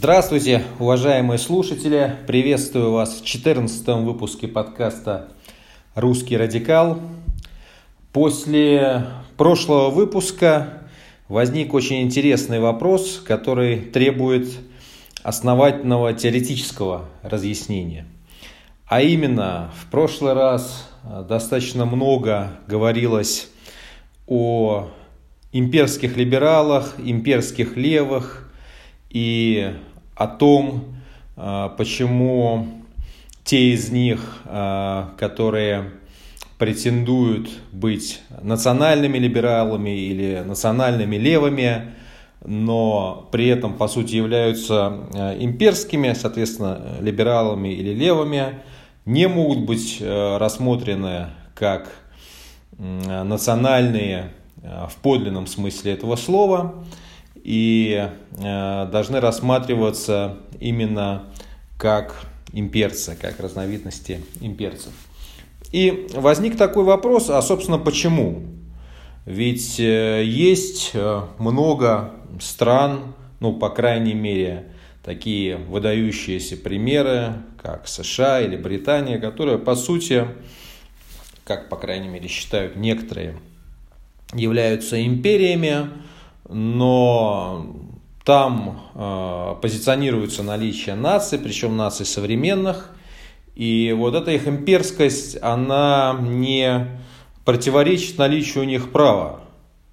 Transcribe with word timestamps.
Здравствуйте, 0.00 0.62
уважаемые 0.78 1.38
слушатели! 1.38 2.14
Приветствую 2.28 2.92
вас 2.92 3.20
в 3.20 3.24
14 3.24 3.84
выпуске 4.04 4.46
подкаста 4.46 5.30
«Русский 5.96 6.36
радикал». 6.36 7.00
После 8.12 9.06
прошлого 9.36 9.90
выпуска 9.90 10.84
возник 11.26 11.74
очень 11.74 12.02
интересный 12.02 12.60
вопрос, 12.60 13.20
который 13.26 13.80
требует 13.80 14.48
основательного 15.24 16.12
теоретического 16.12 17.06
разъяснения. 17.24 18.06
А 18.86 19.02
именно, 19.02 19.72
в 19.82 19.90
прошлый 19.90 20.34
раз 20.34 20.88
достаточно 21.28 21.86
много 21.86 22.52
говорилось 22.68 23.48
о 24.28 24.90
имперских 25.50 26.16
либералах, 26.16 26.94
имперских 26.98 27.76
левых 27.76 28.44
и 29.10 29.74
о 30.18 30.26
том, 30.26 30.96
а, 31.36 31.68
почему 31.70 32.66
те 33.44 33.72
из 33.72 33.90
них, 33.90 34.42
а, 34.44 35.14
которые 35.16 35.92
претендуют 36.58 37.48
быть 37.70 38.20
национальными 38.42 39.16
либералами 39.16 39.96
или 39.96 40.42
национальными 40.44 41.14
левыми, 41.14 41.92
но 42.44 43.28
при 43.30 43.46
этом 43.46 43.74
по 43.74 43.86
сути 43.86 44.16
являются 44.16 45.06
а, 45.14 45.36
имперскими, 45.38 46.12
соответственно, 46.14 46.96
либералами 47.00 47.68
или 47.68 47.94
левыми, 47.94 48.60
не 49.04 49.28
могут 49.28 49.60
быть 49.60 50.02
рассмотрены 50.02 51.28
как 51.54 51.88
национальные 52.76 54.32
в 54.56 54.96
подлинном 55.00 55.46
смысле 55.46 55.94
этого 55.94 56.16
слова 56.16 56.74
и 57.48 58.10
э, 58.36 58.88
должны 58.92 59.20
рассматриваться 59.20 60.36
именно 60.60 61.32
как 61.78 62.26
имперцы, 62.52 63.16
как 63.18 63.40
разновидности 63.40 64.22
имперцев. 64.42 64.92
И 65.72 66.08
возник 66.12 66.58
такой 66.58 66.84
вопрос, 66.84 67.30
а 67.30 67.40
собственно 67.40 67.78
почему? 67.78 68.42
Ведь 69.24 69.80
э, 69.80 70.24
есть 70.26 70.90
э, 70.92 71.22
много 71.38 72.12
стран, 72.38 73.14
ну 73.40 73.54
по 73.54 73.70
крайней 73.70 74.12
мере 74.12 74.66
такие 75.02 75.56
выдающиеся 75.56 76.58
примеры, 76.58 77.32
как 77.62 77.88
США 77.88 78.42
или 78.42 78.58
Британия, 78.58 79.18
которые 79.18 79.56
по 79.56 79.74
сути, 79.74 80.26
как 81.44 81.70
по 81.70 81.76
крайней 81.76 82.08
мере 82.08 82.28
считают 82.28 82.76
некоторые, 82.76 83.38
являются 84.34 85.02
империями, 85.02 85.88
но 86.48 87.74
там 88.24 88.80
э, 88.94 89.54
позиционируется 89.62 90.42
наличие 90.42 90.94
наций, 90.94 91.38
причем 91.38 91.76
наций 91.76 92.06
современных. 92.06 92.90
И 93.54 93.94
вот 93.96 94.14
эта 94.14 94.30
их 94.32 94.46
имперскость, 94.46 95.38
она 95.42 96.16
не 96.20 97.00
противоречит 97.44 98.18
наличию 98.18 98.64
у 98.64 98.66
них 98.66 98.92
права. 98.92 99.40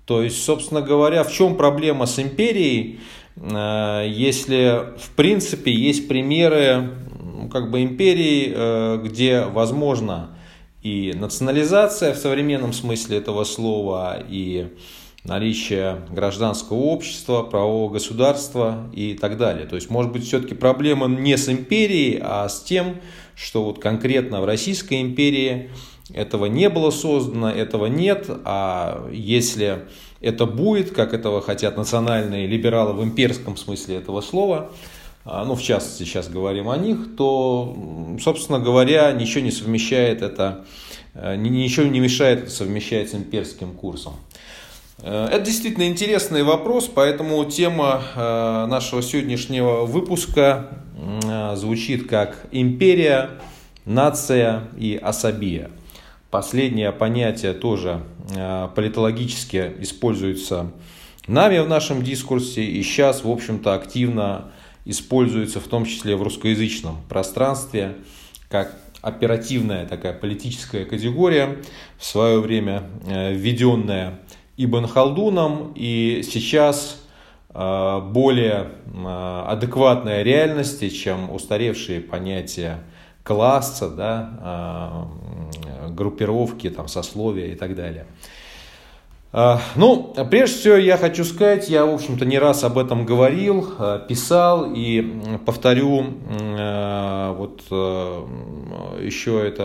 То 0.05 0.21
есть, 0.21 0.43
собственно 0.43 0.81
говоря, 0.81 1.23
в 1.23 1.31
чем 1.31 1.55
проблема 1.55 2.05
с 2.05 2.19
империей, 2.19 2.99
э, 3.35 4.05
если 4.07 4.93
в 4.99 5.11
принципе 5.15 5.73
есть 5.73 6.07
примеры 6.07 6.91
ну, 7.23 7.49
как 7.49 7.71
бы 7.71 7.83
империй, 7.83 8.51
э, 8.53 9.01
где 9.03 9.45
возможно 9.45 10.37
и 10.81 11.13
национализация 11.15 12.13
в 12.13 12.17
современном 12.17 12.71
смысле 12.71 13.17
этого 13.17 13.43
слова, 13.43 14.23
и 14.29 14.67
наличие 15.25 16.01
гражданского 16.11 16.77
общества, 16.77 17.41
правового 17.41 17.91
государства 17.91 18.89
и 18.93 19.15
так 19.15 19.37
далее. 19.37 19.65
То 19.65 19.75
есть, 19.75 19.89
может 19.89 20.11
быть, 20.11 20.25
все-таки 20.25 20.53
проблема 20.53 21.07
не 21.07 21.35
с 21.35 21.49
империей, 21.49 22.19
а 22.23 22.47
с 22.47 22.61
тем, 22.61 22.97
что 23.35 23.63
вот 23.63 23.79
конкретно 23.79 24.41
в 24.41 24.45
Российской 24.45 25.01
империи 25.01 25.71
этого 26.13 26.45
не 26.45 26.69
было 26.69 26.91
создано, 26.91 27.49
этого 27.49 27.87
нет, 27.87 28.29
а 28.45 29.09
если 29.11 29.85
это 30.21 30.45
будет, 30.45 30.91
как 30.91 31.13
этого 31.13 31.41
хотят 31.41 31.77
национальные 31.77 32.47
либералы 32.47 32.93
в 32.93 33.03
имперском 33.03 33.57
смысле 33.57 33.97
этого 33.97 34.21
слова, 34.21 34.71
а, 35.27 35.43
ну, 35.43 35.55
в 35.55 35.61
частности, 35.63 36.03
сейчас 36.03 36.29
говорим 36.29 36.69
о 36.69 36.77
них, 36.77 37.15
то, 37.17 37.75
собственно 38.21 38.59
говоря, 38.59 39.11
ничего 39.11 39.43
не 39.43 39.49
совмещает 39.49 40.21
это, 40.21 40.65
э, 41.15 41.35
ничего 41.35 41.87
не 41.87 41.99
мешает 41.99 42.43
это 42.43 42.51
совмещать 42.51 43.09
с 43.09 43.15
имперским 43.15 43.73
курсом. 43.73 44.13
Э, 45.05 45.27
это 45.31 45.45
действительно 45.45 45.87
интересный 45.87 46.41
вопрос, 46.41 46.89
поэтому 46.93 47.45
тема 47.45 48.01
э, 48.15 48.65
нашего 48.65 49.03
сегодняшнего 49.03 49.85
выпуска 49.85 50.81
э, 50.97 51.55
звучит 51.55 52.09
как 52.09 52.47
империя, 52.51 53.29
нация 53.85 54.63
и 54.77 54.95
особия. 54.95 55.69
Последнее 56.31 56.91
понятие 56.91 57.53
тоже 57.53 58.01
политологически 58.75 59.73
используется 59.79 60.71
нами 61.27 61.59
в 61.59 61.69
нашем 61.69 62.01
дискурсе 62.01 62.63
и 62.63 62.81
сейчас, 62.81 63.23
в 63.23 63.29
общем-то, 63.29 63.75
активно 63.75 64.51
используется 64.83 65.59
в 65.59 65.67
том 65.67 65.85
числе 65.85 66.15
в 66.15 66.23
русскоязычном 66.23 66.97
пространстве 67.07 67.95
как 68.49 68.75
оперативная 69.01 69.85
такая 69.85 70.13
политическая 70.13 70.83
категория, 70.83 71.57
в 71.99 72.03
свое 72.03 72.39
время 72.41 72.89
введенная 73.07 74.19
Ибн 74.57 74.87
Халдуном, 74.87 75.73
и 75.75 76.21
сейчас 76.23 77.03
э, 77.53 78.01
более 78.11 78.69
э, 78.85 79.43
адекватная 79.47 80.23
реальности, 80.23 80.89
чем 80.89 81.29
устаревшие 81.29 81.99
понятия 81.99 82.79
класса, 83.23 83.89
да, 83.89 85.09
э, 85.83 85.89
группировки, 85.89 86.69
там, 86.69 86.87
сословия 86.87 87.47
и 87.47 87.55
так 87.55 87.75
далее. 87.75 88.05
Ну, 89.75 90.15
прежде 90.31 90.59
всего 90.59 90.75
я 90.75 90.95
хочу 90.95 91.25
сказать, 91.25 91.67
я, 91.67 91.85
в 91.85 91.93
общем-то, 91.93 92.23
не 92.23 92.39
раз 92.39 92.63
об 92.63 92.77
этом 92.77 93.05
говорил, 93.05 93.69
писал 94.07 94.71
и 94.73 95.01
повторю 95.45 96.05
вот 97.37 97.63
еще, 99.01 99.45
это, 99.45 99.63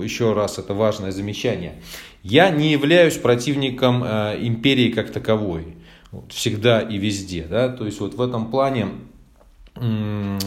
еще 0.00 0.32
раз 0.32 0.58
это 0.58 0.74
важное 0.74 1.10
замечание. 1.10 1.82
Я 2.28 2.50
не 2.50 2.72
являюсь 2.72 3.16
противником 3.18 4.02
э, 4.02 4.38
империи 4.40 4.90
как 4.90 5.12
таковой. 5.12 5.76
Всегда 6.28 6.80
и 6.80 6.98
везде. 6.98 7.46
Да? 7.48 7.68
То 7.68 7.86
есть 7.86 8.00
вот 8.00 8.14
в 8.14 8.20
этом 8.20 8.50
плане 8.50 8.88
э, 9.76 10.38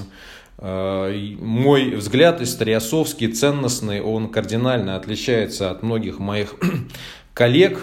мой 1.39 1.95
взгляд 1.95 2.41
историосовский, 2.41 3.31
ценностный, 3.31 4.01
он 4.01 4.27
кардинально 4.27 4.97
отличается 4.97 5.71
от 5.71 5.81
многих 5.81 6.19
моих 6.19 6.55
коллег, 7.33 7.81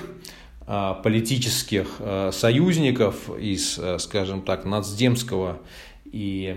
э, 0.66 0.94
политических 1.02 1.86
союзников 2.32 3.30
из, 3.38 3.80
скажем 3.98 4.42
так, 4.42 4.66
нацдемского 4.66 5.60
и 6.12 6.56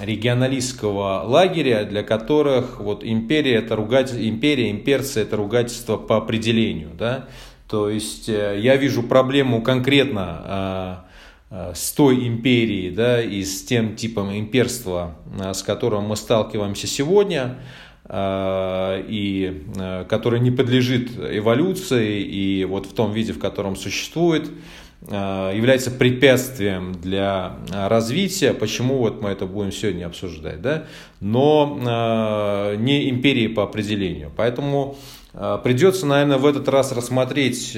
регионалистского 0.00 1.22
лагеря, 1.24 1.84
для 1.84 2.02
которых 2.02 2.80
вот 2.80 3.04
империя 3.04 3.56
это 3.56 3.76
ругательство, 3.76 4.28
империя, 4.28 4.70
имперцы 4.70 5.20
это 5.20 5.36
ругательство 5.36 5.96
по 5.96 6.16
определению, 6.16 6.90
да, 6.98 7.28
то 7.68 7.88
есть 7.88 8.28
э, 8.28 8.58
я 8.60 8.76
вижу 8.76 9.02
проблему 9.02 9.62
конкретно 9.62 10.22
а, 10.26 11.04
а, 11.50 11.72
с 11.74 11.92
той 11.92 12.26
империей, 12.26 12.90
да, 12.90 13.22
и 13.22 13.42
с 13.42 13.64
тем 13.64 13.96
типом 13.96 14.30
имперства, 14.36 15.16
а, 15.40 15.54
с 15.54 15.62
которым 15.62 16.04
мы 16.04 16.16
сталкиваемся 16.16 16.86
сегодня, 16.86 17.58
и 18.04 19.64
который 20.08 20.40
не 20.40 20.50
подлежит 20.50 21.12
эволюции 21.16 22.20
и 22.20 22.64
вот 22.64 22.86
в 22.86 22.94
том 22.94 23.12
виде, 23.12 23.32
в 23.32 23.38
котором 23.38 23.76
существует, 23.76 24.50
Э, 24.50 24.81
является 25.08 25.90
препятствием 25.90 26.92
для 26.92 27.56
э, 27.72 27.88
развития, 27.88 28.54
почему 28.54 28.98
вот 28.98 29.20
мы 29.20 29.30
это 29.30 29.46
будем 29.46 29.72
сегодня 29.72 30.06
обсуждать, 30.06 30.62
да? 30.62 30.84
но 31.20 31.78
э, 31.80 32.76
не 32.76 33.10
империи 33.10 33.48
по 33.48 33.64
определению. 33.64 34.30
Поэтому 34.36 34.96
придется, 35.64 36.04
наверное, 36.04 36.36
в 36.36 36.44
этот 36.44 36.68
раз 36.68 36.92
рассмотреть, 36.92 37.74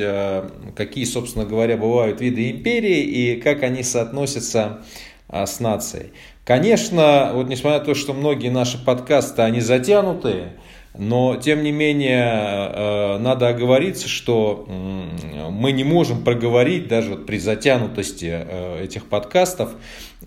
какие, 0.74 1.04
собственно 1.04 1.44
говоря, 1.44 1.76
бывают 1.76 2.20
виды 2.20 2.50
империи 2.50 3.02
и 3.02 3.40
как 3.40 3.62
они 3.62 3.84
соотносятся 3.84 4.80
с 5.28 5.60
нацией. 5.60 6.10
Конечно, 6.44 7.30
вот 7.32 7.48
несмотря 7.48 7.78
на 7.78 7.84
то, 7.84 7.94
что 7.94 8.12
многие 8.12 8.50
наши 8.50 8.76
подкасты, 8.84 9.42
они 9.42 9.60
затянутые, 9.60 10.54
но, 10.96 11.34
тем 11.36 11.64
не 11.64 11.72
менее, 11.72 12.22
э, 12.24 13.18
надо 13.18 13.48
оговориться, 13.48 14.08
что 14.08 14.64
мы 14.68 15.72
не 15.72 15.82
можем 15.82 16.22
проговорить 16.22 16.86
даже 16.86 17.16
при 17.16 17.38
затянутости 17.38 18.30
э, 18.32 18.84
этих 18.84 19.06
подкастов 19.08 19.74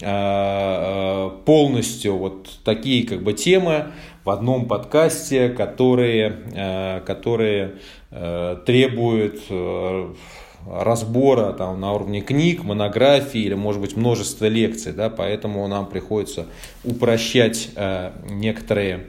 э, 0.01 1.29
полностью 1.45 2.17
вот 2.17 2.49
такие 2.65 3.07
как 3.07 3.23
бы 3.23 3.31
темы 3.31 3.93
в 4.25 4.29
одном 4.29 4.65
подкасте, 4.65 5.47
которые, 5.47 7.01
которые 7.05 7.75
требуют 8.09 9.39
разбора 10.69 11.53
там, 11.53 11.79
на 11.79 11.93
уровне 11.93 12.19
книг, 12.19 12.65
монографий 12.65 13.43
или, 13.43 13.53
может 13.53 13.79
быть, 13.79 13.95
множества 13.95 14.47
лекций. 14.47 14.91
Да, 14.91 15.09
поэтому 15.09 15.65
нам 15.69 15.85
приходится 15.85 16.45
упрощать 16.83 17.69
некоторые 18.29 19.07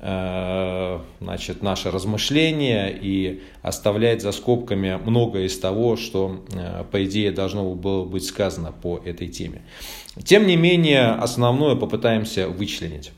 значит, 0.00 1.62
наши 1.62 1.90
размышления 1.90 2.88
и 2.88 3.42
оставлять 3.62 4.22
за 4.22 4.32
скобками 4.32 4.98
многое 5.04 5.44
из 5.44 5.58
того, 5.58 5.96
что, 5.96 6.42
э, 6.52 6.84
по 6.90 7.04
идее, 7.04 7.32
должно 7.32 7.74
было 7.74 8.04
быть 8.04 8.24
сказано 8.24 8.72
по 8.72 9.00
этой 9.04 9.28
теме. 9.28 9.62
Тем 10.24 10.46
не 10.46 10.56
менее, 10.56 11.10
основное 11.10 11.76
попытаемся 11.76 12.48
вычленить. 12.48 13.12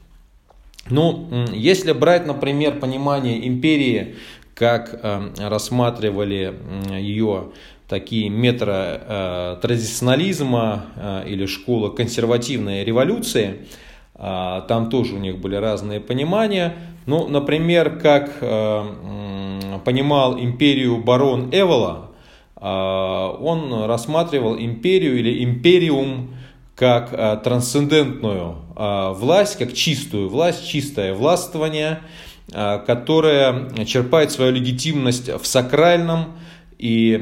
Ну, 0.90 1.28
если 1.52 1.92
брать, 1.92 2.26
например, 2.26 2.80
понимание 2.80 3.46
империи, 3.46 4.16
как 4.54 4.98
э, 5.00 5.30
рассматривали 5.38 6.54
ее 6.98 7.52
такие 7.88 8.28
метры 8.30 8.72
э, 8.74 9.56
традиционализма 9.60 10.86
э, 10.96 11.24
или 11.28 11.46
школа 11.46 11.90
консервативной 11.90 12.84
революции, 12.84 13.66
там 14.14 14.90
тоже 14.90 15.14
у 15.14 15.18
них 15.18 15.38
были 15.38 15.56
разные 15.56 16.00
понимания. 16.00 16.74
Ну, 17.06 17.26
например, 17.28 17.98
как 17.98 18.38
понимал 19.84 20.38
империю 20.38 20.98
барон 20.98 21.50
Эвола, 21.50 22.10
он 22.56 23.84
рассматривал 23.86 24.56
империю 24.56 25.18
или 25.18 25.42
империум 25.42 26.30
как 26.82 27.10
а, 27.12 27.36
трансцендентную 27.36 28.56
а, 28.74 29.12
власть, 29.12 29.56
как 29.56 29.72
чистую 29.72 30.28
власть, 30.28 30.66
чистое 30.66 31.14
властвование, 31.14 32.00
а, 32.52 32.78
которое 32.78 33.84
черпает 33.84 34.32
свою 34.32 34.52
легитимность 34.52 35.28
в 35.28 35.46
сакральном, 35.46 36.36
и 36.82 37.14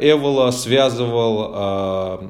Эвола 0.00 0.50
связывал 0.50 2.26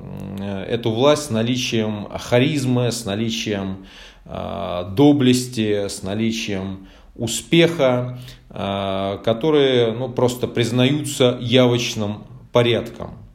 эту 0.69 0.91
власть 0.91 1.25
с 1.25 1.31
наличием 1.31 2.07
харизмы, 2.11 2.93
с 2.93 3.07
наличием 3.07 3.87
доблести, 4.27 5.89
с 5.89 6.03
наличием 6.03 6.89
успеха, 7.15 8.19
которые 8.51 9.93
ну, 9.93 10.11
просто 10.11 10.49
признаются 10.49 11.39
явочным 11.41 12.25
порядком. 12.53 13.26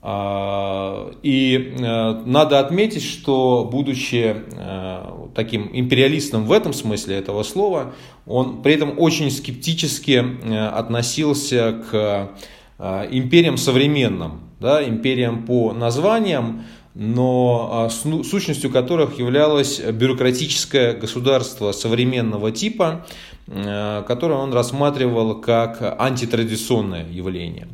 А, 0.00 1.10
и 1.24 1.74
э, 1.76 2.22
надо 2.24 2.60
отметить, 2.60 3.02
что 3.02 3.68
будучи 3.70 4.36
э, 4.52 5.28
таким 5.34 5.70
империалистом 5.72 6.44
в 6.44 6.52
этом 6.52 6.72
смысле 6.72 7.16
этого 7.16 7.42
слова, 7.42 7.94
он 8.24 8.62
при 8.62 8.74
этом 8.74 8.94
очень 8.96 9.30
скептически 9.30 10.24
э, 10.42 10.68
относился 10.68 11.82
к 11.90 12.30
империям 13.10 13.56
современным, 13.56 14.42
да, 14.60 14.86
империям 14.86 15.44
по 15.44 15.72
названиям, 15.72 16.64
но 16.94 17.88
сущностью 17.90 18.70
которых 18.70 19.18
являлось 19.18 19.80
бюрократическое 19.80 20.92
государство 20.92 21.72
современного 21.72 22.52
типа, 22.52 23.04
которое 23.46 24.34
он 24.34 24.52
рассматривал 24.52 25.40
как 25.40 25.96
антитрадиционное 25.98 27.04
явление. 27.10 27.66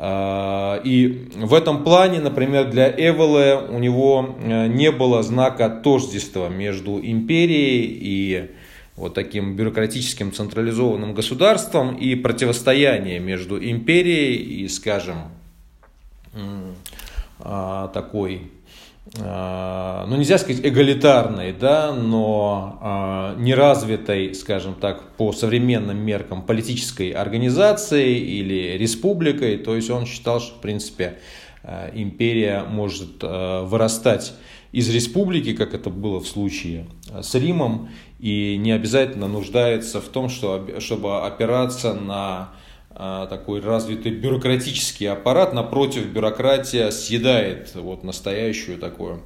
А, 0.00 0.80
и 0.84 1.28
в 1.34 1.52
этом 1.52 1.82
плане, 1.82 2.20
например, 2.20 2.70
для 2.70 2.88
Эвеле 2.88 3.56
у 3.68 3.80
него 3.80 4.36
э, 4.38 4.68
не 4.68 4.92
было 4.92 5.24
знака 5.24 5.68
тождества 5.68 6.48
между 6.48 7.00
империей 7.02 7.98
и 8.00 8.50
вот 8.94 9.14
таким 9.14 9.56
бюрократическим 9.56 10.32
централизованным 10.32 11.14
государством 11.14 11.96
и 11.96 12.14
противостояние 12.14 13.18
между 13.18 13.58
империей 13.58 14.36
и, 14.36 14.68
скажем, 14.68 15.16
а, 17.40 17.88
такой 17.88 18.52
ну 19.16 20.16
нельзя 20.16 20.38
сказать 20.38 20.64
эгалитарной, 20.64 21.52
да, 21.52 21.92
но 21.92 22.78
а, 22.82 23.34
неразвитой, 23.36 24.34
скажем 24.34 24.74
так, 24.74 25.16
по 25.16 25.32
современным 25.32 25.96
меркам 25.98 26.42
политической 26.42 27.12
организацией 27.12 28.18
или 28.18 28.76
республикой. 28.76 29.56
То 29.56 29.76
есть 29.76 29.88
он 29.88 30.04
считал, 30.04 30.40
что 30.40 30.56
в 30.56 30.60
принципе 30.60 31.18
а, 31.62 31.90
империя 31.94 32.64
может 32.64 33.22
вырастать 33.22 34.34
из 34.72 34.90
республики, 34.90 35.54
как 35.54 35.74
это 35.74 35.88
было 35.88 36.20
в 36.20 36.28
случае 36.28 36.86
с 37.20 37.34
Римом, 37.34 37.88
и 38.18 38.56
не 38.58 38.72
обязательно 38.72 39.28
нуждается 39.28 40.00
в 40.00 40.08
том, 40.08 40.28
что, 40.28 40.80
чтобы 40.80 41.24
опираться 41.24 41.94
на 41.94 42.14
а, 42.14 42.54
такой 42.98 43.60
развитый 43.60 44.10
бюрократический 44.12 45.08
аппарат. 45.08 45.52
Напротив, 45.52 46.06
бюрократия 46.06 46.90
съедает 46.90 47.74
вот 47.74 48.02
настоящую 48.02 48.78
такую 48.78 49.22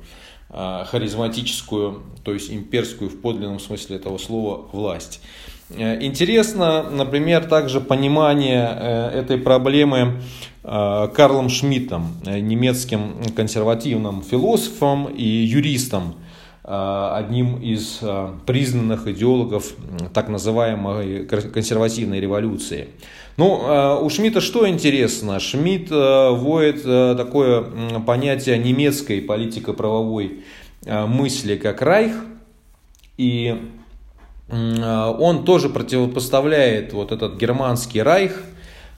а, 0.54 0.84
харизматическую, 0.84 2.02
то 2.24 2.34
есть 2.34 2.52
имперскую 2.52 3.08
в 3.08 3.22
подлинном 3.22 3.58
смысле 3.58 3.96
этого 3.96 4.18
слова 4.18 4.68
власть. 4.72 5.22
Э, 5.70 6.02
интересно, 6.02 6.82
например, 6.90 7.44
также 7.44 7.80
понимание 7.80 8.68
э, 8.70 9.20
этой 9.20 9.38
проблемы 9.38 10.20
э, 10.62 11.08
Карлом 11.14 11.48
Шмидтом, 11.48 12.16
немецким 12.26 13.14
консервативным 13.34 14.22
философом 14.22 15.06
и 15.06 15.24
юристом, 15.24 16.16
одним 16.64 17.60
из 17.60 17.98
признанных 18.46 19.08
идеологов 19.08 19.74
так 20.14 20.28
называемой 20.28 21.26
консервативной 21.26 22.20
революции. 22.20 22.86
Ну, 23.36 23.62
э, 23.62 23.98
у 24.02 24.10
Шмидта 24.10 24.40
что 24.40 24.68
интересно? 24.68 25.40
Шмидт 25.40 25.90
э, 25.90 26.30
вводит 26.30 26.82
э, 26.84 27.14
такое 27.16 27.64
понятие 28.06 28.58
немецкой 28.58 29.22
политико-правовой 29.22 30.44
мысли, 30.84 31.56
как 31.56 31.80
Райх, 31.80 32.12
и 33.16 33.56
он 34.50 35.44
тоже 35.44 35.68
противопоставляет 35.68 36.92
вот 36.92 37.12
этот 37.12 37.36
германский 37.36 38.02
Райх, 38.02 38.42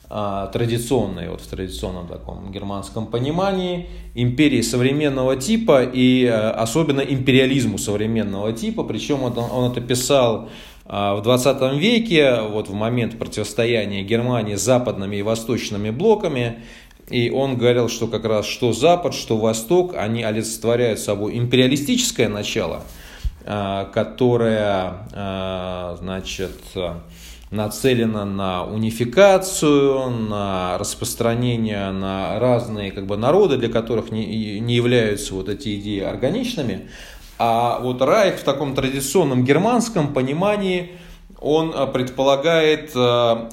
традиционный, 0.09 1.29
вот 1.29 1.43
в 1.43 1.47
традиционном 1.47 2.09
таком 2.09 2.51
германском 2.51 3.07
понимании, 3.07 3.91
империи 4.15 4.63
современного 4.63 5.37
типа 5.37 5.83
и 5.85 6.25
особенно 6.25 7.03
империализму 7.03 7.77
современного 7.77 8.55
типа, 8.55 8.83
причем 8.83 9.23
он, 9.25 9.37
он 9.37 9.71
это 9.71 9.83
писал 9.83 10.49
в 10.87 11.21
20 11.23 11.79
веке, 11.79 12.41
вот 12.43 12.69
в 12.69 12.75
момент 12.75 13.19
противостояния 13.19 14.03
Германии 14.03 14.55
западными 14.55 15.17
и 15.17 15.23
восточными 15.23 15.91
блоками, 15.91 16.59
и 17.09 17.31
он 17.31 17.57
говорил, 17.57 17.89
что 17.89 18.07
как 18.07 18.25
раз 18.25 18.47
что 18.47 18.73
Запад, 18.73 19.15
что 19.15 19.37
Восток, 19.37 19.95
они 19.97 20.23
олицетворяют 20.23 20.99
собой 20.99 21.37
империалистическое 21.37 22.29
начало, 22.29 22.83
а, 23.45 23.87
которое, 23.87 25.07
а, 25.13 25.97
значит, 26.01 26.53
нацелено 27.51 28.25
на 28.25 28.65
унификацию, 28.65 30.11
на 30.11 30.77
распространение 30.79 31.91
на 31.93 32.39
разные 32.39 32.91
как 32.91 33.07
бы, 33.07 33.17
народы, 33.17 33.57
для 33.57 33.69
которых 33.69 34.11
не, 34.11 34.59
не 34.61 34.75
являются 34.75 35.35
вот 35.35 35.49
эти 35.49 35.79
идеи 35.79 36.01
органичными. 36.01 36.89
А 37.39 37.81
вот 37.81 38.01
Райх 38.01 38.37
в 38.37 38.45
таком 38.45 38.75
традиционном 38.75 39.45
германском 39.45 40.13
понимании, 40.13 40.93
он 41.41 41.73
э, 41.75 41.87
предполагает 41.89 42.93
э, 42.95 42.99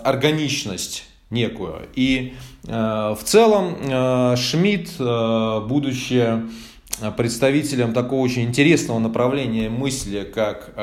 органичность 0.03 1.05
некую. 1.29 1.87
И 1.95 2.33
э, 2.67 2.71
в 2.71 3.23
целом 3.23 4.37
Шмидт, 4.37 4.97
будучи 4.97 6.43
представителем 7.17 7.93
такого 7.93 8.21
очень 8.21 8.43
интересного 8.43 8.99
направления 8.99 9.69
мысли, 9.69 10.23
как 10.23 10.73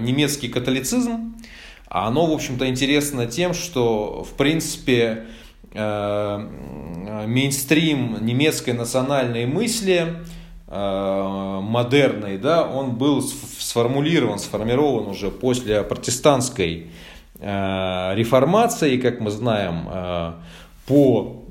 немецкий 0.00 0.48
католицизм, 0.48 1.36
оно, 1.88 2.26
в 2.26 2.32
общем-то, 2.32 2.66
интересно 2.68 3.26
тем, 3.26 3.54
что, 3.54 4.24
в 4.28 4.32
принципе, 4.36 5.26
мейнстрим 7.26 8.16
немецкой 8.24 8.72
национальной 8.72 9.46
мысли– 9.46 10.16
Э, 10.68 11.60
модерной, 11.62 12.38
да, 12.38 12.66
он 12.66 12.96
был 12.96 13.22
сформулирован, 13.22 14.40
сформирован 14.40 15.06
уже 15.06 15.30
после 15.30 15.84
протестантской 15.84 16.90
э, 17.38 18.14
реформации, 18.14 18.96
как 18.96 19.20
мы 19.20 19.30
знаем, 19.30 19.88
э, 19.88 20.32
по 20.88 21.42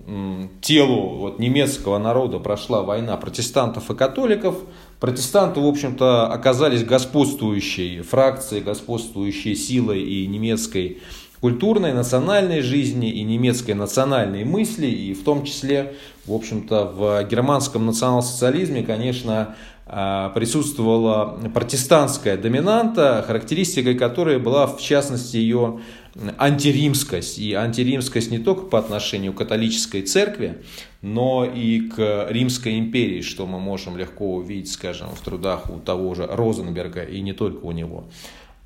телу 0.61 1.17
вот, 1.17 1.39
немецкого 1.39 1.97
народа 1.97 2.37
прошла 2.37 2.83
война 2.83 3.17
протестантов 3.17 3.89
и 3.89 3.95
католиков. 3.95 4.55
Протестанты, 4.99 5.59
в 5.59 5.65
общем-то, 5.65 6.27
оказались 6.27 6.83
господствующей 6.83 8.01
фракцией, 8.01 8.61
господствующей 8.61 9.55
силой 9.55 10.03
и 10.03 10.27
немецкой 10.27 11.01
культурной, 11.45 11.93
национальной 11.93 12.61
жизни 12.61 13.11
и 13.11 13.21
немецкой 13.21 13.73
национальной 13.73 14.43
мысли, 14.43 14.87
и 14.87 15.13
в 15.13 15.23
том 15.23 15.43
числе, 15.43 15.93
в 16.25 16.33
общем-то, 16.33 16.85
в 16.85 17.23
германском 17.29 17.85
национал-социализме, 17.85 18.81
конечно, 18.81 19.53
а, 19.85 20.29
присутствовала 20.29 21.39
протестантская 21.53 22.35
доминанта, 22.35 23.23
характеристикой 23.27 23.93
которой 23.93 24.39
была, 24.39 24.65
в 24.65 24.81
частности, 24.81 25.37
ее 25.37 25.81
антиримскость. 26.39 27.37
И 27.37 27.53
антиримскость 27.53 28.31
не 28.31 28.39
только 28.39 28.63
по 28.63 28.79
отношению 28.79 29.31
к 29.33 29.37
католической 29.37 30.01
церкви, 30.01 30.63
но 31.03 31.45
и 31.45 31.81
к 31.81 32.27
Римской 32.27 32.79
империи, 32.79 33.21
что 33.21 33.45
мы 33.45 33.59
можем 33.59 33.97
легко 33.97 34.33
увидеть, 34.33 34.71
скажем, 34.71 35.09
в 35.09 35.21
трудах 35.21 35.69
у 35.69 35.77
того 35.77 36.15
же 36.15 36.25
Розенберга 36.25 37.03
и 37.03 37.21
не 37.21 37.33
только 37.33 37.63
у 37.63 37.71
него. 37.71 38.05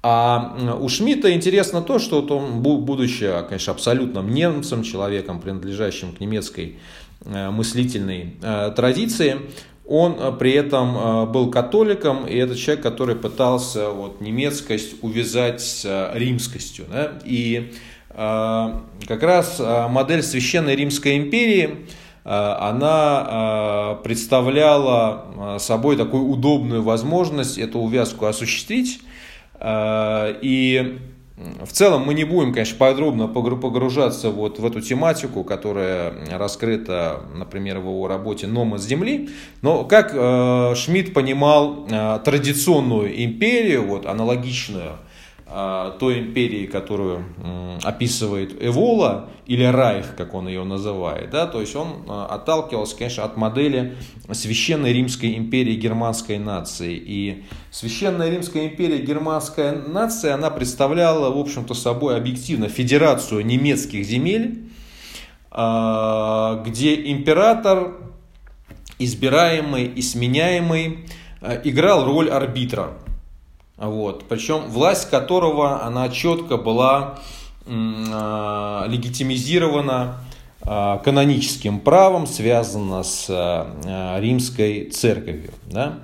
А 0.02 0.78
у 0.80 0.88
Шмидта 0.88 1.34
интересно 1.34 1.82
то, 1.82 2.00
что 2.00 2.22
он, 2.22 2.62
будучи, 2.62 3.30
конечно, 3.50 3.74
абсолютным 3.74 4.34
немцем, 4.34 4.84
человеком, 4.84 5.42
принадлежащим 5.42 6.14
к 6.14 6.22
немецкой 6.22 6.80
э, 7.26 7.50
мыслительной 7.50 8.36
э, 8.42 8.72
традиции, 8.74 9.42
он 9.86 10.16
э, 10.18 10.32
при 10.40 10.54
этом 10.54 11.30
был 11.34 11.52
католиком, 11.52 12.26
и 12.26 12.36
это 12.38 12.56
человек, 12.56 12.82
который 12.82 13.16
пытался 13.16 13.90
вот, 13.90 14.22
немецкость 14.22 14.96
увязать 15.02 15.60
с 15.60 16.12
римскостью. 16.14 16.86
Да? 16.90 17.20
И 17.26 17.74
как 18.12 19.24
раз 19.24 19.62
модель 19.90 20.24
Священной 20.24 20.76
Римской 20.76 21.16
империи, 21.18 21.86
она 22.26 24.00
представляла 24.04 25.58
собой 25.60 25.96
такую 25.96 26.26
удобную 26.26 26.84
возможность 26.84 27.58
эту 27.58 27.80
увязку 27.80 28.26
осуществить, 28.26 29.00
и 29.62 31.00
в 31.66 31.72
целом 31.72 32.04
мы 32.04 32.14
не 32.14 32.26
будем, 32.26 32.54
конечно, 32.54 32.78
подробно 32.78 33.28
погружаться 33.28 34.30
вот 34.30 34.60
в 34.60 34.66
эту 34.66 34.82
тематику, 34.82 35.44
которая 35.44 36.14
раскрыта, 36.32 37.22
например, 37.34 37.80
в 37.80 37.88
его 37.88 38.08
работе 38.08 38.48
«Номад 38.48 38.82
Земли», 38.82 39.30
но 39.62 39.86
как 39.86 40.12
э, 40.14 40.76
Шмидт 40.76 41.14
понимал 41.14 41.88
э, 41.90 42.20
традиционную 42.26 43.24
империю, 43.24 43.88
вот, 43.88 44.06
аналогичную 44.06 44.98
той 46.00 46.20
империи, 46.20 46.68
которую 46.68 47.26
описывает 47.84 48.56
Эвола, 48.64 49.30
или 49.50 49.64
Райх, 49.64 50.16
как 50.16 50.36
он 50.36 50.48
ее 50.48 50.64
называет. 50.64 51.32
Да? 51.32 51.48
То 51.48 51.60
есть 51.60 51.76
он 51.76 52.04
а, 52.08 52.28
отталкивался, 52.28 52.96
конечно, 52.96 53.24
от 53.24 53.36
модели 53.36 53.98
Священной 54.32 54.94
Римской 54.94 55.38
империи 55.38 55.74
германской 55.74 56.38
нации. 56.38 56.94
И 56.94 57.46
Священная 57.72 58.30
Римская 58.30 58.68
империя 58.68 59.00
германская 59.00 59.72
нация, 59.76 60.36
она 60.36 60.52
представляла, 60.52 61.34
в 61.34 61.38
общем-то, 61.40 61.74
собой 61.74 62.16
объективно 62.16 62.70
федерацию 62.70 63.44
немецких 63.44 64.06
земель, 64.06 64.70
а, 65.50 66.64
где 66.64 67.10
император, 67.12 67.98
избираемый 69.00 69.86
и 69.86 70.02
сменяемый, 70.04 71.08
играл 71.64 72.06
роль 72.06 72.30
арбитра. 72.30 72.92
Вот. 73.80 74.26
Причем 74.28 74.70
власть 74.70 75.10
которого, 75.10 75.84
она 75.84 76.10
четко 76.10 76.58
была 76.58 77.20
э, 77.66 78.84
легитимизирована 78.88 80.18
э, 80.62 81.00
каноническим 81.04 81.80
правом, 81.80 82.28
связана 82.28 83.04
с 83.04 83.28
э, 83.30 84.20
римской 84.20 84.90
церковью. 84.90 85.54
Да? 85.66 86.00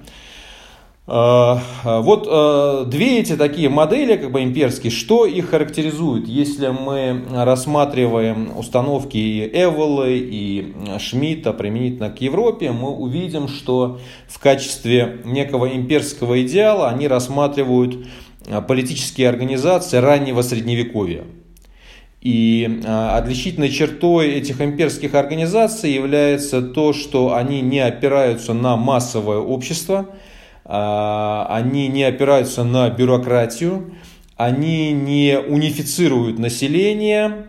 А, 1.07 1.61
вот 1.83 2.27
а, 2.27 2.83
две 2.85 3.19
эти 3.19 3.35
такие 3.35 3.69
модели, 3.69 4.15
как 4.15 4.31
бы 4.31 4.41
имперские, 4.41 4.91
что 4.91 5.27
их 5.27 5.51
характеризует? 5.51 6.27
Если 6.27 6.69
мы 6.69 7.23
рассматриваем 7.31 8.57
установки 8.57 9.17
и 9.17 9.47
Эволы, 9.53 10.17
и 10.17 10.73
Шмидта 10.97 11.53
применительно 11.53 12.09
к 12.09 12.21
Европе, 12.21 12.71
мы 12.71 12.89
увидим, 12.89 13.47
что 13.47 13.99
в 14.27 14.39
качестве 14.39 15.21
некого 15.25 15.67
имперского 15.75 16.41
идеала 16.41 16.89
они 16.89 17.07
рассматривают 17.07 18.07
а, 18.49 18.61
политические 18.61 19.29
организации 19.29 19.97
раннего 19.97 20.41
средневековья. 20.41 21.25
И 22.19 22.81
отличительной 22.87 23.69
чертой 23.69 24.29
этих 24.29 24.59
имперских 24.59 25.13
организаций 25.13 25.91
является 25.91 26.63
то, 26.63 26.91
что 26.91 27.35
они 27.35 27.61
не 27.61 27.77
опираются 27.77 28.55
на 28.55 28.75
массовое 28.75 29.37
общество– 29.37 30.09
они 30.65 31.87
не 31.87 32.03
опираются 32.03 32.63
на 32.63 32.89
бюрократию, 32.89 33.93
они 34.35 34.91
не 34.91 35.39
унифицируют 35.39 36.39
население, 36.39 37.47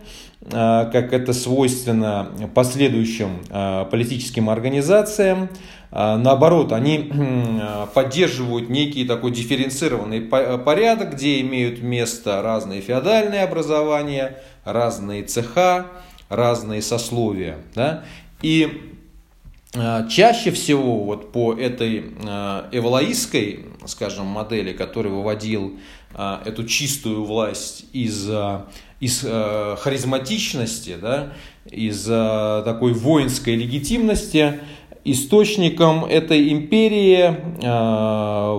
а, 0.53 0.85
как 0.85 1.11
это 1.11 1.33
свойственно 1.33 2.29
последующим 2.53 3.41
а, 3.49 3.85
политическим 3.85 4.49
организациям. 4.49 5.49
Наоборот, 5.89 6.73
они 6.73 7.11
поддерживают 7.93 8.69
некий 8.69 9.05
такой 9.05 9.31
дифференцированный 9.31 10.21
порядок, 10.21 11.13
где 11.13 11.39
имеют 11.41 11.81
место 11.81 12.41
разные 12.41 12.81
феодальные 12.81 13.43
образования, 13.43 14.37
разные 14.65 15.23
цеха, 15.23 15.87
разные 16.27 16.81
сословия. 16.81 17.57
Да? 17.73 18.03
И 18.41 18.67
а, 18.67 18.96
чаще 19.73 20.51
всего 20.51 21.03
вот 21.03 21.31
по 21.31 21.53
этой 21.53 22.13
а, 22.25 22.69
эволаистской, 22.71 23.65
скажем, 23.85 24.25
модели, 24.25 24.73
который 24.73 25.11
выводил 25.11 25.77
а, 26.13 26.41
эту 26.45 26.63
чистую 26.65 27.25
власть 27.25 27.85
из, 27.93 28.29
из 28.99 29.21
харизматичности, 29.21 30.95
да, 30.99 31.33
из 31.69 32.05
такой 32.05 32.93
воинской 32.93 33.55
легитимности, 33.55 34.61
источником 35.03 36.05
этой 36.05 36.49
империи 36.51 37.35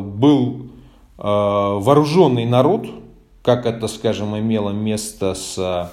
был 0.00 0.70
вооруженный 1.16 2.44
народ, 2.44 2.86
как 3.42 3.64
это, 3.66 3.88
скажем, 3.88 4.38
имело 4.38 4.70
место 4.70 5.34
с 5.34 5.90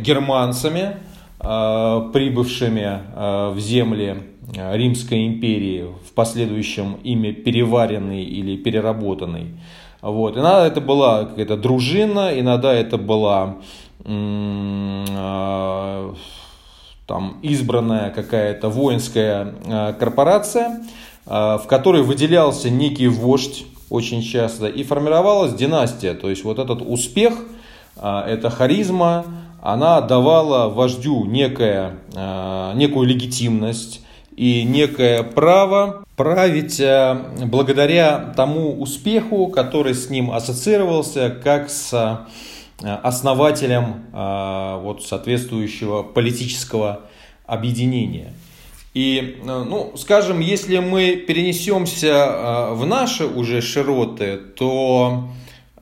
германцами, 0.00 0.96
прибывшими 1.42 3.00
в 3.52 3.58
земли 3.58 4.32
Э, 4.56 4.76
Римской 4.76 5.26
империи, 5.26 5.86
в 6.06 6.12
последующем 6.12 6.98
ими 7.04 7.32
переваренный 7.32 8.22
или 8.22 8.56
переработанный. 8.56 9.54
Вот. 10.02 10.34
Иногда 10.34 10.66
это 10.66 10.80
была 10.80 11.24
какая-то 11.24 11.56
дружина, 11.56 12.38
иногда 12.38 12.74
это 12.74 12.98
была 12.98 13.56
э, 14.04 16.14
там, 17.06 17.38
избранная 17.42 18.10
какая-то 18.10 18.68
воинская 18.68 19.54
э, 19.64 19.94
корпорация, 19.98 20.82
в 21.24 21.62
которой 21.68 22.02
выделялся 22.02 22.68
некий 22.68 23.06
вождь 23.06 23.64
очень 23.90 24.22
часто, 24.22 24.66
и 24.66 24.82
формировалась 24.82 25.54
династия. 25.54 26.14
То 26.14 26.28
есть 26.28 26.42
вот 26.42 26.58
этот 26.58 26.82
успех, 26.82 27.34
эта 27.94 28.50
харизма, 28.50 29.24
она 29.62 30.00
давала 30.00 30.68
вождю 30.68 31.24
некое, 31.24 31.98
некую 32.74 33.06
легитимность, 33.06 34.02
и 34.36 34.62
некое 34.64 35.22
право 35.22 36.04
править 36.16 36.80
э, 36.80 37.16
благодаря 37.44 38.32
тому 38.36 38.80
успеху, 38.80 39.48
который 39.48 39.94
с 39.94 40.08
ним 40.08 40.30
ассоциировался, 40.30 41.30
как 41.30 41.70
с 41.70 41.92
э, 42.82 42.88
основателем 43.02 44.04
э, 44.12 44.78
вот, 44.82 45.04
соответствующего 45.04 46.02
политического 46.02 47.02
объединения. 47.46 48.32
И, 48.94 49.40
ну, 49.44 49.92
скажем, 49.96 50.40
если 50.40 50.78
мы 50.78 51.16
перенесемся 51.16 52.68
в 52.72 52.84
наши 52.84 53.24
уже 53.24 53.62
широты, 53.62 54.36
то 54.36 55.28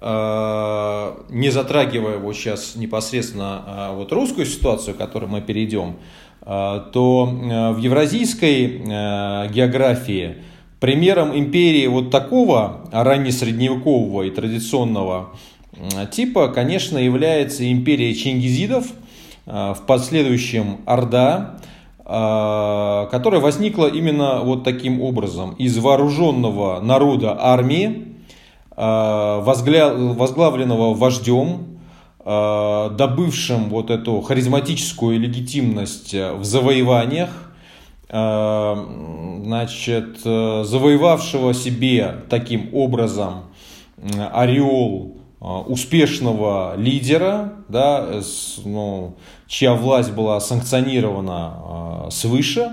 не 0.02 1.50
затрагивая 1.50 2.16
вот 2.16 2.34
сейчас 2.34 2.74
непосредственно 2.74 3.90
вот 3.92 4.10
русскую 4.12 4.46
ситуацию, 4.46 4.94
к 4.94 4.98
которой 4.98 5.26
мы 5.26 5.42
перейдем, 5.42 5.96
а, 6.42 6.80
то 6.80 7.28
э, 7.30 7.72
в 7.72 7.78
евразийской 7.78 8.64
э, 8.64 9.48
географии 9.52 10.36
примером 10.78 11.38
империи 11.38 11.86
вот 11.86 12.10
такого 12.10 12.88
раннесредневекового 12.90 14.22
и 14.22 14.30
традиционного 14.30 15.30
типа, 16.10 16.48
конечно, 16.48 16.96
является 16.96 17.70
империя 17.70 18.14
чингизидов, 18.14 18.86
э, 19.46 19.74
в 19.76 19.82
последующем 19.86 20.78
Орда, 20.86 21.56
которая 22.02 23.40
возникла 23.40 23.86
именно 23.86 24.40
вот 24.40 24.64
таким 24.64 25.00
образом. 25.00 25.52
Из 25.60 25.78
вооруженного 25.78 26.80
народа 26.80 27.36
армии, 27.38 28.09
возглавленного 28.82 30.94
вождем, 30.94 31.70
Э, 32.22 32.90
добывшим 32.96 33.70
вот 33.70 33.90
эту 33.90 34.20
харизматическую 34.20 35.18
легитимность 35.18 36.12
э, 36.12 36.34
в 36.34 36.44
завоеваниях, 36.44 37.30
э, 38.10 38.74
значит, 39.42 40.20
завоевавшего 40.20 41.54
себе 41.54 42.16
таким 42.28 42.74
образом 42.74 43.44
ореол 44.32 45.16
успешного 45.40 46.74
лидера, 46.76 47.54
да, 47.68 48.06
ну, 48.64 49.16
чья 49.46 49.74
власть 49.74 50.12
была 50.12 50.40
санкционирована 50.40 52.08
свыше, 52.10 52.72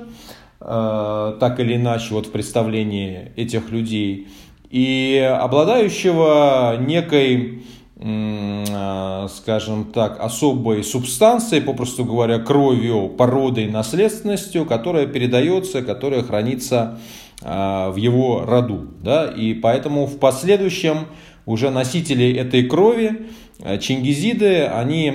так 0.59 1.59
или 1.59 1.75
иначе 1.75 2.13
вот 2.13 2.27
в 2.27 2.31
представлении 2.31 3.31
этих 3.37 3.71
людей, 3.71 4.27
и 4.69 5.17
обладающего 5.39 6.77
некой 6.79 7.63
Э, 7.99 9.27
скажем 9.27 9.85
так, 9.85 10.19
особой 10.19 10.83
субстанцией, 10.83 11.63
попросту 11.63 12.05
говоря, 12.05 12.37
кровью, 12.37 13.09
породой, 13.09 13.65
наследственностью, 13.67 14.67
которая 14.67 15.07
передается, 15.07 15.81
которая 15.81 16.21
хранится 16.21 16.99
э, 17.41 17.89
в 17.89 17.95
его 17.95 18.45
роду. 18.45 18.87
Да? 19.01 19.25
И 19.25 19.55
поэтому 19.55 20.05
в 20.05 20.19
последующем 20.19 21.07
уже 21.47 21.71
носители 21.71 22.31
этой 22.35 22.65
крови, 22.65 23.25
э, 23.63 23.79
чингизиды, 23.79 24.65
они 24.65 25.13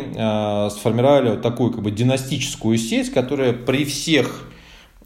сформировали 0.71 1.31
вот 1.31 1.43
такую 1.43 1.71
как 1.71 1.83
бы 1.83 1.93
династическую 1.93 2.79
сеть, 2.79 3.13
которая 3.13 3.53
при 3.53 3.85
всех 3.85 4.51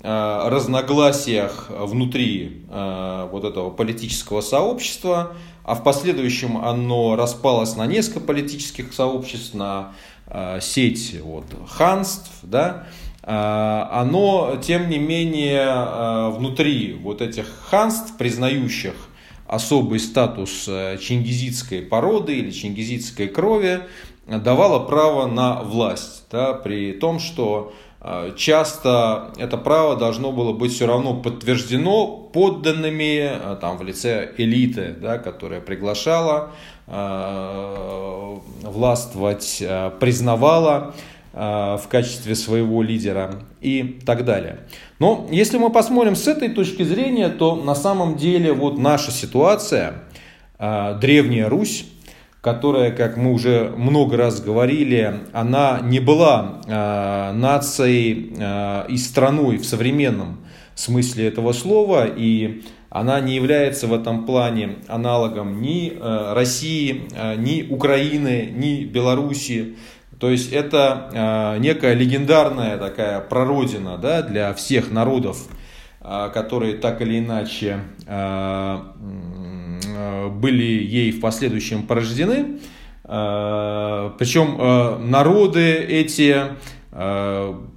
разногласиях 0.06 1.68
внутри 1.68 2.64
вот 2.68 3.44
этого 3.44 3.70
политического 3.70 4.40
сообщества 4.40 5.36
а 5.66 5.74
в 5.74 5.82
последующем 5.82 6.58
оно 6.58 7.16
распалось 7.16 7.74
на 7.74 7.86
несколько 7.86 8.20
политических 8.20 8.92
сообществ, 8.92 9.52
на 9.52 9.94
э, 10.28 10.60
сеть 10.62 11.16
вот, 11.20 11.44
ханств, 11.68 12.30
да, 12.44 12.86
э, 13.24 13.32
оно, 13.32 14.60
тем 14.62 14.88
не 14.88 14.98
менее, 14.98 15.66
э, 15.66 16.30
внутри 16.30 16.92
вот 16.92 17.20
этих 17.20 17.46
ханств, 17.68 18.16
признающих 18.16 18.94
особый 19.48 19.98
статус 19.98 20.66
э, 20.68 20.98
чингизитской 21.02 21.82
породы 21.82 22.36
или 22.36 22.52
чингизитской 22.52 23.26
крови, 23.26 23.80
давало 24.28 24.86
право 24.86 25.26
на 25.26 25.62
власть, 25.64 26.26
да, 26.30 26.52
при 26.52 26.92
том, 26.92 27.18
что 27.18 27.72
часто 28.36 29.32
это 29.36 29.56
право 29.56 29.96
должно 29.96 30.30
было 30.30 30.52
быть 30.52 30.72
все 30.72 30.86
равно 30.86 31.14
подтверждено 31.14 32.06
подданными 32.32 33.20
а, 33.22 33.56
там, 33.56 33.78
в 33.78 33.82
лице 33.82 34.32
элиты, 34.36 34.94
да, 35.00 35.18
которая 35.18 35.60
приглашала 35.60 36.50
э, 36.86 38.36
властвовать, 38.62 39.58
э, 39.60 39.90
признавала 39.98 40.94
э, 41.32 41.38
в 41.82 41.88
качестве 41.88 42.34
своего 42.34 42.82
лидера 42.82 43.40
и 43.60 43.98
так 44.04 44.24
далее. 44.24 44.60
Но 44.98 45.26
если 45.30 45.58
мы 45.58 45.70
посмотрим 45.70 46.14
с 46.14 46.28
этой 46.28 46.50
точки 46.50 46.82
зрения, 46.84 47.28
то 47.28 47.56
на 47.56 47.74
самом 47.74 48.16
деле 48.16 48.52
вот 48.52 48.78
наша 48.78 49.10
ситуация, 49.10 50.02
Древняя 50.58 51.50
Русь, 51.50 51.86
которая, 52.46 52.92
как 52.92 53.16
мы 53.16 53.32
уже 53.32 53.72
много 53.76 54.16
раз 54.16 54.40
говорили, 54.40 55.14
она 55.32 55.80
не 55.82 55.98
была 55.98 56.60
э, 56.64 57.32
нацией 57.32 58.36
э, 58.38 58.84
и 58.88 58.96
страной 58.98 59.56
в 59.56 59.66
современном 59.66 60.44
смысле 60.76 61.26
этого 61.26 61.52
слова, 61.52 62.06
и 62.06 62.62
она 62.88 63.18
не 63.18 63.34
является 63.34 63.88
в 63.88 63.92
этом 63.92 64.26
плане 64.26 64.76
аналогом 64.86 65.60
ни 65.60 65.90
э, 65.90 66.32
России, 66.34 67.08
э, 67.16 67.34
ни 67.34 67.66
Украины, 67.68 68.48
ни 68.54 68.84
Белоруссии. 68.84 69.74
То 70.20 70.30
есть 70.30 70.52
это 70.52 71.10
э, 71.12 71.58
некая 71.58 71.94
легендарная 71.94 72.78
такая 72.78 73.22
прародина 73.22 73.98
да, 73.98 74.22
для 74.22 74.54
всех 74.54 74.92
народов, 74.92 75.48
э, 76.00 76.30
которые 76.32 76.74
так 76.74 77.02
или 77.02 77.18
иначе 77.18 77.80
э, 78.06 78.78
были 80.30 80.64
ей 80.64 81.12
в 81.12 81.20
последующем 81.20 81.86
порождены. 81.86 82.58
Э, 83.04 84.10
Причем 84.18 84.56
э, 84.58 84.98
народы 84.98 85.74
эти 85.74 86.56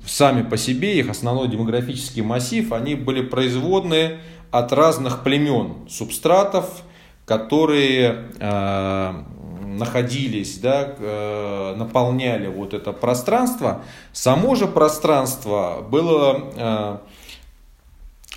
сами 0.06 0.44
по 0.44 0.56
себе, 0.56 0.98
их 0.98 1.10
основной 1.10 1.50
демографический 1.50 2.22
массив, 2.22 2.72
они 2.72 2.96
были 2.96 3.22
производны 3.22 4.20
от 4.50 4.72
разных 4.72 5.24
племен, 5.24 5.90
субстратов, 5.90 6.84
которые 7.26 8.30
находились, 8.40 10.60
да, 10.60 11.76
наполняли 11.76 12.48
вот 12.48 12.74
это 12.74 12.94
пространство. 12.94 13.82
Само 14.14 14.56
же 14.56 14.68
пространство 14.68 15.82
было 15.82 17.02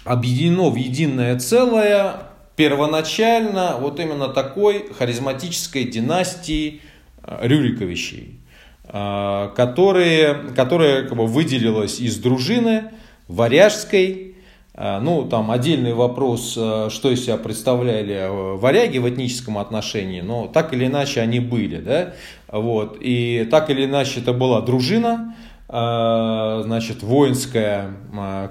объединено 0.04 0.68
в 0.68 0.74
единое 0.74 1.38
целое 1.38 2.31
первоначально 2.56 3.76
вот 3.78 3.98
именно 3.98 4.28
такой 4.28 4.92
харизматической 4.92 5.84
династии 5.84 6.82
э, 7.22 7.38
Рюриковичей, 7.46 8.40
э, 8.84 9.50
которые, 9.56 10.34
которая 10.54 11.04
как 11.04 11.16
бы 11.16 11.26
выделилась 11.26 12.00
из 12.00 12.18
дружины 12.18 12.90
варяжской. 13.28 14.36
Э, 14.74 14.98
ну, 15.00 15.24
там 15.24 15.50
отдельный 15.50 15.94
вопрос, 15.94 16.52
что 16.52 17.10
из 17.10 17.24
себя 17.24 17.38
представляли 17.38 18.28
варяги 18.58 18.98
в 18.98 19.08
этническом 19.08 19.56
отношении, 19.58 20.20
но 20.20 20.46
так 20.46 20.74
или 20.74 20.86
иначе 20.86 21.20
они 21.20 21.40
были, 21.40 21.78
да, 21.80 22.14
вот, 22.48 22.98
и 23.00 23.48
так 23.50 23.70
или 23.70 23.86
иначе 23.86 24.20
это 24.20 24.34
была 24.34 24.60
дружина, 24.60 25.34
значит, 25.68 27.02
воинская 27.02 27.92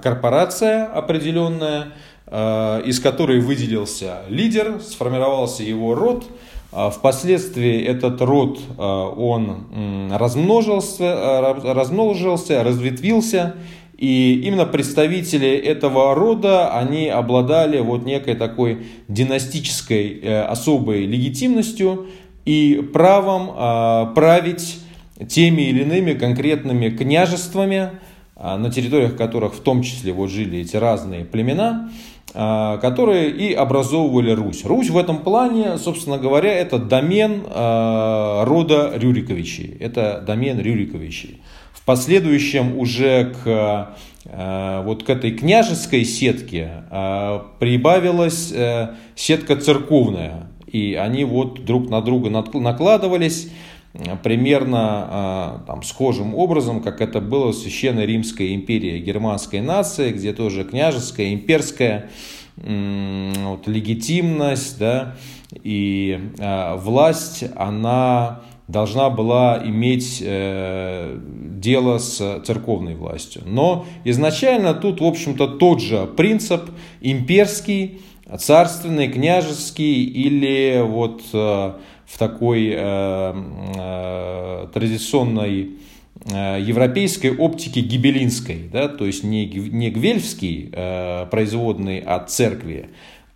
корпорация 0.02 0.88
определенная, 0.88 1.90
из 2.32 3.02
которой 3.02 3.41
выделился 3.41 4.22
лидер, 4.30 4.80
сформировался 4.82 5.63
его 5.63 5.96
род. 5.96 6.26
А 6.74 6.89
впоследствии 6.89 7.84
этот 7.84 8.22
род 8.22 8.58
э, 8.58 8.82
он 8.82 10.10
размножился, 10.10 11.54
размножился, 11.63 12.63
разветвился, 12.63 13.56
и 13.98 14.41
именно 14.46 14.65
представители 14.65 15.50
этого 15.50 16.15
рода, 16.15 16.74
они 16.74 17.10
обладали 17.10 17.80
вот 17.80 18.06
некой 18.06 18.36
такой 18.36 18.86
династической 19.10 20.20
э, 20.22 20.41
особой 20.44 21.06
легитимностью 21.06 22.08
и 22.46 22.89
правом 22.94 24.13
править 24.15 24.80
теми 25.30 25.62
или 25.63 25.84
иными 25.84 26.13
конкретными 26.13 26.89
княжествами, 26.89 27.91
на 28.36 28.72
территориях 28.72 29.15
которых 29.15 29.54
в 29.54 29.60
том 29.60 29.84
числе 29.84 30.12
вот 30.12 30.32
жили 30.32 30.58
эти 30.62 30.76
разные 30.76 31.24
племена. 31.24 31.91
А, 32.34 32.78
которые 32.78 33.30
и 33.30 33.54
образовывали 33.54 34.32
Русь. 34.32 34.63
Русь 34.63 34.89
в 34.89 34.98
этом 34.98 35.17
плане, 35.17 35.78
собственно 35.78 36.17
говоря, 36.17 36.54
это 36.54 36.78
домен 36.78 37.44
а, 37.48 38.46
рода 38.46 38.91
Рюриковичей. 38.96 39.76
Это 39.80 40.24
домен 40.26 40.60
Рюриковичей. 40.60 41.41
В 41.74 41.84
последующем 41.84 42.78
уже 42.78 43.34
к 43.44 43.96
а, 44.26 44.84
вот 44.84 45.04
к 45.04 45.10
этой 45.10 45.32
княжеской 45.32 46.06
сетке 46.06 46.84
прибавилась 47.60 48.52
э, 48.54 48.91
сетка 49.15 49.56
церковная. 49.56 50.48
И 50.67 50.94
они 50.94 51.26
вот 51.26 51.65
друг 51.65 51.89
на 51.89 52.02
друга 52.02 52.30
накладывались 52.30 53.50
примерно 54.24 55.64
там, 55.68 55.84
схожим 55.84 56.34
образом, 56.36 56.82
как 56.82 57.02
это 57.02 57.20
было 57.20 57.52
в 57.52 57.56
Священной 57.56 58.06
Римской 58.06 58.56
империи 58.56 59.00
германской 59.00 59.62
нации, 59.62 60.12
где 60.12 60.34
тоже 60.34 60.64
княжеская, 60.64 61.34
имперская 61.34 62.10
вот, 62.56 63.68
легитимность 63.68 64.78
да, 64.78 65.16
и 65.64 66.20
э, 66.38 66.76
власть, 66.78 67.44
она 67.56 68.42
должна 68.68 69.10
была 69.10 69.62
иметь 69.66 70.22
э, 70.24 71.18
дело 71.58 71.98
с 71.98 72.42
церковной 72.46 72.96
властью. 72.96 73.44
Но 73.46 73.86
изначально 74.06 74.74
тут, 74.74 75.02
в 75.02 75.06
общем-то, 75.06 75.48
тот 75.48 75.82
же 75.82 76.06
принцип 76.06 76.70
имперский, 77.02 78.02
царственный, 78.38 79.10
княжеский 79.10 80.06
или 80.06 80.82
вот 80.86 81.22
э, 81.34 81.74
в 82.12 82.17
такой 82.17 82.74
э, 82.76 83.34
э, 83.76 84.67
традиционной 84.74 85.71
э, 86.26 86.58
европейской 86.62 87.36
оптики 87.36 87.80
гибелинской, 87.80 88.69
да, 88.71 88.89
то 88.89 89.06
есть 89.06 89.24
не, 89.24 89.45
не 89.45 89.89
гвельфский, 89.89 90.69
э, 90.74 91.26
производный 91.32 92.00
от 92.00 92.30
церкви, 92.30 92.89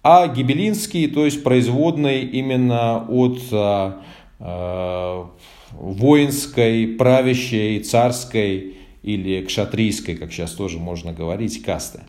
а 0.04 0.28
гибелинский, 0.28 1.08
то 1.08 1.24
есть 1.24 1.42
производный 1.42 2.24
именно 2.24 3.06
от 3.08 3.40
э, 3.52 3.92
э, 4.40 5.24
воинской, 5.72 6.88
правящей, 6.88 7.80
царской 7.80 8.76
или 9.04 9.42
кшатрийской, 9.46 10.16
как 10.16 10.34
сейчас 10.34 10.52
тоже 10.52 10.80
можно 10.80 11.14
говорить, 11.14 11.64
касты. 11.64 12.02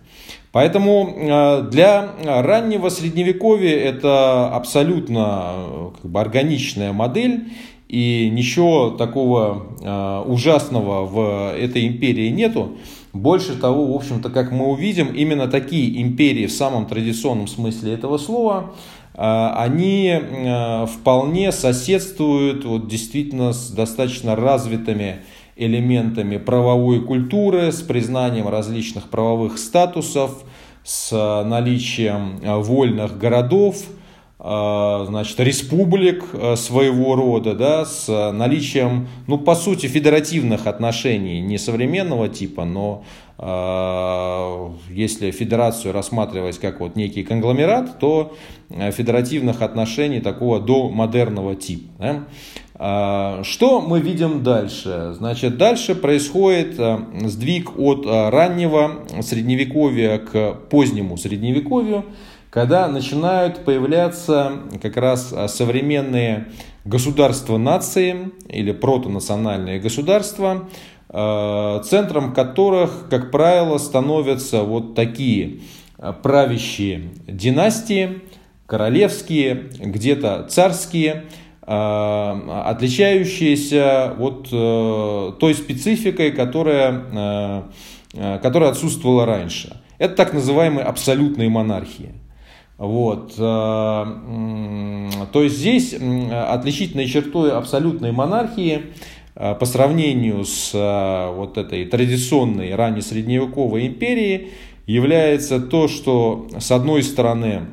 Поэтому 0.56 1.14
э, 1.14 1.68
для 1.70 2.12
раннего 2.24 2.88
средневековья 2.88 3.76
это 3.76 4.48
абсолютно 4.48 5.52
э, 5.54 5.90
как 6.00 6.10
бы, 6.10 6.18
органичная 6.18 6.94
модель, 6.94 7.48
и 7.90 8.30
ничего 8.32 8.88
такого 8.88 9.66
э, 9.82 10.22
ужасного 10.26 11.04
в 11.04 11.54
этой 11.54 11.86
империи 11.86 12.30
нету. 12.30 12.78
Больше 13.12 13.54
того, 13.54 13.92
в 13.92 13.96
общем-то, 13.96 14.30
как 14.30 14.50
мы 14.50 14.68
увидим, 14.68 15.08
именно 15.08 15.46
такие 15.46 16.00
империи 16.00 16.46
в 16.46 16.52
самом 16.52 16.86
традиционном 16.86 17.48
смысле 17.48 17.92
этого 17.92 18.16
слова, 18.16 18.72
они 19.14 20.14
вполне 20.86 21.52
соседствуют 21.52 22.64
вот, 22.66 22.88
действительно 22.88 23.52
с 23.52 23.70
достаточно 23.70 24.36
развитыми 24.36 25.20
элементами 25.56 26.36
правовой 26.36 27.00
культуры, 27.00 27.72
с 27.72 27.82
признанием 27.82 28.46
различных 28.48 29.08
правовых 29.08 29.58
статусов, 29.58 30.44
с 30.84 31.10
наличием 31.44 32.38
вольных 32.62 33.18
городов, 33.18 33.76
значит, 34.38 35.40
республик 35.40 36.24
своего 36.56 37.16
рода, 37.16 37.54
да, 37.54 37.84
с 37.86 38.06
наличием, 38.32 39.08
ну, 39.26 39.38
по 39.38 39.54
сути, 39.54 39.86
федеративных 39.86 40.66
отношений, 40.66 41.40
не 41.40 41.58
современного 41.58 42.28
типа, 42.28 42.64
но 42.64 43.02
если 43.38 45.30
федерацию 45.30 45.92
рассматривать 45.92 46.58
как 46.58 46.80
вот 46.80 46.96
некий 46.96 47.22
конгломерат, 47.22 47.98
то 47.98 48.34
федеративных 48.70 49.60
отношений 49.60 50.20
такого 50.20 50.58
до 50.58 50.88
модерного 50.88 51.54
типа. 51.54 51.92
Да? 51.98 52.24
А, 52.78 53.42
что 53.42 53.80
мы 53.80 54.00
видим 54.00 54.42
дальше? 54.42 55.12
Значит, 55.16 55.58
дальше 55.58 55.94
происходит 55.94 56.80
сдвиг 57.24 57.78
от 57.78 58.06
раннего 58.06 59.04
средневековья 59.20 60.18
к 60.18 60.54
позднему 60.70 61.18
средневековью, 61.18 62.06
когда 62.50 62.88
начинают 62.88 63.64
появляться 63.64 64.52
как 64.80 64.96
раз 64.96 65.34
современные 65.48 66.48
государства-нации 66.86 68.30
или 68.48 68.72
протонациональные 68.72 69.80
государства, 69.80 70.68
центром 71.08 72.34
которых, 72.34 73.08
как 73.08 73.30
правило, 73.30 73.78
становятся 73.78 74.62
вот 74.62 74.94
такие 74.94 75.60
правящие 76.22 77.10
династии, 77.26 78.22
королевские, 78.66 79.70
где-то 79.78 80.46
царские– 80.48 81.24
Э, 81.68 82.62
отличающиеся 82.66 84.14
вот 84.16 84.46
э, 84.52 85.32
той 85.40 85.52
спецификой, 85.52 86.30
которая, 86.30 87.64
э, 88.14 88.38
которая 88.40 88.70
отсутствовала 88.70 89.26
раньше. 89.26 89.80
Это 89.98 90.14
так 90.14 90.32
называемые 90.32 90.84
абсолютные 90.84 91.48
монархии. 91.48 92.12
Вот. 92.78 93.34
То 93.36 94.04
есть 95.32 95.56
здесь 95.56 95.94
отличительной 95.94 97.06
чертой 97.06 97.52
абсолютной 97.52 98.12
монархии 98.12 98.92
по 99.36 99.66
сравнению 99.66 100.44
с 100.44 100.72
вот 100.72 101.58
этой 101.58 101.84
традиционной 101.84 102.74
раннесредневековой 102.74 103.86
империей 103.86 104.48
является 104.86 105.60
то, 105.60 105.88
что 105.88 106.48
с 106.58 106.70
одной 106.72 107.02
стороны 107.02 107.66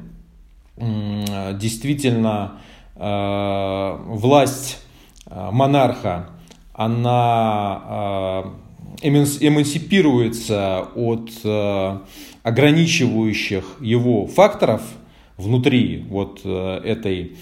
действительно 0.77 2.59
Э, 2.95 3.97
власть 4.05 4.79
э, 5.25 5.49
монарха, 5.51 6.29
она 6.73 7.81
э, 9.01 9.07
эмансипируется 9.41 10.87
от 10.95 11.31
ограничивающих 12.43 13.65
его 13.81 14.27
факторов 14.27 14.81
внутри 15.37 16.05
вот 16.07 16.45
этой 16.45 17.35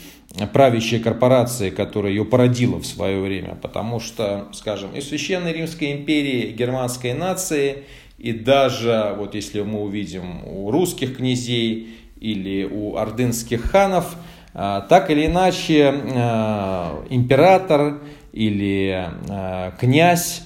правящей 0.54 1.00
корпорации, 1.00 1.70
которая 1.70 2.12
ее 2.12 2.26
породила 2.26 2.80
в 2.80 2.86
свое 2.86 3.20
время. 3.22 3.56
Потому 3.62 4.00
что, 4.00 4.48
скажем, 4.54 4.92
и 4.96 5.02
Священной 5.02 5.54
Римской 5.54 5.92
империи, 5.92 6.52
германской 6.52 7.14
нации, 7.14 7.84
и 8.18 8.32
даже, 8.34 9.16
вот 9.18 9.36
если 9.36 9.62
мы 9.62 9.82
увидим 9.82 10.46
у 10.46 10.72
русских 10.72 11.18
князей 11.18 11.96
или 12.20 12.64
у 12.64 12.98
ордынских 12.98 13.64
ханов– 13.72 14.16
а, 14.54 14.82
так 14.82 15.10
или 15.10 15.28
иначе, 15.28 15.94
а, 16.14 17.06
император 17.10 18.02
или 18.34 19.10
а, 19.30 19.72
князь 19.80 20.44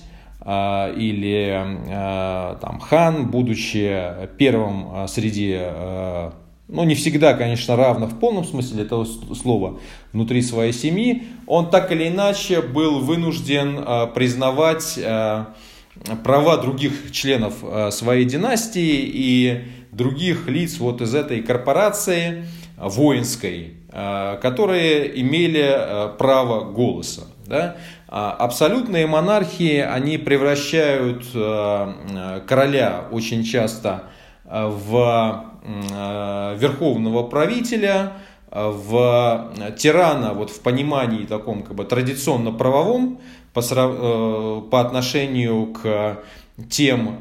или 0.48 1.60
там, 2.62 2.80
хан, 2.80 3.32
будучи 3.32 4.30
первым 4.38 5.08
среди, 5.08 5.60
ну 6.68 6.84
не 6.84 6.96
всегда, 6.96 7.34
конечно, 7.34 7.76
равно 7.76 8.08
в 8.08 8.20
полном 8.20 8.46
смысле 8.46 8.84
этого 8.84 9.06
слова, 9.06 9.80
внутри 10.14 10.42
своей 10.42 10.74
семьи, 10.74 11.24
он 11.48 11.70
так 11.70 11.92
или 11.92 12.08
иначе 12.08 12.62
был 12.62 13.00
вынужден 13.00 14.12
признавать 14.14 15.00
права 16.24 16.58
других 16.58 17.12
членов 17.12 17.64
своей 17.92 18.26
династии 18.26 19.02
и 19.06 19.64
других 19.92 20.48
лиц 20.48 20.78
вот 20.80 21.02
из 21.02 21.14
этой 21.16 21.42
корпорации 21.42 22.46
воинской, 22.78 23.76
Э, 23.98 24.38
которые 24.42 25.22
имели 25.22 25.64
э, 25.66 26.10
право 26.18 26.70
голоса. 26.70 27.22
Да? 27.46 27.78
А 28.10 28.32
абсолютные 28.34 29.08
монархии, 29.08 29.78
они 29.78 30.18
превращают 30.18 31.24
э, 31.34 32.42
короля 32.46 33.06
очень 33.10 33.46
часто 33.46 34.04
в 34.44 35.46
верховного 35.66 37.24
правителя, 37.24 38.14
в 38.52 39.74
тирана 39.78 40.34
вот 40.34 40.50
в 40.50 40.62
понимании 40.62 41.26
таком 41.26 41.64
как 41.64 41.76
бы 41.76 41.84
традиционно 41.84 42.52
правовом 42.52 43.20
по, 43.54 43.62
по 43.62 44.80
отношению 44.80 45.74
к 45.74 46.20
тем 46.70 47.20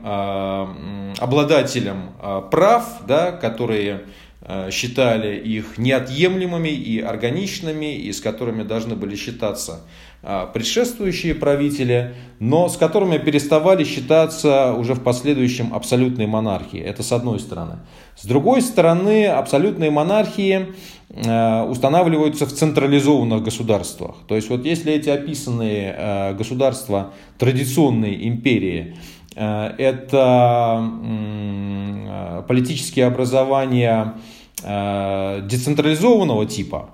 обладателям 1.19 2.15
прав, 2.51 2.85
да, 3.07 3.33
которые 3.33 4.05
Э, 4.47 4.71
считали 4.71 5.39
их 5.39 5.79
неотъемлемыми 5.79 6.69
и 6.69 7.01
органичными, 7.01 7.97
и 7.97 8.13
с 8.13 8.21
которыми 8.21 8.63
должны 8.63 8.95
были 8.95 9.17
считаться 9.17 9.73
э, 9.73 10.14
предшествующие 10.53 11.35
правители, 11.35 12.15
но 12.39 12.69
с 12.69 12.77
которыми 12.77 13.19
переставали 13.19 13.85
считаться 13.85 14.73
уже 14.73 14.95
в 14.95 15.03
последующем 15.03 15.75
абсолютной 15.75 16.27
монархии. 16.27 16.81
Это 16.81 17.03
с 17.03 17.13
одной 17.13 17.39
стороны. 17.39 17.81
С 18.17 18.25
другой 18.25 18.63
стороны, 18.63 19.27
абсолютные 19.27 19.91
монархии 19.91 20.69
э, 21.11 21.63
устанавливаются 21.63 22.47
в 22.47 22.53
централизованных 22.53 23.43
государствах. 23.43 24.17
То 24.27 24.35
есть 24.37 24.49
вот 24.49 24.65
если 24.65 24.93
эти 24.93 25.11
описанные 25.11 26.35
государства 26.39 27.13
традиционные 27.39 28.27
империи, 28.29 28.97
это 29.35 30.81
политические 32.47 33.07
образования 33.07 34.15
децентрализованного 34.63 36.47
типа, 36.47 36.94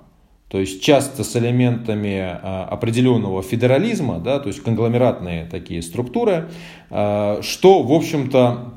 то 0.51 0.59
есть 0.59 0.83
часто 0.83 1.23
с 1.23 1.35
элементами 1.37 2.17
э, 2.17 2.65
определенного 2.69 3.41
федерализма, 3.41 4.19
да, 4.19 4.37
то 4.37 4.49
есть 4.49 4.61
конгломератные 4.61 5.45
такие 5.45 5.81
структуры, 5.81 6.49
э, 6.89 7.39
что, 7.41 7.81
в 7.81 7.91
общем-то, 7.91 8.73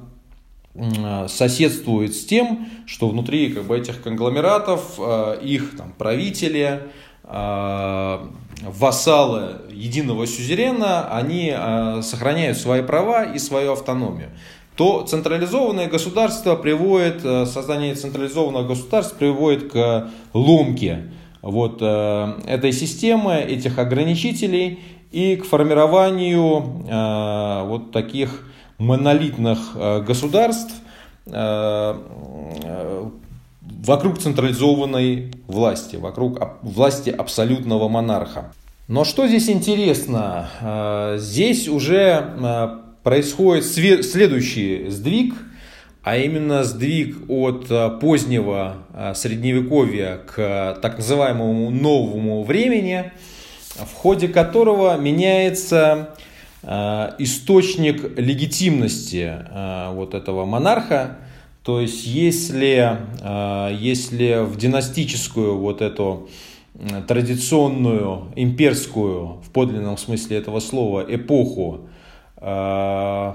соседствует 1.29 2.17
с 2.17 2.25
тем, 2.25 2.67
что 2.85 3.09
внутри 3.09 3.53
как 3.53 3.63
бы, 3.65 3.79
этих 3.79 4.03
конгломератов 4.03 4.99
их 5.41 5.77
там, 5.77 5.93
правители, 5.97 6.81
вассалы 8.61 9.53
единого 9.71 10.27
сюзерена, 10.27 11.17
они 11.17 11.55
сохраняют 12.03 12.59
свои 12.59 12.83
права 12.83 13.23
и 13.23 13.39
свою 13.39 13.75
автономию. 13.75 14.31
То 14.77 15.05
централизованное 15.05 15.89
государство 15.89 16.57
приводит, 16.57 17.25
э, 17.25 17.47
создание 17.47 17.95
централизованного 17.95 18.67
государства 18.67 19.17
приводит 19.17 19.71
к 19.71 20.11
ломке 20.33 21.11
вот 21.45 21.79
э, 21.81 22.41
этой 22.47 22.73
системы, 22.73 23.35
этих 23.37 23.79
ограничителей 23.79 24.81
и 25.13 25.37
к 25.37 25.45
формированию 25.45 26.85
э, 26.89 27.63
вот 27.67 27.93
таких 27.93 28.49
монолитных 28.79 29.77
государств 30.05 30.75
вокруг 33.87 34.19
централизованной 34.19 35.31
власти, 35.47 35.95
вокруг 35.95 36.59
власти 36.63 37.11
абсолютного 37.11 37.89
монарха. 37.89 38.53
Но 38.89 39.05
что 39.05 39.29
здесь 39.29 39.49
интересно? 39.49 41.17
Здесь 41.19 41.69
уже 41.69 42.81
происходит 43.05 43.65
следующий 43.65 44.89
сдвиг, 44.89 45.35
а 46.05 46.17
именно 46.17 46.65
сдвиг 46.65 47.17
от 47.29 47.67
а, 47.71 47.91
позднего 47.91 48.77
а, 48.93 49.15
средневековья 49.15 50.19
к 50.19 50.79
так 50.81 50.99
называемому 50.99 51.71
новому 51.71 52.45
времени, 52.45 53.13
в 53.75 53.93
ходе 53.95 54.29
которого 54.29 54.97
меняется 54.97 56.11
источник 57.19 58.17
легитимности 58.19 59.37
вот 59.93 60.15
этого 60.15 60.47
монарха. 60.47 61.19
То 61.63 61.81
есть 61.81 62.07
если, 62.07 62.97
если 63.79 64.43
в 64.47 64.57
династическую 64.57 65.59
вот 65.59 65.83
эту 65.83 66.31
традиционную 67.07 68.29
имперскую 68.35 69.43
в 69.45 69.51
подлинном 69.51 69.99
смысле 69.99 70.39
этого 70.39 70.61
слова 70.61 71.05
эпоху 71.07 71.87
Э, 72.47 73.33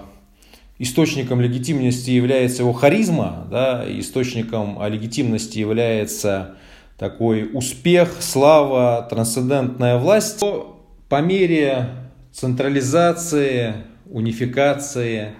источником 0.79 1.41
легитимности 1.41 2.09
является 2.09 2.63
его 2.63 2.73
харизма, 2.73 3.47
да, 3.51 3.85
источником 3.87 4.79
легитимности 4.87 5.59
является 5.59 6.55
такой 6.97 7.49
успех, 7.53 8.15
слава, 8.19 9.05
трансцендентная 9.09 9.97
власть, 9.97 10.39
то 10.39 10.85
по 11.09 11.21
мере 11.21 11.89
централизации, 12.31 13.73
унификации, 14.09 15.33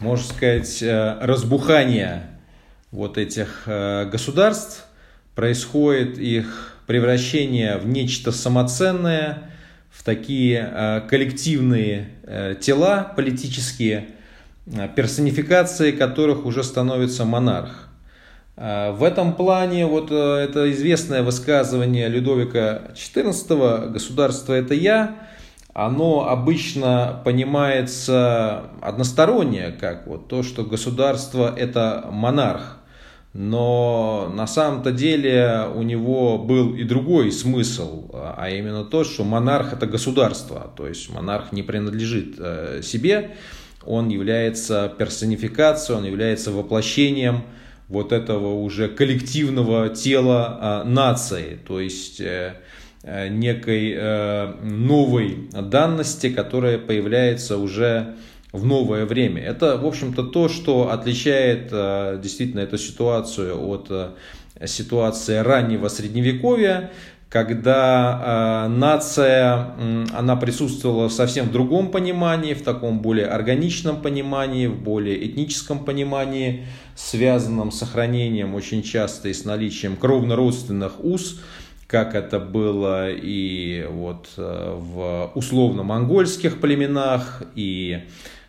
можно 0.00 0.26
сказать, 0.26 0.82
э, 0.82 1.18
разбухания 1.20 2.40
вот 2.90 3.18
этих 3.18 3.64
э, 3.66 4.08
государств, 4.10 4.86
происходит 5.34 6.18
их 6.18 6.78
превращение 6.86 7.76
в 7.78 7.86
нечто 7.86 8.32
самоценное, 8.32 9.50
в 9.90 10.02
такие 10.04 10.70
э, 10.70 11.00
коллективные 11.08 12.10
тела 12.60 13.12
политические, 13.16 14.08
персонификацией 14.96 15.92
которых 15.92 16.44
уже 16.44 16.64
становится 16.64 17.24
монарх. 17.24 17.88
В 18.56 18.98
этом 19.02 19.34
плане 19.34 19.86
вот 19.86 20.10
это 20.10 20.72
известное 20.72 21.22
высказывание 21.22 22.08
Людовика 22.08 22.90
XIV 22.94 23.90
«Государство– 23.90 24.52
это 24.54 24.74
я», 24.74 25.16
оно 25.74 26.26
обычно 26.30 27.20
понимается 27.22 28.70
односторонне, 28.80 29.72
как 29.78 30.06
вот 30.06 30.26
то, 30.26 30.42
что 30.42 30.64
государство 30.64 31.54
это 31.54 32.08
монарх. 32.10 32.78
Но 33.34 34.32
на 34.34 34.46
самом-то 34.46 34.90
деле 34.90 35.66
у 35.74 35.82
него 35.82 36.38
был 36.38 36.74
и 36.74 36.82
другой 36.82 37.30
смысл, 37.30 38.10
а 38.14 38.48
именно 38.48 38.84
то, 38.84 39.04
что 39.04 39.22
монарх 39.24 39.74
это 39.74 39.86
государство, 39.86 40.72
то 40.74 40.86
есть 40.86 41.10
монарх 41.10 41.52
не 41.52 41.62
принадлежит 41.62 42.36
э, 42.38 42.80
себе, 42.82 43.36
он 43.86 44.08
является 44.08 44.92
персонификацией, 44.98 45.98
он 45.98 46.04
является 46.04 46.52
воплощением 46.52 47.42
вот 47.88 48.12
этого 48.12 48.60
уже 48.60 48.88
коллективного 48.88 49.90
тела 49.90 50.58
а, 50.60 50.84
нации, 50.84 51.58
то 51.66 51.80
есть 51.80 52.20
э, 52.20 52.56
Э, 53.08 53.28
некой 53.28 53.94
э, 53.96 54.52
новой 54.64 55.48
данности, 55.52 56.28
которая 56.28 56.76
появляется 56.76 57.56
уже 57.56 58.16
в 58.50 58.64
новое 58.64 59.06
время. 59.06 59.42
Это, 59.42 59.76
в 59.76 59.86
общем-то, 59.86 60.24
то, 60.24 60.48
что 60.48 60.90
отличает 60.90 61.70
действительно 62.20 62.60
эту 62.60 62.78
ситуацию 62.78 63.56
от 63.68 64.16
ситуации 64.64 65.36
раннего 65.36 65.86
средневековья, 65.86 66.90
когда 67.28 68.66
э, 68.66 68.68
нация, 68.68 69.74
она 70.14 70.36
присутствовала 70.36 71.08
в 71.08 71.12
совсем 71.12 71.50
другом 71.50 71.90
понимании, 71.90 72.54
в 72.54 72.62
таком 72.62 73.00
более 73.00 73.26
органичном 73.26 74.00
понимании, 74.00 74.68
в 74.68 74.78
более 74.78 75.26
этническом 75.26 75.84
понимании, 75.84 76.66
связанном 76.94 77.72
с 77.72 77.78
сохранением 77.78 78.54
очень 78.54 78.82
часто 78.82 79.28
и 79.28 79.34
с 79.34 79.44
наличием 79.44 79.96
кровно-родственных 79.96 81.04
уз, 81.04 81.40
как 81.88 82.14
это 82.14 82.38
было 82.38 83.10
и 83.10 83.86
вот 83.90 84.28
э, 84.36 84.74
в 84.76 85.32
условно-монгольских 85.34 86.60
племенах, 86.60 87.42
и 87.56 88.04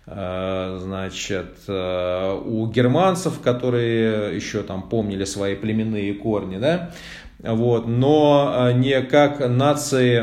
э, 0.05 0.79
значит, 0.81 1.57
э, 1.67 2.41
у 2.45 2.67
германцев, 2.67 3.39
которые 3.41 4.35
еще 4.35 4.61
там 4.63 4.89
помнили 4.89 5.25
свои 5.25 5.55
племенные 5.55 6.13
корни, 6.13 6.57
да, 6.57 6.91
вот, 7.39 7.87
но 7.87 8.71
не 8.73 9.01
как 9.01 9.47
нации 9.47 10.21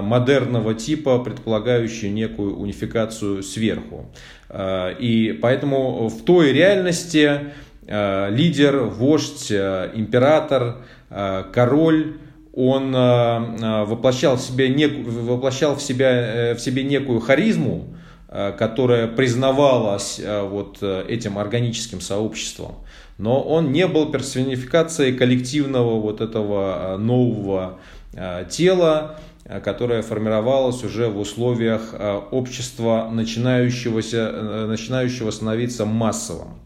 модерного 0.00 0.74
типа, 0.74 1.18
предполагающие 1.20 2.10
некую 2.10 2.56
унификацию 2.56 3.42
сверху. 3.42 4.10
И 4.52 5.38
поэтому 5.40 6.08
в 6.08 6.24
той 6.24 6.52
реальности 6.52 7.52
лидер, 7.86 8.78
вождь, 8.78 9.52
император, 9.52 10.78
король, 11.52 12.16
он 12.52 12.94
э, 12.94 12.98
э, 12.98 13.84
воплощал 13.84 14.36
в 14.36 14.40
себе, 14.40 14.68
нек, 14.68 14.92
воплощал 15.06 15.76
в, 15.76 15.82
себя, 15.82 16.10
э, 16.10 16.54
в 16.54 16.60
себе 16.60 16.82
некую 16.82 17.20
харизму, 17.20 17.94
которая 18.58 19.08
признавалась 19.08 20.20
вот 20.24 20.80
этим 20.80 21.36
органическим 21.36 22.00
сообществом. 22.00 22.76
Но 23.20 23.42
он 23.42 23.70
не 23.70 23.86
был 23.86 24.10
персонификацией 24.10 25.16
коллективного 25.16 26.00
вот 26.00 26.20
этого 26.20 26.96
нового 26.98 27.78
тела, 28.48 29.16
которое 29.62 30.02
формировалось 30.02 30.82
уже 30.82 31.08
в 31.08 31.18
условиях 31.20 31.94
общества, 32.30 33.08
начинающегося, 33.12 34.66
начинающего 34.66 35.30
становиться 35.30 35.84
массовым. 35.84 36.60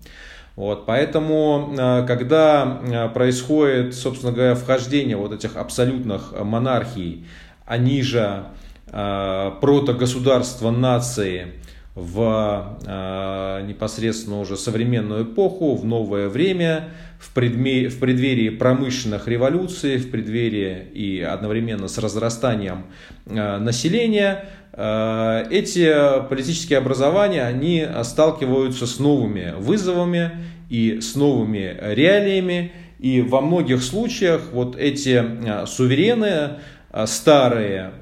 Вот, 0.56 0.86
поэтому, 0.86 1.74
э, 1.76 2.06
когда 2.06 2.80
э, 2.80 3.08
происходит, 3.08 3.94
собственно 3.94 4.30
говоря, 4.30 4.54
вхождение 4.54 5.16
вот 5.16 5.32
этих 5.32 5.56
абсолютных 5.56 6.32
монархий, 6.44 7.26
они 7.66 8.02
же 8.02 8.44
э, 8.86 9.50
протогосударства 9.60 10.70
нации 10.70 11.54
в 11.94 13.62
непосредственно 13.68 14.40
уже 14.40 14.56
современную 14.56 15.24
эпоху, 15.24 15.76
в 15.76 15.84
новое 15.84 16.28
время, 16.28 16.88
в, 17.20 17.32
предме, 17.32 17.88
в 17.88 18.00
преддверии 18.00 18.48
промышленных 18.48 19.28
революций, 19.28 19.98
в 19.98 20.10
преддверии 20.10 20.88
и 20.92 21.20
одновременно 21.20 21.86
с 21.86 21.98
разрастанием 21.98 22.86
населения, 23.26 24.48
Э, 24.76 25.44
эти 25.50 26.26
политические 26.28 26.78
образования, 26.78 27.44
они 27.44 27.86
сталкиваются 28.02 28.86
с 28.86 28.98
новыми 28.98 29.54
вызовами 29.56 30.32
и 30.68 31.00
с 31.00 31.14
новыми 31.14 31.76
реалиями. 31.80 32.72
И 32.98 33.22
во 33.22 33.40
многих 33.40 33.82
случаях 33.82 34.42
вот 34.52 34.76
эти 34.76 35.22
э, 35.22 35.66
суверены, 35.66 36.58
э, 36.92 37.06
старые 37.06 37.92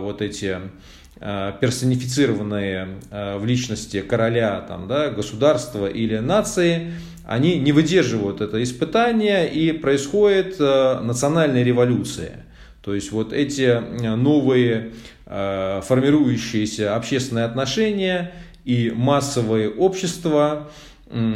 вот 0.00 0.22
эти 0.22 0.58
персонифицированные 1.20 2.88
в 3.10 3.44
личности 3.44 4.00
короля, 4.02 4.60
там, 4.60 4.86
да, 4.86 5.10
государства 5.10 5.86
или 5.86 6.18
нации, 6.18 6.92
они 7.26 7.58
не 7.58 7.72
выдерживают 7.72 8.40
это 8.40 8.62
испытание 8.62 9.52
и 9.52 9.72
происходит 9.72 10.60
национальная 10.60 11.64
революция. 11.64 12.44
То 12.82 12.94
есть 12.94 13.10
вот 13.10 13.32
эти 13.32 13.80
новые 14.16 14.92
Э, 15.30 15.82
формирующиеся 15.84 16.96
общественные 16.96 17.44
отношения 17.44 18.32
и 18.64 18.90
массовые 18.90 19.68
общества, 19.68 20.70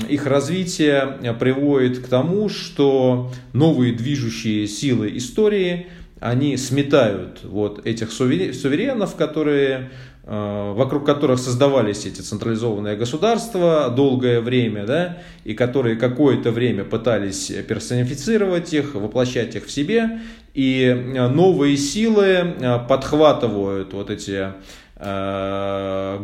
их 0.08 0.26
развитие 0.26 1.34
приводит 1.38 1.98
к 1.98 2.06
тому, 2.08 2.48
что 2.48 3.30
новые 3.52 3.92
движущие 3.92 4.66
силы 4.66 5.14
истории, 5.16 5.88
они 6.22 6.56
сметают 6.56 7.40
вот 7.44 7.86
этих 7.86 8.12
суверенов, 8.12 9.16
которые 9.16 9.90
Э, 10.24 10.72
вокруг 10.76 11.04
которых 11.04 11.40
создавались 11.40 12.06
эти 12.06 12.20
централизованные 12.20 12.94
государства 12.94 13.90
долгое 13.90 14.40
время, 14.40 14.86
да, 14.86 15.18
и 15.42 15.52
которые 15.52 15.96
какое-то 15.96 16.52
время 16.52 16.84
пытались 16.84 17.50
персонифицировать 17.66 18.72
их, 18.72 18.94
воплощать 18.94 19.56
их 19.56 19.66
в 19.66 19.70
себе, 19.72 20.20
и 20.54 20.84
э, 20.84 21.26
новые 21.26 21.76
силы 21.76 22.24
э, 22.24 22.78
подхватывают 22.88 23.94
вот 23.94 24.10
эти 24.10 24.52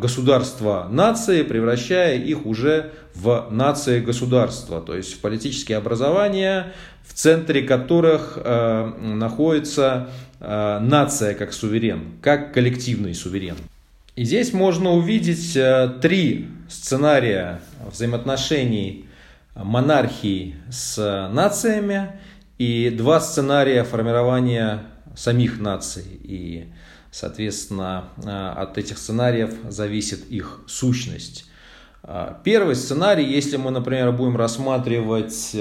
государства 0.01 0.87
нации, 0.91 1.43
превращая 1.43 2.17
их 2.17 2.47
уже 2.47 2.93
в 3.15 3.49
нации 3.51 3.99
государства, 4.01 4.81
то 4.81 4.95
есть 4.97 5.15
в 5.15 5.19
политические 5.21 5.79
образования, 5.79 6.73
в 7.05 7.13
центре 7.13 7.63
которых 7.63 8.39
находится 8.39 10.11
нация 10.41 11.35
как 11.35 11.53
суверен, 11.53 12.19
как 12.23 12.55
коллективный 12.55 13.15
суверен. 13.15 13.57
И 14.19 14.25
здесь 14.25 14.53
можно 14.53 14.91
увидеть 14.95 15.55
э, 15.55 15.95
три 16.03 16.49
сценария 16.69 17.61
взаимоотношений 17.89 19.07
монархии 19.55 20.57
с 20.73 21.29
нациями 21.33 22.19
и 22.59 22.91
два 22.91 23.21
сценария 23.21 23.85
формирования 23.85 24.83
самих 25.15 25.61
наций. 25.61 26.03
И, 26.25 26.67
соответственно, 27.11 28.05
э, 28.25 28.29
от 28.29 28.79
этих 28.79 28.99
сценариев 28.99 29.53
зависит 29.69 30.29
их 30.31 30.61
сущность. 30.67 31.47
Э, 32.03 32.35
первый 32.45 32.75
сценарий, 32.77 33.25
если 33.25 33.57
мы, 33.57 33.71
например, 33.71 34.13
будем 34.13 34.37
рассматривать 34.37 35.57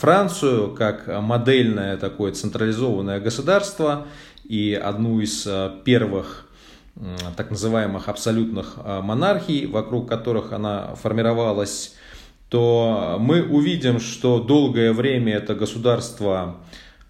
Францию 0.00 0.74
как 0.74 1.06
модельное 1.22 1.96
такое 1.96 2.32
централизованное 2.32 3.20
государство 3.20 4.06
и 4.44 4.74
одну 4.74 5.20
из 5.20 5.46
первых 5.84 6.46
так 7.36 7.50
называемых 7.50 8.08
абсолютных 8.08 8.76
монархий, 8.76 9.66
вокруг 9.66 10.08
которых 10.08 10.52
она 10.52 10.96
формировалась, 10.96 11.94
то 12.48 13.18
мы 13.20 13.42
увидим, 13.42 14.00
что 14.00 14.40
долгое 14.40 14.92
время 14.92 15.34
это 15.34 15.54
государство 15.54 16.56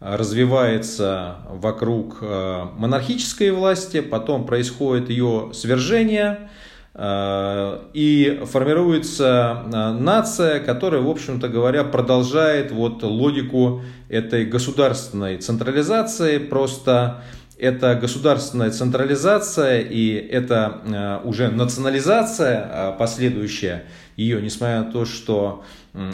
развивается 0.01 1.37
вокруг 1.49 2.19
а, 2.21 2.73
монархической 2.77 3.51
власти, 3.51 4.01
потом 4.01 4.47
происходит 4.47 5.11
ее 5.11 5.51
свержение, 5.53 6.51
и 7.01 8.43
формируется 8.51 9.63
нация, 10.01 10.59
которая, 10.59 11.01
в 11.01 11.09
общем-то 11.09 11.47
говоря, 11.47 11.85
продолжает 11.85 12.73
вот 12.73 13.05
логику 13.05 13.83
этой 14.09 14.45
государственной 14.45 15.37
централизации, 15.37 16.39
просто 16.39 17.23
это 17.57 17.95
государственная 17.95 18.73
централизация 18.73 19.81
и 19.81 20.13
это 20.13 21.21
уже 21.23 21.51
национализация 21.51 22.97
последующая 22.99 23.85
ее, 24.17 24.43
несмотря 24.43 24.83
на 24.83 24.91
то, 24.91 25.05
что 25.05 25.63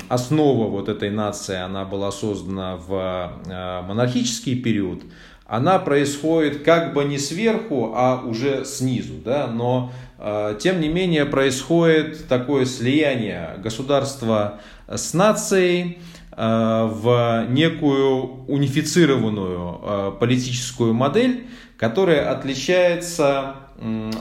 основа 0.08 0.68
вот 0.68 0.88
этой 0.88 1.10
нации, 1.10 1.56
она 1.56 1.84
была 1.84 2.10
создана 2.10 2.76
в 2.76 3.82
монархический 3.86 4.56
период, 4.56 5.02
она 5.46 5.78
происходит 5.78 6.62
как 6.62 6.94
бы 6.94 7.04
не 7.04 7.18
сверху, 7.18 7.92
а 7.94 8.22
уже 8.24 8.64
снизу, 8.64 9.14
да, 9.24 9.46
но 9.46 9.92
э, 10.18 10.56
тем 10.58 10.80
не 10.80 10.88
менее 10.88 11.26
происходит 11.26 12.28
такое 12.28 12.64
слияние 12.64 13.56
государства 13.58 14.60
с 14.88 15.12
нацией 15.12 15.98
э, 16.32 16.88
в 16.90 17.46
некую 17.50 18.46
унифицированную 18.46 19.80
э, 19.82 20.12
политическую 20.18 20.94
модель, 20.94 21.46
которая 21.76 22.30
отличается 22.32 23.54
э, 23.58 23.63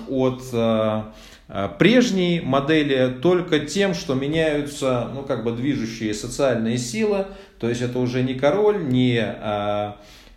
от 0.10 0.43
э, 0.52 1.04
прежней 1.80 2.41
модели 2.41 3.17
только 3.21 3.60
тем, 3.60 3.93
что 3.93 4.13
меняются, 4.13 5.10
ну, 5.13 5.23
как 5.23 5.43
бы 5.43 5.52
движущие 5.52 6.13
социальные 6.13 6.78
силы, 6.78 7.28
то 7.60 7.69
есть 7.69 7.82
это 7.82 7.99
уже 7.99 8.23
не 8.23 8.34
король, 8.34 8.86
не 8.88 9.19
э, 9.19 9.93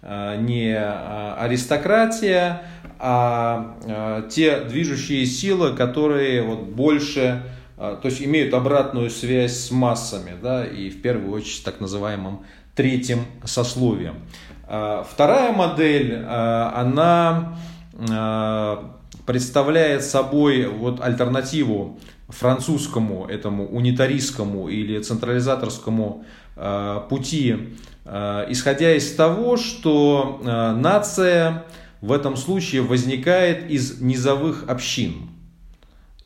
Э, 0.09 0.37
не 0.41 0.69
э, 0.69 1.35
аристократия, 1.37 2.63
а 3.01 3.77
э, 3.85 4.29
те 4.31 4.61
движущие 4.61 5.27
силы, 5.27 5.75
которые 5.75 6.43
вот 6.43 6.61
больше, 6.61 7.43
то 7.77 8.01
есть 8.05 8.23
имеют 8.23 8.55
обратную 8.55 9.11
связь 9.11 9.57
с 9.57 9.71
массами, 9.73 10.33
да, 10.41 10.65
и 10.65 10.91
в 10.91 11.03
первую 11.03 11.33
очередь 11.33 11.57
с 11.57 11.61
так 11.61 11.81
называемым 11.81 12.45
третьим 12.75 13.27
сословием. 13.45 14.15
Вторая 14.65 15.53
модель, 15.53 16.25
она 16.25 17.59
представляет 19.27 20.05
собой 20.05 20.67
вот 20.67 21.01
альтернативу 21.01 21.99
французскому 22.29 23.27
этому 23.27 23.67
унитаристскому 23.69 24.69
или 24.69 24.99
централизаторскому 25.01 26.25
пути 27.11 27.77
Э, 28.07 28.47
исходя 28.49 28.95
из 28.95 29.15
того, 29.15 29.57
что 29.57 30.41
э, 30.41 30.73
нация 30.77 31.65
в 32.01 32.13
этом 32.13 32.37
случае 32.37 32.83
возникает 32.83 33.69
из 33.69 34.01
низовых 34.01 34.65
общин. 34.69 35.31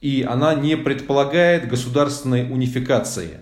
И 0.02 0.26
она 0.28 0.54
не 0.54 0.76
предполагает 0.76 1.68
государственной 1.68 2.52
унификации. 2.52 3.38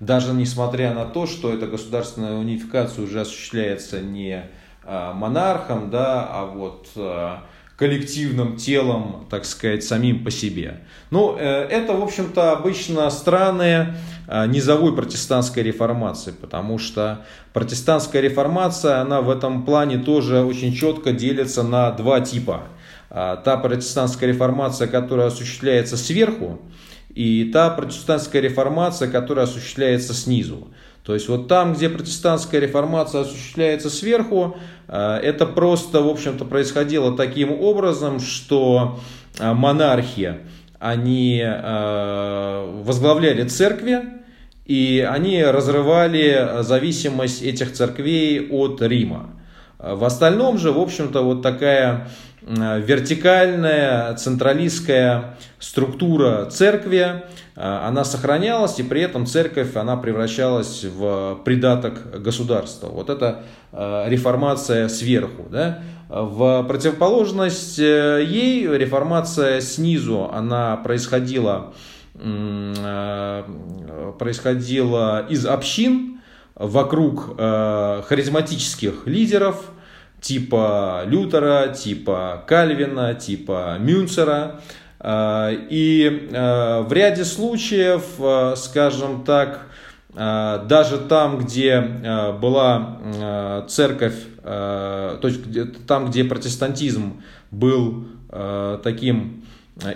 Даже 0.00 0.32
несмотря 0.32 0.94
на 0.94 1.04
то, 1.04 1.26
что 1.26 1.52
эта 1.52 1.66
государственная 1.66 2.34
унификация 2.34 3.04
уже 3.04 3.20
осуществляется 3.20 4.00
не 4.00 4.44
э, 4.84 5.12
монархом, 5.14 5.90
да, 5.90 6.26
а 6.30 6.46
вот 6.46 6.88
коллективным 7.76 8.56
телом, 8.56 9.26
так 9.30 9.44
сказать, 9.44 9.82
самим 9.82 10.24
по 10.24 10.30
себе. 10.30 10.80
Ну, 11.10 11.34
это, 11.36 11.92
в 11.92 12.02
общем-то, 12.02 12.52
обычно 12.52 13.10
страны 13.10 13.94
низовой 14.46 14.94
протестантской 14.94 15.62
реформации, 15.62 16.32
потому 16.32 16.78
что 16.78 17.24
протестантская 17.52 18.22
реформация, 18.22 19.00
она 19.00 19.20
в 19.20 19.28
этом 19.28 19.64
плане 19.64 19.98
тоже 19.98 20.44
очень 20.44 20.72
четко 20.72 21.12
делится 21.12 21.62
на 21.62 21.90
два 21.90 22.20
типа. 22.20 22.62
Та 23.10 23.60
протестантская 23.62 24.28
реформация, 24.28 24.88
которая 24.88 25.26
осуществляется 25.28 25.96
сверху, 25.96 26.60
и 27.10 27.50
та 27.52 27.70
протестантская 27.70 28.42
реформация, 28.42 29.08
которая 29.08 29.46
осуществляется 29.46 30.14
снизу. 30.14 30.68
То 31.04 31.12
есть 31.12 31.28
вот 31.28 31.48
там, 31.48 31.74
где 31.74 31.90
протестантская 31.90 32.60
реформация 32.60 33.22
осуществляется 33.22 33.90
сверху, 33.90 34.56
э, 34.88 35.20
это 35.22 35.44
просто, 35.44 36.00
в 36.00 36.08
общем-то, 36.08 36.46
происходило 36.46 37.14
таким 37.14 37.52
образом, 37.52 38.20
что 38.20 38.98
э, 39.38 39.52
монархи, 39.52 40.38
они 40.78 41.42
э, 41.44 42.80
возглавляли 42.84 43.46
церкви, 43.46 44.02
и 44.64 45.06
они 45.06 45.44
разрывали 45.44 46.62
зависимость 46.62 47.42
этих 47.42 47.74
церквей 47.74 48.48
от 48.50 48.80
Рима. 48.80 49.30
В 49.78 50.04
остальном 50.04 50.56
же, 50.56 50.72
в 50.72 50.78
общем-то, 50.78 51.20
вот 51.20 51.42
такая 51.42 52.08
вертикальная, 52.46 54.14
централистская 54.14 55.36
структура 55.58 56.46
церкви, 56.46 57.24
а, 57.56 57.88
она 57.88 58.04
сохранялась, 58.04 58.78
и 58.78 58.82
при 58.82 59.00
этом 59.00 59.26
церковь, 59.26 59.76
она 59.76 59.96
превращалась 59.96 60.84
в 60.84 61.40
придаток 61.44 62.20
государства. 62.20 62.88
Вот 62.88 63.08
это 63.10 63.42
а, 63.72 64.08
реформация 64.08 64.88
сверху. 64.88 65.46
Да? 65.50 65.80
В 66.08 66.62
противоположность 66.64 67.78
э, 67.78 68.22
ей 68.28 68.68
реформация 68.68 69.60
снизу, 69.62 70.30
она 70.32 70.76
происходила, 70.76 71.72
происходила 74.18 75.26
из 75.28 75.46
общин 75.46 76.20
вокруг 76.54 77.36
харизматических 77.38 79.06
лидеров, 79.06 79.70
типа 80.24 81.02
Лютера, 81.04 81.68
типа 81.68 82.44
Кальвина, 82.46 83.14
типа 83.14 83.76
Мюнцера. 83.78 84.60
А, 84.98 85.50
и 85.52 86.30
а, 86.32 86.82
в 86.82 86.92
ряде 86.92 87.26
случаев, 87.26 88.04
а, 88.18 88.54
скажем 88.56 89.24
так, 89.24 89.66
даже 90.16 90.98
там, 91.08 91.38
где 91.38 91.80
была 92.40 93.64
церковь, 93.66 94.14
то 94.44 95.18
есть 95.24 95.40
там, 95.88 96.08
где 96.08 96.22
протестантизм 96.22 97.20
был 97.50 98.06
таким 98.84 99.44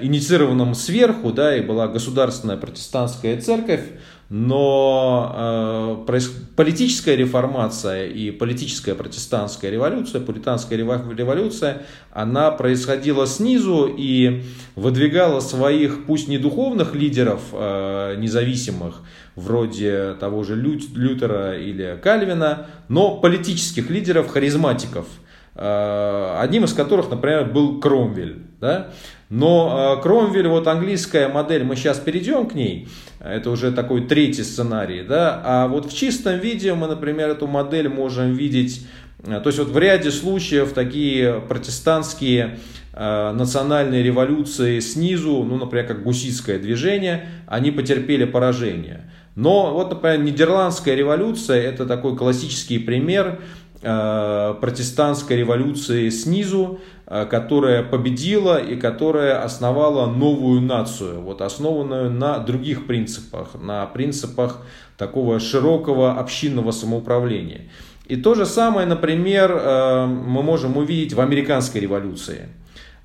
инициированным 0.00 0.74
сверху, 0.74 1.30
да, 1.30 1.56
и 1.56 1.60
была 1.60 1.86
государственная 1.86 2.56
протестантская 2.56 3.40
церковь, 3.40 3.84
но 4.30 6.04
э, 6.06 6.20
политическая 6.54 7.16
реформация 7.16 8.06
и 8.08 8.30
политическая 8.30 8.94
протестантская 8.94 9.70
революция, 9.70 10.20
пуританская 10.20 10.76
революция, 10.76 11.82
она 12.12 12.50
происходила 12.50 13.26
снизу 13.26 13.90
и 13.96 14.42
выдвигала 14.76 15.40
своих, 15.40 16.04
пусть 16.04 16.28
не 16.28 16.36
духовных 16.36 16.94
лидеров 16.94 17.40
э, 17.52 18.16
независимых, 18.18 19.00
вроде 19.34 20.14
того 20.20 20.44
же 20.44 20.56
Лю, 20.56 20.78
Лютера 20.94 21.58
или 21.58 21.98
Кальвина, 22.02 22.66
но 22.88 23.16
политических 23.16 23.88
лидеров, 23.88 24.28
харизматиков, 24.28 25.06
э, 25.54 26.36
одним 26.38 26.64
из 26.64 26.74
которых, 26.74 27.08
например, 27.08 27.46
был 27.46 27.80
Кромвель. 27.80 28.42
Да? 28.60 28.90
Но 29.30 29.96
э, 29.98 30.02
Кромвель, 30.02 30.48
вот 30.48 30.66
английская 30.66 31.28
модель, 31.28 31.62
мы 31.62 31.76
сейчас 31.76 31.98
перейдем 31.98 32.48
к 32.48 32.54
ней, 32.54 32.88
это 33.20 33.50
уже 33.50 33.72
такой 33.72 34.06
третий 34.06 34.42
сценарий, 34.42 35.02
да, 35.02 35.42
а 35.44 35.68
вот 35.68 35.92
в 35.92 35.94
чистом 35.94 36.38
виде 36.38 36.72
мы, 36.72 36.86
например, 36.86 37.28
эту 37.28 37.46
модель 37.46 37.90
можем 37.90 38.32
видеть, 38.32 38.86
э, 39.26 39.38
то 39.40 39.48
есть 39.48 39.58
вот 39.58 39.68
в 39.68 39.78
ряде 39.78 40.10
случаев 40.10 40.72
такие 40.72 41.42
протестантские 41.46 42.58
э, 42.94 43.32
национальные 43.32 44.02
революции 44.02 44.80
снизу, 44.80 45.44
ну, 45.44 45.56
например, 45.58 45.86
как 45.86 46.02
гуситское 46.02 46.58
движение, 46.58 47.28
они 47.46 47.70
потерпели 47.70 48.24
поражение. 48.24 49.10
Но 49.34 49.74
вот, 49.74 49.90
например, 49.90 50.20
Нидерландская 50.20 50.94
революция– 50.94 51.62
это 51.70 51.84
такой 51.86 52.16
классический 52.16 52.78
пример 52.78 53.40
протестантской 53.80 55.36
революции 55.36 56.08
снизу, 56.08 56.80
которая 57.08 57.82
победила 57.82 58.58
и 58.62 58.76
которая 58.76 59.42
основала 59.42 60.06
новую 60.06 60.60
нацию, 60.60 61.22
вот 61.22 61.40
основанную 61.40 62.10
на 62.10 62.38
других 62.38 62.86
принципах, 62.86 63.54
на 63.54 63.86
принципах 63.86 64.62
такого 64.98 65.40
широкого 65.40 66.18
общинного 66.18 66.70
самоуправления. 66.72 67.70
И 68.08 68.16
то 68.16 68.34
же 68.34 68.46
самое, 68.46 68.86
например, 68.86 69.52
э, 69.52 70.06
мы 70.06 70.42
можем 70.42 70.76
увидеть 70.76 71.12
в 71.12 71.20
американской 71.20 71.80
революции. 71.80 72.48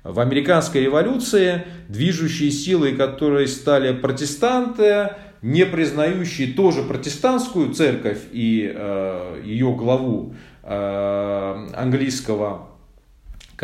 В 0.02 0.20
американской 0.20 0.82
революции 0.82 1.62
движущие 1.88 2.50
силы, 2.50 2.92
которые 2.92 3.46
стали 3.46 3.92
протестанты, 3.92 5.10
не 5.40 5.64
признающие 5.64 6.54
тоже 6.54 6.82
протестантскую 6.82 7.72
церковь 7.72 8.20
и 8.32 8.70
э, 8.74 9.40
ее 9.44 9.72
главу 9.74 10.34
э, 10.62 11.68
английского 11.74 12.73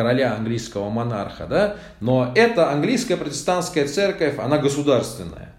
короля 0.01 0.35
английского 0.35 0.89
монарха, 0.89 1.47
да, 1.47 1.77
но 2.01 2.33
эта 2.35 2.71
английская 2.71 3.19
протестантская 3.19 3.87
церковь, 3.87 4.39
она 4.39 4.57
государственная. 4.57 5.53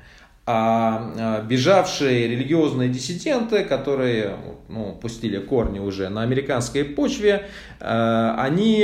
А, 0.47 1.11
а 1.16 1.41
бежавшие 1.43 2.28
религиозные 2.28 2.89
диссиденты, 2.89 3.63
которые 3.63 4.36
ну, 4.68 4.97
пустили 4.99 5.38
корни 5.38 5.78
уже 5.78 6.09
на 6.09 6.24
американской 6.24 6.84
почве, 6.84 7.49
а, 7.80 8.36
они 8.39 8.84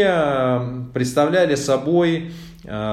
представляли 0.94 1.56
собой 1.56 2.32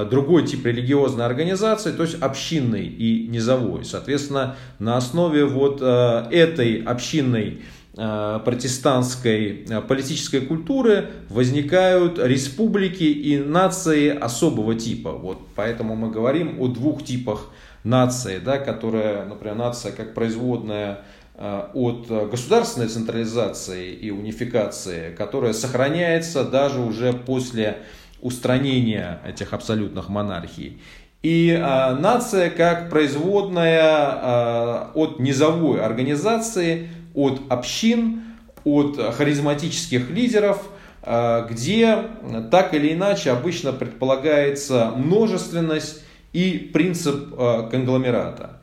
другой 0.08 0.46
тип 0.46 0.64
религиозной 0.64 1.26
организации, 1.26 1.90
то 1.90 2.04
есть 2.04 2.22
общинный 2.22 2.86
и 2.86 3.26
низовой. 3.26 3.84
Соответственно, 3.84 4.54
на 4.78 4.96
основе 4.96 5.46
вот 5.46 5.82
этой 5.82 6.80
общинной 6.82 7.62
протестантской 7.94 9.66
политической 9.88 10.40
культуры 10.40 11.10
возникают 11.28 12.18
республики 12.18 13.04
и 13.04 13.38
нации 13.38 14.08
особого 14.08 14.74
типа. 14.74 15.12
Вот 15.12 15.38
поэтому 15.54 15.94
мы 15.94 16.10
говорим 16.10 16.60
о 16.60 16.66
двух 16.68 17.04
типах 17.04 17.50
нации, 17.84 18.38
да, 18.38 18.58
которая, 18.58 19.26
например, 19.26 19.54
нация 19.56 19.92
как 19.92 20.14
производная 20.14 21.00
э, 21.36 21.68
от 21.74 22.08
государственной 22.30 22.88
централизации 22.88 23.92
и 23.92 24.10
унификации, 24.10 25.14
которая 25.14 25.52
сохраняется 25.52 26.44
даже 26.44 26.80
уже 26.80 27.12
после 27.12 27.78
устранения 28.20 29.20
этих 29.26 29.52
абсолютных 29.52 30.08
монархий. 30.08 30.80
И 31.22 31.50
э, 31.50 31.94
нация 31.94 32.50
как 32.50 32.90
производная 32.90 33.80
э, 33.82 34.86
от 34.94 35.20
низовой 35.20 35.80
организации, 35.80 36.88
от 37.14 37.42
общин, 37.48 38.22
от 38.64 38.98
харизматических 39.14 40.10
лидеров, 40.10 40.68
э, 41.02 41.46
где 41.50 41.98
так 42.50 42.74
или 42.74 42.92
иначе 42.92 43.30
обычно 43.30 43.72
предполагается 43.72 44.92
множественность 44.96 46.02
и 46.32 46.70
принцип 46.72 47.34
э, 47.36 47.68
конгломерата. 47.70 48.60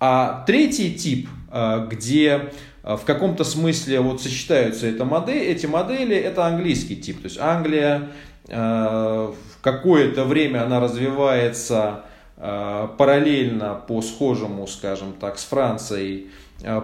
А 0.00 0.44
третий 0.46 0.94
тип, 0.94 1.28
э, 1.50 1.86
где 1.90 2.52
в 2.82 3.04
каком-то 3.04 3.44
смысле 3.44 4.00
вот 4.00 4.22
сочетаются 4.22 4.86
эта 4.86 5.04
модель, 5.04 5.42
эти 5.42 5.66
модели, 5.66 6.16
это 6.16 6.46
английский 6.46 6.96
тип. 6.96 7.20
То 7.20 7.24
есть 7.24 7.38
Англия 7.38 8.08
в 8.46 9.34
какое-то 9.60 10.24
время 10.24 10.64
она 10.64 10.80
развивается 10.80 12.04
параллельно 12.36 13.74
по 13.86 14.00
схожему, 14.00 14.66
скажем 14.66 15.12
так, 15.20 15.38
с 15.38 15.44
Францией 15.44 16.28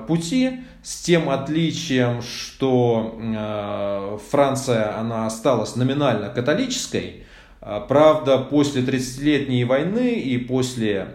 пути, 0.07 0.61
с 0.83 1.03
тем 1.03 1.31
отличием, 1.31 2.23
что 2.23 4.21
Франция, 4.31 4.99
она 4.99 5.27
осталась 5.27 5.77
номинально 5.77 6.29
католической, 6.29 7.25
а, 7.61 7.81
правда, 7.81 8.39
после 8.39 8.83
30-летней 8.83 9.65
войны 9.65 10.15
и 10.15 10.37
после 10.39 11.09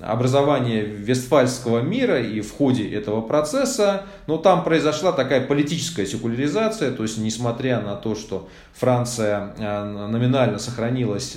образования 0.00 0.80
Вестфальского 0.80 1.80
мира 1.80 2.18
и 2.22 2.40
в 2.40 2.50
ходе 2.52 2.88
этого 2.88 3.20
процесса, 3.20 4.06
но 4.26 4.38
там 4.38 4.64
произошла 4.64 5.12
такая 5.12 5.46
политическая 5.46 6.06
секуляризация, 6.06 6.92
то 6.92 7.02
есть 7.02 7.18
несмотря 7.18 7.80
на 7.82 7.96
то, 7.96 8.14
что 8.14 8.48
Франция 8.72 9.52
номинально 9.58 10.58
сохранилась 10.58 11.36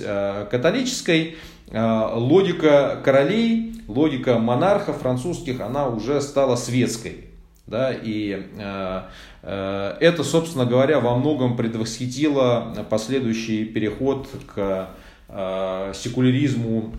католической, 0.50 1.36
логика 1.72 3.00
королей, 3.04 3.74
логика 3.88 4.38
монархов 4.38 4.98
французских, 4.98 5.60
она 5.60 5.88
уже 5.88 6.20
стала 6.20 6.56
светской. 6.56 7.26
Да, 7.66 7.92
и 7.92 8.44
э, 8.58 9.02
э, 9.42 9.96
это, 9.98 10.22
собственно 10.22 10.64
говоря, 10.66 11.00
во 11.00 11.16
многом 11.16 11.56
предвосхитило 11.56 12.86
последующий 12.88 13.64
переход 13.64 14.28
к 14.54 14.90
э, 15.28 15.92
секуляризму 15.92 16.94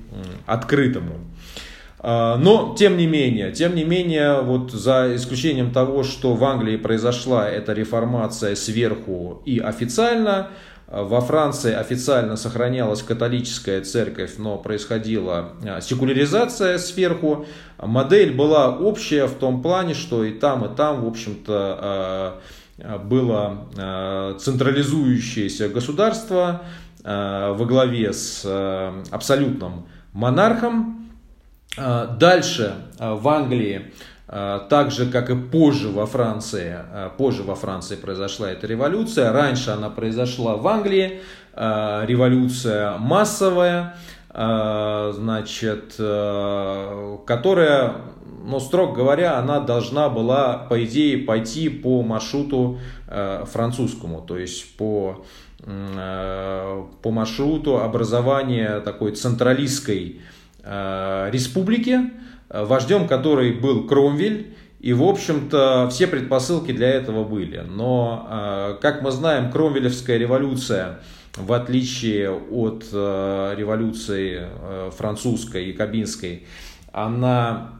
открытому. 0.45 1.19
Э, 1.99 2.35
но, 2.37 2.75
тем 2.77 2.97
не 2.97 3.07
менее, 3.07 3.53
тем 3.53 3.75
не 3.75 3.85
менее, 3.85 4.41
вот 4.41 4.73
за 4.73 5.15
исключением 5.15 5.71
того, 5.71 6.03
что 6.03 6.33
в 6.33 6.43
Англии 6.43 6.75
произошла 6.75 7.49
эта 7.49 7.71
реформация 7.71 8.55
сверху 8.55 9.41
и 9.45 9.59
официально, 9.59 10.49
во 10.87 11.19
Франции 11.19 11.73
официально 11.73 12.37
сохранялась 12.37 13.03
католическая 13.03 13.81
церковь, 13.81 14.35
но 14.37 14.57
происходила 14.57 15.51
а, 15.65 15.81
секуляризация 15.81 16.77
сверху. 16.77 17.45
Модель 17.77 18.33
была 18.33 18.69
общая 18.73 19.25
в 19.25 19.33
том 19.33 19.61
плане, 19.61 19.93
что 19.93 20.23
и 20.23 20.31
там, 20.31 20.63
и 20.63 20.73
там, 20.73 21.03
в 21.03 21.07
общем-то, 21.07 21.77
а, 21.79 22.41
а, 22.79 22.97
было 22.99 24.37
централизующееся 24.39 25.67
государство 25.69 26.61
во 27.03 27.65
главе 27.65 28.11
с 28.11 28.45
абсолютным 29.11 29.87
монархом. 30.13 31.09
Дальше 31.75 32.75
в 32.99 33.27
Англии 33.29 33.93
так 34.27 34.91
же, 34.91 35.09
как 35.09 35.29
и 35.29 35.35
позже 35.35 35.87
во 35.87 36.05
Франции, 36.05 36.75
а, 36.77 37.09
позже 37.09 37.43
во 37.43 37.55
Франции 37.55 37.95
произошла 37.95 38.51
эта 38.51 38.67
революция, 38.67 39.31
раньше 39.31 39.71
она 39.71 39.89
произошла 39.89 40.57
в 40.57 40.67
Англии, 40.67 41.21
а, 41.53 42.03
революция 42.05 42.97
массовая, 42.97 43.95
значит, 44.29 45.93
которая, 47.25 47.95
ну, 48.45 48.59
строго 48.59 48.93
говоря, 48.93 49.39
она 49.39 49.59
должна 49.59 50.09
была, 50.09 50.57
по 50.69 50.83
идее, 50.85 51.17
пойти 51.17 51.69
по 51.69 52.03
маршруту 52.03 52.77
французскому, 53.07 54.21
то 54.21 54.37
есть 54.37 54.77
по, 54.77 55.25
по 55.65 57.09
маршруту 57.11 57.79
образования 57.79 58.79
такой 58.81 59.13
централистской 59.13 60.21
республики, 60.63 62.11
вождем 62.49 63.07
которой 63.07 63.53
был 63.53 63.87
Кромвель, 63.87 64.55
и, 64.79 64.93
в 64.93 65.03
общем-то, 65.03 65.89
все 65.91 66.07
предпосылки 66.07 66.71
для 66.71 66.89
этого 66.89 67.23
были. 67.23 67.63
Но, 67.67 68.27
э, 68.29 68.77
как 68.81 69.01
мы 69.01 69.11
знаем, 69.11 69.51
Кромвелевская 69.51 70.17
революция, 70.17 70.99
в 71.35 71.51
отличие 71.53 72.31
от 72.31 72.85
э, 72.91 73.53
революции 73.57 74.47
французской 74.95 75.65
и 75.65 75.73
кабинской, 75.73 76.45
она 76.91 77.73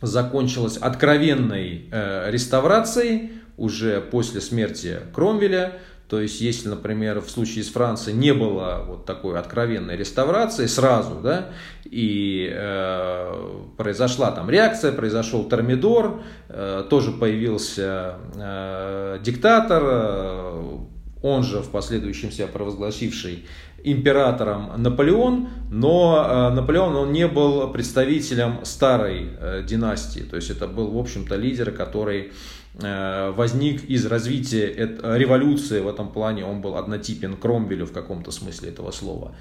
закончилась 0.00 0.76
откровенной 0.76 1.86
реставрацией 2.30 3.32
уже 3.56 4.00
после 4.00 4.40
смерти 4.40 5.00
Кромвеля. 5.14 5.78
То 6.08 6.20
есть, 6.20 6.40
если, 6.40 6.68
например, 6.68 7.20
в 7.20 7.28
случае 7.28 7.64
с 7.64 7.68
Францией 7.68 8.16
не 8.16 8.32
было 8.32 8.82
вот 8.86 9.04
такой 9.04 9.38
откровенной 9.38 9.96
реставрации 9.96 10.64
сразу, 10.66 11.20
да, 11.22 11.50
и 11.84 12.48
э, 12.50 13.60
произошла 13.76 14.30
там 14.30 14.48
реакция, 14.48 14.92
произошел 14.92 15.46
Термидор, 15.48 16.22
э, 16.48 16.84
тоже 16.88 17.12
появился 17.12 18.16
э, 18.34 19.18
диктатор, 19.22 19.82
э, 19.84 20.78
он 21.22 21.42
же 21.42 21.60
в 21.60 21.68
последующем 21.68 22.30
себя 22.30 22.46
провозгласивший 22.46 23.44
императором 23.84 24.72
Наполеон, 24.76 25.48
но 25.70 26.50
э, 26.50 26.54
Наполеон 26.54 26.96
он 26.96 27.12
не 27.12 27.28
был 27.28 27.68
представителем 27.70 28.64
старой 28.64 29.28
э, 29.38 29.62
династии, 29.66 30.20
то 30.20 30.36
есть 30.36 30.50
это 30.50 30.66
был, 30.66 30.90
в 30.90 30.98
общем-то, 30.98 31.36
лидер, 31.36 31.70
который 31.70 32.32
возник 32.78 33.84
из 33.84 34.06
развития 34.06 34.66
революции 34.68 35.80
в 35.80 35.88
этом 35.88 36.10
плане, 36.10 36.44
он 36.44 36.60
был 36.60 36.76
однотипен 36.76 37.36
Кромвелю 37.36 37.86
в 37.86 37.92
каком-то 37.92 38.30
смысле 38.30 38.68
этого 38.68 38.92
слова, 38.92 39.34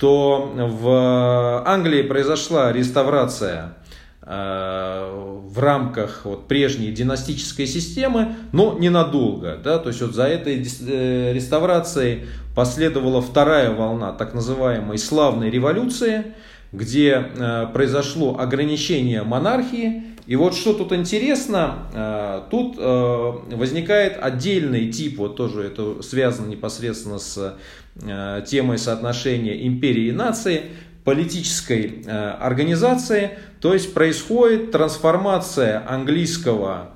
то 0.00 0.50
в 0.56 1.62
Англии 1.66 2.02
произошла 2.02 2.72
реставрация 2.72 3.74
э, 4.22 5.40
в 5.44 5.58
рамках 5.58 6.22
вот 6.24 6.48
прежней 6.48 6.90
династической 6.90 7.66
системы, 7.66 8.34
но 8.52 8.78
ненадолго. 8.78 9.58
Да? 9.62 9.78
То 9.78 9.90
есть 9.90 10.00
вот 10.00 10.14
за 10.14 10.24
этой 10.24 10.66
э, 10.66 11.32
реставрацией 11.34 12.24
последовала 12.56 13.20
вторая 13.20 13.72
волна 13.72 14.12
так 14.12 14.32
называемой 14.32 14.96
славной 14.96 15.50
революции, 15.50 16.34
где 16.72 17.26
произошло 17.74 18.38
ограничение 18.38 19.24
монархии, 19.24 20.04
и 20.30 20.36
вот 20.36 20.54
что 20.54 20.74
тут 20.74 20.92
интересно, 20.92 21.88
э, 21.92 22.42
тут 22.52 22.76
э, 22.78 23.32
возникает 23.50 24.16
отдельный 24.22 24.88
тип, 24.92 25.18
вот 25.18 25.34
тоже 25.34 25.64
это 25.64 26.02
связано 26.02 26.46
непосредственно 26.46 27.18
с 27.18 27.56
э, 28.00 28.44
темой 28.46 28.78
соотношения 28.78 29.66
империи 29.66 30.04
и 30.04 30.12
нации, 30.12 30.66
политической 31.04 32.04
организации, 32.06 33.38
то 33.60 33.72
есть 33.74 33.92
происходит 33.92 34.70
трансформация 34.70 35.82
английского 35.88 36.90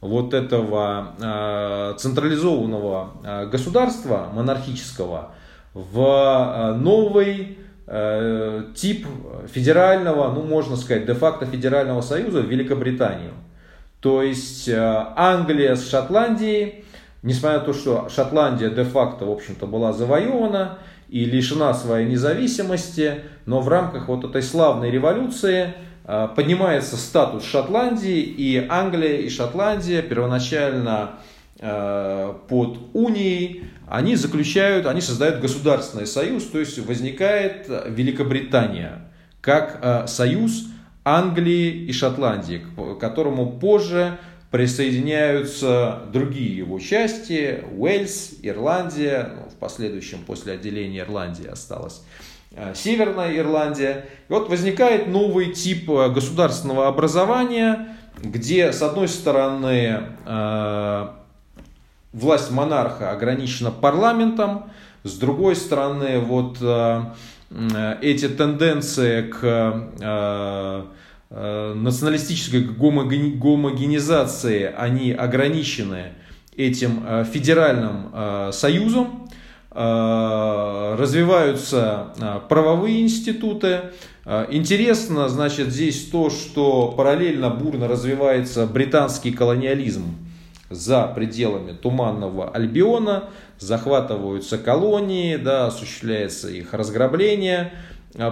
вот 0.00 0.34
этого 0.34 1.94
централизованного 1.96 3.46
государства 3.52 4.32
монархического 4.34 5.34
в 5.74 6.76
новый 6.80 7.58
тип 8.76 9.06
федерального, 9.52 10.32
ну 10.32 10.42
можно 10.42 10.76
сказать, 10.76 11.06
де-факто 11.06 11.44
федерального 11.44 12.02
союза 12.02 12.40
в 12.40 12.46
Великобританию. 12.46 13.32
То 14.00 14.22
есть 14.22 14.66
э, 14.68 15.06
Англия 15.16 15.76
с 15.76 15.88
Шотландией, 15.88 16.84
несмотря 17.22 17.58
на 17.58 17.64
то, 17.64 17.74
что 17.74 18.08
Шотландия 18.08 18.70
де-факто, 18.70 19.26
в 19.26 19.30
общем-то, 19.30 19.66
была 19.66 19.92
завоевана 19.92 20.78
и 21.08 21.24
лишена 21.24 21.74
своей 21.74 22.08
независимости, 22.08 23.22
но 23.44 23.60
в 23.60 23.68
рамках 23.68 24.08
вот 24.08 24.24
этой 24.24 24.42
славной 24.42 24.90
революции 24.90 25.74
э, 26.04 26.28
поднимается 26.34 26.96
статус 26.96 27.44
Шотландии, 27.44 28.20
и 28.20 28.66
Англия 28.68 29.18
и 29.18 29.28
Шотландия 29.28 30.00
первоначально 30.00 31.10
под 31.60 32.78
унией, 32.94 33.64
они 33.86 34.16
заключают, 34.16 34.86
они 34.86 35.02
создают 35.02 35.40
государственный 35.40 36.06
союз, 36.06 36.46
то 36.46 36.58
есть 36.58 36.78
возникает 36.78 37.66
Великобритания 37.68 39.10
как 39.42 40.08
союз 40.08 40.68
Англии 41.04 41.84
и 41.86 41.92
Шотландии, 41.92 42.64
к 42.76 42.98
которому 42.98 43.58
позже 43.58 44.18
присоединяются 44.50 46.00
другие 46.12 46.56
его 46.56 46.78
части, 46.80 47.62
Уэльс, 47.76 48.34
Ирландия, 48.42 49.30
ну, 49.36 49.48
в 49.48 49.54
последующем 49.54 50.24
после 50.26 50.54
отделения 50.54 51.00
Ирландии 51.00 51.46
осталась 51.46 52.02
э, 52.52 52.72
Северная 52.74 53.36
Ирландия. 53.36 54.06
И 54.28 54.32
вот 54.32 54.48
возникает 54.48 55.06
новый 55.06 55.52
тип 55.52 55.88
э, 55.88 56.10
государственного 56.10 56.88
образования, 56.88 57.96
где 58.22 58.72
с 58.72 58.82
одной 58.82 59.06
стороны 59.06 60.02
э, 60.26 61.08
власть 62.12 62.50
монарха 62.50 63.12
ограничена 63.12 63.70
парламентом, 63.70 64.70
с 65.04 65.16
другой 65.16 65.56
стороны 65.56 66.20
вот 66.20 66.58
эти 68.02 68.28
тенденции 68.28 69.22
к 69.22 70.86
Э, 71.32 71.74
националистической 71.74 72.60
гомогенизации, 72.60 74.64
они 74.76 75.12
ограничены 75.12 76.14
этим 76.56 77.04
э, 77.06 77.24
федеральным 77.24 78.10
э, 78.12 78.50
союзом, 78.52 79.28
развиваются 79.72 82.12
правовые 82.48 83.02
институты. 83.02 83.82
Интересно, 84.50 85.28
значит, 85.28 85.68
здесь 85.68 86.06
то, 86.06 86.28
что 86.28 86.92
параллельно 86.96 87.50
бурно 87.50 87.86
развивается 87.86 88.66
британский 88.66 89.30
колониализм 89.30 90.16
за 90.70 91.06
пределами 91.06 91.72
Туманного 91.72 92.50
Альбиона, 92.50 93.24
захватываются 93.58 94.56
колонии, 94.56 95.36
да, 95.36 95.66
осуществляется 95.66 96.48
их 96.48 96.72
разграбление, 96.72 97.72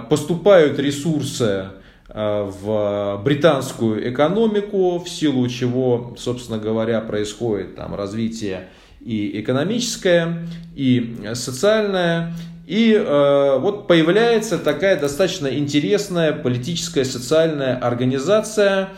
поступают 0.09 0.79
ресурсы 0.79 1.67
Э, 2.11 2.49
в 2.49 3.21
британскую 3.23 4.11
экономику, 4.11 4.97
в 4.97 5.07
силу 5.07 5.47
чего, 5.47 6.15
собственно 6.17 6.57
говоря, 6.57 7.01
происходит 7.01 7.75
там 7.75 7.93
развитие 7.93 8.69
и 8.99 9.39
экономическое, 9.39 10.47
и 10.75 11.19
социальное. 11.35 12.33
И 12.65 12.93
э, 12.93 13.57
вот 13.59 13.87
появляется 13.87 14.57
такая 14.57 14.99
достаточно 14.99 15.55
интересная 15.55 16.33
политическая 16.33 17.05
социальная 17.05 17.77
организация, 17.77 18.89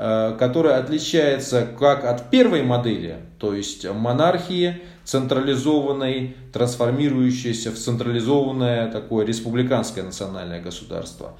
которая 0.00 0.78
отличается 0.78 1.66
как 1.78 2.04
от 2.04 2.30
первой 2.30 2.62
модели, 2.62 3.16
то 3.38 3.54
есть 3.54 3.86
монархии, 3.86 4.80
централизованной, 5.04 6.36
трансформирующейся 6.52 7.72
в 7.72 7.74
централизованное 7.74 8.90
такое 8.90 9.26
республиканское 9.26 10.04
национальное 10.04 10.62
государство, 10.62 11.32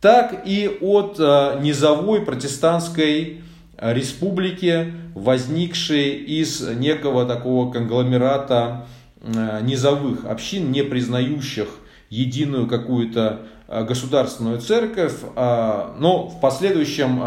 так 0.00 0.44
и 0.46 0.78
от 0.80 1.16
э, 1.18 1.58
низовой 1.60 2.22
протестантской 2.22 3.42
республики, 3.76 4.92
возникшей 5.14 6.10
из 6.10 6.60
некого 6.60 7.26
такого 7.26 7.70
конгломерата 7.70 8.86
э, 9.20 9.60
низовых 9.62 10.24
общин, 10.24 10.70
не 10.70 10.82
признающих 10.82 11.68
единую 12.08 12.66
какую-то 12.66 13.40
э, 13.66 13.84
государственную 13.84 14.60
церковь, 14.60 15.16
а, 15.36 15.94
но 15.98 16.28
в 16.28 16.40
последующем 16.40 17.20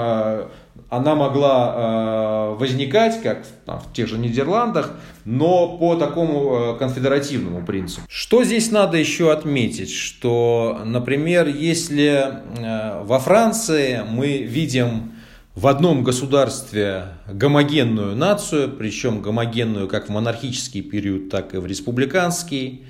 она 0.92 1.16
могла 1.16 1.74
э, 1.74 2.56
возникать, 2.60 3.22
как 3.22 3.46
там, 3.66 3.80
в 3.80 3.94
тех 3.94 4.08
же 4.08 4.18
Нидерландах, 4.18 4.92
но 5.24 5.78
по 5.78 5.96
такому 5.96 6.76
э, 6.76 6.78
конфедеративному 6.78 7.66
принципу. 7.66 8.06
Что 8.10 8.44
здесь 8.44 8.72
надо 8.72 8.98
еще 8.98 9.32
отметить, 9.32 9.92
что, 9.92 10.82
например, 10.84 11.48
если 11.48 12.26
э, 12.60 13.04
во 13.04 13.20
Франции 13.20 14.02
мы 14.08 14.40
видим 14.40 15.14
в 15.56 15.68
одном 15.68 16.04
государстве 16.04 17.06
гомогенную 17.28 18.16
нацию, 18.16 18.70
причем 18.70 19.22
гомогенную 19.22 19.88
как 19.88 20.08
в 20.08 20.10
монархический 20.10 20.82
период, 20.82 21.30
так 21.30 21.54
и 21.54 21.58
в 21.58 21.66
республиканский, 21.66 22.86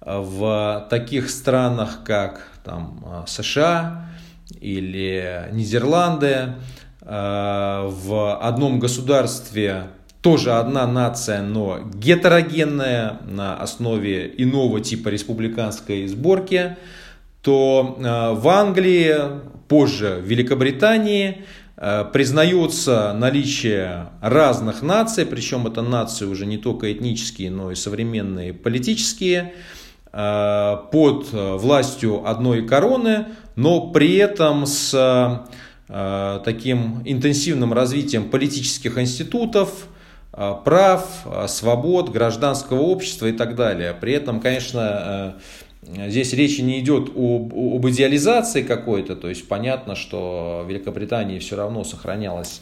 в 0.00 0.86
таких 0.88 1.30
странах, 1.30 2.00
как 2.04 2.48
там, 2.62 3.24
США 3.26 4.08
или 4.60 5.48
Нидерланды, 5.50 6.50
Э, 6.50 6.54
в 7.06 8.38
одном 8.40 8.80
государстве 8.80 9.84
тоже 10.26 10.54
одна 10.54 10.88
нация, 10.88 11.40
но 11.40 11.78
гетерогенная 11.94 13.20
на 13.28 13.56
основе 13.58 14.34
иного 14.36 14.80
типа 14.80 15.08
республиканской 15.08 16.08
сборки, 16.08 16.76
то 17.42 17.96
э, 17.96 18.32
в 18.32 18.48
Англии, 18.48 19.14
позже 19.68 20.18
в 20.20 20.26
Великобритании 20.26 21.44
э, 21.76 22.04
признается 22.12 23.12
наличие 23.12 24.08
разных 24.20 24.82
наций, 24.82 25.26
причем 25.26 25.68
это 25.68 25.82
нации 25.82 26.24
уже 26.24 26.44
не 26.44 26.58
только 26.58 26.92
этнические, 26.92 27.52
но 27.52 27.70
и 27.70 27.76
современные 27.76 28.52
политические, 28.52 29.54
под 30.10 31.28
властью 31.32 32.26
одной 32.26 32.66
короны, 32.66 33.26
но 33.54 33.90
при 33.90 34.16
этом 34.16 34.64
с 34.64 34.94
Э, 34.94 35.46
таким 35.88 37.02
интенсивным 37.04 37.72
развитием 37.72 38.28
политических 38.28 38.98
институтов, 38.98 39.86
э, 40.32 40.54
прав, 40.64 41.06
э, 41.24 41.46
свобод, 41.48 42.10
гражданского 42.10 42.80
общества 42.80 43.26
и 43.26 43.32
так 43.32 43.54
далее. 43.54 43.94
При 43.94 44.12
этом, 44.12 44.40
конечно, 44.40 45.36
здесь 45.82 46.32
речи 46.32 46.60
не 46.60 46.80
идет 46.80 47.10
об, 47.10 47.54
об 47.54 47.88
идеализации 47.88 48.62
какой-то, 48.62 49.14
то 49.14 49.28
есть 49.28 49.46
понятно, 49.46 49.94
что 49.94 50.64
в 50.66 50.68
Великобритании 50.68 51.38
все 51.38 51.54
равно 51.54 51.84
сохранялось 51.84 52.60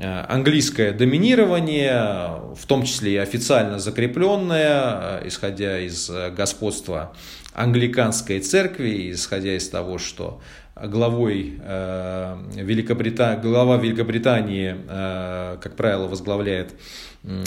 английское 0.00 0.92
доминирование, 0.92 2.54
в 2.56 2.66
том 2.66 2.82
числе 2.82 3.12
и 3.12 3.16
официально 3.18 3.78
закрепленное, 3.78 5.20
исходя 5.24 5.78
из 5.78 6.10
господства 6.36 7.12
англиканской 7.52 8.40
церкви, 8.40 9.12
исходя 9.12 9.56
из 9.56 9.68
того, 9.68 9.98
что 9.98 10.40
главой 10.76 11.58
э, 11.60 12.36
Великобрита... 12.54 13.38
глава 13.40 13.76
Великобритании, 13.76 14.76
э, 14.88 15.56
как 15.60 15.76
правило, 15.76 16.08
возглавляет 16.08 16.74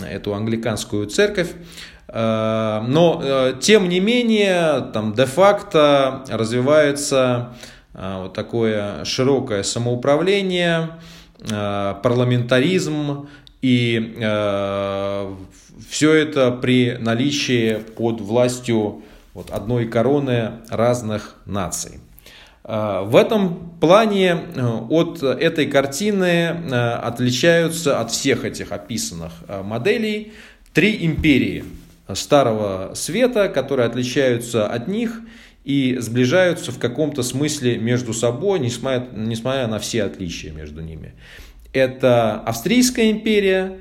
эту 0.09 0.33
англиканскую 0.33 1.07
церковь. 1.07 1.51
Э, 2.07 2.81
но, 2.87 3.53
тем 3.59 3.89
не 3.89 3.99
менее, 3.99 4.89
там 4.93 5.13
де-факто 5.13 6.23
развивается 6.29 7.53
вот 7.93 8.33
такое 8.33 9.03
широкое 9.05 9.63
самоуправление, 9.63 10.91
парламентаризм, 11.39 13.27
и 13.63 14.15
все 15.89 16.13
это 16.13 16.51
при 16.51 16.95
наличии 16.99 17.77
под 17.95 18.21
властью 18.21 19.01
вот 19.33 19.49
одной 19.49 19.87
короны 19.87 20.51
разных 20.69 21.37
наций. 21.45 21.99
Э, 22.67 23.03
в 23.05 23.15
этом 23.15 23.71
плане 23.79 24.37
э, 24.55 24.61
от 24.89 25.23
этой 25.23 25.67
картины 25.67 26.25
э, 26.25 26.73
отличаются 26.73 27.99
от 27.99 28.11
всех 28.11 28.43
этих 28.43 28.71
описанных 28.71 29.31
моделей 29.63 30.33
три 30.73 31.05
империи 31.05 31.63
Старого 32.13 32.93
Света, 32.93 33.47
которые 33.49 33.87
отличаются 33.87 34.67
от 34.67 34.87
них 34.87 35.21
и 35.63 35.97
сближаются 35.99 36.71
в 36.71 36.79
каком-то 36.79 37.23
смысле 37.23 37.77
между 37.77 38.13
собой, 38.13 38.59
несмотря, 38.59 39.07
несмотря 39.13 39.67
на 39.67 39.79
все 39.79 40.03
отличия 40.03 40.51
между 40.51 40.81
ними. 40.81 41.13
Это 41.73 42.39
Австрийская 42.39 43.11
империя, 43.11 43.77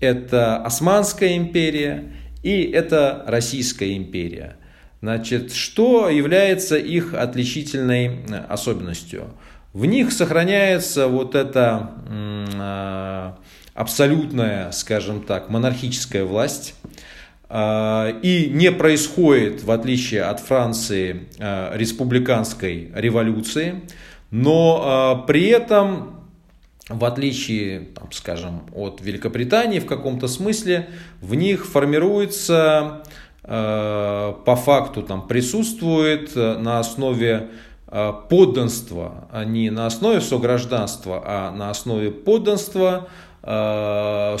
это 0.00 0.56
Османская 0.58 1.36
империя 1.36 2.04
и 2.42 2.62
это 2.62 3.24
Российская 3.26 3.96
империя– 3.96 4.56
Значит, 5.06 5.52
что 5.52 6.08
является 6.08 6.76
их 6.76 7.14
отличительной 7.14 8.24
особенностью? 8.48 9.28
В 9.72 9.86
них 9.86 10.10
сохраняется 10.10 11.06
вот 11.06 11.36
эта 11.36 11.92
э, 12.10 13.32
абсолютная, 13.74 14.72
скажем 14.72 15.22
так, 15.22 15.48
монархическая 15.48 16.24
власть. 16.24 16.74
Э, 17.48 18.18
и 18.20 18.50
не 18.50 18.72
происходит, 18.72 19.62
в 19.62 19.70
отличие 19.70 20.24
от 20.24 20.40
Франции, 20.40 21.28
республиканской 21.38 22.90
революции. 22.92 23.82
Но 24.32 25.24
при 25.28 25.46
этом 25.50 26.16
в 26.88 27.04
отличие, 27.04 27.80
там, 27.94 28.10
скажем, 28.10 28.62
от 28.72 29.00
Великобритании 29.00 29.78
в 29.78 29.86
каком-то 29.86 30.28
смысле, 30.28 30.88
в 31.20 31.34
них 31.36 31.66
формируется 31.66 33.02
по 33.46 34.56
факту 34.56 35.02
там 35.02 35.26
присутствует 35.28 36.36
э, 36.36 36.58
на 36.58 36.80
основе 36.80 37.50
э, 37.86 38.12
подданства, 38.28 39.28
а 39.30 39.44
не 39.44 39.70
на 39.70 39.86
основе 39.86 40.20
согражданства, 40.20 41.22
а 41.24 41.52
на 41.52 41.70
основе 41.70 42.10
подданства 42.10 43.08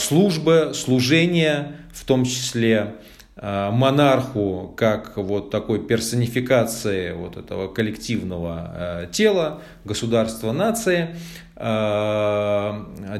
службы, 0.00 0.72
служения, 0.74 1.76
в 1.92 2.04
том 2.04 2.24
числе 2.24 2.96
монарху 3.40 4.74
как 4.76 5.16
вот 5.16 5.52
такой 5.52 5.78
персонификации 5.78 7.12
вот 7.12 7.36
этого 7.36 7.68
коллективного 7.68 9.06
тела, 9.12 9.62
государства, 9.84 10.50
нации, 10.50 11.14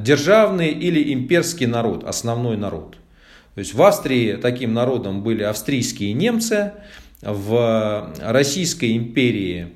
державный 0.01 0.71
или 0.71 1.15
имперский 1.15 1.67
народ, 1.67 2.03
основной 2.03 2.57
народ. 2.57 2.97
То 3.57 3.61
есть 3.61 3.73
в 3.73 3.83
Австрии 3.83 4.35
таким 4.35 4.75
народом 4.75 5.23
были 5.23 5.43
австрийские 5.43 6.13
немцы, 6.13 6.73
в 7.23 8.13
Российской 8.21 8.95
империи 8.99 9.69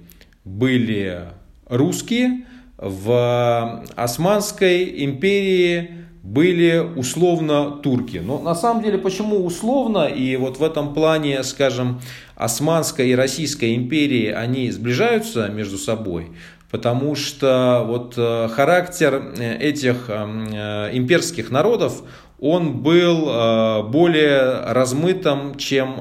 были 0.45 1.23
русские, 1.67 2.45
в 2.77 3.83
Османской 3.97 5.03
империи 5.07 5.93
были 6.23 6.77
условно 6.95 7.71
турки. 7.83 8.19
Но 8.19 8.39
на 8.39 8.55
самом 8.55 8.83
деле 8.83 8.99
почему 8.99 9.47
условно? 9.47 10.05
И 10.05 10.37
вот 10.37 10.59
в 10.59 10.63
этом 10.63 10.93
плане, 10.93 11.43
скажем, 11.43 12.03
Османская 12.37 13.07
и 13.07 13.15
Российская 13.15 13.75
империи, 13.75 14.27
они 14.27 14.71
сближаются 14.71 15.49
между 15.49 15.79
собой. 15.79 16.33
Потому 16.71 17.17
что 17.17 17.83
вот 17.85 18.15
э, 18.17 18.49
характер 18.49 19.33
э, 19.39 19.57
этих 19.57 20.05
э, 20.09 20.91
имперских 20.93 21.51
народов, 21.51 22.03
он 22.41 22.79
был 22.79 23.25
более 23.91 24.73
размытым, 24.73 25.57
чем 25.57 26.01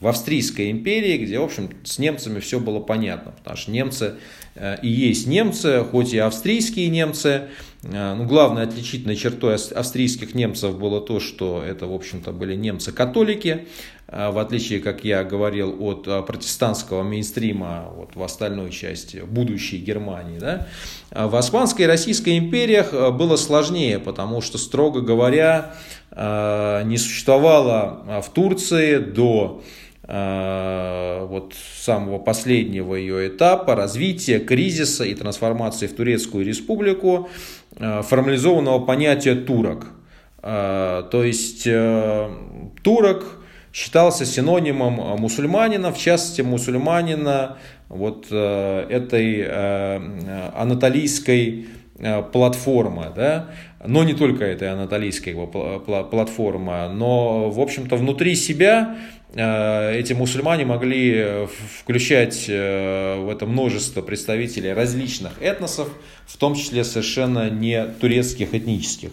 в 0.00 0.08
Австрийской 0.08 0.70
империи, 0.70 1.18
где, 1.18 1.38
в 1.38 1.44
общем, 1.44 1.70
с 1.84 1.98
немцами 1.98 2.40
все 2.40 2.58
было 2.58 2.80
понятно, 2.80 3.32
потому 3.32 3.56
что 3.58 3.70
немцы 3.70 4.14
э, 4.54 4.78
и 4.82 4.88
есть 4.88 5.26
немцы, 5.26 5.84
хоть 5.90 6.14
и 6.14 6.18
австрийские 6.18 6.88
немцы. 6.88 7.48
Э, 7.82 8.14
ну, 8.14 8.24
главной 8.24 8.62
отличительной 8.62 9.14
чертой 9.14 9.56
австрийских 9.56 10.34
немцев 10.34 10.78
было 10.78 11.02
то, 11.02 11.20
что 11.20 11.62
это, 11.62 11.86
в 11.86 11.92
общем-то, 11.92 12.32
были 12.32 12.54
немцы-католики, 12.54 13.66
э, 14.08 14.30
в 14.30 14.38
отличие, 14.38 14.80
как 14.80 15.04
я 15.04 15.22
говорил, 15.22 15.76
от 15.84 16.04
протестантского 16.26 17.02
мейнстрима 17.02 17.92
вот, 17.94 18.16
в 18.16 18.22
остальной 18.22 18.70
части 18.70 19.18
будущей 19.18 19.76
Германии. 19.76 20.38
Да? 20.38 20.66
В 21.10 21.36
Османской 21.36 21.84
и 21.84 21.88
Российской 21.88 22.38
империях 22.38 22.92
было 23.12 23.36
сложнее, 23.36 23.98
потому 23.98 24.40
что, 24.40 24.56
строго 24.56 25.02
говоря, 25.02 25.74
не 26.10 26.96
существовало 26.96 28.22
в 28.24 28.32
Турции 28.32 28.98
до 28.98 29.62
вот 30.10 31.54
самого 31.76 32.18
последнего 32.18 32.96
ее 32.96 33.28
этапа 33.28 33.76
развития, 33.76 34.40
кризиса 34.40 35.04
и 35.04 35.14
трансформации 35.14 35.86
в 35.86 35.94
Турецкую 35.94 36.44
республику 36.44 37.28
э, 37.76 38.02
формализованного 38.02 38.80
понятия 38.80 39.36
турок. 39.36 39.86
Э, 40.42 41.04
то 41.10 41.24
есть 41.24 41.68
турок 42.82 43.38
считался 43.72 44.26
синонимом 44.26 44.94
мусульманина, 45.20 45.92
в 45.92 45.98
частности 45.98 46.42
мусульманина 46.42 47.58
вот 47.88 48.26
этой 48.32 49.48
анатолийской 50.56 51.68
платформы, 52.32 53.12
да, 53.14 53.50
но 53.86 54.02
не 54.02 54.14
только 54.14 54.44
этой 54.44 54.72
анатолийской 54.72 55.34
платформы, 55.34 56.88
но, 56.88 57.50
в 57.50 57.60
общем-то, 57.60 57.96
внутри 57.96 58.34
себя 58.34 58.96
Э, 58.96 59.19
эти 59.32 60.12
мусульмане 60.12 60.64
могли 60.64 61.12
э, 61.14 61.46
включать 61.80 62.46
э, 62.48 63.22
в 63.22 63.28
это 63.28 63.46
множество 63.46 64.02
представителей 64.02 64.72
различных 64.72 65.40
этносов, 65.40 65.88
в 66.26 66.36
том 66.36 66.54
числе 66.54 66.82
совершенно 66.82 67.48
не 67.48 67.84
турецких 67.84 68.54
этнических. 68.54 69.10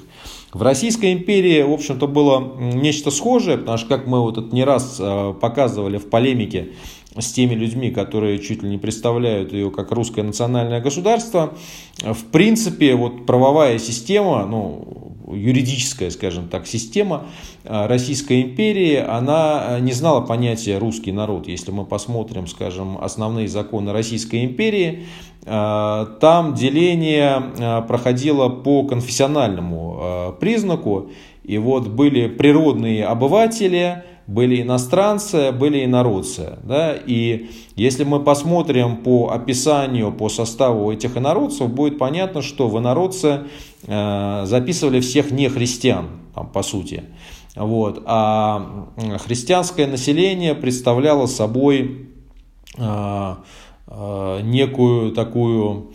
В 0.54 0.62
Российской 0.64 1.14
империи, 1.14 1.62
в 1.62 1.72
общем-то, 1.72 2.08
было 2.08 2.58
нечто 2.60 3.12
схожее, 3.12 3.58
потому 3.58 3.78
что, 3.78 3.88
как 3.90 4.08
мы 4.08 4.22
вот 4.22 4.38
это 4.38 4.56
не 4.56 4.64
раз 4.64 5.00
показывали 5.42 5.98
в 5.98 6.10
полемике 6.10 6.70
с 7.16 7.32
теми 7.32 7.54
людьми, 7.54 7.92
которые 7.92 8.40
чуть 8.40 8.64
ли 8.64 8.70
не 8.70 8.78
представляют 8.78 9.52
ее 9.54 9.70
как 9.70 9.92
русское 9.92 10.24
национальное 10.24 10.82
государство, 10.82 11.54
в 12.02 12.24
принципе, 12.32 12.96
вот 12.96 13.26
правовая 13.26 13.78
система, 13.78 14.46
ну, 14.46 15.17
юридическая, 15.28 16.10
скажем 16.10 16.48
так, 16.48 16.68
система 16.68 17.26
э, 17.64 17.86
Российской 17.88 18.42
империи, 18.42 18.96
она 18.96 19.78
э, 19.78 19.80
не 19.80 19.92
знала 19.94 20.22
понятия 20.22 20.78
русский 20.78 21.12
народ. 21.12 21.48
Если 21.48 21.72
мы 21.72 21.86
посмотрим, 21.86 22.48
скажем, 22.48 22.98
основные 23.02 23.48
законы 23.48 23.92
Российской 23.92 24.46
империи, 24.46 25.06
э, 25.46 26.06
там 26.20 26.54
деление 26.54 27.84
проходило 27.88 28.50
по 28.50 28.84
конфессиональному 28.84 30.36
признаку. 30.40 31.10
И 31.44 31.58
вот 31.58 31.88
были 31.88 32.28
природные 32.28 33.06
обыватели, 33.06 34.04
были 34.28 34.62
иностранцы, 34.62 35.54
были 35.54 35.86
инородцы. 35.86 36.60
Да? 36.64 36.94
И 36.94 37.50
если 37.76 38.04
мы 38.04 38.20
посмотрим 38.20 38.98
по 38.98 39.30
описанию, 39.30 40.12
по 40.12 40.28
составу 40.28 40.92
этих 40.92 41.16
инородцев, 41.16 41.70
будет 41.70 41.98
понятно, 41.98 42.42
что 42.42 42.68
в 42.68 42.78
инородцы 42.78 43.44
записывали 43.84 45.00
всех 45.00 45.32
не 45.32 45.50
христиан, 45.50 46.08
там, 46.34 46.48
по 46.48 46.64
сути. 46.64 47.04
Вот. 47.56 48.04
А 48.06 48.88
христианское 49.26 49.88
население 49.88 50.54
представляло 50.54 51.26
собой 51.26 52.08
э, 52.78 53.36
э, 53.88 54.40
некую 54.44 55.12
такую 55.12 55.92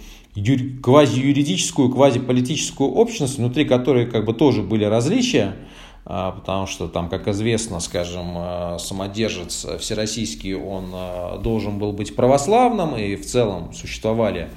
квазиюридическую, 0.82 1.90
квазиполитическую 1.90 2.90
общность, 2.90 3.38
внутри 3.38 3.64
которой 3.64 4.06
как 4.06 4.24
бы 4.24 4.32
тоже 4.32 4.62
были 4.62 4.84
различия. 4.84 5.56
Потому 6.04 6.66
что 6.66 6.88
там, 6.88 7.08
как 7.08 7.28
известно, 7.28 7.78
скажем, 7.78 8.78
самодержец 8.80 9.64
всероссийский, 9.78 10.54
он 10.54 10.86
должен 11.42 11.78
был 11.78 11.92
быть 11.92 12.16
православным, 12.16 12.96
и 12.96 13.14
в 13.14 13.24
целом 13.24 13.72
существовали 13.72 14.50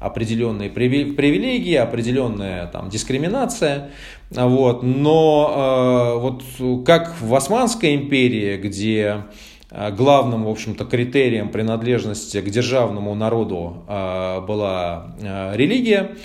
определенные 0.00 0.70
привилегии, 0.70 1.74
определенная 1.74 2.66
там 2.66 2.88
дискриминация, 2.88 3.90
вот, 4.30 4.82
но 4.82 6.18
вот 6.20 6.42
как 6.84 7.20
в 7.20 7.34
Османской 7.34 7.94
империи, 7.94 8.56
где 8.56 9.24
главным, 9.70 10.44
в 10.44 10.48
общем-то, 10.48 10.84
критерием 10.84 11.50
принадлежности 11.50 12.40
к 12.40 12.48
державному 12.50 13.14
народу 13.14 13.84
была 13.86 15.14
религия, 15.54 16.16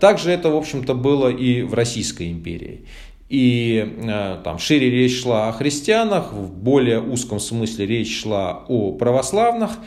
также 0.00 0.30
это, 0.30 0.50
в 0.50 0.56
общем-то, 0.56 0.94
было 0.94 1.28
и 1.28 1.62
в 1.62 1.72
Российской 1.72 2.30
империи. 2.30 2.84
И 3.30 3.96
э, 4.02 4.40
там 4.44 4.58
шире 4.58 4.90
речь 4.90 5.22
шла 5.22 5.48
о 5.48 5.52
христианах, 5.52 6.32
в 6.32 6.52
более 6.52 7.00
узком 7.00 7.40
смысле 7.40 7.86
речь 7.86 8.20
шла 8.20 8.64
о 8.68 8.92
православных. 8.92 9.78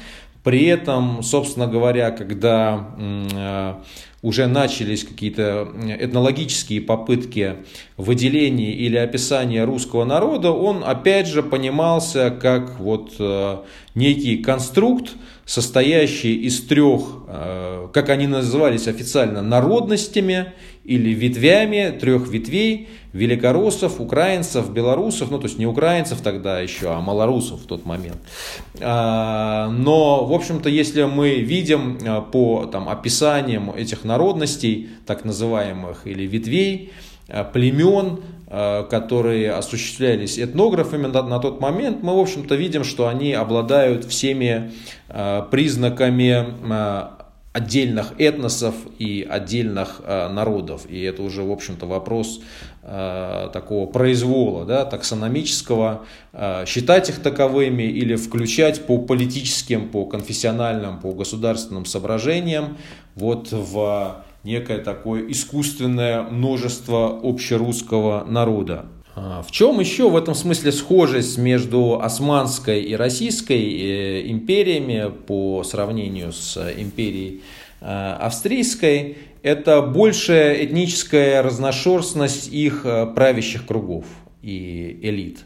При 0.47 0.63
этом, 0.67 1.23
собственно 1.23 1.67
говоря, 1.67 2.09
когда 2.11 2.95
э, 2.97 3.73
уже 4.21 4.47
начались 4.47 5.03
какие-то 5.03 5.67
этнологические 5.99 6.79
попытки 6.79 7.57
выделения 7.97 8.71
или 8.71 8.95
описания 8.95 9.65
русского 9.65 10.05
народа, 10.05 10.51
он 10.51 10.85
опять 10.85 11.27
же 11.27 11.43
понимался 11.43 12.31
как 12.31 12.79
вот 12.79 13.15
э, 13.19 13.57
некий 13.93 14.37
конструкт, 14.37 15.17
состоящий 15.47 16.35
из 16.35 16.61
трех, 16.61 17.01
как 17.93 18.09
они 18.09 18.27
назывались 18.27 18.87
официально, 18.87 19.41
народностями 19.41 20.53
или 20.83 21.09
ветвями, 21.11 21.97
трех 21.97 22.27
ветвей, 22.27 22.89
великороссов, 23.17 23.99
украинцев, 23.99 24.69
белорусов, 24.71 25.31
ну 25.31 25.39
то 25.39 25.47
есть 25.47 25.57
не 25.57 25.65
украинцев 25.65 26.21
тогда 26.21 26.59
еще, 26.59 26.93
а 26.93 27.01
малорусов 27.01 27.61
в 27.61 27.65
тот 27.65 27.85
момент. 27.85 28.17
А, 28.79 29.69
но, 29.69 30.25
в 30.25 30.33
общем-то, 30.33 30.69
если 30.69 31.03
мы 31.03 31.35
видим 31.35 31.97
а, 32.05 32.21
по 32.21 32.65
там, 32.65 32.87
описаниям 32.87 33.71
этих 33.71 34.03
народностей, 34.03 34.89
так 35.05 35.25
называемых, 35.25 36.05
или 36.05 36.27
ветвей, 36.27 36.93
а, 37.27 37.43
племен, 37.43 38.21
которые 38.49 39.51
осуществлялись 39.51 40.39
этнографами 40.39 41.07
на, 41.07 41.21
на 41.21 41.39
тот 41.39 41.59
момент, 41.59 42.01
мы, 42.01 42.15
в 42.15 42.19
общем-то, 42.19 42.55
видим, 42.55 42.85
что 42.85 43.09
они 43.09 43.33
обладают 43.33 44.05
всеми 44.05 44.71
признаками 45.51 46.55
отдельных 47.57 48.13
этносов 48.19 48.75
и 48.99 49.27
отдельных 49.27 50.01
э, 50.03 50.29
народов. 50.29 50.85
И 50.87 51.01
это 51.01 51.23
уже, 51.23 51.41
в 51.41 51.51
общем-то, 51.51 51.87
вопрос 51.87 52.39
э, 52.83 53.49
такого 53.51 53.87
произвола, 53.87 54.63
да, 54.63 54.85
таксономического, 54.85 56.05
э, 56.33 56.65
считать 56.67 57.09
их 57.09 57.19
таковыми 57.23 57.81
или 57.81 58.15
включать 58.15 58.85
по 58.85 58.99
политическим, 58.99 59.89
по 59.89 60.05
конфессиональным, 60.05 60.99
по 60.99 61.13
государственным 61.13 61.85
соображениям 61.85 62.77
вот 63.15 63.51
в 63.51 64.23
некое 64.43 64.79
такое 64.79 65.29
искусственное 65.31 66.23
множество 66.23 67.19
общерусского 67.23 68.23
народа. 68.25 68.85
А, 69.15 69.41
в 69.41 69.51
чем 69.51 69.79
еще 69.79 70.09
в 70.09 70.15
этом 70.15 70.35
смысле 70.35 70.71
схожесть 70.71 71.37
между 71.37 71.99
Османской 72.01 72.81
и 72.81 72.95
Российской 72.95 73.57
э, 73.57 74.29
империями 74.29 75.11
по 75.25 75.63
сравнению 75.63 76.33
с 76.33 76.57
империей 76.77 77.41
э, 77.81 77.85
Австрийской? 78.19 79.17
это 79.43 79.81
большая 79.81 80.65
этническая 80.65 81.41
разношерстность 81.41 82.49
их 82.51 82.81
правящих 83.15 83.65
кругов 83.65 84.05
и 84.41 84.99
элит 85.03 85.45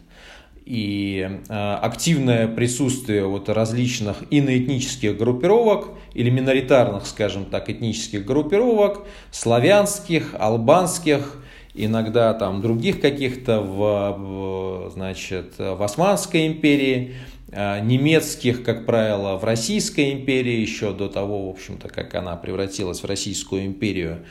и 0.66 1.28
э, 1.50 1.74
активное 1.82 2.48
присутствие 2.48 3.26
вот 3.26 3.50
различных 3.50 4.18
иноэтнических 4.30 5.18
группировок 5.18 5.90
или 6.14 6.30
миноритарных, 6.30 7.06
скажем 7.06 7.46
так, 7.46 7.70
этнических 7.70 8.26
группировок, 8.26 9.06
славянских, 9.32 10.36
албанских, 10.38 11.42
иногда 11.74 12.34
там 12.34 12.62
других 12.62 13.02
каких-то 13.02 13.62
в, 13.62 14.92
значит, 14.94 15.54
в 15.58 15.82
Османской 15.82 16.48
империи, 16.48 17.16
э, 17.52 17.80
немецких, 17.82 18.64
как 18.64 18.86
правило, 18.86 19.38
в 19.38 19.44
Российской 19.44 20.12
империи, 20.14 20.60
еще 20.60 20.94
до 20.94 21.08
того, 21.08 21.48
в 21.48 21.50
общем-то, 21.50 21.90
как 21.90 22.14
она 22.16 22.36
превратилась 22.36 23.02
в 23.02 23.06
Российскую 23.06 23.66
империю, 23.66 24.26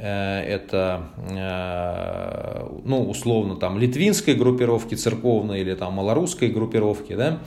это, 0.00 1.08
э, 1.30 2.66
ну, 2.84 3.08
условно, 3.08 3.56
там, 3.56 3.78
литвинской 3.78 4.34
группировки 4.34 4.94
церковной 4.94 5.60
или 5.60 5.74
там 5.74 5.94
малорусской 5.94 6.48
группировки, 6.48 7.14
да, 7.14 7.38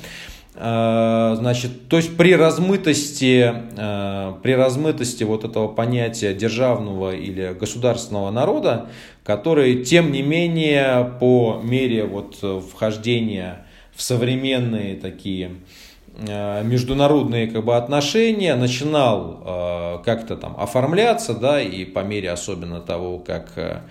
э, 0.56 1.36
Значит, 1.38 1.88
то 1.90 1.98
есть 1.98 2.18
при 2.18 2.36
размытости, 2.36 3.54
при 3.76 4.52
размытости 4.54 5.24
вот 5.24 5.44
этого 5.44 5.68
понятия 5.68 6.34
державного 6.34 7.14
или 7.14 7.56
государственного 7.60 8.32
народа, 8.32 8.90
который, 9.24 9.84
тем 9.84 10.12
не 10.12 10.24
менее, 10.24 11.14
по 11.20 11.62
мере 11.64 12.06
вот 12.06 12.38
вхождения 12.72 13.66
в 13.94 14.02
современные 14.02 14.96
такие 14.96 15.52
Э, 15.52 15.97
международные 16.18 17.48
как 17.48 17.64
бы, 17.64 17.76
отношения 17.76 18.56
начинал 18.56 19.44
э, 19.46 20.04
как-то 20.04 20.36
там 20.36 20.56
оформляться, 20.58 21.34
да, 21.34 21.62
и 21.62 21.86
по 21.86 22.00
мере 22.00 22.32
особенно 22.32 22.82
того, 22.82 23.20
как 23.20 23.52
э, 23.56 23.82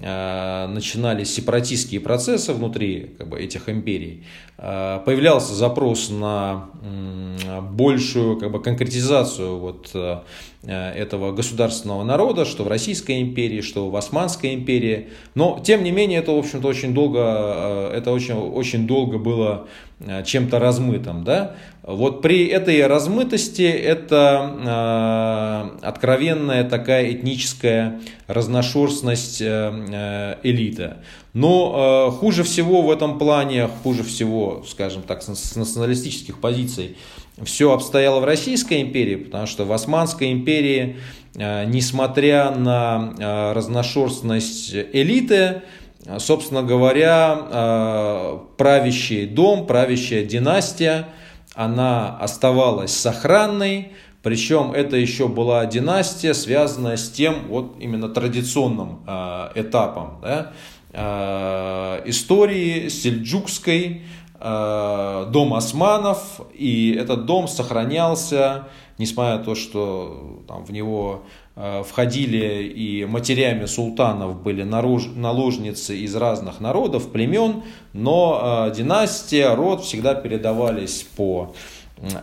Э, 0.00 0.66
начинались 0.68 1.34
сепаратистские 1.34 2.00
процессы 2.00 2.54
внутри 2.54 3.14
как 3.18 3.28
бы, 3.28 3.38
этих 3.38 3.68
империй, 3.68 4.24
э, 4.56 5.00
появлялся 5.04 5.52
запрос 5.52 6.08
на 6.08 6.70
большую 7.70 8.38
как 8.38 8.50
бы, 8.50 8.62
конкретизацию 8.62 9.58
вот, 9.58 9.90
э, 9.92 10.20
этого 10.64 11.32
государственного 11.32 12.04
народа, 12.04 12.44
что 12.44 12.62
в 12.62 12.68
Российской 12.68 13.20
империи, 13.20 13.62
что 13.62 13.90
в 13.90 13.96
Османской 13.96 14.54
империи. 14.54 15.08
Но, 15.34 15.60
тем 15.64 15.82
не 15.82 15.90
менее, 15.90 16.20
это, 16.20 16.30
в 16.32 16.38
общем-то, 16.38 16.68
очень 16.68 16.94
долго, 16.94 17.90
это 17.92 18.12
очень, 18.12 18.34
очень 18.34 18.86
долго 18.86 19.18
было 19.18 19.66
чем-то 20.24 20.60
размытым. 20.60 21.24
Да? 21.24 21.56
Вот 21.82 22.22
при 22.22 22.46
этой 22.46 22.86
размытости 22.86 23.62
это 23.62 25.72
откровенная 25.82 26.62
такая 26.62 27.12
этническая 27.12 28.00
разношерстность 28.28 29.42
Э, 29.42 30.36
элита. 30.42 30.98
Но 31.32 32.08
э, 32.08 32.18
хуже 32.18 32.42
всего 32.42 32.82
в 32.82 32.90
этом 32.90 33.18
плане, 33.18 33.68
хуже 33.82 34.02
всего, 34.02 34.64
скажем 34.66 35.02
так, 35.02 35.22
с 35.22 35.56
националистических 35.56 36.40
позиций, 36.40 36.96
все 37.44 37.72
обстояло 37.72 38.20
в 38.20 38.24
Российской 38.24 38.82
империи, 38.82 39.16
потому 39.16 39.46
что 39.46 39.64
в 39.64 39.72
Османской 39.72 40.32
империи, 40.32 40.96
э, 41.34 41.64
несмотря 41.64 42.50
на 42.50 43.52
разношерстность 43.54 44.74
элиты, 44.74 45.62
собственно 46.18 46.62
говоря, 46.62 48.40
правящий 48.56 49.26
дом, 49.26 49.66
правящая 49.66 50.24
династия, 50.24 51.06
она 51.54 52.16
оставалась 52.18 52.92
сохранной, 52.92 53.92
причем 54.22 54.72
это 54.72 54.96
еще 54.96 55.28
была 55.28 55.66
династия, 55.66 56.32
связанная 56.32 56.96
с 56.96 57.10
тем 57.10 57.48
вот 57.48 57.76
именно 57.80 58.08
традиционным 58.08 59.00
э, 59.06 59.48
этапом 59.56 60.20
да, 60.22 60.52
э, 60.92 62.02
истории 62.08 62.88
сельджукской, 62.88 63.86
э, 63.86 64.00
дом 64.42 65.54
османов. 65.54 66.40
И 66.52 66.96
этот 66.98 67.26
дом 67.26 67.46
сохранялся, 67.46 68.68
несмотря 68.98 69.38
на 69.38 69.44
то, 69.44 69.54
что 69.54 70.42
там, 70.48 70.64
в 70.64 70.72
него 70.72 71.22
э, 71.56 71.82
входили 71.88 72.64
и 72.64 73.04
матерями 73.04 73.66
султанов 73.66 74.42
были 74.42 74.62
наложницы 74.62 75.96
из 75.96 76.14
разных 76.16 76.60
народов, 76.60 77.10
племен, 77.10 77.62
но 77.92 78.68
э, 78.68 78.74
династия, 78.74 79.54
род 79.54 79.82
всегда 79.82 80.14
передавались 80.14 81.06
по 81.16 81.54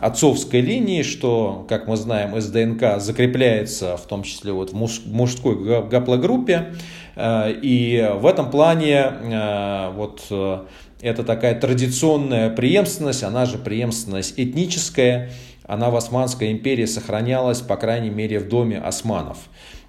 отцовской 0.00 0.60
линии, 0.60 1.02
что, 1.02 1.64
как 1.68 1.86
мы 1.86 1.96
знаем, 1.96 2.36
из 2.36 2.50
ДНК 2.50 3.00
закрепляется 3.00 3.96
в 3.96 4.02
том 4.02 4.22
числе 4.22 4.52
вот 4.52 4.72
в 4.72 5.06
мужской 5.06 5.86
гаплогруппе. 5.88 6.74
Э, 7.16 7.50
и 7.50 8.10
в 8.14 8.26
этом 8.26 8.50
плане 8.50 9.12
э, 9.22 9.90
вот 9.94 10.22
э, 10.30 10.64
это 11.02 11.24
такая 11.24 11.58
традиционная 11.58 12.50
преемственность, 12.50 13.22
она 13.22 13.46
же 13.46 13.58
преемственность 13.58 14.34
этническая, 14.36 15.30
она 15.64 15.90
в 15.90 15.96
Османской 15.96 16.50
империи 16.52 16.86
сохранялась, 16.86 17.60
по 17.60 17.76
крайней 17.76 18.10
мере, 18.10 18.40
в 18.40 18.48
доме 18.48 18.78
османов. 18.78 19.38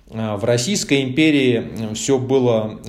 В 0.08 0.44
Российской 0.44 1.04
империи 1.04 1.94
все 1.94 2.20
было 2.20 2.80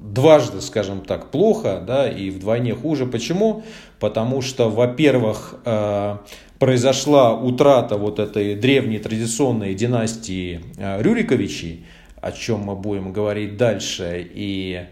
дважды, 0.00 0.62
скажем 0.62 1.02
так, 1.02 1.30
плохо, 1.30 1.82
да, 1.86 2.08
и 2.08 2.30
вдвойне 2.30 2.74
хуже. 2.74 3.04
Почему? 3.04 3.62
потому 4.04 4.42
что, 4.42 4.68
во-первых, 4.68 5.54
э, 5.64 6.18
произошла 6.58 7.34
утрата 7.34 7.96
вот 7.96 8.18
этой 8.18 8.54
древней 8.54 8.98
традиционной 8.98 9.74
династии 9.74 10.60
э, 10.76 11.00
Рюриковичей, 11.00 11.86
о 12.20 12.30
чем 12.30 12.60
мы 12.60 12.76
будем 12.76 13.14
говорить 13.14 13.56
дальше, 13.56 14.28
и 14.34 14.82
э, 14.82 14.86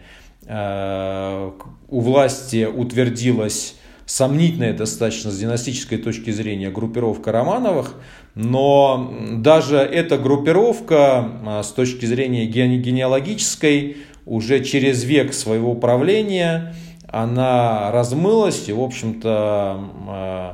у 0.49 2.01
власти 2.01 2.65
утвердилась 2.65 3.77
сомнительная 4.07 4.73
достаточно 4.73 5.31
с 5.31 5.39
династической 5.39 5.99
точки 5.99 6.31
зрения 6.31 6.71
группировка 6.71 7.31
Романовых, 7.31 7.95
но 8.35 9.15
даже 9.37 9.77
эта 9.77 10.19
группировка 10.19 11.63
с 11.63 11.69
точки 11.69 12.07
зрения 12.07 12.47
генеалогической 12.47 13.99
уже 14.27 14.65
через 14.65 15.05
век 15.05 15.33
своего 15.33 15.75
правления 15.75 16.75
она 17.13 17.91
размылась 17.93 18.69
и, 18.69 18.73
в 18.73 18.81
общем-то, 18.81 19.85
э, 20.09 20.53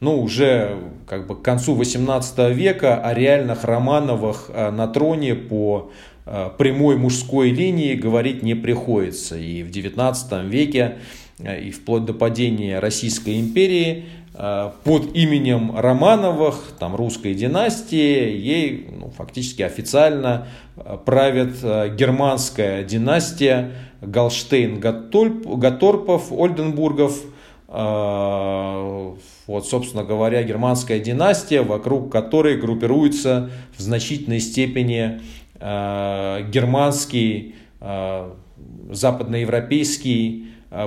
ну, 0.00 0.20
уже 0.20 0.76
как 1.06 1.28
бы 1.28 1.36
к 1.36 1.42
концу 1.42 1.74
18 1.74 2.52
века 2.52 2.96
о 2.96 3.14
реальных 3.14 3.62
Романовых 3.64 4.50
э, 4.52 4.70
на 4.72 4.88
троне 4.88 5.36
по 5.36 5.90
э, 5.92 5.92
прямой 6.58 6.96
мужской 6.96 7.50
линии 7.50 7.94
говорить 7.94 8.42
не 8.42 8.54
приходится. 8.54 9.36
И 9.36 9.62
в 9.62 9.70
19 9.70 10.44
веке, 10.44 10.98
и 11.38 11.70
вплоть 11.70 12.04
до 12.04 12.14
падения 12.14 12.78
Российской 12.78 13.40
империи, 13.40 14.04
под 14.84 15.14
именем 15.14 15.76
Романовых, 15.76 16.72
там, 16.78 16.94
русской 16.96 17.34
династии, 17.34 18.36
ей 18.36 18.88
ну, 18.98 19.10
фактически 19.10 19.62
официально 19.62 20.46
правит 21.04 21.60
германская 21.96 22.84
династия, 22.84 23.72
Галштейн, 24.00 24.80
Гаторпов, 24.80 26.32
Ольденбургов, 26.32 27.20
вот, 27.68 29.66
собственно 29.66 30.04
говоря, 30.04 30.42
германская 30.42 31.00
династия, 31.00 31.62
вокруг 31.62 32.10
которой 32.10 32.56
группируется 32.56 33.50
в 33.76 33.82
значительной 33.82 34.40
степени 34.40 35.20
германский, 35.60 37.54
а, 37.80 38.34
западноевропейский 38.90 40.46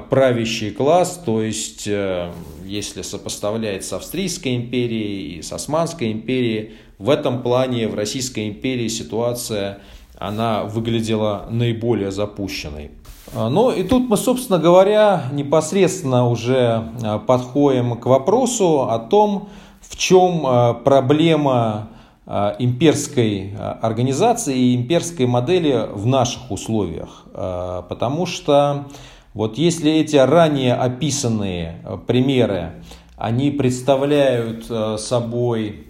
правящий 0.09 0.71
класс, 0.71 1.21
то 1.25 1.41
есть 1.41 1.87
э, 1.87 2.31
если 2.65 3.01
сопоставлять 3.01 3.83
с 3.83 3.91
Австрийской 3.91 4.55
империей 4.55 5.39
и 5.39 5.41
с 5.41 5.51
Османской 5.51 6.11
империей, 6.13 6.75
в 6.99 7.09
этом 7.09 7.43
плане 7.43 7.89
в 7.89 7.95
Российской 7.95 8.47
империи 8.47 8.87
ситуация 8.87 9.79
она 10.17 10.63
выглядела 10.63 11.47
наиболее 11.49 12.11
запущенной. 12.11 12.91
А, 13.35 13.49
ну 13.49 13.71
и 13.71 13.83
тут 13.83 14.07
мы, 14.07 14.15
собственно 14.15 14.57
говоря, 14.57 15.25
непосредственно 15.33 16.29
уже 16.29 16.89
подходим 17.27 17.97
к 17.97 18.05
вопросу 18.05 18.83
о 18.83 18.99
том, 18.99 19.49
в 19.81 19.97
чем 19.97 20.81
проблема 20.85 21.89
имперской 22.25 23.53
организации 23.57 24.57
и 24.57 24.75
имперской 24.75 25.25
модели 25.25 25.89
в 25.91 26.05
наших 26.05 26.51
условиях. 26.51 27.25
Потому 27.33 28.25
что 28.25 28.85
вот 29.33 29.57
если 29.57 29.91
эти 29.91 30.15
ранее 30.15 30.75
описанные 30.75 31.83
примеры, 32.07 32.83
они 33.17 33.51
представляют 33.51 34.71
собой 35.01 35.87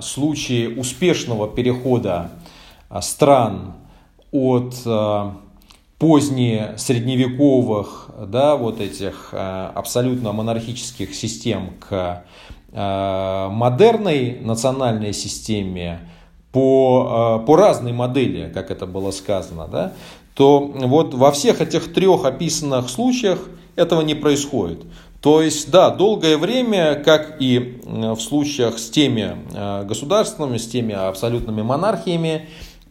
случаи 0.00 0.66
успешного 0.76 1.46
перехода 1.46 2.30
стран 3.00 3.74
от 4.32 4.74
поздние 5.98 6.74
средневековых, 6.76 8.10
да, 8.26 8.56
вот 8.56 8.80
этих 8.80 9.30
э, 9.32 9.70
абсолютно 9.74 10.32
монархических 10.32 11.14
систем 11.14 11.72
к 11.80 11.92
э, 11.92 12.16
модерной 12.74 14.40
национальной 14.40 15.12
системе, 15.12 16.00
по, 16.50 17.42
по 17.46 17.56
разной 17.56 17.92
модели, 17.92 18.50
как 18.52 18.70
это 18.70 18.86
было 18.86 19.10
сказано, 19.10 19.68
да, 19.68 19.92
то 20.34 20.60
вот 20.60 21.14
во 21.14 21.30
всех 21.32 21.60
этих 21.60 21.92
трех 21.92 22.24
описанных 22.24 22.90
случаях 22.90 23.38
этого 23.76 24.02
не 24.02 24.14
происходит. 24.14 24.80
То 25.20 25.40
есть, 25.40 25.70
да, 25.70 25.88
долгое 25.88 26.36
время, 26.36 26.96
как 26.96 27.40
и 27.40 27.80
в 27.86 28.18
случаях 28.20 28.78
с 28.78 28.90
теми 28.90 29.34
э, 29.54 29.84
государствами, 29.84 30.58
с 30.58 30.66
теми 30.66 30.92
абсолютными 30.92 31.62
монархиями, 31.62 32.48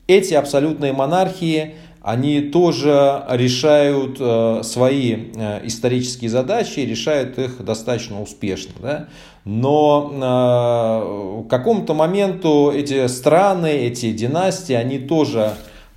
эти 0.08 0.34
абсолютные 0.34 0.94
монархии, 0.94 1.76
они 2.02 2.42
тоже 2.42 3.24
решают 3.30 4.18
э, 4.20 4.62
свои 4.64 5.32
э, 5.36 5.60
исторические 5.68 6.32
задачи, 6.32 6.80
решают 6.80 7.38
их 7.38 7.64
достаточно 7.64 8.20
успешно. 8.20 8.74
Да? 8.82 9.08
Но 9.46 11.44
к 11.48 11.50
какому-то 11.50 11.94
моменту 11.94 12.72
эти 12.74 13.08
страны, 13.08 13.68
эти 13.68 14.12
династии, 14.12 14.74
они 14.74 15.00
тоже 15.00 15.54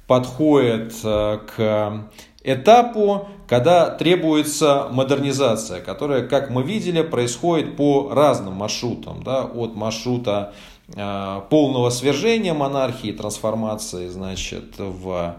подходят 0.07 0.92
к 1.03 2.09
этапу, 2.47 3.28
когда 3.49 3.90
требуется 3.90 4.88
модернизация, 4.90 5.80
которая, 5.80 6.26
как 6.26 6.51
мы 6.51 6.62
видели, 6.62 7.03
происходит 7.03 7.76
по 7.76 8.11
разным 8.12 8.55
маршрутам. 8.55 9.22
Да, 9.22 9.44
от 9.44 9.74
маршрута 9.74 10.53
э, 10.94 11.40
полного 11.51 11.90
свержения 11.90 12.55
монархии, 12.55 13.12
трансформации 13.12 14.09
значит, 14.09 14.74
в 14.78 15.36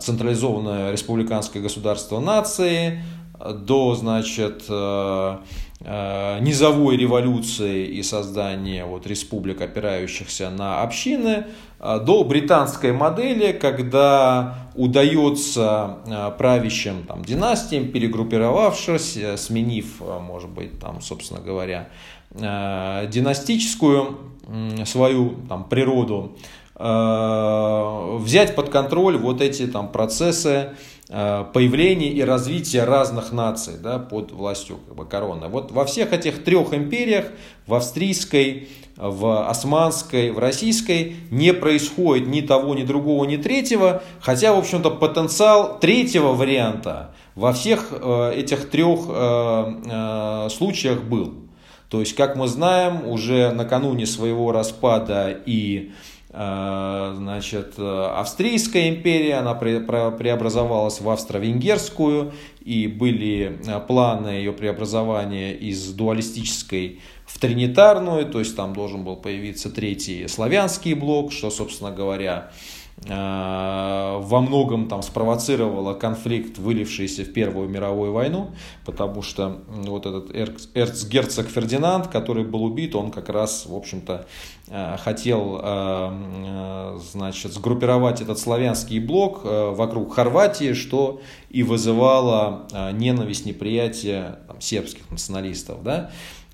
централизованное 0.00 0.92
республиканское 0.92 1.62
государство 1.62 2.20
нации, 2.20 3.02
до 3.38 3.94
значит, 3.94 4.64
э, 4.68 4.72
э, 4.72 5.36
низовой 5.80 6.96
революции 6.96 7.86
и 7.86 8.02
создания 8.02 8.84
вот, 8.84 9.06
республик, 9.06 9.60
опирающихся 9.60 10.50
на 10.50 10.82
общины, 10.82 11.46
э, 11.78 12.00
до 12.00 12.24
британской 12.24 12.92
модели, 12.92 13.52
когда 13.52 14.70
удается 14.74 15.98
правящим 16.36 17.04
там, 17.06 17.24
династиям, 17.24 17.88
перегруппировавшись, 17.88 19.18
сменив, 19.36 20.00
может 20.20 20.50
быть, 20.50 20.80
там, 20.80 21.00
собственно 21.00 21.40
говоря, 21.40 21.88
династическую 22.30 24.18
свою 24.84 25.36
там, 25.48 25.64
природу, 25.64 26.36
взять 26.76 28.54
под 28.54 28.68
контроль 28.68 29.16
вот 29.16 29.40
эти 29.40 29.66
там, 29.66 29.90
процессы 29.90 30.70
Э, 31.10 31.46
появления 31.54 32.10
и 32.10 32.20
развития 32.20 32.84
разных 32.84 33.32
наций 33.32 33.76
да, 33.82 33.98
под 33.98 34.30
властью 34.30 34.76
как 34.86 34.94
бы, 34.94 35.06
короны. 35.06 35.48
Вот 35.48 35.72
во 35.72 35.86
всех 35.86 36.12
этих 36.12 36.44
трех 36.44 36.74
империях, 36.74 37.24
в 37.66 37.72
австрийской, 37.74 38.68
в 38.94 39.48
османской, 39.48 40.30
в 40.32 40.38
российской, 40.38 41.16
не 41.30 41.54
происходит 41.54 42.28
ни 42.28 42.42
того, 42.42 42.74
ни 42.74 42.82
другого, 42.82 43.24
ни 43.24 43.38
третьего, 43.38 44.02
хотя, 44.20 44.52
в 44.52 44.58
общем-то, 44.58 44.90
потенциал 44.90 45.78
третьего 45.78 46.34
варианта 46.34 47.14
во 47.34 47.54
всех 47.54 47.86
э, 47.90 48.34
этих 48.36 48.68
трех 48.68 49.00
э, 49.08 50.48
случаях 50.50 51.04
был. 51.04 51.32
То 51.88 52.00
есть, 52.00 52.14
как 52.16 52.36
мы 52.36 52.48
знаем, 52.48 53.08
уже 53.08 53.50
накануне 53.52 54.04
своего 54.04 54.52
распада 54.52 55.30
и 55.46 55.92
значит, 57.16 57.74
э, 57.78 58.12
Австрийская 58.14 58.90
империя, 58.90 59.36
она 59.36 59.54
преобразовалась 59.54 61.00
в 61.00 61.08
Австро-Венгерскую, 61.10 62.32
и 62.60 62.86
были 62.86 63.58
э, 63.66 63.80
планы 63.80 64.28
ее 64.28 64.52
преобразования 64.52 65.52
из 65.52 65.92
дуалистической 65.92 67.00
в 67.26 67.40
тринитарную, 67.40 68.24
то 68.26 68.38
есть 68.38 68.54
там 68.54 68.72
должен 68.72 69.02
был 69.02 69.16
появиться 69.16 69.68
третий 69.68 70.28
славянский 70.28 70.94
блок, 70.94 71.32
что, 71.32 71.50
собственно 71.50 71.90
говоря, 71.90 72.50
Э, 72.50 72.77
во 73.06 74.40
многом 74.40 74.88
там 74.88 75.02
спровоцировала 75.02 75.94
конфликт, 75.94 76.58
вылившийся 76.58 77.24
в 77.24 77.32
Первую 77.32 77.68
мировую 77.68 78.12
войну, 78.12 78.50
потому 78.84 79.22
что 79.22 79.62
вот 79.68 80.04
этот 80.04 80.34
эрцгерцог 80.74 81.48
Фердинанд, 81.48 82.08
который 82.08 82.44
был 82.44 82.64
убит, 82.64 82.94
он 82.96 83.10
как 83.10 83.28
раз, 83.28 83.66
в 83.66 83.74
общем-то, 83.74 84.26
э, 84.68 84.96
хотел, 84.98 85.60
э, 85.62 86.98
значит, 87.12 87.52
сгруппировать 87.52 88.20
этот 88.20 88.38
славянский 88.38 88.98
блок 88.98 89.40
вокруг 89.44 90.14
Хорватии, 90.14 90.72
что 90.72 91.20
и 91.50 91.62
вызывало 91.62 92.66
ненависть, 92.92 93.46
неприятие 93.46 94.40
там, 94.48 94.60
сербских 94.60 95.10
националистов. 95.10 95.82
Да? 95.82 96.10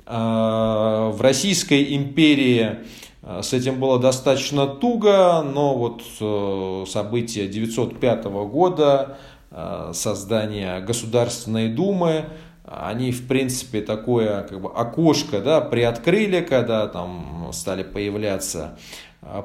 В 0.06 1.16
Российской 1.20 1.96
империи 1.96 2.76
Э, 2.76 3.13
с 3.40 3.54
этим 3.54 3.80
было 3.80 3.98
достаточно 3.98 4.66
туго, 4.66 5.42
но 5.42 5.74
вот 5.74 6.02
э, 6.20 6.84
события 6.86 7.44
1905 7.44 8.24
года, 8.24 9.16
э, 9.50 9.92
создание 9.94 10.80
Государственной 10.80 11.68
Думы, 11.68 12.26
они, 12.66 13.12
в 13.12 13.26
принципе, 13.26 13.80
такое 13.80 14.42
как 14.42 14.60
бы 14.60 14.70
окошко 14.70 15.40
да, 15.40 15.62
приоткрыли, 15.62 16.40
когда 16.40 16.86
там 16.86 17.50
стали 17.52 17.82
появляться 17.82 18.78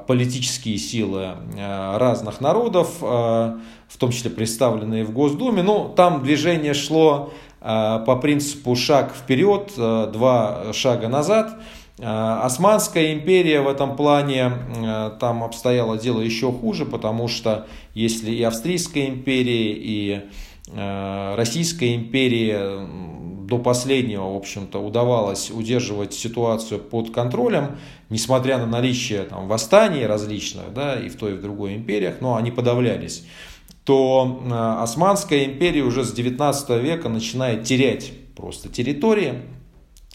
политические 0.06 0.78
силы 0.78 1.36
разных 1.58 2.40
народов, 2.40 3.00
в 3.00 3.98
том 3.98 4.10
числе 4.10 4.30
представленные 4.30 5.04
в 5.04 5.12
Госдуме. 5.12 5.62
Ну, 5.62 5.92
там 5.94 6.22
движение 6.22 6.72
шло 6.72 7.32
по 7.60 8.18
принципу 8.22 8.74
шаг 8.74 9.14
вперед, 9.14 9.72
два 9.76 10.72
шага 10.72 11.08
назад– 11.08 11.60
Э, 11.70 11.79
Османская 12.02 13.12
империя 13.12 13.60
в 13.60 13.68
этом 13.68 13.94
плане, 13.96 14.52
э, 14.76 15.10
там 15.20 15.44
обстояло 15.44 15.98
дело 15.98 16.20
еще 16.20 16.50
хуже, 16.50 16.86
потому 16.86 17.28
что 17.28 17.66
если 17.94 18.30
и 18.30 18.42
Австрийская 18.42 19.08
империя, 19.08 19.72
и 19.72 20.22
э, 20.72 21.34
Российская 21.36 21.94
империя 21.94 22.88
до 23.46 23.58
последнего, 23.58 24.32
в 24.32 24.36
общем-то, 24.36 24.78
удавалось 24.78 25.50
удерживать 25.50 26.14
ситуацию 26.14 26.80
под 26.80 27.10
контролем, 27.10 27.76
несмотря 28.08 28.58
на 28.58 28.66
наличие 28.66 29.24
там, 29.24 29.48
восстаний 29.48 30.06
различных, 30.06 30.72
да, 30.72 30.98
и 30.98 31.08
в 31.08 31.16
той, 31.16 31.32
и 31.32 31.34
в 31.34 31.42
другой 31.42 31.74
империях, 31.74 32.20
но 32.20 32.36
они 32.36 32.50
подавлялись, 32.50 33.24
то 33.84 34.40
Османская 34.80 35.46
империя 35.46 35.82
уже 35.82 36.04
с 36.04 36.12
19 36.12 36.82
века 36.82 37.08
начинает 37.08 37.64
терять 37.64 38.12
просто 38.36 38.68
территории, 38.68 39.42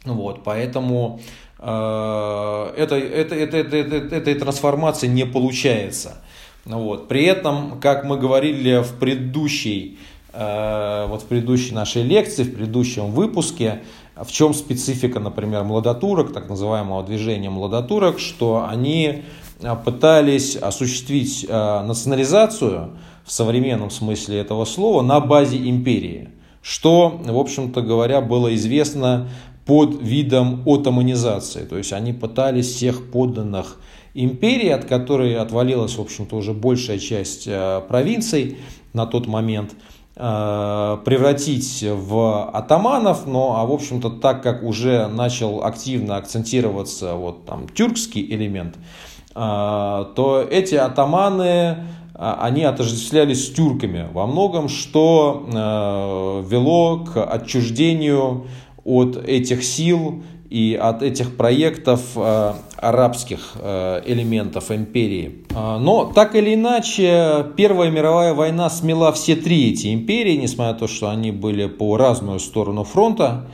вот, 0.06 0.44
поэтому 0.44 1.20
Э, 1.60 2.74
это, 2.76 2.96
это, 2.96 3.36
это, 3.36 3.58
это, 3.58 3.78
это, 3.78 4.16
этой 4.16 4.36
трансформации 4.36 5.08
не 5.08 5.26
получается. 5.26 6.18
Вот. 6.66 7.08
При 7.08 7.24
этом, 7.24 7.80
как 7.80 8.06
мы 8.06 8.18
говорили 8.18 8.82
в 8.82 8.94
предыдущей, 9.00 9.98
э, 10.34 11.06
вот 11.08 11.22
в 11.22 11.26
предыдущей 11.26 11.74
нашей 11.74 12.04
лекции, 12.04 12.44
в 12.44 12.56
предыдущем 12.56 13.12
выпуске, 13.12 13.84
в 14.16 14.32
чем 14.32 14.54
специфика, 14.54 15.20
например, 15.20 15.64
младотурок, 15.64 16.34
так 16.34 16.50
называемого 16.50 17.04
движения 17.04 17.50
младотурок, 17.50 18.20
что 18.20 18.66
они 18.68 19.24
э, 19.60 19.76
пытались 19.84 20.56
осуществить 20.56 21.48
национализацию 21.48 22.98
в 23.26 23.32
современном 23.32 23.90
смысле 23.90 24.40
этого 24.40 24.66
слова 24.66 25.02
на 25.02 25.20
базе 25.20 25.58
империи, 25.70 26.30
что, 26.62 27.22
в 27.24 27.38
общем-то 27.38 27.82
говоря, 27.82 28.22
было 28.22 28.54
известно 28.56 29.28
под 29.66 30.02
видом 30.02 30.62
отоманизации. 30.66 31.66
То 31.66 31.78
есть 31.78 31.92
они 31.92 32.14
пытались 32.14 32.68
всех 32.68 33.12
подданных 33.12 33.78
империи, 34.14 34.70
от 34.70 34.86
которой 34.86 35.36
отвалилась, 35.36 35.98
в 35.98 36.02
общем-то, 36.02 36.38
уже 36.38 36.54
большая 36.54 37.00
часть 37.00 37.48
э, 37.48 37.82
провинций 37.88 38.60
на 38.94 39.06
тот 39.06 39.28
момент, 39.28 39.76
э, 40.16 40.98
превратить 41.04 41.84
в 41.84 42.50
атаманов, 42.50 43.28
но, 43.28 43.58
а 43.58 43.66
в 43.66 43.72
общем-то, 43.72 44.12
так 44.12 44.42
как 44.42 44.64
уже 44.64 45.08
начал 45.08 45.64
активно 45.64 46.16
акцентироваться 46.16 47.16
вот 47.16 47.46
там 47.46 47.68
тюркский 47.68 48.26
элемент, 48.34 48.76
э, 48.76 49.36
то 49.36 50.48
эти 50.50 50.76
атаманы, 50.76 51.78
они 52.18 52.64
отождествлялись 52.64 53.46
с 53.46 53.52
тюрками 53.52 54.08
во 54.14 54.26
многом, 54.26 54.70
что 54.70 56.44
вело 56.50 57.00
к 57.00 57.22
отчуждению 57.22 58.46
от 58.86 59.18
этих 59.18 59.64
сил 59.64 60.24
и 60.50 60.80
от 60.80 61.02
этих 61.02 61.36
проектов 61.36 62.02
э, 62.16 62.54
арабских 62.78 63.54
э, 63.56 64.04
элементов 64.06 64.72
империи. 64.72 65.44
А, 65.54 65.80
но 65.80 66.06
так 66.06 66.36
или 66.36 66.54
иначе, 66.54 67.48
Первая 67.58 67.90
мировая 67.90 68.34
война 68.34 68.70
смела 68.70 69.12
все 69.12 69.36
три 69.36 69.72
эти 69.72 69.94
империи, 69.94 70.36
несмотря 70.36 70.74
на 70.74 70.80
то, 70.80 70.88
что 70.88 71.10
они 71.10 71.32
были 71.32 71.66
по 71.68 71.98
разную 71.98 72.40
сторону 72.40 72.84
фронта, 72.84 73.48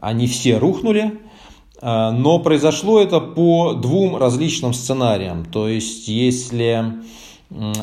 они 0.00 0.26
все 0.26 0.56
рухнули. 0.58 1.20
А, 1.80 2.10
но 2.12 2.38
произошло 2.38 3.00
это 3.00 3.20
по 3.20 3.74
двум 3.74 4.16
различным 4.16 4.72
сценариям. 4.72 5.44
То 5.44 5.68
есть, 5.68 6.08
если 6.08 6.94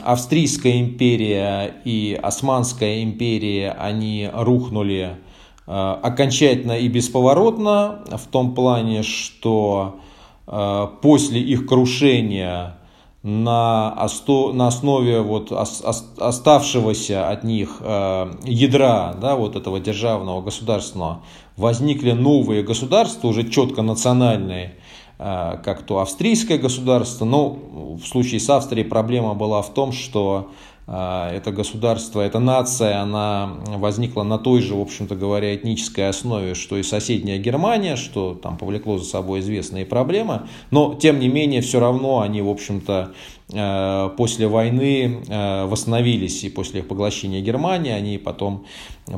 Австрийская 0.04 0.82
империя 0.82 1.76
и 1.86 2.20
Османская 2.22 3.04
империя, 3.04 3.72
они 3.72 4.30
рухнули 4.34 5.18
окончательно 5.66 6.78
и 6.78 6.88
бесповоротно 6.88 8.04
в 8.12 8.28
том 8.28 8.54
плане, 8.54 9.04
что 9.04 10.00
э, 10.48 10.88
после 11.02 11.42
их 11.42 11.66
крушения 11.66 12.78
на, 13.26 13.92
основе 13.94 15.22
вот 15.22 15.52
ос, 15.52 15.82
ос, 15.84 16.14
оставшегося 16.20 17.28
от 17.30 17.44
них 17.44 17.78
э, 17.80 18.32
ядра 18.44 19.16
да, 19.20 19.36
вот 19.36 19.56
этого 19.56 19.80
державного 19.80 20.44
государственного 20.44 21.24
возникли 21.58 22.12
новые 22.12 22.62
государства, 22.62 23.28
уже 23.28 23.50
четко 23.50 23.82
национальные, 23.82 24.76
э, 25.18 25.58
как 25.64 25.82
то 25.82 26.02
австрийское 26.02 26.60
государство. 26.60 27.26
Но 27.26 27.58
в 28.00 28.06
случае 28.06 28.40
с 28.40 28.48
Австрией 28.48 28.88
проблема 28.88 29.34
была 29.34 29.64
в 29.64 29.74
том, 29.74 29.92
что 29.92 30.52
это 30.88 31.52
государство, 31.52 32.22
эта 32.22 32.38
нация, 32.38 33.02
она 33.02 33.58
возникла 33.66 34.22
на 34.22 34.38
той 34.38 34.62
же, 34.62 34.76
в 34.76 34.82
общем-то 34.82 35.16
говоря, 35.16 35.56
этнической 35.56 36.08
основе, 36.08 36.54
что 36.54 36.78
и 36.78 36.84
соседняя 36.84 37.40
Германия, 37.40 37.96
что 37.96 38.36
там 38.36 38.58
повлекло 38.58 39.00
за 39.00 39.06
собой 39.06 39.40
известные 39.40 39.86
проблемы, 39.86 40.44
но 40.70 40.94
тем 40.94 41.20
не 41.20 41.28
менее 41.28 41.62
все 41.62 41.80
равно 41.80 42.22
они, 42.22 42.44
в 42.44 42.50
общем-то, 42.50 43.14
после 43.48 44.48
войны 44.48 45.22
э, 45.28 45.66
восстановились 45.66 46.44
и 46.44 46.50
после 46.50 46.82
поглощения 46.82 47.42
Германии, 47.42 47.92
они 47.92 48.18
потом 48.18 48.66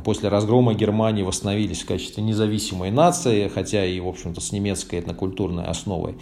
после 0.03 0.28
разгрома 0.28 0.73
Германии 0.73 1.23
восстановились 1.23 1.84
в 1.84 1.86
качестве 1.86 2.21
независимой 2.21 2.91
нации, 2.91 3.47
хотя 3.47 3.86
и, 3.86 4.01
в 4.01 4.07
общем-то, 4.07 4.41
с 4.41 4.51
немецкой 4.51 4.99
этнокультурной 4.99 5.63
основой. 5.63 6.15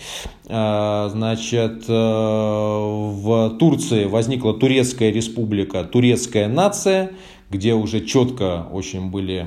Э, 0.45 1.09
значит, 1.11 1.87
в 1.87 3.49
Турции 3.57 4.05
возникла 4.05 4.53
Турецкая 4.53 5.09
республика, 5.11 5.83
Турецкая 5.83 6.47
нация, 6.47 7.11
где 7.49 7.73
уже 7.73 8.01
четко 8.01 8.67
очень 8.71 9.09
были 9.09 9.45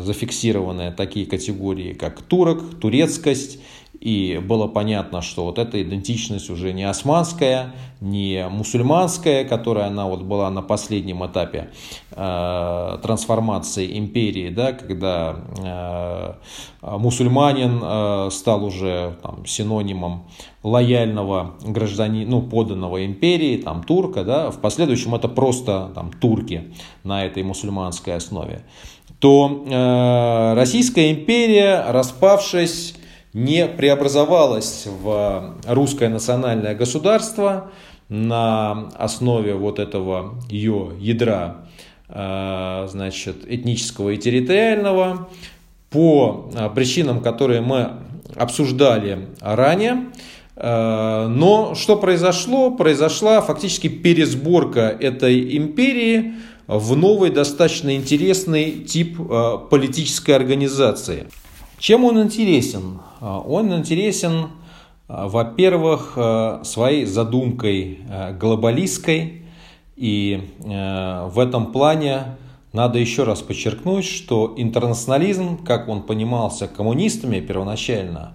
зафиксированы 0.00 0.92
такие 0.92 1.26
категории, 1.26 1.92
как 1.92 2.22
турок, 2.22 2.78
турецкость, 2.80 3.60
и 4.00 4.40
было 4.42 4.66
понятно, 4.66 5.22
что 5.22 5.44
вот 5.44 5.58
эта 5.58 5.82
идентичность 5.82 6.50
уже 6.50 6.72
не 6.72 6.84
османская, 6.84 7.72
не 8.00 8.46
мусульманская, 8.48 9.44
которая 9.44 9.86
она 9.86 10.06
вот 10.06 10.22
была 10.22 10.50
на 10.50 10.62
последнем 10.62 11.24
этапе 11.24 11.70
э, 12.10 12.98
трансформации 13.02 13.98
империи, 13.98 14.50
да, 14.50 14.72
когда 14.72 15.36
э, 15.58 16.34
мусульманин 16.98 17.80
э, 17.82 18.28
стал 18.32 18.64
уже 18.64 19.16
там, 19.22 19.46
синонимом 19.46 20.26
лояльного 20.62 21.54
гражданина, 21.64 22.30
ну, 22.30 22.42
поданного 22.42 23.06
империи, 23.06 23.56
там, 23.56 23.82
турка, 23.82 24.24
да, 24.24 24.50
в 24.50 24.60
последующем 24.60 25.14
это 25.14 25.28
просто 25.28 25.90
там, 25.94 26.12
турки 26.12 26.74
на 27.02 27.24
этой 27.24 27.42
мусульманской 27.42 28.14
основе, 28.14 28.62
то 29.20 29.64
э, 29.66 30.54
Российская 30.54 31.12
империя, 31.12 31.86
распавшись, 31.88 32.94
не 33.36 33.68
преобразовалась 33.68 34.86
в 34.86 35.56
русское 35.66 36.08
национальное 36.08 36.74
государство 36.74 37.70
на 38.08 38.88
основе 38.96 39.52
вот 39.52 39.78
этого 39.78 40.40
ее 40.48 40.92
ядра 40.98 41.66
э, 42.08 42.88
значит, 42.90 43.44
этнического 43.46 44.10
и 44.10 44.16
территориального 44.16 45.28
по 45.90 46.50
э, 46.54 46.70
причинам, 46.74 47.20
которые 47.20 47.60
мы 47.60 47.90
обсуждали 48.36 49.28
ранее. 49.42 50.06
Э, 50.56 51.26
но 51.28 51.74
что 51.74 51.96
произошло? 51.96 52.70
Произошла 52.70 53.42
фактически 53.42 53.88
пересборка 53.88 54.96
этой 54.98 55.58
империи 55.58 56.36
в 56.66 56.96
новый 56.96 57.28
достаточно 57.28 57.94
интересный 57.94 58.70
тип 58.72 59.18
политической 59.68 60.30
организации. 60.30 61.26
Чем 61.78 62.04
он 62.04 62.22
интересен? 62.22 63.00
А, 63.20 63.40
он 63.40 63.74
интересен, 63.74 64.48
а, 65.08 65.28
во-первых, 65.28 66.14
а, 66.16 66.62
своей 66.64 67.04
задумкой 67.04 68.00
глобалистской. 68.38 69.42
И 69.96 70.50
в 70.58 71.38
этом 71.38 71.72
плане 71.72 72.36
надо 72.74 72.98
еще 72.98 73.22
раз 73.22 73.40
подчеркнуть, 73.40 74.04
что 74.04 74.52
интернационализм, 74.58 75.64
как 75.64 75.88
он 75.88 76.02
понимался 76.02 76.68
коммунистами 76.68 77.40
первоначально, 77.40 78.34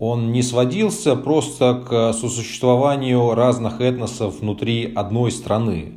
он 0.00 0.32
не 0.32 0.42
сводился 0.42 1.14
просто 1.14 1.74
к 1.88 2.12
сосуществованию 2.12 3.34
разных 3.34 3.80
этносов 3.80 4.40
внутри 4.40 4.92
одной 4.96 5.30
страны, 5.30 5.92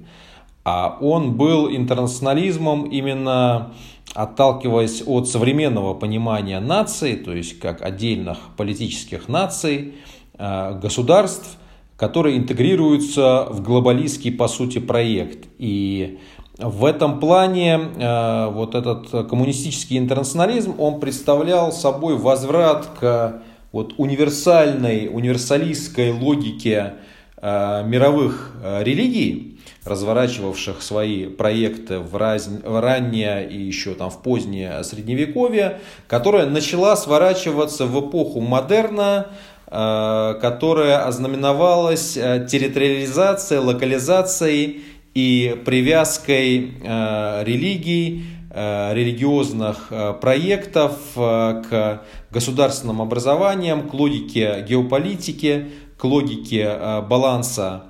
а 0.63 0.95
он 1.01 1.33
был 1.33 1.67
интернационализмом 1.67 2.83
именно 2.83 3.71
отталкиваясь 4.13 5.03
от 5.05 5.27
современного 5.27 5.93
понимания 5.93 6.59
нации, 6.59 7.15
то 7.15 7.33
есть 7.33 7.59
как 7.59 7.81
отдельных 7.81 8.37
политических 8.57 9.27
наций, 9.27 9.93
э, 10.37 10.79
государств, 10.81 11.57
которые 11.95 12.37
интегрируются 12.37 13.47
в 13.49 13.61
глобалистский, 13.61 14.31
по 14.31 14.47
сути, 14.47 14.79
проект. 14.79 15.47
И 15.57 16.19
в 16.57 16.85
этом 16.85 17.19
плане 17.19 17.79
э, 17.97 18.49
вот 18.51 18.75
этот 18.75 19.29
коммунистический 19.29 19.97
интернационализм, 19.97 20.75
он 20.79 20.99
представлял 20.99 21.71
собой 21.71 22.17
возврат 22.17 22.87
к 22.99 23.41
вот 23.71 23.93
универсальной, 23.97 25.09
универсалистской 25.11 26.11
логике 26.11 26.93
э, 27.37 27.83
мировых 27.85 28.55
религий, 28.81 29.58
разворачивавших 29.89 30.81
свои 30.81 31.25
проекты 31.25 31.99
в, 31.99 32.15
раз... 32.15 32.47
в 32.47 32.79
раннее 32.79 33.49
и 33.49 33.59
еще 33.61 33.93
там 33.93 34.09
в 34.09 34.21
позднее 34.21 34.83
средневековье, 34.83 35.79
которая 36.07 36.45
начала 36.45 36.95
сворачиваться 36.95 37.85
в 37.85 38.07
эпоху 38.07 38.39
модерна, 38.39 39.27
э, 39.67 40.35
которая 40.41 41.05
ознаменовалась 41.05 42.15
э, 42.15 42.47
территориализацией, 42.49 43.61
локализацией 43.61 44.83
и 45.13 45.59
привязкой 45.65 46.73
э, 46.81 47.43
религий, 47.43 48.25
религиозных 48.51 49.93
проектов 50.21 50.93
к 51.13 52.01
государственным 52.31 52.99
образованиям, 52.99 53.87
к 53.87 53.93
логике 53.93 54.65
геополитики, 54.67 55.67
к 55.99 56.03
логике 56.03 57.03
баланса 57.07 57.83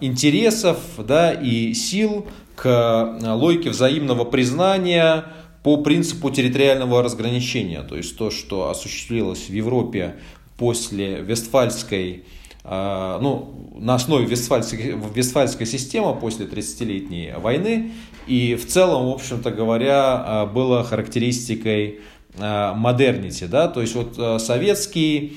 интересов 0.00 0.78
да, 0.98 1.32
и 1.32 1.74
сил 1.74 2.26
к 2.56 2.66
а, 2.66 3.34
логике 3.34 3.70
взаимного 3.70 4.24
признания 4.24 5.24
по 5.62 5.78
принципу 5.78 6.30
территориального 6.30 7.02
разграничения. 7.02 7.82
То 7.82 7.96
есть 7.96 8.16
то, 8.16 8.30
что 8.30 8.68
осуществилось 8.68 9.48
в 9.48 9.52
Европе 9.52 10.16
после 10.56 11.20
Вестфальской, 11.20 12.24
а, 12.64 13.18
ну, 13.20 13.72
на 13.76 13.94
основе 13.94 14.26
Вестфальской, 14.26 14.96
Вестфальской 15.14 15.66
системы 15.66 16.14
после 16.14 16.46
30-летней 16.46 17.34
войны. 17.38 17.92
И 18.26 18.54
в 18.54 18.66
целом, 18.66 19.06
в 19.06 19.14
общем-то 19.14 19.50
говоря, 19.50 20.48
было 20.52 20.82
характеристикой 20.82 22.00
модернити. 22.36 23.44
Да? 23.44 23.68
То 23.68 23.80
есть 23.80 23.94
вот 23.94 24.42
советский 24.42 25.36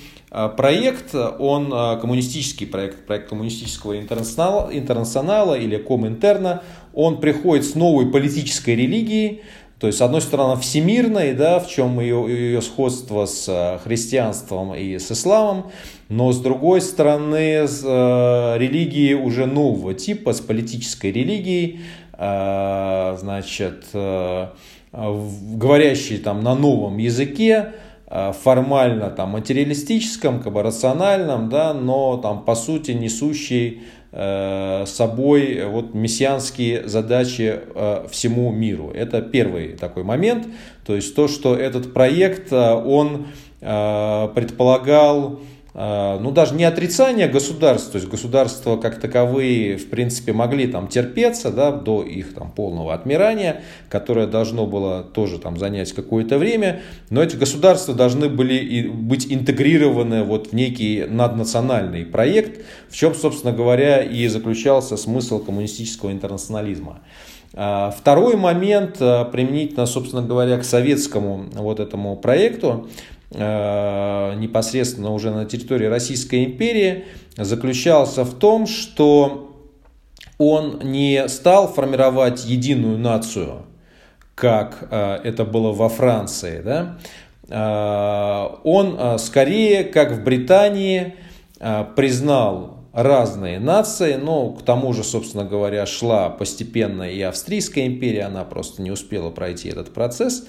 проект, 0.55 1.15
он 1.15 1.71
а, 1.73 1.95
коммунистический 1.97 2.65
проект, 2.65 3.07
проект 3.07 3.29
коммунистического 3.29 3.99
интернационала, 3.99 4.69
интернационала 4.71 5.55
или 5.55 5.77
Коминтерна, 5.77 6.61
он 6.93 7.19
приходит 7.19 7.65
с 7.65 7.75
новой 7.75 8.11
политической 8.11 8.75
религией, 8.75 9.41
то 9.79 9.88
есть, 9.88 9.99
с 9.99 10.01
одной 10.01 10.21
стороны, 10.21 10.59
всемирной, 10.59 11.33
да, 11.33 11.59
в 11.59 11.69
чем 11.69 11.99
ее, 11.99 12.25
ее 12.27 12.61
сходство 12.61 13.25
с 13.25 13.45
а, 13.49 13.79
христианством 13.83 14.75
и 14.75 14.99
с 14.99 15.11
исламом, 15.11 15.71
но 16.09 16.31
с 16.31 16.39
другой 16.39 16.81
стороны, 16.81 17.67
с 17.67 17.81
э, 17.83 18.57
религией 18.57 19.15
уже 19.15 19.45
нового 19.45 19.93
типа, 19.93 20.31
с 20.31 20.39
политической 20.39 21.11
религией, 21.11 21.81
э, 22.13 23.17
значит, 23.19 23.85
э, 23.93 24.47
говорящей 24.93 26.17
там 26.19 26.43
на 26.43 26.55
новом 26.55 26.97
языке, 26.97 27.73
Э, 27.73 27.86
формально 28.10 29.10
там 29.10 29.32
материалистическом, 29.32 30.39
как 30.39 30.53
бы 30.53 30.64
рациональном, 30.64 31.49
да, 31.49 31.74
но 31.74 32.18
там 32.18 32.45
по 32.45 32.55
сути 32.55 32.91
несущий 32.91 33.82
э, 34.12 34.86
собой 34.86 35.66
вот 35.66 35.93
мессианские 35.93 36.88
задачи 36.88 37.60
э, 37.64 38.08
всему 38.10 38.51
миру. 38.51 38.91
Это 38.93 39.22
первый 39.22 39.74
такой 39.74 40.03
момент, 40.03 40.47
то 40.86 40.95
есть 40.95 41.16
то, 41.16 41.28
что 41.28 41.55
этот 41.55 41.93
проект, 41.93 42.51
э, 42.51 42.74
он 42.74 43.28
э, 43.62 44.30
предполагал 44.34 45.39
ну, 45.78 46.32
даже 46.32 46.55
не 46.55 46.63
отрицание 46.63 47.28
государств, 47.28 47.91
то 47.91 47.97
есть 47.97 48.09
государства 48.09 48.78
как 48.78 48.99
таковые, 48.99 49.78
в 49.78 49.91
принципе, 49.91 50.34
могли 50.34 50.65
там 50.65 50.88
терпеться, 50.88 51.51
да, 51.51 51.71
до 51.71 52.01
их 52.01 52.34
там 52.34 52.49
полного 52.49 52.95
отмирания, 52.95 53.61
которое 53.88 54.25
должно 54.25 54.65
было 54.65 55.03
тоже 55.03 55.38
там 55.38 55.57
занять 55.59 55.93
какое-то 55.93 56.39
время, 56.39 56.82
но 57.11 57.21
эти 57.21 57.36
государства 57.36 57.93
должны 57.93 58.28
были 58.28 58.88
быть 58.88 59.32
интегрированы 59.32 60.23
вот 60.23 60.47
в 60.47 60.53
некий 60.53 61.05
наднациональный 61.07 62.05
проект, 62.05 62.65
в 62.89 62.95
чем, 62.95 63.13
собственно 63.13 63.53
говоря, 63.53 64.01
и 64.01 64.28
заключался 64.28 64.97
смысл 64.97 65.38
коммунистического 65.43 66.11
интернационализма. 66.11 67.01
А, 67.53 67.91
второй 67.91 68.36
момент, 68.36 68.97
а, 68.99 69.25
применительно, 69.25 69.86
собственно 69.86 70.21
говоря, 70.21 70.57
к 70.57 70.63
советскому 70.63 71.45
вот 71.53 71.80
этому 71.80 72.15
проекту, 72.15 72.88
непосредственно 73.32 75.11
уже 75.11 75.32
на 75.32 75.45
территории 75.45 75.88
Российской 75.88 76.45
империи 76.45 77.05
заключался 77.36 78.23
в 78.23 78.34
том, 78.34 78.67
что 78.67 79.53
он 80.38 80.80
не 80.84 81.28
стал 81.28 81.67
формировать 81.67 82.45
единую 82.45 82.97
нацию, 82.97 83.65
как 84.36 84.88
это 84.91 85.43
было 85.45 85.73
во 85.73 85.89
Франции, 85.89 86.61
да? 86.61 86.97
он 88.63 89.19
скорее, 89.19 89.84
как 89.84 90.11
в 90.11 90.23
Британии, 90.23 91.15
признал 91.95 92.78
разные 92.93 93.59
нации, 93.59 94.15
но 94.15 94.51
к 94.51 94.63
тому 94.63 94.91
же, 94.91 95.03
собственно 95.03 95.45
говоря, 95.45 95.86
шла 95.86 96.30
постепенно 96.30 97.03
и 97.03 97.21
Австрийская 97.21 97.86
империя, 97.86 98.23
она 98.23 98.43
просто 98.43 98.82
не 98.82 98.89
успела 98.89 99.30
пройти 99.30 99.69
этот 99.69 99.93
процесс. 99.93 100.47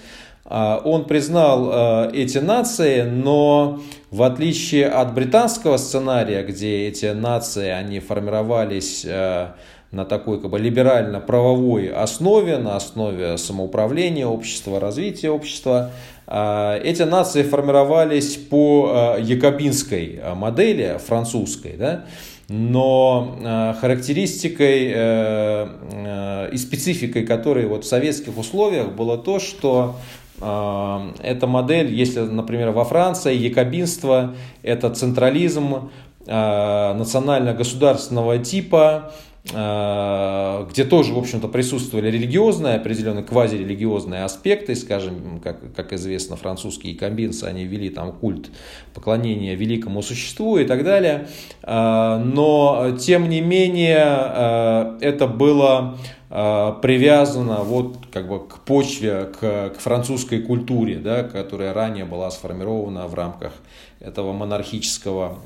А, 0.51 0.81
он 0.83 1.05
признал 1.05 1.69
а, 1.71 2.11
эти 2.11 2.39
нации, 2.39 3.03
но 3.03 3.81
в 4.11 4.23
отличие 4.23 4.87
от 4.89 5.13
британского 5.15 5.77
сценария, 5.77 6.43
где 6.43 6.89
эти 6.89 7.07
нации, 7.07 7.69
они 7.69 8.01
формировались 8.01 9.05
а, 9.07 9.57
на 9.91 10.07
такой 10.07 10.41
как 10.41 10.51
бы 10.51 10.59
либерально-правовой 10.59 11.89
основе, 11.89 12.57
на 12.57 12.77
основе 12.77 13.37
самоуправления 13.37 14.27
общества, 14.27 14.81
развития 14.81 15.31
общества, 15.31 15.93
эти 16.27 17.05
нации 17.05 17.43
формировались 17.43 18.37
по 18.37 19.17
якобинской 19.19 20.21
модели 20.35 21.01
французской, 21.03 21.73
да, 21.79 22.05
но 22.51 23.75
характеристикой 23.81 24.93
э, 24.95 25.69
э, 25.91 26.51
и 26.53 26.57
спецификой 26.59 27.25
которой 27.25 27.65
вот 27.65 27.85
в 27.85 27.89
советских 27.89 28.37
условиях 28.37 28.93
было 28.93 29.17
то, 29.17 29.39
что 29.39 29.97
эта 30.41 31.47
модель, 31.47 31.93
если, 31.93 32.20
например, 32.20 32.70
во 32.70 32.84
Франции 32.84 33.34
якобинство– 33.34 34.36
это 34.62 34.89
централизм 34.91 35.91
национально-государственного 36.26 38.39
типа, 38.39 39.11
Э, 39.11 39.12
где 39.51 40.85
тоже, 40.85 41.15
в 41.15 41.19
общем-то, 41.19 41.49
присутствовали 41.49 42.11
религиозные, 42.11 42.77
определенные 42.77 43.25
квазирелигиозные 43.25 44.25
аспекты, 44.25 44.75
скажем, 44.75 45.41
как, 45.43 45.75
как 45.75 45.95
известно, 45.95 46.37
французские 46.37 46.95
комбинцы, 46.95 47.45
они 47.45 47.65
ввели 47.65 47.89
там 47.89 48.13
культ 48.13 48.51
поклонения 48.93 49.55
великому 49.55 50.03
существу 50.03 50.59
и 50.59 50.67
так 50.67 50.85
далее, 50.85 51.29
э, 51.63 52.23
но, 52.23 52.97
тем 53.01 53.31
не 53.31 53.41
менее, 53.41 54.05
э, 54.07 54.99
это 55.01 55.27
было 55.27 55.99
привязано 56.29 57.63
вот 57.63 57.97
как 58.13 58.29
бы 58.29 58.47
к 58.47 58.59
почве, 58.59 59.31
к, 59.41 59.71
к 59.71 59.79
французской 59.79 60.43
культуре, 60.43 60.97
да, 60.97 61.23
которая 61.23 61.73
ранее 61.73 62.05
была 62.05 62.31
сформирована 62.31 63.07
в 63.07 63.15
рамках 63.15 63.55
этого 63.99 64.35
монархического 64.35 65.39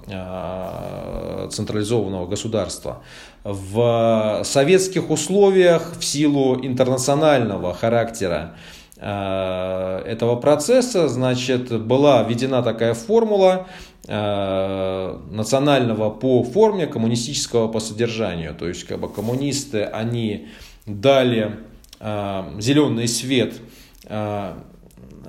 централизованного 1.52 2.26
государства 2.26 3.00
в 3.44 4.42
советских 4.44 5.10
условиях 5.10 5.96
в 5.98 6.04
силу 6.04 6.64
интернационального 6.64 7.74
характера 7.74 8.54
э, 8.96 10.02
этого 10.06 10.36
процесса, 10.36 11.08
значит, 11.08 11.82
была 11.82 12.22
введена 12.22 12.62
такая 12.62 12.94
формула 12.94 13.66
э, 14.06 15.18
национального 15.30 16.10
по 16.10 16.44
форме, 16.44 16.86
коммунистического 16.86 17.66
по 17.66 17.80
содержанию. 17.80 18.54
То 18.54 18.68
есть, 18.68 18.84
как 18.84 19.00
бы 19.00 19.08
коммунисты, 19.08 19.82
они 19.82 20.48
дали 20.86 21.56
э, 22.00 22.44
зеленый 22.58 23.08
свет 23.08 23.54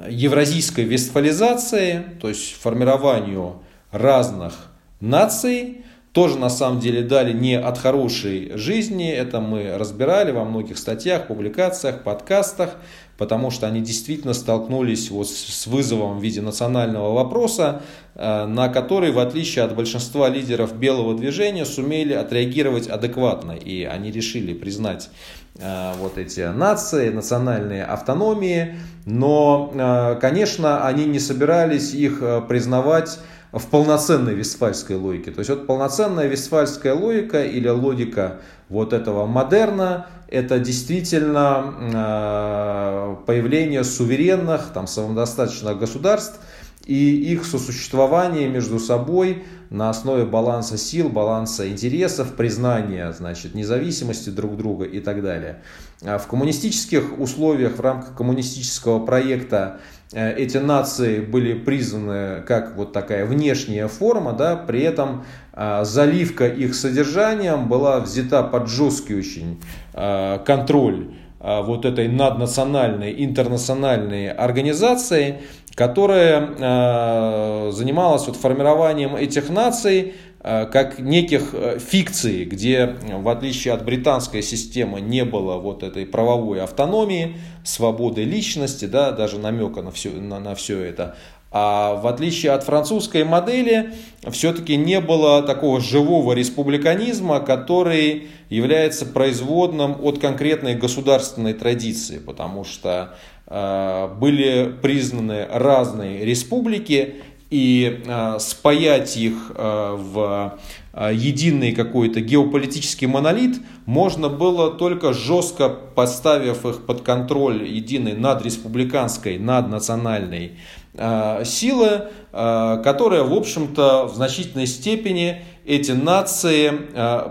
евразийской 0.09 0.83
вестфализации, 0.83 2.03
то 2.19 2.27
есть 2.27 2.53
формированию 2.59 3.61
разных 3.91 4.71
наций, 4.99 5.83
тоже 6.13 6.37
на 6.37 6.49
самом 6.49 6.79
деле 6.79 7.01
дали 7.01 7.33
не 7.33 7.55
от 7.55 7.79
хорошей 7.79 8.55
жизни. 8.55 9.11
Это 9.11 9.41
мы 9.41 9.77
разбирали 9.77 10.31
во 10.31 10.45
многих 10.45 10.77
статьях, 10.77 11.25
публикациях, 11.25 12.03
подкастах, 12.03 12.75
потому 13.17 13.49
что 13.49 13.65
они 13.65 13.81
действительно 13.81 14.35
столкнулись 14.35 15.09
вот 15.09 15.27
с 15.27 15.65
вызовом 15.65 16.19
в 16.19 16.23
виде 16.23 16.39
национального 16.41 17.13
вопроса, 17.13 17.81
э, 18.13 18.45
на 18.45 18.69
который, 18.69 19.11
в 19.11 19.17
отличие 19.17 19.65
от 19.65 19.75
большинства 19.75 20.29
лидеров 20.29 20.77
белого 20.77 21.17
движения, 21.17 21.65
сумели 21.65 22.13
отреагировать 22.13 22.87
адекватно. 22.87 23.53
И 23.53 23.83
они 23.83 24.11
решили 24.11 24.53
признать 24.53 25.09
э, 25.57 25.93
вот 25.99 26.19
эти 26.19 26.41
нации, 26.41 27.09
национальные 27.09 27.85
автономии, 27.85 28.75
но, 29.07 29.71
э, 29.73 30.19
конечно, 30.21 30.85
они 30.85 31.05
не 31.05 31.19
собирались 31.19 31.95
их 31.95 32.21
признавать 32.47 33.17
в 33.53 33.67
полноценной 33.67 34.33
вестфальской 34.33 34.95
логике. 34.95 35.31
То 35.31 35.39
есть 35.39 35.49
вот 35.49 35.67
полноценная 35.67 36.27
вестфальская 36.27 36.95
логика 36.95 37.43
или 37.45 37.67
логика 37.69 38.39
вот 38.67 38.93
этого 38.93 39.27
модерна, 39.27 40.07
это 40.27 40.57
действительно 40.57 41.73
э, 41.93 43.15
появление 43.27 43.83
суверенных, 43.83 44.71
там, 44.73 44.87
самодостаточных 44.87 45.77
государств 45.77 46.39
и 46.85 47.31
их 47.31 47.45
сосуществование 47.45 48.49
между 48.49 48.79
собой 48.79 49.43
на 49.69 49.89
основе 49.89 50.25
баланса 50.25 50.77
сил, 50.77 51.09
баланса 51.09 51.69
интересов, 51.69 52.33
признания 52.33 53.11
значит, 53.13 53.53
независимости 53.53 54.29
друг 54.29 54.57
друга 54.57 54.85
и 54.85 54.99
так 54.99 55.21
далее. 55.21 55.61
А 56.01 56.17
в 56.17 56.27
коммунистических 56.27 57.19
условиях, 57.19 57.77
в 57.77 57.81
рамках 57.81 58.15
коммунистического 58.15 59.05
проекта 59.05 59.79
эти 60.13 60.57
нации 60.57 61.19
были 61.19 61.53
признаны 61.53 62.41
как 62.41 62.75
вот 62.75 62.93
такая 62.93 63.25
внешняя 63.25 63.87
форма, 63.87 64.33
да, 64.33 64.55
при 64.55 64.81
этом 64.81 65.25
э, 65.53 65.83
заливка 65.83 66.47
их 66.47 66.75
содержанием 66.75 67.67
была 67.67 67.99
взята 67.99 68.43
под 68.43 68.69
жесткий 68.69 69.15
очень 69.15 69.61
э, 69.93 70.39
контроль 70.45 71.13
вот 71.39 71.83
этой 71.83 72.07
наднациональной, 72.07 73.13
интернациональной 73.25 74.31
организации, 74.31 75.41
которая 75.75 77.71
занималась 77.73 78.27
вот 78.27 78.37
формированием 78.37 79.17
этих 79.17 79.49
наций 79.49 80.13
Э, 80.32 80.32
как 80.43 80.99
неких 80.99 81.53
э, 81.53 81.79
фикций, 81.79 82.43
где 82.43 82.95
в 83.01 83.29
отличие 83.29 83.73
от 83.73 83.85
британской 83.85 84.41
системы 84.41 84.99
не 84.99 85.23
было 85.23 85.57
вот 85.57 85.83
этой 85.83 86.05
правовой 86.05 86.61
автономии, 86.61 87.37
свободы 87.63 88.25
личности, 88.25 88.85
да, 88.85 89.11
даже 89.11 89.39
намека 89.39 89.81
на 89.81 89.91
все, 89.91 90.09
на, 90.09 90.39
на 90.39 90.53
все 90.53 90.79
это, 90.81 91.15
а 91.55 91.95
в 91.95 92.07
отличие 92.07 92.51
от 92.51 92.63
французской 92.63 93.23
модели, 93.23 93.93
все-таки 94.31 94.75
не 94.75 94.99
было 94.99 95.43
такого 95.43 95.79
живого 95.79 96.33
республиканизма, 96.33 97.41
который 97.41 98.27
является 98.49 99.05
производным 99.05 100.03
от 100.03 100.19
конкретной 100.19 100.73
государственной 100.73 101.53
традиции, 101.53 102.17
потому 102.17 102.63
что 102.65 103.13
э, 103.45 104.09
были 104.19 104.73
признаны 104.81 105.45
разные 105.45 106.25
республики, 106.25 107.15
и 107.53 108.01
э, 108.03 108.37
спаять 108.39 109.15
их 109.15 109.51
э, 109.53 109.95
в 109.95 110.57
э, 110.91 111.11
единый 111.13 111.71
какой-то 111.71 112.19
геополитический 112.19 113.05
монолит 113.05 113.61
можно 113.85 114.27
было 114.27 114.71
только 114.71 115.13
жестко 115.13 115.69
поставив 115.69 116.65
их 116.65 116.83
под 116.87 117.03
контроль 117.03 117.63
единой 117.67 118.13
надреспубликанской, 118.13 119.37
наднациональной 119.37 120.53
э, 120.95 121.43
силы, 121.45 122.05
э, 122.31 122.81
которая, 122.83 123.21
в 123.21 123.33
общем-то, 123.33 124.07
в 124.07 124.15
значительной 124.15 124.65
степени 124.65 125.43
эти 125.63 125.91
нации 125.91 126.71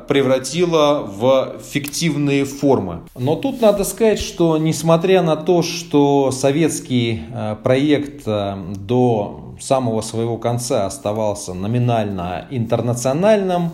превратила 0.09 1.01
в 1.01 1.61
фиктивные 1.71 2.47
формы. 2.47 3.03
Но 3.15 3.37
тут 3.37 3.61
надо 3.61 3.85
сказать, 3.85 4.21
что 4.21 4.57
несмотря 4.57 5.23
на 5.23 5.37
то, 5.37 5.61
что 5.61 6.31
советский 6.31 7.25
проект 7.63 8.25
до 8.25 9.52
самого 9.63 10.01
своего 10.01 10.37
конца 10.39 10.87
оставался 10.87 11.55
номинально 11.55 12.47
интернациональным, 12.51 13.71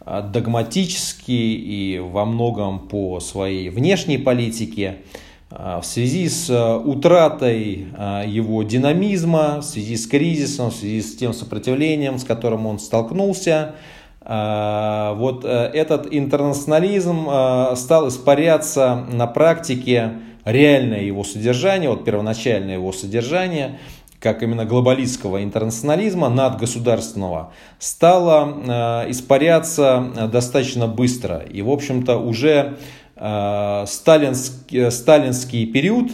а, 0.00 0.22
догматически 0.22 1.32
и 1.32 1.98
во 1.98 2.24
многом 2.24 2.88
по 2.88 3.20
своей 3.20 3.68
внешней 3.68 4.16
политике, 4.16 4.98
а, 5.50 5.80
в 5.80 5.86
связи 5.86 6.28
с 6.28 6.48
а, 6.48 6.78
утратой 6.78 7.88
его 8.26 8.62
динамизма, 8.62 9.58
в 9.60 9.62
связи 9.62 9.96
с 9.96 10.06
кризисом, 10.06 10.70
в 10.70 10.74
связи 10.74 11.02
с 11.02 11.14
тем 11.16 11.34
сопротивлением, 11.34 12.18
с 12.18 12.24
которым 12.24 12.66
он 12.66 12.78
столкнулся, 12.78 13.74
вот 14.20 15.42
э, 15.46 15.70
этот 15.72 16.08
интернационализм 16.10 17.28
стал 17.76 18.08
испаряться 18.08 19.06
на 19.10 19.26
практике 19.26 20.18
реальное 20.44 21.00
его 21.00 21.24
содержание, 21.24 21.88
вот 21.88 22.04
первоначальное 22.04 22.74
его 22.74 22.92
содержание– 22.92 23.78
как 24.20 24.42
именно 24.42 24.64
глобалистского 24.64 25.44
интернационализма 25.44 26.28
надгосударственного 26.28 27.52
стало 27.78 29.04
э, 29.06 29.10
испаряться 29.10 30.10
э, 30.16 30.26
достаточно 30.28 30.88
быстро. 30.88 31.38
И, 31.38 31.62
в 31.62 31.70
общем-то, 31.70 32.18
уже 32.18 32.78
э, 33.16 33.84
сталинский, 33.86 34.90
сталинский 34.90 35.66
период, 35.66 36.10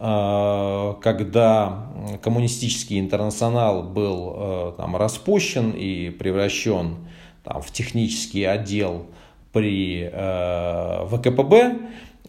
когда 0.00 1.88
коммунистический 2.22 3.00
интернационал 3.00 3.82
был 3.82 4.74
там, 4.76 4.94
распущен 4.94 5.72
и 5.72 6.10
превращен 6.10 6.98
там, 7.42 7.60
в 7.60 7.72
технический 7.72 8.44
отдел 8.44 9.06
при 9.52 10.08
ВКПБ, 11.10 11.78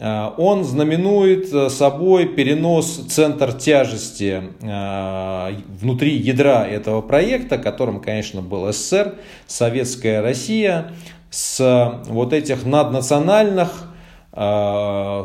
он 0.02 0.64
знаменует 0.64 1.52
э, 1.52 1.68
собой 1.68 2.26
перенос 2.26 3.04
центр 3.08 3.52
тяжести 3.52 4.42
э, 4.62 5.52
внутри 5.68 6.16
ядра 6.16 6.66
этого 6.66 7.02
проекта, 7.02 7.58
которым, 7.58 8.00
конечно, 8.00 8.40
был 8.40 8.72
СССР, 8.72 9.16
Советская 9.46 10.22
Россия, 10.22 10.92
с 11.30 12.00
вот 12.08 12.32
этих 12.32 12.64
наднациональных 12.64 13.92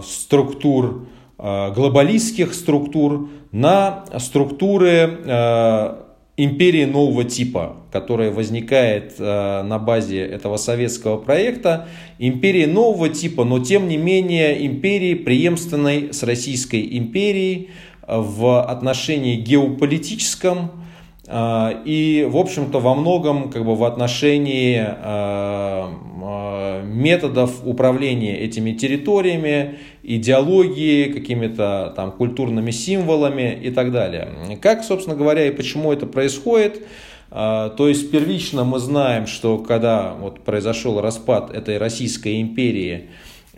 структур, 0.04 1.08
глобалистских 1.38 2.54
структур 2.54 3.30
на 3.52 4.06
структуры 4.20 6.05
империи 6.38 6.86
нового 6.86 7.24
типа, 7.24 7.78
которая 7.92 8.32
возникает 8.32 9.16
э, 9.20 9.64
на 9.64 9.80
базе 9.80 10.20
этого 10.20 10.58
советского 10.58 11.18
проекта. 11.18 11.88
Империи 12.20 12.66
нового 12.66 13.10
типа, 13.10 13.46
но 13.46 13.60
тем 13.60 13.88
не 13.88 13.98
менее 13.98 14.66
империи, 14.66 15.14
преемственной 15.14 16.14
с 16.14 16.24
Российской 16.24 16.98
империей 16.98 17.70
в 18.08 18.62
отношении 18.62 19.36
геополитическом, 19.36 20.85
и, 21.28 22.28
в 22.30 22.38
общем-то, 22.38 22.80
во 22.80 22.94
многом 22.94 23.50
как 23.50 23.66
бы 23.66 23.76
в 23.76 23.84
отношении 23.84 24.78
а, 24.80 25.92
а, 26.22 26.84
методов 26.84 27.66
управления 27.66 28.38
этими 28.38 28.74
территориями, 28.74 29.80
идеологии, 30.04 31.12
какими-то 31.12 31.94
там 31.96 32.12
культурными 32.12 32.70
символами 32.70 33.60
и 33.60 33.72
так 33.72 33.92
далее. 33.92 34.30
Как, 34.62 34.84
собственно 34.84 35.16
говоря, 35.16 35.48
и 35.48 35.52
почему 35.52 35.92
это 35.92 36.06
происходит? 36.06 36.86
То 37.32 37.76
есть 37.80 38.12
первично 38.12 38.64
мы 38.64 38.78
знаем, 38.78 39.26
что 39.26 39.58
когда 39.58 40.14
вот 40.14 40.42
произошел 40.42 41.02
распад 41.02 41.52
этой 41.52 41.80
Российской 41.80 42.40
империи, 42.40 43.10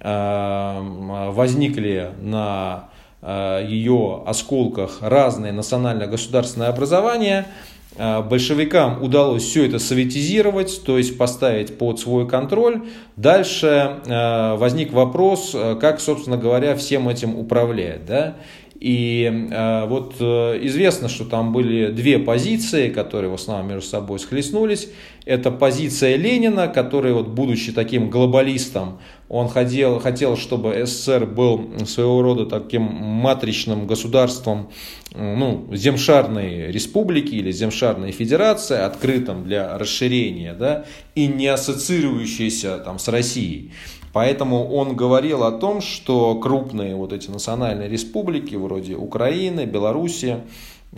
возникли 0.01 2.11
на 2.21 2.87
ее 3.21 4.23
осколках 4.25 4.99
разные 5.01 5.51
национально-государственные 5.51 6.69
образования. 6.69 7.47
Э, 7.95 8.21
большевикам 8.21 9.01
удалось 9.01 9.43
все 9.43 9.65
это 9.65 9.79
советизировать, 9.79 10.83
то 10.85 10.97
есть 10.97 11.17
поставить 11.17 11.77
под 11.77 11.99
свой 11.99 12.27
контроль. 12.27 12.83
Дальше 13.15 13.99
э, 14.05 14.55
возник 14.55 14.93
вопрос, 14.93 15.55
как, 15.81 15.99
собственно 15.99 16.37
говоря, 16.37 16.75
всем 16.75 17.09
этим 17.09 17.37
управлять. 17.37 18.05
Да? 18.05 18.35
И 18.79 19.47
э, 19.51 19.87
вот 19.87 20.15
э, 20.19 20.59
известно, 20.63 21.09
что 21.09 21.25
там 21.25 21.51
были 21.51 21.91
две 21.91 22.19
позиции, 22.19 22.89
которые 22.89 23.31
в 23.31 23.33
основном 23.33 23.69
между 23.69 23.87
собой 23.87 24.19
схлестнулись. 24.19 24.89
Это 25.25 25.49
позиция 25.51 26.15
Ленина, 26.15 26.67
который, 26.67 27.11
вот, 27.11 27.27
будучи 27.27 27.71
таким 27.71 28.09
глобалистом, 28.09 28.99
он 29.29 29.49
хотел, 29.49 29.99
хотел, 29.99 30.37
чтобы 30.37 30.85
СССР 30.85 31.25
был 31.25 31.85
своего 31.85 32.21
рода 32.21 32.45
таким 32.45 32.83
матричным 32.83 33.87
государством, 33.87 34.69
ну, 35.13 35.67
земшарной 35.73 36.71
республики 36.71 37.35
или 37.35 37.51
земшарной 37.51 38.11
федерации, 38.11 38.77
открытым 38.77 39.43
для 39.43 39.77
расширения, 39.77 40.53
да, 40.53 40.85
и 41.15 41.27
не 41.27 41.47
ассоциирующейся 41.47 42.77
там 42.77 42.99
с 42.99 43.07
Россией. 43.07 43.71
Поэтому 44.17 44.67
он 44.73 44.95
говорил 44.95 45.43
о 45.43 45.51
том, 45.51 45.79
что 45.79 46.33
крупные 46.39 46.95
вот 46.95 47.13
эти 47.13 47.29
национальные 47.29 47.87
республики, 47.87 48.55
вроде 48.55 48.95
Украины, 48.95 49.65
Белоруссии, 49.65 50.37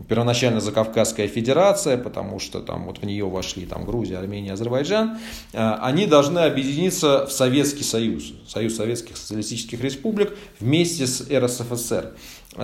первоначально 0.08 0.62
Закавказская 0.62 1.28
Федерация, 1.28 1.98
потому 1.98 2.40
что 2.40 2.62
там 2.62 2.86
вот 2.86 3.00
в 3.00 3.04
нее 3.04 3.26
вошли 3.26 3.66
там 3.66 3.84
Грузия, 3.84 4.20
Армения, 4.20 4.54
Азербайджан, 4.54 5.18
э, 5.52 5.72
они 5.82 6.06
должны 6.06 6.40
объединиться 6.40 7.26
в 7.26 7.34
Советский 7.34 7.84
Союз, 7.84 8.32
Союз 8.48 8.78
Советских 8.78 9.18
Социалистических 9.18 9.82
Республик 9.82 10.34
вместе 10.62 11.06
с 11.06 11.30
РСФСР. 11.30 12.14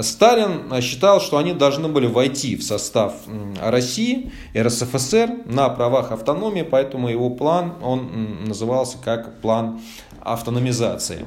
Сталин 0.02 0.82
считал, 0.82 1.22
что 1.22 1.38
они 1.38 1.54
должны 1.54 1.88
были 1.88 2.08
войти 2.08 2.56
в 2.56 2.64
состав 2.64 3.14
России, 3.62 4.32
РСФСР 4.58 5.44
на 5.46 5.70
правах 5.70 6.12
автономии, 6.12 6.64
поэтому 6.64 7.08
его 7.08 7.30
план, 7.30 7.76
он 7.84 8.46
назывался 8.46 8.98
как 9.04 9.40
план 9.42 9.82
автономизации. 10.26 11.26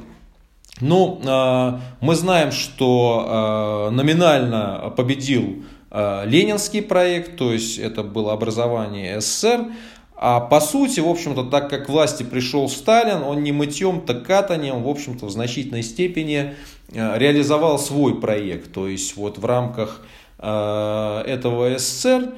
Ну, 0.80 1.20
а, 1.26 1.80
мы 2.00 2.14
знаем, 2.14 2.52
что 2.52 3.24
а, 3.26 3.90
номинально 3.90 4.92
победил 4.96 5.64
а, 5.90 6.24
ленинский 6.24 6.82
проект, 6.82 7.36
то 7.36 7.52
есть 7.52 7.78
это 7.78 8.02
было 8.02 8.32
образование 8.32 9.20
СССР, 9.20 9.66
а 10.20 10.40
по 10.40 10.60
сути, 10.60 11.00
в 11.00 11.08
общем-то, 11.08 11.44
так 11.44 11.70
как 11.70 11.86
к 11.86 11.88
власти 11.88 12.24
пришел 12.24 12.68
Сталин, 12.68 13.22
он 13.22 13.42
не 13.42 13.52
мытьем, 13.52 14.00
так 14.00 14.26
катанием, 14.26 14.82
в 14.82 14.88
общем-то, 14.88 15.26
в 15.26 15.30
значительной 15.30 15.84
степени 15.84 16.54
реализовал 16.92 17.78
свой 17.78 18.20
проект. 18.20 18.72
То 18.72 18.88
есть 18.88 19.16
вот 19.16 19.38
в 19.38 19.44
рамках 19.44 20.04
этого 20.38 21.78
СССР, 21.78 22.32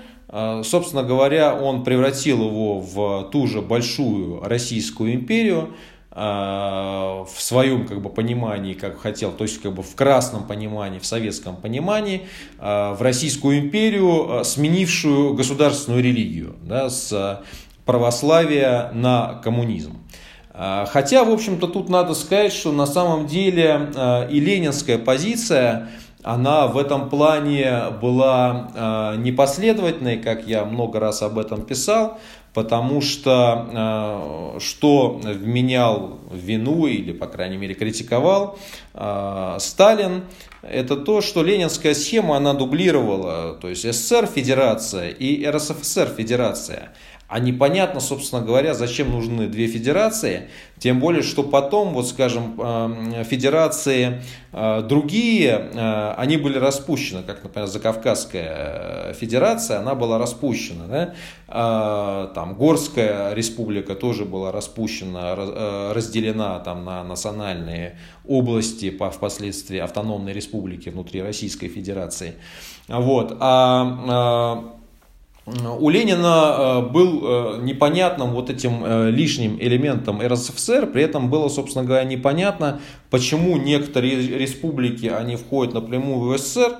собственно 0.62 1.04
говоря, 1.04 1.54
он 1.54 1.82
превратил 1.82 2.44
его 2.44 2.80
в 2.80 3.30
ту 3.30 3.46
же 3.46 3.62
большую 3.62 4.42
Российскую 4.42 5.14
империю, 5.14 5.70
в 6.12 7.28
своем 7.38 7.86
как 7.86 8.02
бы, 8.02 8.10
понимании, 8.10 8.74
как 8.74 8.98
хотел, 9.00 9.30
то 9.30 9.44
есть 9.44 9.62
как 9.62 9.72
бы 9.72 9.84
в 9.84 9.94
красном 9.94 10.44
понимании, 10.44 10.98
в 10.98 11.06
советском 11.06 11.54
понимании, 11.54 12.26
а, 12.58 12.94
в 12.94 13.02
Российскую 13.02 13.60
империю, 13.60 14.40
а, 14.40 14.44
сменившую 14.44 15.34
государственную 15.34 16.02
религию 16.02 16.56
да, 16.62 16.90
с 16.90 17.42
православия 17.84 18.90
на 18.92 19.40
коммунизм. 19.44 19.98
Хотя, 20.52 21.24
в 21.24 21.30
общем-то, 21.30 21.68
тут 21.68 21.88
надо 21.88 22.12
сказать, 22.12 22.52
что 22.52 22.72
на 22.72 22.84
самом 22.84 23.26
деле 23.26 23.88
и 24.30 24.40
ленинская 24.40 24.98
позиция, 24.98 25.88
она 26.22 26.66
в 26.66 26.76
этом 26.76 27.08
плане 27.08 27.84
была 28.02 29.16
непоследовательной, 29.16 30.18
как 30.18 30.46
я 30.46 30.64
много 30.66 31.00
раз 31.00 31.22
об 31.22 31.38
этом 31.38 31.62
писал, 31.62 32.18
потому 32.54 33.00
что 33.00 34.56
э, 34.56 34.60
что 34.60 35.20
вменял 35.22 36.18
вину 36.30 36.86
или, 36.86 37.12
по 37.12 37.26
крайней 37.26 37.56
мере, 37.56 37.74
критиковал 37.74 38.58
э, 38.94 39.56
Сталин, 39.60 40.24
это 40.62 40.96
то, 40.96 41.20
что 41.20 41.42
ленинская 41.42 41.94
схема, 41.94 42.36
она 42.36 42.52
дублировала, 42.52 43.54
то 43.54 43.68
есть 43.68 43.82
СССР 43.82 44.26
федерация 44.26 45.08
и 45.08 45.46
РСФСР 45.46 46.14
федерация. 46.16 46.92
А 47.30 47.38
непонятно, 47.38 48.00
собственно 48.00 48.42
говоря, 48.42 48.74
зачем 48.74 49.12
нужны 49.12 49.46
две 49.46 49.68
федерации, 49.68 50.48
тем 50.80 50.98
более, 50.98 51.22
что 51.22 51.44
потом, 51.44 51.94
вот 51.94 52.08
скажем, 52.08 52.58
э, 52.58 53.22
федерации 53.22 54.20
э, 54.50 54.82
другие, 54.82 55.70
э, 55.72 56.14
они 56.16 56.38
были 56.38 56.58
распущены, 56.58 57.22
как, 57.22 57.44
например, 57.44 57.68
Закавказская 57.68 59.12
федерация, 59.12 59.78
она 59.78 59.94
была 59.94 60.18
распущена. 60.18 60.86
Да? 60.88 62.30
Там 62.34 62.54
Горская 62.54 63.32
республика 63.32 63.94
тоже 63.94 64.24
была 64.24 64.50
распущена, 64.50 65.92
разделена 65.92 66.58
там, 66.60 66.84
на 66.84 67.04
национальные 67.04 67.96
области, 68.26 68.90
впоследствии 68.90 69.78
автономной 69.78 70.32
республики 70.32 70.88
внутри 70.88 71.22
Российской 71.22 71.68
Федерации. 71.68 72.34
Вот. 72.88 73.36
А 73.38 74.79
у 75.46 75.88
Ленина 75.88 76.56
э, 76.58 76.80
был 76.90 77.22
э, 77.22 77.58
непонятным 77.62 78.32
вот 78.32 78.50
этим 78.50 78.84
э, 78.84 79.10
лишним 79.10 79.56
элементом 79.58 80.20
РСФСР, 80.20 80.86
при 80.86 81.02
этом 81.02 81.30
было, 81.30 81.48
собственно 81.48 81.84
говоря, 81.84 82.04
непонятно, 82.04 82.80
почему 83.08 83.56
некоторые 83.56 84.16
республики, 84.38 85.06
они 85.06 85.36
входят 85.36 85.74
напрямую 85.74 86.30
в 86.30 86.38
СССР, 86.38 86.76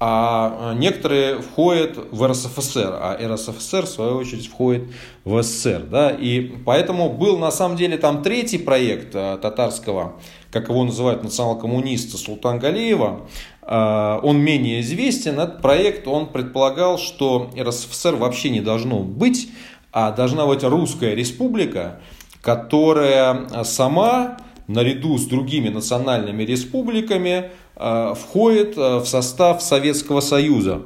а 0.00 0.74
некоторые 0.74 1.40
входят 1.40 1.98
в 2.10 2.26
РСФСР, 2.26 2.90
а 2.92 3.18
РСФСР, 3.34 3.86
в 3.86 3.88
свою 3.88 4.16
очередь, 4.16 4.48
входит 4.48 4.84
в 5.24 5.40
СССР. 5.42 5.84
Да? 5.90 6.10
И 6.10 6.40
поэтому 6.64 7.10
был, 7.10 7.38
на 7.38 7.50
самом 7.50 7.76
деле, 7.76 7.98
там 7.98 8.22
третий 8.22 8.58
проект 8.58 9.12
татарского, 9.12 10.14
как 10.50 10.68
его 10.68 10.84
называют 10.84 11.22
национал-коммуниста 11.22 12.16
Султан 12.16 12.58
Галиева, 12.58 13.28
он 13.62 14.38
менее 14.38 14.80
известен. 14.80 15.38
Этот 15.38 15.62
проект, 15.62 16.08
он 16.08 16.26
предполагал, 16.26 16.98
что 16.98 17.50
РСФСР 17.58 18.16
вообще 18.16 18.50
не 18.50 18.60
должно 18.60 19.00
быть, 19.00 19.48
а 19.92 20.10
должна 20.12 20.46
быть 20.46 20.64
русская 20.64 21.14
республика, 21.14 22.00
которая 22.42 23.64
сама 23.64 24.38
наряду 24.70 25.18
с 25.18 25.26
другими 25.26 25.68
национальными 25.68 26.44
республиками 26.44 27.50
а, 27.76 28.14
входит 28.14 28.74
а, 28.76 29.00
в 29.00 29.06
состав 29.06 29.62
Советского 29.62 30.20
Союза. 30.20 30.82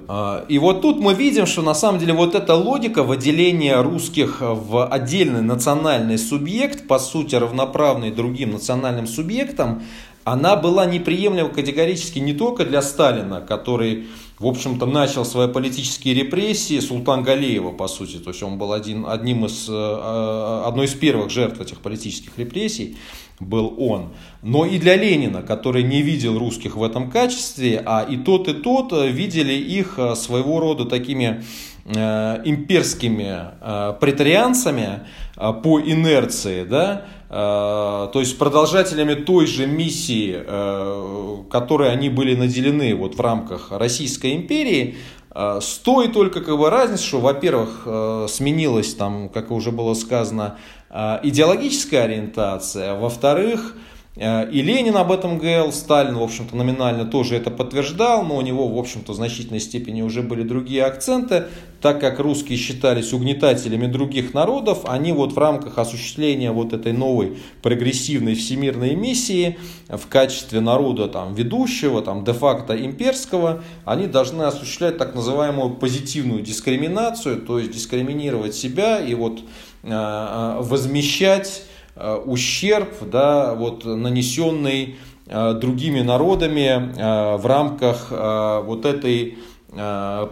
И 0.48 0.58
вот 0.58 0.80
тут 0.80 1.00
мы 1.00 1.12
видим, 1.14 1.44
что 1.46 1.62
на 1.62 1.74
самом 1.74 1.98
деле 1.98 2.12
вот 2.12 2.34
эта 2.34 2.54
логика 2.54 3.02
выделения 3.02 3.80
русских 3.82 4.38
в 4.40 4.86
отдельный 4.86 5.42
национальный 5.42 6.18
субъект, 6.18 6.86
по 6.86 6.98
сути 6.98 7.34
равноправный 7.34 8.10
другим 8.10 8.52
национальным 8.52 9.06
субъектам, 9.06 9.82
она 10.24 10.56
была 10.56 10.86
неприемлема 10.86 11.50
категорически 11.50 12.18
не 12.18 12.32
только 12.32 12.64
для 12.64 12.82
Сталина, 12.82 13.40
который 13.40 14.06
в 14.38 14.46
общем-то, 14.46 14.86
начал 14.86 15.24
свои 15.24 15.48
политические 15.48 16.14
репрессии 16.14 16.80
Султан 16.80 17.22
Галеева, 17.22 17.70
по 17.70 17.86
сути. 17.86 18.16
То 18.16 18.30
есть 18.30 18.42
он 18.42 18.58
был 18.58 18.72
один, 18.72 19.06
одним 19.06 19.46
из, 19.46 19.68
э, 19.68 20.62
одной 20.66 20.86
из 20.86 20.94
первых 20.94 21.30
жертв 21.30 21.60
этих 21.60 21.78
политических 21.78 22.36
репрессий 22.36 22.96
был 23.38 23.74
он. 23.78 24.10
Но 24.42 24.66
и 24.66 24.78
для 24.78 24.96
Ленина, 24.96 25.42
который 25.42 25.84
не 25.84 26.02
видел 26.02 26.38
русских 26.38 26.76
в 26.76 26.82
этом 26.82 27.10
качестве, 27.10 27.80
а 27.84 28.02
и 28.02 28.16
тот, 28.16 28.48
и 28.48 28.54
тот 28.54 28.92
видели 28.92 29.54
их 29.54 29.98
своего 30.16 30.60
рода 30.60 30.84
такими 30.84 31.44
имперскими 31.86 33.98
претарианцами 34.00 35.00
по 35.36 35.80
инерции, 35.80 36.64
да, 36.64 37.06
Э, 37.36 38.08
то 38.12 38.20
есть 38.20 38.38
продолжателями 38.38 39.14
той 39.14 39.46
же 39.46 39.66
миссии, 39.66 40.36
э, 40.36 41.36
которой 41.50 41.90
они 41.90 42.08
были 42.08 42.36
наделены 42.36 42.94
вот 42.94 43.16
в 43.16 43.20
рамках 43.20 43.72
Российской 43.72 44.36
империи, 44.36 44.96
с 45.36 45.78
той 45.78 46.06
только 46.12 46.42
как 46.42 46.56
бы 46.56 46.70
разница, 46.70 47.02
что, 47.02 47.18
во-первых, 47.18 47.88
сменилась 48.30 48.94
там, 48.94 49.28
как 49.28 49.50
уже 49.50 49.72
было 49.72 49.94
сказано, 49.94 50.58
идеологическая 50.88 52.04
ориентация, 52.04 52.94
во-вторых, 52.94 53.74
и 54.16 54.62
Ленин 54.62 54.96
об 54.96 55.10
этом 55.10 55.38
говорил, 55.38 55.72
Сталин, 55.72 56.16
в 56.16 56.22
общем-то, 56.22 56.54
номинально 56.54 57.04
тоже 57.04 57.34
это 57.34 57.50
подтверждал, 57.50 58.24
но 58.24 58.36
у 58.36 58.42
него, 58.42 58.68
в 58.68 58.78
общем-то, 58.78 59.12
в 59.12 59.16
значительной 59.16 59.58
степени 59.58 60.02
уже 60.02 60.22
были 60.22 60.44
другие 60.44 60.84
акценты, 60.84 61.46
так 61.80 62.00
как 62.00 62.20
русские 62.20 62.56
считались 62.56 63.12
угнетателями 63.12 63.88
других 63.88 64.32
народов, 64.32 64.82
они 64.84 65.10
вот 65.10 65.32
в 65.32 65.38
рамках 65.38 65.78
осуществления 65.78 66.52
вот 66.52 66.72
этой 66.72 66.92
новой 66.92 67.38
прогрессивной 67.60 68.36
всемирной 68.36 68.94
миссии 68.94 69.58
в 69.88 70.06
качестве 70.06 70.60
народа 70.60 71.08
там, 71.08 71.34
ведущего, 71.34 72.00
там, 72.00 72.24
де-факто 72.24 72.76
имперского, 72.84 73.64
они 73.84 74.06
должны 74.06 74.44
осуществлять 74.44 74.96
так 74.96 75.16
называемую 75.16 75.74
позитивную 75.74 76.40
дискриминацию, 76.40 77.42
то 77.42 77.58
есть 77.58 77.72
дискриминировать 77.72 78.54
себя 78.54 79.00
и 79.00 79.14
вот 79.14 79.40
э, 79.82 79.88
э 79.90 80.60
возмещать 80.60 81.64
Э, 81.64 81.73
ущерб, 81.96 82.92
да, 83.10 83.54
вот, 83.54 83.84
нанесенный 83.84 84.96
э, 85.26 85.54
другими 85.54 86.00
народами 86.00 86.92
э, 86.96 87.36
в 87.36 87.46
рамках 87.46 88.10
вот 88.10 88.84
этой 88.84 89.38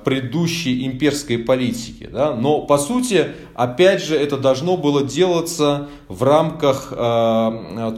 предыдущей 0.05 0.87
имперской 0.87 1.37
политики. 1.37 2.09
Да? 2.09 2.33
Но 2.33 2.61
по 2.61 2.79
сути, 2.79 3.33
опять 3.55 4.01
же, 4.01 4.15
это 4.15 4.37
должно 4.37 4.77
было 4.77 5.03
делаться 5.03 5.89
в 6.07 6.23
рамках 6.23 6.91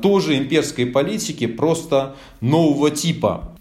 тоже 0.00 0.38
имперской 0.38 0.86
политики, 0.86 1.46
просто 1.46 2.14
нового 2.40 2.90
типа. 2.90 3.53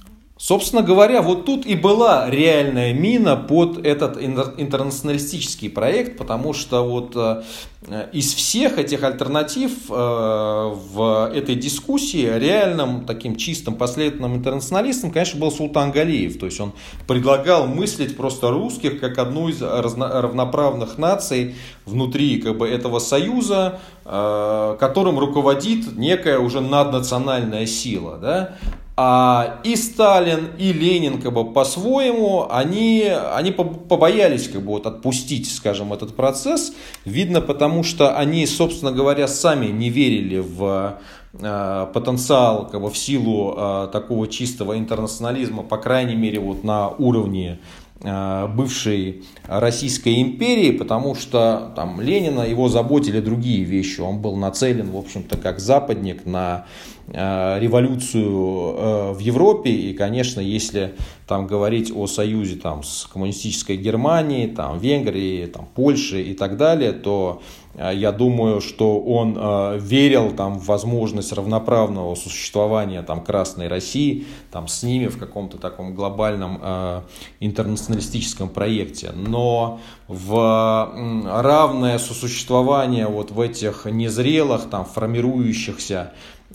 Собственно 0.43 0.81
говоря, 0.81 1.21
вот 1.21 1.45
тут 1.45 1.65
и 1.65 1.73
была 1.73 2.29
реальная 2.29 2.91
мина 2.91 3.37
под 3.37 3.77
этот 3.85 4.21
интернационалистический 4.21 5.69
проект, 5.69 6.17
потому 6.17 6.51
что 6.51 6.83
вот 6.83 7.15
э, 7.15 8.09
из 8.11 8.33
всех 8.33 8.77
этих 8.77 9.03
альтернатив 9.03 9.71
э, 9.89 9.93
в 9.93 11.31
этой 11.33 11.55
дискуссии 11.55 12.29
реальным 12.37 13.05
таким 13.05 13.37
чистым 13.37 13.75
последовательным 13.75 14.35
интернационалистом, 14.35 15.11
конечно, 15.11 15.39
был 15.39 15.49
Султан 15.49 15.91
Галиев. 15.91 16.37
То 16.37 16.47
есть 16.47 16.59
он 16.59 16.73
предлагал 17.07 17.65
мыслить 17.65 18.17
просто 18.17 18.51
русских 18.51 18.99
как 18.99 19.19
одну 19.19 19.47
из 19.47 19.61
равноправных 19.61 20.97
наций 20.97 21.55
внутри 21.85 22.41
как 22.41 22.57
бы, 22.57 22.67
этого 22.67 22.99
союза, 22.99 23.79
э, 24.03 24.75
которым 24.77 25.19
руководит 25.19 25.95
некая 25.95 26.39
уже 26.39 26.59
наднациональная 26.59 27.65
сила. 27.65 28.17
Да? 28.21 28.57
А 28.95 29.59
и 29.63 29.75
Сталин, 29.75 30.49
и 30.59 30.71
Ленин 30.71 31.19
как 31.19 31.33
бы 31.33 31.51
по-своему, 31.51 32.45
они, 32.49 33.11
они 33.33 33.51
побоялись 33.51 34.47
как 34.47 34.61
бы 34.61 34.73
вот 34.73 34.85
отпустить, 34.85 35.51
скажем, 35.51 35.93
этот 35.93 36.15
процесс. 36.15 36.73
Видно 37.03 37.41
потому, 37.41 37.83
что 37.83 38.15
они, 38.15 38.45
собственно 38.45 38.91
говоря, 38.91 39.27
сами 39.27 39.67
не 39.67 39.89
верили 39.89 40.37
в 40.37 40.99
э, 41.33 41.87
потенциал 41.91 42.69
как 42.69 42.81
бы, 42.81 42.91
в 42.91 42.97
силу 42.97 43.55
э, 43.57 43.89
такого 43.91 44.27
чистого 44.27 44.77
интернационализма, 44.77 45.63
по 45.63 45.77
крайней 45.77 46.15
мере 46.15 46.39
вот 46.39 46.63
на 46.63 46.89
уровне 46.89 47.59
Э, 48.05 48.47
бывшей 48.47 49.23
Российской 49.47 50.21
империи, 50.21 50.71
потому 50.71 51.15
что 51.15 51.71
там 51.73 52.01
Ленина 52.01 52.41
его 52.41 52.67
заботили 52.67 53.21
другие 53.21 53.63
вещи. 53.63 54.01
Он 54.01 54.19
был 54.19 54.35
нацелен, 54.35 54.91
в 54.91 54.97
общем-то, 54.97 55.37
как 55.37 55.61
западник 55.61 56.25
на 56.25 56.65
революцию 57.07 58.27
э, 58.27 59.11
в 59.13 59.19
Европе. 59.19 59.69
И, 59.69 59.93
конечно, 59.93 60.39
если 60.39 60.95
там 61.27 61.47
говорить 61.47 61.91
о 61.95 62.07
союзе 62.07 62.55
там, 62.55 62.83
с 62.83 63.07
коммунистической 63.11 63.77
Германией, 63.77 64.47
там, 64.47 64.77
Венгрией, 64.77 65.47
там, 65.47 65.67
Польшей 65.73 66.23
и 66.23 66.33
так 66.33 66.57
далее, 66.57 66.91
то 66.91 67.41
а, 67.75 67.91
я 67.91 68.11
думаю, 68.11 68.61
что 68.61 68.99
он 68.99 69.35
э, 69.37 69.79
верил 69.79 70.31
там, 70.31 70.59
в 70.59 70.65
возможность 70.65 71.33
равноправного 71.33 72.15
существования 72.15 73.01
там, 73.01 73.23
Красной 73.23 73.67
России 73.67 74.25
там, 74.51 74.67
с 74.67 74.83
ними 74.83 75.07
в 75.07 75.17
каком-то 75.17 75.57
таком 75.57 75.95
глобальном 75.95 76.59
э, 76.61 77.01
интернационалистическом 77.39 78.49
проекте. 78.49 79.11
Но 79.15 79.79
в 80.07 81.41
равное 81.41 81.97
сосуществование 81.97 83.07
вот 83.07 83.31
в 83.31 83.39
этих 83.39 83.85
незрелых, 83.85 84.69
там, 84.69 84.85
формирующихся 84.85 85.93
Э, 86.03 86.07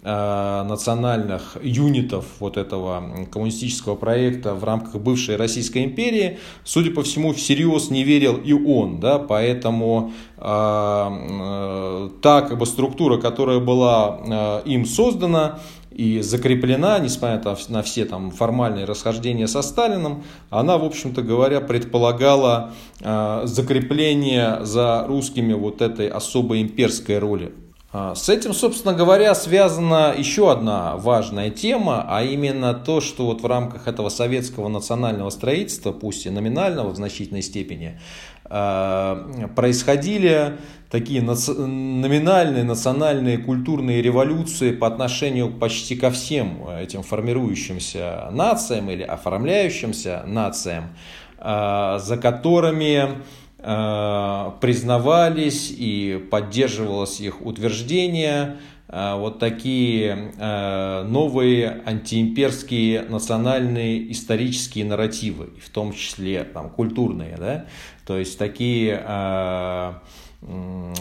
национальных 0.02 1.56
юнитов 1.62 2.24
вот 2.40 2.56
этого 2.56 3.26
коммунистического 3.30 3.96
проекта 3.96 4.54
в 4.54 4.64
рамках 4.64 5.00
бывшей 5.00 5.36
Российской 5.36 5.84
империи, 5.84 6.38
судя 6.64 6.90
по 6.90 7.02
всему, 7.02 7.32
всерьез 7.32 7.90
не 7.90 8.04
верил 8.04 8.36
и 8.36 8.52
он, 8.52 9.00
да, 9.00 9.18
поэтому 9.18 10.12
э, 10.36 10.42
э, 10.42 12.10
та 12.22 12.42
как 12.42 12.58
бы 12.58 12.66
структура, 12.66 13.18
которая 13.18 13.60
была 13.60 14.62
э, 14.64 14.68
им 14.68 14.86
создана, 14.86 15.58
и 15.98 16.20
закреплена, 16.20 17.00
несмотря 17.00 17.56
на 17.68 17.82
все 17.82 18.04
там 18.04 18.30
формальные 18.30 18.84
расхождения 18.84 19.48
со 19.48 19.62
Сталином, 19.62 20.22
она, 20.48 20.78
в 20.78 20.84
общем-то 20.84 21.22
говоря, 21.22 21.60
предполагала 21.60 22.72
э, 23.00 23.42
закрепление 23.46 24.64
за 24.64 25.04
русскими 25.08 25.54
вот 25.54 25.82
этой 25.82 26.08
особой 26.08 26.62
имперской 26.62 27.18
роли. 27.18 27.52
А, 27.90 28.14
с 28.14 28.28
этим, 28.28 28.52
собственно 28.52 28.92
говоря, 28.92 29.34
связана 29.34 30.14
еще 30.16 30.52
одна 30.52 30.96
важная 30.96 31.48
тема, 31.48 32.04
а 32.06 32.22
именно 32.22 32.74
то, 32.74 33.00
что 33.00 33.24
вот 33.24 33.40
в 33.40 33.46
рамках 33.46 33.88
этого 33.88 34.10
советского 34.10 34.68
национального 34.68 35.30
строительства, 35.30 35.92
пусть 35.92 36.26
и 36.26 36.30
номинального 36.30 36.90
в 36.90 36.96
значительной 36.96 37.40
степени, 37.40 37.98
а, 38.44 39.48
происходили 39.56 40.58
такие 40.90 41.22
номинальные 41.22 42.64
национальные 42.64 43.38
культурные 43.38 44.02
революции 44.02 44.72
по 44.72 44.86
отношению 44.86 45.50
почти 45.50 45.96
ко 45.96 46.10
всем 46.10 46.68
этим 46.68 47.02
формирующимся 47.02 48.28
нациям 48.32 48.90
или 48.90 49.02
оформляющимся 49.02 50.24
нациям, 50.26 50.94
а, 51.38 51.98
за 52.00 52.18
которыми 52.18 53.22
признавались 53.58 55.74
и 55.76 56.24
поддерживалось 56.30 57.20
их 57.20 57.44
утверждение 57.44 58.58
э, 58.86 59.16
вот 59.16 59.40
такие 59.40 60.32
э, 60.38 61.02
новые 61.08 61.82
антиимперские 61.84 63.02
национальные 63.02 64.12
исторические 64.12 64.84
нарративы, 64.84 65.50
в 65.60 65.70
том 65.70 65.92
числе 65.92 66.44
там, 66.44 66.70
культурные, 66.70 67.36
да? 67.36 67.64
то 68.06 68.16
есть 68.16 68.38
такие 68.38 69.02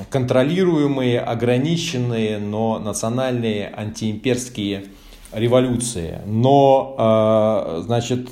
контролируемые, 0.10 1.20
ограниченные, 1.20 2.40
но 2.40 2.80
национальные 2.80 3.72
антиимперские 3.76 4.86
революции. 5.32 6.20
Но, 6.26 6.96
а, 6.98 7.82
значит, 7.86 8.30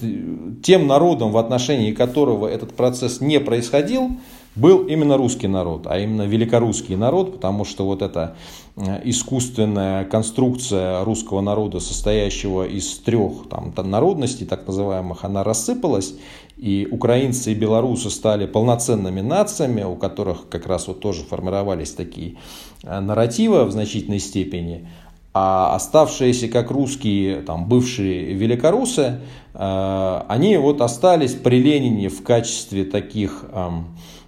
тем 0.64 0.88
народом, 0.88 1.32
в 1.32 1.38
отношении 1.38 1.92
которого 1.92 2.48
этот 2.48 2.74
процесс 2.74 3.22
не 3.22 3.40
происходил, 3.40 4.12
был 4.56 4.88
именно 4.88 5.18
русский 5.18 5.48
народ, 5.48 5.86
а 5.86 6.00
именно 6.00 6.22
великорусский 6.22 6.96
народ, 6.96 7.34
потому 7.34 7.66
что 7.66 7.86
вот 7.86 8.02
эта 8.02 8.38
э, 8.78 9.02
искусственная 9.04 10.06
конструкция 10.06 11.04
русского 11.04 11.42
народа, 11.42 11.82
состоящего 11.82 12.66
из 12.66 13.00
трех 13.00 13.50
там, 13.50 13.74
народностей, 13.90 14.46
так 14.46 14.66
называемых, 14.66 15.26
она 15.26 15.44
рассыпалась, 15.44 16.16
и 16.56 16.88
украинцы 16.90 17.52
и 17.52 17.56
белорусы 17.56 18.10
стали 18.10 18.46
полноценными 18.46 19.20
нациями, 19.20 19.84
у 19.84 19.98
которых 19.98 20.48
как 20.48 20.68
раз 20.68 20.88
вот 20.88 21.02
тоже 21.02 21.24
формировались 21.24 21.92
такие 21.92 22.38
э, 22.84 23.00
нарративы 23.02 23.66
в 23.66 23.72
значительной 23.72 24.20
степени– 24.20 24.88
а 25.38 25.76
оставшиеся 25.76 26.48
как 26.48 26.72
русские, 26.72 27.42
там, 27.42 27.68
бывшие 27.68 28.34
великорусы, 28.34 29.20
э, 29.54 30.22
они 30.30 30.56
вот 30.56 30.80
остались 30.80 31.34
при 31.34 31.62
Ленине 31.62 32.08
в 32.08 32.24
качестве 32.24 32.86
таких 32.86 33.44
эм, 33.52 33.88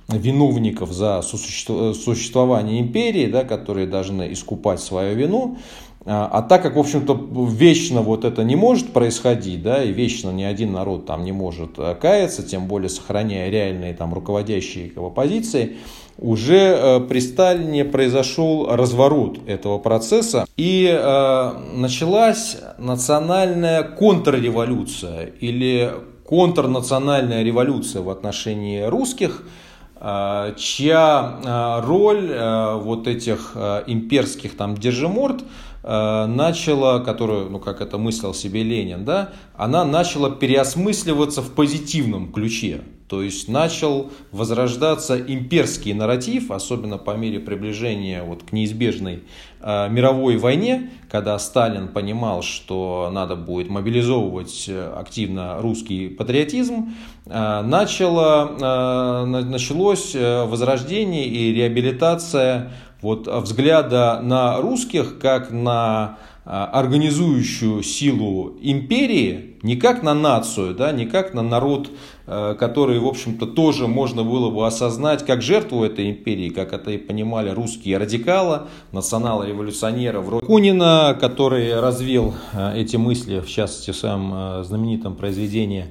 виновников 0.09 0.91
за 0.91 1.21
существование 1.21 2.81
империи, 2.81 3.27
да, 3.27 3.45
которые 3.45 3.87
должны 3.87 4.33
искупать 4.33 4.81
свою 4.81 5.15
вину. 5.15 5.57
А, 6.05 6.29
а 6.31 6.41
так 6.41 6.63
как, 6.63 6.75
в 6.75 6.79
общем-то, 6.79 7.17
вечно 7.51 8.01
вот 8.01 8.25
это 8.25 8.43
не 8.43 8.57
может 8.57 8.91
происходить, 8.91 9.63
да, 9.63 9.81
и 9.81 9.93
вечно 9.93 10.31
ни 10.31 10.43
один 10.43 10.73
народ 10.73 11.05
там 11.05 11.23
не 11.23 11.31
может 11.31 11.79
э, 11.79 11.95
каяться, 11.95 12.43
тем 12.43 12.67
более 12.67 12.89
сохраняя 12.89 13.49
реальные 13.49 13.93
там 13.93 14.13
руководящие 14.13 14.87
его 14.87 15.09
позиции, 15.09 15.77
уже 16.17 16.55
э, 16.55 16.99
при 17.01 17.19
Сталине 17.19 17.85
произошел 17.85 18.67
разворот 18.69 19.39
этого 19.47 19.77
процесса 19.77 20.45
и 20.57 20.87
э, 20.89 21.51
началась 21.75 22.57
национальная 22.77 23.83
контрреволюция 23.83 25.25
или 25.39 25.93
контрнациональная 26.27 27.43
революция 27.43 28.01
в 28.01 28.09
отношении 28.09 28.81
русских, 28.81 29.43
э, 29.99 30.53
чья 30.57 31.81
роль 31.85 32.35
вот 32.83 33.07
этих 33.07 33.55
имперских 33.87 34.57
там 34.57 34.75
держиморд– 34.75 35.43
начала, 35.83 36.99
которую, 36.99 37.49
ну 37.49 37.59
как 37.59 37.79
это 37.79 37.97
мыслил 37.97 38.33
себе 38.33 38.61
Ленин, 38.61 39.05
да, 39.05 39.29
она 39.55 39.85
начала 39.85 40.29
переосмысливаться 40.29 41.41
в 41.41 41.51
позитивном 41.51 42.33
ключе. 42.33 42.81
То 43.07 43.21
есть 43.23 43.47
начал 43.47 44.11
возрождаться 44.33 45.17
имперский 45.17 45.93
нарратив, 45.93 46.51
особенно 46.51 46.97
по 46.97 47.15
мере 47.15 47.39
приближения 47.39 48.21
вот 48.21 48.43
к 48.43 48.51
неизбежной 48.51 49.23
э, 49.61 49.89
мировой 49.89 50.35
войне, 50.35 50.89
когда 51.09 51.39
Сталин 51.39 51.87
понимал, 51.87 52.41
что 52.41 53.09
надо 53.13 53.37
будет 53.37 53.69
мобилизовывать 53.69 54.65
э, 54.67 54.93
активно 54.97 55.61
русский 55.61 56.09
патриотизм, 56.09 56.93
э, 57.25 57.61
начало, 57.61 59.23
э, 59.23 59.25
началось 59.25 60.13
э, 60.13 60.43
возрождение 60.43 61.27
и 61.27 61.53
реабилитация 61.53 62.73
вот 63.01 63.27
взгляда 63.27 64.19
на 64.21 64.57
русских 64.59 65.19
как 65.19 65.51
на 65.51 66.17
а, 66.49 66.65
организующую 66.67 67.83
силу 67.83 68.55
империи, 68.61 69.57
не 69.63 69.75
как 69.75 70.01
на 70.01 70.13
нацию, 70.13 70.73
да, 70.73 70.93
не 70.93 71.05
как 71.05 71.33
на 71.33 71.41
народ, 71.41 71.91
э, 72.27 72.55
который, 72.59 72.99
в 72.99 73.07
общем-то, 73.07 73.47
тоже 73.47 73.87
можно 73.87 74.23
было 74.23 74.51
бы 74.51 74.67
осознать 74.67 75.25
как 75.25 75.41
жертву 75.41 75.83
этой 75.83 76.11
империи, 76.11 76.49
как 76.49 76.73
это 76.73 76.91
и 76.91 76.97
понимали 76.97 77.49
русские 77.49 77.97
радикалы, 77.97 78.61
национал-революционеры 78.91 80.19
вроде 80.19 80.45
Кунина, 80.45 81.17
который 81.19 81.79
развил 81.79 82.35
э, 82.53 82.77
эти 82.77 82.97
мысли, 82.97 83.39
в 83.39 83.49
частности, 83.49 83.91
в 83.91 83.95
своем 83.95 84.31
э, 84.33 84.63
знаменитом 84.63 85.15
произведении 85.15 85.85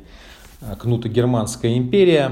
«Кнута 0.79 1.09
Германская 1.09 1.77
империя». 1.77 2.31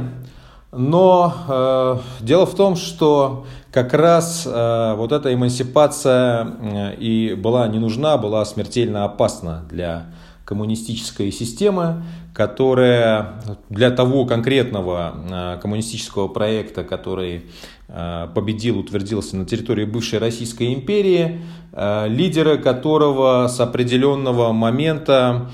Но 0.76 1.32
э, 1.48 1.96
дело 2.20 2.46
в 2.46 2.54
том, 2.54 2.74
что 2.74 3.46
как 3.70 3.94
раз 3.94 4.44
э, 4.44 4.94
вот 4.96 5.12
эта 5.12 5.32
эмансипация 5.32 6.48
и 6.98 7.34
была 7.34 7.68
не 7.68 7.78
нужна, 7.78 8.18
была 8.18 8.44
смертельно 8.44 9.04
опасна 9.04 9.64
для 9.70 10.06
коммунистической 10.44 11.30
системы, 11.32 12.02
которая 12.34 13.40
для 13.70 13.92
того 13.92 14.26
конкретного 14.26 15.14
э, 15.14 15.60
коммунистического 15.62 16.26
проекта, 16.26 16.82
который 16.82 17.44
э, 17.86 18.28
победил, 18.34 18.80
утвердился 18.80 19.36
на 19.36 19.46
территории 19.46 19.84
бывшей 19.84 20.18
Российской 20.18 20.74
империи, 20.74 21.40
э, 21.72 22.08
лидеры 22.08 22.58
которого 22.58 23.46
с 23.46 23.60
определенного 23.60 24.52
момента 24.52 25.48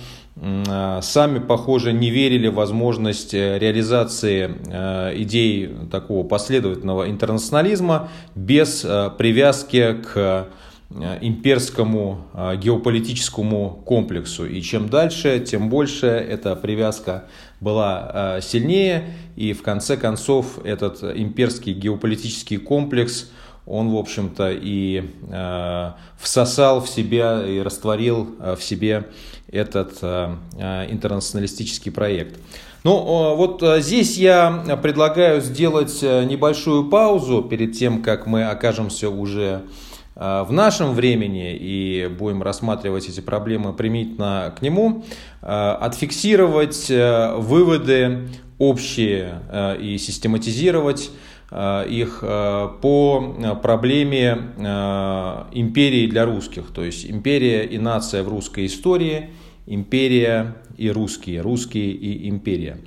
сами, 1.02 1.38
похоже, 1.38 1.92
не 1.92 2.08
верили 2.08 2.48
в 2.48 2.54
возможность 2.54 3.34
реализации 3.34 4.46
идей 5.20 5.68
такого 5.90 6.26
последовательного 6.26 7.10
интернационализма 7.10 8.08
без 8.34 8.80
привязки 9.18 9.96
к 10.02 10.46
имперскому 11.20 12.26
геополитическому 12.60 13.82
комплексу. 13.84 14.44
И 14.44 14.60
чем 14.60 14.88
дальше, 14.88 15.38
тем 15.40 15.68
больше 15.68 16.06
эта 16.06 16.56
привязка 16.56 17.26
была 17.60 18.40
сильнее. 18.42 19.14
И 19.36 19.52
в 19.52 19.62
конце 19.62 19.96
концов 19.96 20.58
этот 20.64 21.02
имперский 21.02 21.74
геополитический 21.74 22.56
комплекс 22.56 23.30
он, 23.70 23.90
в 23.90 23.96
общем-то, 23.96 24.50
и 24.50 25.04
э, 25.30 25.92
всосал 26.18 26.80
в 26.80 26.88
себя 26.88 27.46
и 27.46 27.60
растворил 27.60 28.34
э, 28.40 28.56
в 28.56 28.64
себе 28.64 29.06
этот 29.48 29.98
э, 30.02 30.34
э, 30.58 30.90
интернационалистический 30.90 31.92
проект. 31.92 32.40
Ну, 32.82 33.36
вот 33.36 33.62
здесь 33.80 34.16
я 34.16 34.78
предлагаю 34.82 35.42
сделать 35.42 36.00
небольшую 36.00 36.88
паузу 36.88 37.42
перед 37.42 37.76
тем, 37.76 38.02
как 38.02 38.26
мы 38.26 38.44
окажемся 38.44 39.10
уже 39.10 39.64
нашем 40.50 40.92
времени 40.94 41.56
и 41.56 42.06
будем 42.06 42.42
рассматривать 42.42 43.08
эти 43.08 43.20
проблемы 43.20 43.72
примитивно 43.72 44.54
к 44.56 44.60
нему, 44.60 45.04
отфиксировать 45.40 46.90
выводы 46.90 48.28
общие 48.58 49.40
и 49.80 49.96
систематизировать 49.96 51.10
Э, 51.50 51.84
их 51.88 52.20
э, 52.22 52.68
по 52.80 53.56
проблеме 53.60 54.38
э, 54.56 55.44
империи 55.52 56.06
для 56.06 56.24
русских. 56.24 56.70
То 56.72 56.84
есть 56.84 57.10
империя 57.10 57.64
и 57.64 57.76
нация 57.78 58.22
в 58.22 58.28
русской 58.28 58.66
истории, 58.66 59.30
империя 59.66 60.56
и 60.76 60.90
русские, 60.90 61.40
русские 61.40 61.90
и 61.90 62.28
империя. 62.28 62.78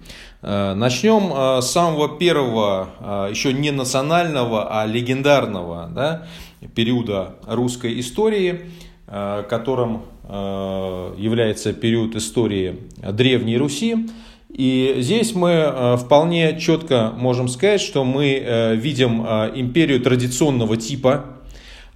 Начнем 0.41 1.61
с 1.61 1.71
самого 1.71 2.17
первого, 2.17 3.29
еще 3.31 3.53
не 3.53 3.71
национального, 3.71 4.81
а 4.81 4.85
легендарного 4.85 5.89
да, 5.93 6.27
периода 6.75 7.35
русской 7.47 7.99
истории, 7.99 8.61
которым 9.07 10.03
является 10.27 11.73
период 11.73 12.15
истории 12.15 12.77
Древней 12.97 13.57
Руси. 13.57 14.07
И 14.53 14.97
здесь 14.99 15.33
мы 15.33 15.49
э, 15.49 15.97
вполне 15.97 16.59
четко 16.59 17.11
можем 17.17 17.47
сказать, 17.47 17.81
что 17.81 18.03
мы 18.03 18.35
э, 18.35 18.75
видим 18.75 19.25
э, 19.25 19.51
империю 19.55 19.99
традиционного 19.99 20.77
типа, 20.77 21.25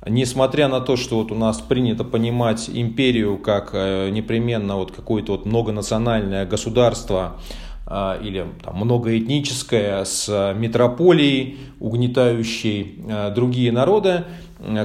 несмотря 0.07 0.67
на 0.67 0.79
то, 0.81 0.95
что 0.95 1.17
вот 1.17 1.31
у 1.31 1.35
нас 1.35 1.61
принято 1.61 2.03
понимать 2.03 2.67
империю 2.73 3.37
как 3.37 3.73
непременно 3.73 4.77
вот 4.77 4.91
какое-то 4.91 5.33
вот 5.33 5.45
многонациональное 5.45 6.45
государство 6.45 7.39
или 7.89 8.45
там, 8.63 8.77
многоэтническое 8.77 10.03
с 10.05 10.53
метрополией, 10.55 11.57
угнетающей 11.79 12.99
другие 13.35 13.71
народы, 13.71 14.23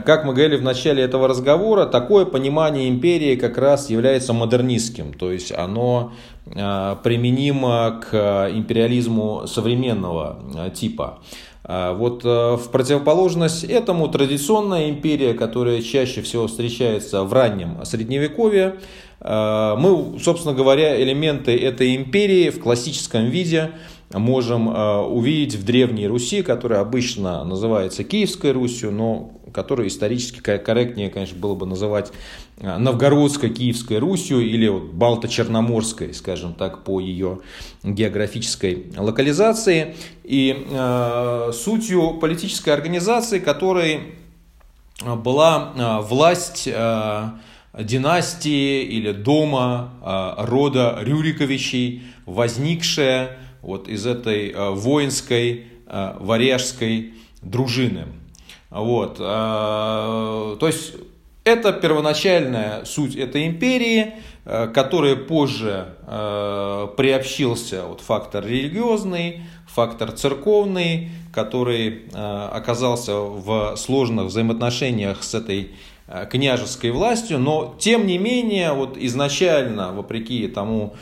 как 0.05 0.25
мы 0.25 0.35
говорили 0.35 0.57
в 0.57 0.63
начале 0.63 1.03
этого 1.03 1.29
разговора, 1.29 1.87
такое 1.87 2.27
понимание 2.27 2.89
империи 2.89 3.37
как 3.37 3.57
раз 3.57 3.89
является 3.89 4.33
модернистским, 4.33 5.15
то 5.15 5.33
есть 5.33 5.53
оно 5.53 6.13
а, 6.55 6.97
применимо 6.97 8.01
к 8.03 8.51
империализму 8.53 9.47
современного 9.47 10.39
а, 10.55 10.71
типа. 10.71 11.21
А, 11.65 11.95
вот 11.95 12.23
в 12.25 12.69
противоположность 12.71 13.65
этому 13.65 14.09
традиционная 14.09 14.91
империя, 14.91 15.33
которая 15.33 15.81
чаще 15.81 16.21
всего 16.21 16.49
встречается 16.49 17.23
в 17.25 17.33
раннем 17.33 17.85
средневековье, 17.85 18.77
мы, 19.25 20.19
собственно 20.21 20.53
говоря, 20.53 21.01
элементы 21.01 21.57
этой 21.57 21.95
империи 21.95 22.51
в 22.51 22.61
классическом 22.61 23.27
виде 23.27 23.71
можем 24.15 24.69
увидеть 24.69 25.55
в 25.55 25.65
Древней 25.65 26.07
Руси, 26.07 26.43
которая 26.43 26.81
обычно 26.81 27.45
называется 27.45 28.05
Киевской 28.05 28.53
Русью, 28.53 28.91
но 28.93 29.33
которую 29.53 29.89
исторически 29.89 30.41
корректнее, 30.41 31.11
конечно, 31.11 31.39
было 31.39 31.55
бы 31.55 31.67
называть 31.67 32.11
э, 32.59 32.77
Новгородской, 32.77 33.51
Киевской 33.51 33.99
Русью 33.99 34.41
или 34.41 34.69
вот 34.69 34.93
Балто-Черноморской, 34.93 36.15
скажем 36.15 36.55
так, 36.55 36.85
по 36.85 37.01
ее 37.01 37.41
географической 37.83 38.87
локализации. 38.97 39.95
И 40.25 40.67
э, 40.69 41.51
сутью 41.55 42.15
политической 42.15 42.71
организации, 42.71 43.39
которой 43.39 44.15
была 45.05 45.73
э, 45.75 46.01
власть 46.03 46.69
э, 46.73 47.29
династии 47.79 48.83
или 48.83 49.13
дома 49.13 49.91
э, 50.03 50.45
рода 50.45 50.99
Рюриковичей, 51.01 52.03
возникшая 52.27 53.39
вот 53.63 53.89
из 53.89 54.07
этой 54.07 54.51
э, 54.51 54.71
воинской 54.71 55.67
э, 55.87 56.17
варяжской 56.21 57.15
дружины. 57.41 58.07
Вот. 58.71 59.17
А, 59.21 60.57
то 60.57 60.67
есть 60.67 60.95
это 61.45 61.73
первоначальная 61.73 62.85
суть 62.85 63.17
этой 63.17 63.47
империи, 63.47 64.15
э, 64.45 64.69
которой 64.69 65.17
позже 65.17 65.95
э, 66.07 66.89
приобщился 66.97 67.85
вот 67.85 68.01
фактор 68.01 68.47
религиозный, 68.47 69.43
фактор 69.67 70.13
церковный, 70.13 71.11
который 71.33 72.03
э, 72.13 72.49
оказался 72.53 73.17
в 73.17 73.77
сложных 73.77 74.27
взаимоотношениях 74.27 75.23
с 75.23 75.35
этой 75.35 75.73
княжеской 76.31 76.91
властью, 76.91 77.39
но 77.39 77.75
тем 77.79 78.07
не 78.07 78.19
менее, 78.19 78.73
вот 78.73 78.97
изначально, 78.97 79.93
вопреки 79.93 80.47
тому, 80.49 80.95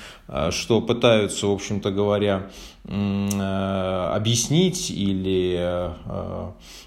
что 0.51 0.81
пытаются, 0.81 1.47
в 1.47 1.53
общем-то 1.53 1.91
говоря, 1.91 2.51
объяснить 2.91 4.91
или 4.91 5.93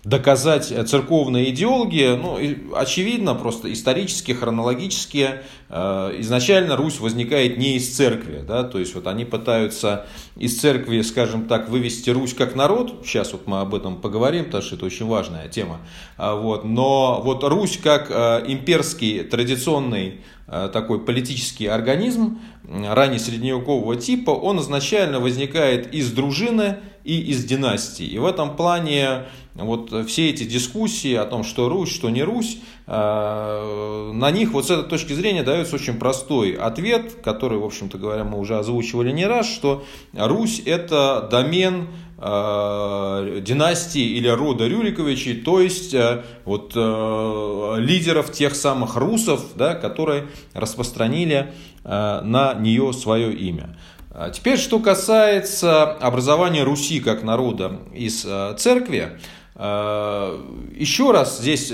доказать 0.04 0.74
церковные 0.90 1.52
идеологи, 1.52 2.20
ну, 2.22 2.38
очевидно, 2.76 3.36
просто 3.36 3.72
исторически, 3.72 4.34
хронологически, 4.34 5.44
изначально 5.70 6.76
Русь 6.76 7.00
возникает 7.00 7.58
не 7.58 7.78
из 7.78 7.96
церкви, 7.96 8.44
да, 8.46 8.64
то 8.64 8.80
есть 8.80 8.96
вот 8.96 9.08
они 9.08 9.24
пытаются 9.24 10.06
из 10.36 10.60
церкви, 10.60 11.02
скажем 11.02 11.48
так, 11.48 11.70
вывести 11.70 12.10
Русь 12.10 12.34
как 12.34 12.56
народ, 12.56 13.04
сейчас 13.06 13.32
вот 13.32 13.48
мы 13.48 13.62
об 13.62 13.74
этом 13.74 14.02
поговорим, 14.02 14.46
потому 14.46 14.64
что 14.64 14.76
это 14.76 14.86
очень 14.86 15.06
важная 15.06 15.48
тема, 15.48 15.80
вот, 16.18 16.66
но 16.66 17.22
вот 17.24 17.46
Русь 17.46 17.80
как 17.82 18.12
имперский 18.12 19.24
традиционный 19.24 20.16
Э, 20.16 20.20
такой 20.46 21.00
политический 21.00 21.68
организм 21.68 22.40
ранее 22.64 23.20
средневекового 23.20 23.96
типа, 23.96 24.32
он 24.32 24.60
изначально 24.60 25.20
возникает 25.20 25.94
из 25.94 26.12
дружины 26.12 26.78
и 27.04 27.20
из 27.20 27.44
династии. 27.46 28.06
И 28.06 28.18
в 28.18 28.26
этом 28.26 28.56
плане 28.56 29.26
вот 29.56 29.94
все 30.08 30.30
эти 30.30 30.44
дискуссии 30.44 31.14
о 31.14 31.26
том, 31.26 31.44
что 31.44 31.70
Русь, 31.70 31.94
что 31.94 32.10
не 32.10 32.24
Русь, 32.24 32.58
э, 32.88 34.12
на 34.14 34.32
них 34.32 34.52
вот 34.52 34.68
с 34.68 34.72
этой 34.72 34.90
точки 34.90 35.14
зрения 35.14 35.44
дается 35.44 35.76
очень 35.76 35.96
простой 35.96 36.54
ответ, 36.54 37.22
который, 37.24 37.60
в 37.60 37.66
общем-то 37.66 37.98
говоря, 37.98 38.24
мы 38.24 38.40
уже 38.40 38.58
озвучивали 38.58 39.12
не 39.12 39.26
раз, 39.26 39.48
что 39.48 39.84
Русь 40.14 40.62
это 40.66 41.28
домен 41.30 41.88
Э, 42.13 42.13
династии 42.24 44.18
или 44.18 44.30
рода 44.30 44.66
Рюриковичей, 44.68 45.42
то 45.42 45.60
есть 45.60 45.94
э, 45.94 46.24
вот 46.46 46.72
э, 46.74 47.76
лидеров 47.80 48.32
тех 48.32 48.56
самых 48.56 48.96
русов, 48.96 49.42
да, 49.56 49.76
которые 49.76 50.28
распространили 50.54 51.54
на 51.84 52.54
нее 52.54 52.94
свое 52.94 53.34
имя. 53.34 53.78
А 54.10 54.30
теперь, 54.30 54.58
что 54.58 54.80
касается 54.80 55.84
образования 55.84 56.64
Руси 56.64 57.02
как 57.02 57.24
народа 57.24 57.82
из 57.94 58.26
церкви, 58.58 59.20
еще 59.58 61.12
раз 61.12 61.40
здесь 61.40 61.74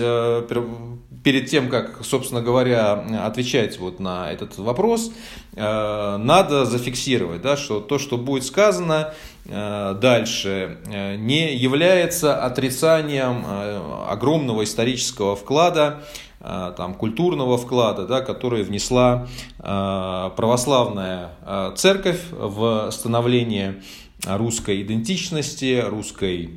перед 1.24 1.50
тем, 1.50 1.70
как, 1.70 2.04
собственно 2.04 2.42
говоря, 2.42 2.94
отвечать 3.26 3.80
вот 3.80 4.00
на 4.00 4.32
этот 4.32 4.58
вопрос, 4.58 5.12
надо 5.56 6.66
зафиксировать, 6.66 7.42
да, 7.42 7.58
что 7.58 7.82
то, 7.82 7.98
что 7.98 8.18
будет 8.18 8.46
сказано, 8.46 9.14
Э, 9.52 9.96
дальше 10.00 10.78
э, 10.86 11.16
не 11.16 11.56
является 11.56 12.44
отрицанием 12.44 13.44
э, 13.48 14.06
огромного 14.10 14.64
исторического 14.64 15.36
вклада, 15.36 16.04
там, 16.42 16.94
культурного 16.94 17.58
вклада, 17.58 18.08
да, 18.08 18.22
который 18.22 18.64
внесла 18.64 19.28
православная 19.58 21.32
церковь 21.76 22.22
в 22.32 22.90
становление 22.92 23.84
русской 24.26 24.82
идентичности, 24.82 25.82
русской 25.88 26.50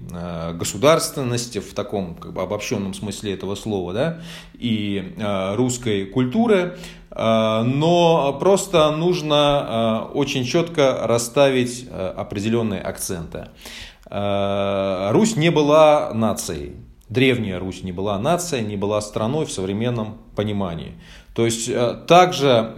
государственности 0.54 1.58
в 1.58 1.72
таком 1.74 2.16
как 2.16 2.32
бы, 2.32 2.42
обобщенном 2.42 2.92
смысле 2.92 3.34
этого 3.34 3.54
слова, 3.54 3.92
да, 3.92 4.20
и 4.54 5.14
русской 5.56 6.06
культуры. 6.06 6.76
Э, 7.14 7.62
но 7.62 8.36
просто 8.38 8.90
нужно 8.92 10.08
э, 10.12 10.12
очень 10.14 10.44
четко 10.44 11.06
расставить 11.06 11.86
э, 11.88 12.14
определенные 12.16 12.80
акценты. 12.80 13.48
Русь 14.10 15.36
не 15.36 15.50
была 15.50 16.12
нацией. 16.12 16.72
Древняя 17.08 17.58
Русь 17.58 17.82
не 17.82 17.92
была 17.92 18.18
нацией, 18.18 18.62
не 18.62 18.76
была 18.76 19.00
страной 19.00 19.46
в 19.46 19.50
современном 19.50 20.18
понимании. 20.36 20.98
То 21.34 21.46
есть 21.46 21.70
так 22.06 22.34
же 22.34 22.74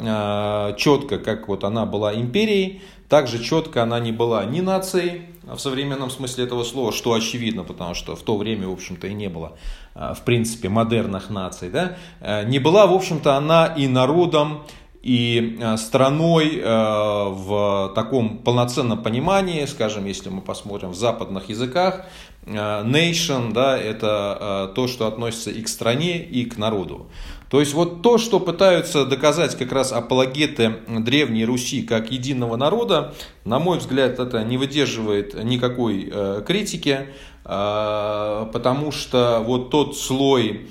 четко, 0.78 1.18
как 1.18 1.48
вот 1.48 1.64
она 1.64 1.86
была 1.86 2.14
империей, 2.14 2.82
так 3.14 3.28
же 3.28 3.38
четко 3.38 3.84
она 3.84 4.00
не 4.00 4.10
была 4.10 4.44
ни 4.44 4.60
нацией 4.60 5.26
в 5.44 5.58
современном 5.58 6.10
смысле 6.10 6.44
этого 6.44 6.64
слова, 6.64 6.90
что 6.90 7.12
очевидно, 7.12 7.62
потому 7.62 7.94
что 7.94 8.16
в 8.16 8.22
то 8.22 8.36
время, 8.36 8.66
в 8.66 8.72
общем-то, 8.72 9.06
и 9.06 9.14
не 9.14 9.28
было 9.28 9.52
Э, 9.94 10.12
в 10.14 10.22
принципе, 10.22 10.68
модерных 10.68 11.30
наций, 11.30 11.70
да, 11.70 11.96
э, 12.20 12.44
не 12.48 12.58
была, 12.58 12.86
в 12.86 12.92
общем-то, 12.92 13.36
она 13.36 13.66
и 13.66 13.86
народом, 13.86 14.64
и 15.02 15.58
э, 15.60 15.76
страной 15.76 16.62
в 16.64 17.92
таком 17.94 18.38
полноценном 18.38 19.02
понимании, 19.02 19.66
скажем, 19.66 20.06
если 20.06 20.30
мы 20.30 20.40
посмотрим 20.40 20.90
в 20.90 20.94
западных 20.94 21.50
языках, 21.50 22.06
nation, 22.46 23.52
да, 23.52 23.78
это 23.78 24.72
то, 24.74 24.86
что 24.86 25.06
относится 25.06 25.50
и 25.50 25.62
к 25.62 25.68
стране, 25.68 26.18
и 26.22 26.44
к 26.44 26.58
народу. 26.58 27.06
То 27.50 27.60
есть 27.60 27.74
вот 27.74 28.02
то, 28.02 28.18
что 28.18 28.40
пытаются 28.40 29.04
доказать 29.04 29.56
как 29.56 29.70
раз 29.72 29.92
апологеты 29.92 30.76
Древней 30.88 31.44
Руси 31.44 31.82
как 31.82 32.10
единого 32.10 32.56
народа, 32.56 33.14
на 33.44 33.58
мой 33.58 33.78
взгляд, 33.78 34.18
это 34.18 34.42
не 34.42 34.56
выдерживает 34.56 35.34
никакой 35.44 36.12
критики. 36.46 37.06
А, 37.44 38.50
потому 38.52 38.90
что 38.90 39.42
вот 39.44 39.70
тот 39.70 39.96
слой 39.96 40.68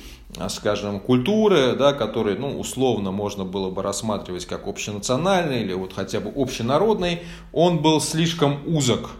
скажем, 0.49 0.99
культуры, 0.99 1.75
да, 1.75 1.93
который, 1.93 2.35
ну, 2.35 2.59
условно 2.59 3.11
можно 3.11 3.45
было 3.45 3.69
бы 3.69 3.83
рассматривать 3.83 4.47
как 4.47 4.67
общенациональный 4.67 5.61
или 5.61 5.73
вот 5.73 5.93
хотя 5.93 6.19
бы 6.19 6.31
общенародный, 6.35 7.21
он 7.51 7.79
был 7.83 8.01
слишком 8.01 8.57
узок 8.65 9.11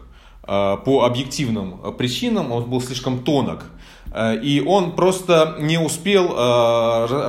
по 0.42 1.04
объективным 1.06 1.94
причинам, 1.98 2.52
он 2.52 2.64
был 2.70 2.82
слишком 2.82 3.24
тонок. 3.24 3.66
А, 4.16 4.36
и 4.36 4.62
он 4.62 4.92
просто 4.92 5.58
не 5.60 5.80
успел 5.80 6.30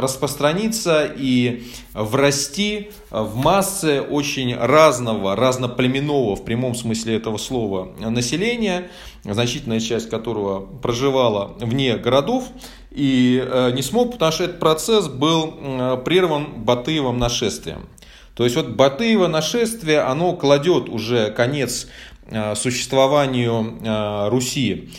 распространиться 0.01 1.11
и 1.16 1.65
врасти 1.94 2.90
в 3.11 3.36
массы 3.36 4.02
очень 4.02 4.55
разного, 4.55 5.35
разноплеменного 5.35 6.36
в 6.36 6.44
прямом 6.44 6.74
смысле 6.74 7.16
этого 7.16 7.39
слова 7.39 7.89
населения, 7.98 8.90
значительная 9.24 9.81
часть 9.81 10.11
которого 10.11 10.61
проживала 10.61 11.55
вне 11.59 11.97
городов, 11.97 12.44
и 12.90 13.43
э, 13.44 13.73
не 13.73 13.82
смог, 13.82 14.12
потому 14.12 14.31
что 14.31 14.44
этот 14.44 14.61
процесс 14.61 15.09
был 15.09 15.98
прерван 16.05 16.62
Батыевым 16.65 17.19
нашествием. 17.19 17.89
То 18.35 18.44
есть 18.44 18.56
вот 18.56 18.69
Батыево 18.70 19.28
нашествие, 19.28 20.01
оно 20.01 20.35
кладет 20.35 20.89
уже 20.89 21.31
конец 21.31 21.86
э, 22.27 22.55
существованию 22.56 23.78
э, 23.82 24.28
Руси 24.28 24.90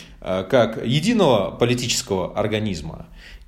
как 0.50 0.84
единого 0.84 1.52
политического 1.52 2.36
организма 2.36 3.06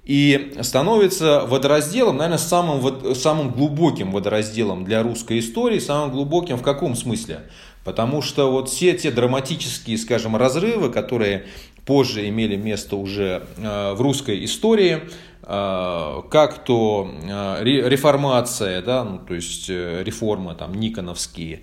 и 0.09 0.57
становится 0.63 1.45
водоразделом, 1.47 2.17
наверное, 2.17 2.39
самым, 2.39 3.15
самым 3.15 3.51
глубоким 3.51 4.11
водоразделом 4.13 4.85
для 4.85 5.03
русской 5.03 5.39
истории, 5.39 5.79
самым 5.81 6.13
глубоким 6.13 6.57
в 6.57 6.63
каком 6.63 6.95
смысле? 6.95 7.43
Потому 7.85 8.23
что 8.23 8.51
вот 8.51 8.71
все 8.71 8.95
те 8.95 9.11
драматические, 9.11 9.99
скажем, 9.99 10.35
разрывы, 10.35 10.91
которые 10.91 11.45
позже 11.85 12.29
имели 12.29 12.57
место 12.57 12.97
уже 12.97 13.43
э, 13.57 13.95
в 13.95 14.01
русской 14.01 14.45
истории, 14.45 15.01
э, 15.43 16.23
как 16.31 16.65
то 16.65 17.11
э, 17.11 17.65
реформация, 17.65 18.83
да, 18.83 19.05
ну, 19.05 19.19
то 19.19 19.35
есть 19.35 19.71
реформы 19.71 20.55
там 20.55 20.75
Никоновские, 20.75 21.63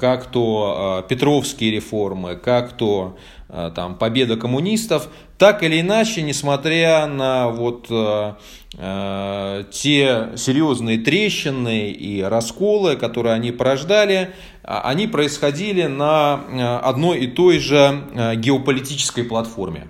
как 0.00 0.26
то 0.26 1.04
Петровские 1.08 1.70
реформы, 1.70 2.36
как 2.36 2.72
то 2.72 3.16
там 3.48 3.96
победа 3.96 4.36
коммунистов, 4.36 5.08
так 5.38 5.62
или 5.62 5.80
иначе, 5.80 6.22
несмотря 6.22 7.06
на 7.06 7.48
вот 7.48 7.86
э, 7.90 9.64
те 9.70 10.28
серьезные 10.36 10.98
трещины 10.98 11.90
и 11.90 12.22
расколы, 12.22 12.96
которые 12.96 13.34
они 13.34 13.52
порождали, 13.52 14.32
а, 14.64 14.80
они 14.88 15.06
происходили 15.06 15.84
на 15.84 16.40
э, 16.48 16.76
одной 16.78 17.20
и 17.20 17.26
той 17.26 17.58
же 17.58 18.02
э, 18.14 18.34
геополитической 18.36 19.22
платформе. 19.22 19.88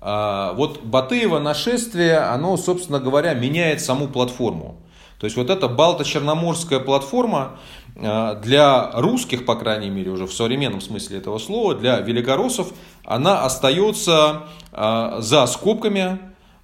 А, 0.00 0.52
вот 0.54 0.82
Батыево 0.84 1.38
нашествие, 1.38 2.18
оно, 2.18 2.56
собственно 2.56 2.98
говоря, 2.98 3.34
меняет 3.34 3.80
саму 3.80 4.08
платформу. 4.08 4.82
То 5.18 5.24
есть 5.24 5.36
вот 5.36 5.50
эта 5.50 5.68
Балто-Черноморская 5.68 6.80
платформа 6.80 7.58
э, 7.96 8.40
для 8.42 8.90
русских, 8.92 9.44
по 9.44 9.56
крайней 9.56 9.90
мере, 9.90 10.10
уже 10.10 10.26
в 10.26 10.32
современном 10.32 10.80
смысле 10.80 11.18
этого 11.18 11.38
слова, 11.38 11.74
для 11.74 11.98
великороссов, 11.98 12.72
она 13.04 13.44
остается 13.44 14.42
за 14.70 15.46
скобками, 15.46 16.20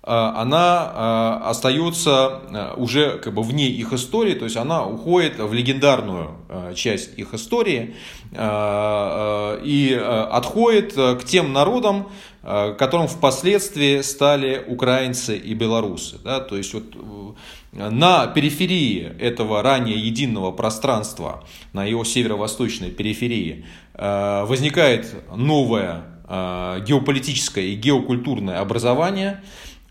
она 0.06 1.38
остается 1.48 2.74
уже 2.76 3.18
как 3.18 3.32
бы 3.32 3.42
вне 3.42 3.68
их 3.68 3.92
истории, 3.92 4.34
то 4.34 4.44
есть 4.44 4.56
она 4.56 4.84
уходит 4.86 5.38
в 5.38 5.52
легендарную 5.52 6.36
часть 6.74 7.18
их 7.18 7.32
истории 7.32 7.94
и 8.32 10.02
отходит 10.30 10.92
к 10.94 11.24
тем 11.24 11.52
народам, 11.54 12.08
которым 12.42 13.08
впоследствии 13.08 14.02
стали 14.02 14.62
украинцы 14.66 15.38
и 15.38 15.54
белорусы. 15.54 16.18
Да? 16.22 16.40
То 16.40 16.56
есть 16.58 16.74
вот 16.74 16.84
на 17.74 18.28
периферии 18.28 19.12
этого 19.18 19.62
ранее 19.62 19.98
единого 19.98 20.52
пространства, 20.52 21.42
на 21.72 21.84
его 21.84 22.04
северо-восточной 22.04 22.90
периферии, 22.90 23.64
э, 23.94 24.44
возникает 24.44 25.12
новое 25.34 26.04
э, 26.28 26.84
геополитическое 26.86 27.64
и 27.64 27.74
геокультурное 27.74 28.60
образование, 28.60 29.42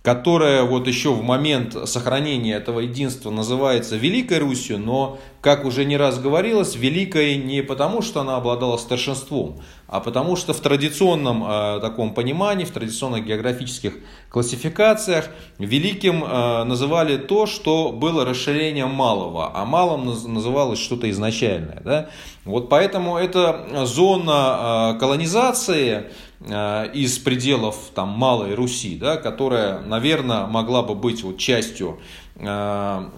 которая 0.03 0.63
вот 0.63 0.85
еще 0.85 1.13
в 1.13 1.23
момент 1.23 1.77
сохранения 1.87 2.55
этого 2.55 2.81
единства 2.81 3.31
называется 3.31 3.95
Великой 3.95 4.39
Русью, 4.39 4.77
но, 4.77 5.17
как 5.39 5.63
уже 5.63 5.85
не 5.85 5.95
раз 5.95 6.19
говорилось, 6.19 6.75
Великой 6.75 7.37
не 7.37 7.63
потому, 7.63 8.01
что 8.01 8.19
она 8.19 8.35
обладала 8.35 8.75
старшинством, 8.75 9.61
а 9.87 10.01
потому 10.01 10.35
что 10.35 10.51
в 10.51 10.59
традиционном 10.59 11.45
э, 11.45 11.79
таком 11.79 12.13
понимании, 12.13 12.65
в 12.65 12.71
традиционных 12.71 13.25
географических 13.25 13.93
классификациях 14.29 15.29
Великим 15.57 16.21
э, 16.25 16.63
называли 16.65 17.15
то, 17.15 17.45
что 17.45 17.93
было 17.93 18.25
расширением 18.25 18.89
малого, 18.89 19.51
а 19.55 19.63
малым 19.63 20.05
называлось 20.05 20.79
что-то 20.79 21.09
изначальное. 21.11 21.81
Да? 21.81 22.09
Вот 22.43 22.67
поэтому 22.67 23.17
эта 23.17 23.85
зона 23.85 24.95
э, 24.95 24.99
колонизации 24.99 26.09
из 26.45 27.17
пределов 27.19 27.75
там, 27.95 28.09
Малой 28.09 28.53
Руси, 28.53 28.97
да, 28.97 29.17
которая, 29.17 29.79
наверное, 29.81 30.45
могла 30.45 30.83
бы 30.83 30.93
быть 30.93 31.23
вот 31.23 31.37
частью 31.37 31.99
э, 32.35 33.09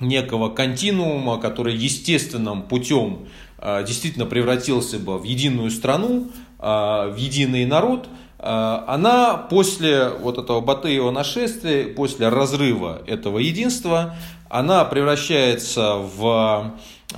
некого 0.00 0.48
континуума, 0.48 1.38
который 1.38 1.76
естественным 1.76 2.62
путем 2.62 3.28
э, 3.58 3.84
действительно 3.86 4.26
превратился 4.26 4.98
бы 4.98 5.18
в 5.18 5.24
единую 5.24 5.70
страну, 5.70 6.30
в 6.58 7.14
единый 7.16 7.64
народ, 7.66 8.08
она 8.40 9.36
после 9.36 10.08
вот 10.08 10.38
этого 10.38 10.60
Батыева 10.60 11.12
нашествия, 11.12 11.94
после 11.94 12.28
разрыва 12.28 13.00
этого 13.06 13.38
единства, 13.38 14.16
она 14.48 14.84
превращается 14.84 15.94
в 15.94 16.74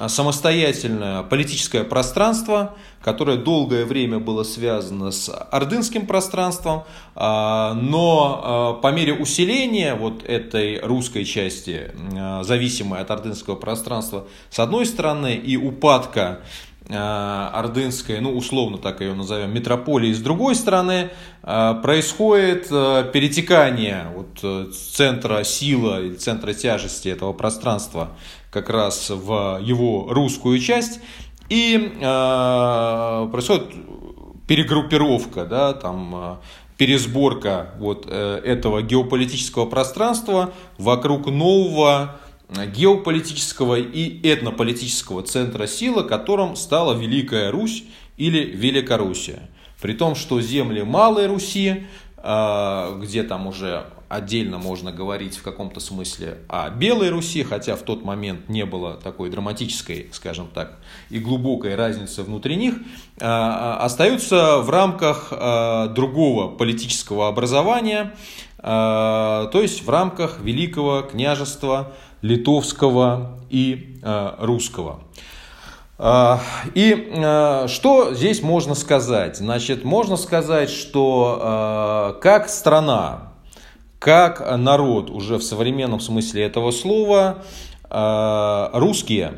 самостоятельное 0.09 1.23
политическое 1.25 1.83
пространство, 1.83 2.77
которое 3.03 3.39
долгое 3.39 3.85
время 3.85 4.19
было 4.19 4.45
связано 4.45 5.11
с 5.11 5.29
ордынским 5.29 6.07
пространством, 6.07 6.85
а, 7.15 7.75
но 7.75 8.41
а, 8.43 8.73
по 8.75 8.93
мере 8.93 9.15
усиления 9.15 9.95
вот 9.95 10.23
этой 10.23 10.79
русской 10.81 11.25
части, 11.25 11.93
а, 12.17 12.45
зависимой 12.45 13.01
от 13.01 13.11
ордынского 13.11 13.57
пространства, 13.57 14.27
с 14.51 14.61
одной 14.61 14.87
стороны, 14.87 15.35
и 15.35 15.57
упадка 15.57 16.41
ордынской, 16.93 18.21
ну 18.21 18.37
условно 18.37 18.79
так 18.79 19.01
ее 19.01 19.15
назовем, 19.15 19.55
метрополии, 19.55 20.13
с 20.13 20.21
другой 20.21 20.55
стороны, 20.55 21.11
происходит 21.43 22.69
перетекание 22.69 24.07
вот 24.15 24.75
центра 24.75 25.45
силы, 25.45 26.15
центра 26.15 26.53
тяжести 26.53 27.09
этого 27.09 27.33
пространства 27.33 28.11
как 28.51 28.69
раз 28.69 29.11
в 29.11 29.61
его 29.63 30.09
русскую 30.11 30.59
часть, 30.59 31.01
и 31.51 31.93
э, 32.01 33.29
происходит 33.31 33.67
перегруппировка, 34.47 35.45
да, 35.45 35.73
там, 35.73 36.15
э, 36.15 36.37
пересборка 36.77 37.75
вот 37.79 38.07
э, 38.09 38.41
этого 38.45 38.83
геополитического 38.83 39.67
пространства 39.67 40.53
вокруг 40.79 41.27
нового 41.27 42.21
геополитического 42.51 43.77
и 43.77 44.21
этнополитического 44.29 45.23
центра 45.23 45.67
силы, 45.67 46.05
которым 46.05 46.57
стала 46.57 46.95
Великая 46.95 47.51
Русь 47.51 47.85
или 48.17 48.45
Великоруссия. 48.45 49.49
При 49.81 49.95
том, 49.95 50.15
что 50.15 50.41
земли 50.41 50.83
Малой 50.83 51.27
Руси, 51.27 51.87
где 52.19 53.23
там 53.23 53.47
уже 53.47 53.87
отдельно 54.11 54.59
можно 54.59 54.91
говорить 54.91 55.37
в 55.37 55.43
каком-то 55.43 55.79
смысле 55.79 56.39
о 56.49 56.69
Белой 56.69 57.11
Руси, 57.11 57.45
хотя 57.45 57.77
в 57.77 57.83
тот 57.83 58.05
момент 58.05 58.49
не 58.49 58.67
было 58.67 58.95
такой 58.95 59.31
драматической, 59.31 60.09
скажем 60.13 60.49
так, 60.53 60.79
и 61.11 61.21
глубокой 61.21 61.77
разницы 61.77 62.25
внутри 62.25 62.57
них, 62.57 62.75
а, 63.21 63.79
а, 63.79 63.85
остаются 63.85 64.59
в 64.59 64.69
рамках 64.69 65.29
а, 65.31 65.87
другого 65.87 66.49
политического 66.49 67.29
образования, 67.29 68.15
то 68.63 69.51
есть 69.55 69.85
в 69.87 69.89
рамках 69.89 70.41
Великого 70.41 71.01
княжества 71.01 71.95
Литовского 72.23 73.39
и 73.51 74.01
Русского. 74.39 75.01
И 75.99 77.13
что 77.69 78.15
здесь 78.15 78.43
можно 78.43 78.75
сказать? 78.75 79.37
Значит, 79.37 79.85
можно 79.85 80.17
сказать, 80.17 80.71
что 80.71 82.19
как 82.23 82.49
страна, 82.49 83.31
как 84.01 84.57
народ 84.57 85.11
уже 85.11 85.37
в 85.37 85.43
современном 85.43 86.01
смысле 86.01 86.45
этого 86.45 86.71
слова, 86.71 87.45
э, 87.91 88.71
русские, 88.73 89.35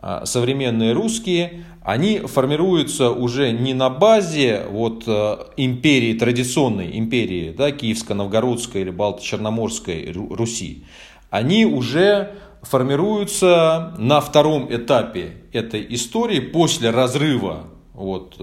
э, 0.00 0.22
современные 0.24 0.92
русские, 0.92 1.64
они 1.82 2.18
формируются 2.20 3.10
уже 3.10 3.50
не 3.50 3.74
на 3.74 3.90
базе 3.90 4.64
вот 4.70 5.04
э, 5.06 5.38
империи, 5.56 6.14
традиционной 6.14 6.96
империи, 6.98 7.52
да, 7.56 7.72
Киевско-Новгородской 7.72 8.82
или 8.82 8.90
Балто-Черноморской 8.90 10.12
Руси. 10.12 10.84
Они 11.30 11.64
уже 11.64 12.34
формируются 12.62 13.94
на 13.96 14.20
втором 14.20 14.66
этапе 14.74 15.36
этой 15.52 15.86
истории 15.94 16.40
после 16.40 16.90
разрыва, 16.90 17.64
вот, 17.94 18.36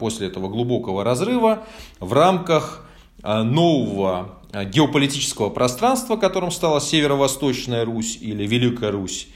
после 0.00 0.26
этого 0.26 0.48
глубокого 0.48 1.04
разрыва 1.04 1.64
в 2.00 2.12
рамках 2.12 2.84
нового 3.22 4.38
Э, 4.52 4.64
геополитического 4.64 5.50
пространства, 5.50 6.16
которым 6.16 6.50
стала 6.50 6.80
Северо-Восточная 6.80 7.84
Русь 7.84 8.16
или 8.20 8.46
Великая 8.46 8.90
Русь. 8.90 9.28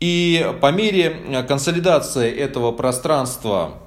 И 0.00 0.54
по 0.62 0.72
мере 0.72 1.16
э, 1.28 1.42
консолидации 1.42 2.32
этого 2.32 2.72
пространства 2.72 3.80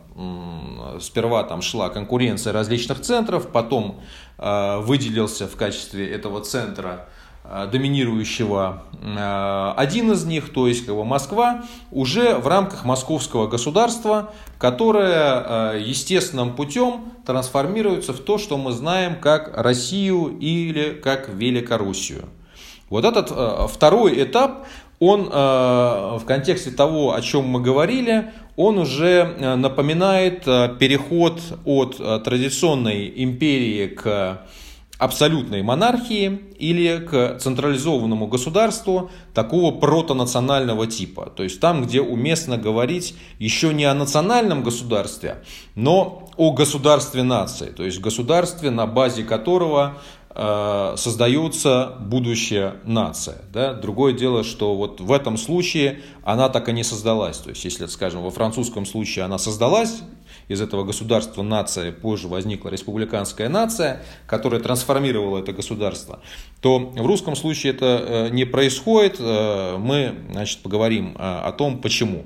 сперва 1.00 1.44
там 1.44 1.62
шла 1.62 1.90
конкуренция 1.90 2.52
различных 2.52 3.02
центров, 3.02 3.52
потом 3.52 4.02
э, 4.38 4.80
выделился 4.80 5.48
в 5.48 5.56
качестве 5.56 6.10
этого 6.10 6.42
центра 6.42 7.08
Э, 7.08 7.17
доминирующего 7.72 8.84
э, 9.02 9.74
один 9.78 10.12
из 10.12 10.26
них, 10.26 10.52
то 10.52 10.68
есть 10.68 10.86
как 10.86 10.96
бы 10.96 11.06
Москва, 11.06 11.64
уже 11.92 12.36
в 12.36 12.48
рамках 12.48 12.84
московского 12.84 13.48
государства, 13.48 14.32
которое 14.58 15.74
э, 15.76 15.82
естественным 15.86 16.56
путем 16.56 17.06
трансформируется 17.26 18.14
в 18.14 18.20
то, 18.20 18.38
что 18.38 18.58
мы 18.58 18.72
знаем 18.72 19.20
как 19.20 19.58
Россию 19.58 20.38
или 20.40 20.92
как 20.92 21.30
Великоруссию. 21.30 22.26
Вот 22.90 23.06
этот 23.06 23.32
второй 23.70 24.24
этап, 24.24 24.66
он 25.00 25.26
в 25.26 26.22
контексте 26.26 26.72
того, 26.72 27.14
о 27.14 27.22
чем 27.22 27.44
мы 27.44 27.62
говорили, 27.62 28.32
он 28.56 28.80
уже 28.80 29.26
напоминает 29.58 30.46
переход 30.80 31.42
от 31.66 31.98
традиционной 32.24 33.12
империи 33.18 33.88
к 33.88 34.42
абсолютной 34.98 35.62
монархии 35.62 36.42
или 36.58 36.98
к 36.98 37.38
централизованному 37.40 38.28
государству 38.28 39.12
такого 39.34 39.72
протонационального 39.78 40.88
типа. 40.88 41.32
То 41.36 41.44
есть 41.44 41.60
там, 41.60 41.84
где 41.84 42.02
уместно 42.02 42.58
говорить 42.58 43.16
еще 43.38 43.74
не 43.74 43.86
о 43.86 43.94
национальном 43.94 44.64
государстве, 44.64 45.44
но 45.76 46.30
о 46.36 46.52
государстве 46.52 47.24
нации. 47.24 47.68
То 47.68 47.84
есть 47.84 48.00
государстве, 48.00 48.72
на 48.72 48.88
базе 48.88 49.24
которого 49.24 50.00
э, 50.30 50.94
создается 50.98 51.96
будущая 52.00 52.76
нация. 52.84 53.42
Да? 53.54 53.74
Другое 53.74 54.14
дело, 54.14 54.44
что 54.44 54.76
вот 54.76 55.00
в 55.00 55.12
этом 55.12 55.38
случае 55.38 56.02
она 56.24 56.50
так 56.50 56.70
и 56.70 56.74
не 56.74 56.84
создалась. 56.84 57.38
То 57.38 57.50
есть, 57.50 57.64
если, 57.66 57.86
скажем, 57.86 58.24
во 58.24 58.32
французском 58.32 58.86
случае 58.86 59.26
она 59.26 59.38
создалась, 59.38 60.02
из 60.48 60.62
этого 60.62 60.84
государства 60.84 61.44
нация, 61.44 61.92
позже 61.92 62.28
возникла 62.28 62.70
республиканская 62.70 63.50
нация, 63.50 64.04
которая 64.26 64.62
трансформировала 64.62 65.40
это 65.40 65.54
государство, 65.54 66.22
то 66.62 66.80
в 66.80 67.06
русском 67.06 67.36
случае 67.36 67.74
это 67.74 67.86
э, 67.86 68.30
не 68.30 68.46
происходит. 68.46 69.18
Э, 69.20 69.78
мы 69.78 70.16
значит, 70.32 70.60
поговорим 70.60 71.16
э, 71.18 71.20
о 71.20 71.52
том, 71.52 71.82
почему. 71.82 72.26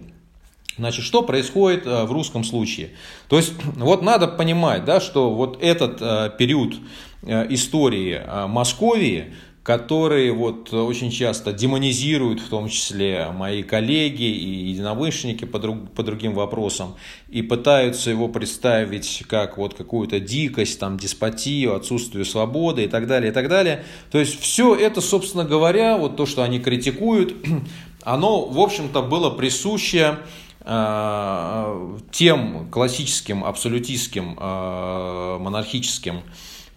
Значит, 0.78 1.04
что 1.04 1.22
происходит 1.22 1.86
в 1.86 2.12
русском 2.12 2.44
случае? 2.44 2.92
То 3.28 3.38
есть, 3.38 3.54
вот 3.76 4.02
надо 4.02 4.28
понимать, 4.28 4.86
да, 4.86 5.00
что 5.00 5.34
вот 5.34 5.62
этот 5.62 6.38
период 6.38 6.76
истории 7.24 8.20
Московии, 8.48 9.34
которые 9.64 10.34
вот 10.34 10.74
очень 10.74 11.12
часто 11.12 11.54
демонизируют, 11.54 12.40
в 12.40 12.50
том 12.50 12.68
числе 12.68 13.28
мои 13.32 13.62
коллеги 13.62 14.24
и 14.24 14.70
единомышленники 14.70 15.46
по, 15.46 15.60
друг, 15.60 15.92
по 15.92 16.02
другим 16.02 16.34
вопросам, 16.34 16.96
и 17.30 17.44
пытаются 17.44 18.10
его 18.10 18.28
представить 18.28 19.24
как 19.28 19.58
вот 19.58 19.76
какую-то 19.76 20.20
дикость, 20.20 20.80
там, 20.80 20.98
деспотию, 20.98 21.76
отсутствие 21.76 22.26
свободы 22.26 22.86
и 22.86 22.88
так 22.88 23.06
далее, 23.06 23.32
и 23.32 23.34
так 23.34 23.50
далее. 23.50 23.84
То 24.10 24.18
есть 24.18 24.40
все 24.40 24.74
это, 24.74 25.00
собственно 25.00 25.44
говоря, 25.44 25.96
вот 25.98 26.18
то, 26.18 26.26
что 26.26 26.42
они 26.42 26.60
критикуют, 26.60 27.36
оно, 28.04 28.46
в 28.46 28.60
общем-то, 28.60 29.04
было 29.04 29.30
присуще 29.30 30.18
э, 30.62 31.98
тем 32.12 32.68
классическим, 32.72 33.44
абсолютистским, 33.44 34.40
э, 34.40 35.38
монархическим 35.40 36.22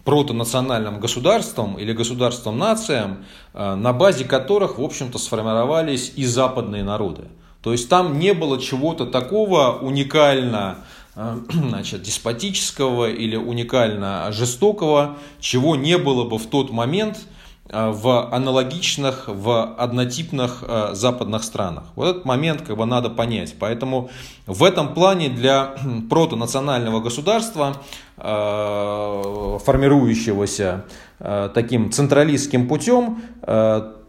протонациональным 0.05 0.99
государством 1.01 1.77
или 1.77 1.91
государством-нациям, 1.91 3.25
э, 3.53 3.75
на 3.75 3.91
базе 3.91 4.23
которых, 4.23 4.77
в 4.77 4.83
общем-то, 4.83 5.17
сформировались 5.17 6.13
и 6.15 6.25
западные 6.25 6.83
народы. 6.83 7.23
То 7.61 7.73
есть 7.73 7.89
там 7.89 8.17
не 8.19 8.33
было 8.33 8.61
чего-то 8.61 9.05
такого 9.05 9.79
уникально 9.81 10.77
значит, 11.15 12.03
деспотического 12.03 13.09
или 13.09 13.35
уникально 13.35 14.31
жестокого, 14.31 15.17
чего 15.39 15.75
не 15.75 15.97
было 15.97 16.23
бы 16.23 16.37
в 16.37 16.47
тот 16.47 16.71
момент– 16.71 17.17
Э, 17.27 17.34
в 17.71 18.29
аналогичных, 18.31 19.23
в 19.27 19.73
однотипных 19.73 20.63
э, 20.67 20.89
западных 20.93 21.43
странах. 21.43 21.85
Вот 21.95 22.07
этот 22.09 22.25
момент 22.25 22.61
как 22.61 22.77
бы 22.77 22.85
надо 22.85 23.09
понять. 23.09 23.55
Поэтому 23.59 24.11
в 24.45 24.63
этом 24.63 24.93
плане 24.93 25.29
для 25.29 25.75
протонационального 26.09 26.99
государства, 26.99 27.77
э, 28.17 29.57
формирующегося 29.65 30.85
таким 31.17 31.93
централистским 31.93 32.67
путем, 32.67 33.21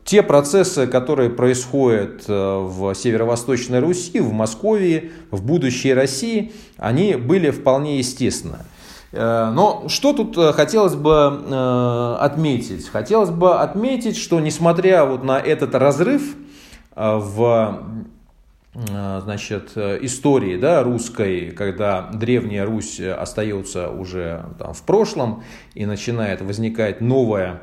те 0.05 0.23
процессы, 0.24 0.89
которые 0.89 1.31
происходят 1.31 2.24
в 2.27 2.95
Северо-Восточной 2.95 3.78
Руси, 3.78 4.19
в 4.19 4.33
Москве, 4.33 5.12
в 5.31 5.41
будущей 5.41 5.95
России, 5.95 6.53
они 6.78 7.15
были 7.15 7.51
вполне 7.51 7.99
естественны. 7.99 8.59
Э, 9.16 9.51
но 9.52 9.88
что 9.88 10.12
тут 10.12 10.36
э, 10.36 10.52
хотелось 10.52 10.94
бы 10.94 11.43
э, 11.48 12.16
отметить? 12.20 12.88
Хотелось 12.88 13.30
бы 13.30 13.59
отметить, 13.59 14.16
что 14.16 14.40
несмотря 14.40 15.05
вот 15.05 15.24
на 15.24 15.38
этот 15.38 15.74
разрыв 15.74 16.36
в 16.94 17.82
значит, 18.74 19.76
истории 19.76 20.56
да, 20.56 20.82
русской, 20.82 21.51
когда 21.51 22.09
Древняя 22.12 22.64
Русь 22.64 23.01
остается 23.01 23.90
уже 23.90 24.44
там, 24.59 24.72
в 24.72 24.82
прошлом 24.82 25.43
и 25.74 25.84
начинает 25.84 26.40
возникать 26.40 27.02
новая 27.02 27.62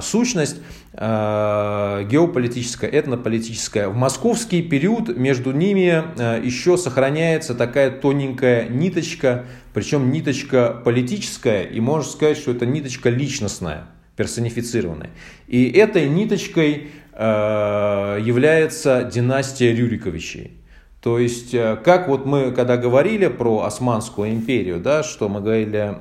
сущность 0.00 0.56
а, 0.92 2.02
геополитическая, 2.04 2.90
этнополитическая. 2.90 3.88
В 3.88 3.96
московский 3.96 4.62
период 4.62 5.16
между 5.16 5.52
ними 5.52 6.04
а, 6.18 6.40
еще 6.40 6.76
сохраняется 6.76 7.54
такая 7.54 7.90
тоненькая 7.90 8.68
ниточка, 8.68 9.46
причем 9.72 10.10
ниточка 10.10 10.80
политическая, 10.84 11.62
и 11.62 11.80
можно 11.80 12.10
сказать, 12.10 12.38
что 12.38 12.50
это 12.50 12.66
ниточка 12.66 13.08
личностная, 13.10 13.86
персонифицированная. 14.16 15.10
И 15.46 15.70
этой 15.70 16.08
ниточкой 16.08 16.88
является 17.12 19.04
династия 19.12 19.74
Рюриковичей. 19.74 20.59
То 21.02 21.18
есть, 21.18 21.52
как 21.52 22.08
вот 22.08 22.26
мы 22.26 22.52
когда 22.52 22.76
говорили 22.76 23.28
про 23.28 23.62
Османскую 23.62 24.30
империю, 24.32 24.80
да, 24.80 25.02
что 25.02 25.30
мы 25.30 25.40
говорили, 25.40 25.96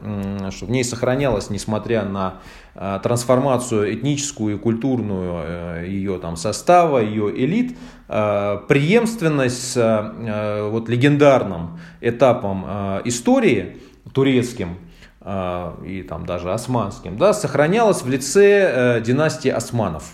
что 0.52 0.66
в 0.66 0.70
ней 0.70 0.84
сохранялось, 0.84 1.50
несмотря 1.50 2.04
на 2.04 2.42
Э, 2.82 2.98
трансформацию 3.04 3.94
этническую 3.94 4.56
и 4.56 4.58
культурную 4.58 5.44
э, 5.44 5.86
ее 5.88 6.18
там 6.18 6.38
состава, 6.38 7.00
ее 7.00 7.30
элит, 7.30 7.78
э, 8.08 8.60
преемственность 8.70 9.74
с 9.74 10.14
вот 10.72 10.88
легендарным 10.88 11.82
этапом 12.00 12.66
истории 13.04 13.80
турецким 14.14 14.78
и 15.86 16.06
там 16.08 16.26
даже 16.26 16.54
османским, 16.54 17.18
да, 17.18 17.34
сохранялась 17.34 18.02
в 18.02 18.10
лице 18.10 19.02
династии 19.06 19.50
османов, 19.50 20.14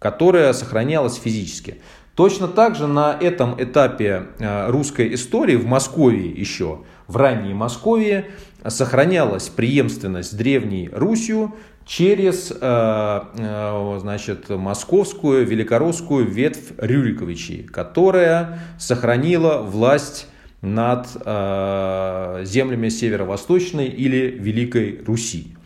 которая 0.00 0.52
сохранялась 0.52 1.14
физически. 1.14 1.80
Точно 2.20 2.48
так 2.48 2.76
же 2.76 2.86
на 2.86 3.16
этом 3.18 3.54
этапе 3.56 4.24
русской 4.38 5.14
истории 5.14 5.56
в 5.56 5.64
Москве 5.64 6.28
еще, 6.28 6.80
в 7.08 7.16
ранней 7.16 7.54
Москве, 7.54 8.32
сохранялась 8.66 9.48
преемственность 9.48 10.36
Древней 10.36 10.90
Русью 10.92 11.54
через 11.86 12.50
э, 12.52 12.56
э, 12.60 13.98
значит, 14.02 14.50
московскую 14.50 15.46
великоросскую 15.46 16.26
ветвь 16.26 16.72
Рюриковичей, 16.76 17.62
которая 17.62 18.58
сохранила 18.78 19.62
власть 19.62 20.26
над 20.60 21.06
э, 21.24 22.42
землями 22.44 22.90
Северо-Восточной 22.90 23.86
или 23.86 24.26
Великой 24.38 25.02
Руси. 25.06 25.56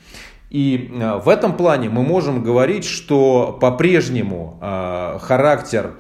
И 0.51 0.89
в 1.25 1.29
этом 1.29 1.57
плане 1.57 1.89
мы 1.89 2.05
можем 2.05 2.45
говорить, 2.45 2.85
что 2.85 3.59
по-прежнему 3.61 4.57
характер 5.21 5.95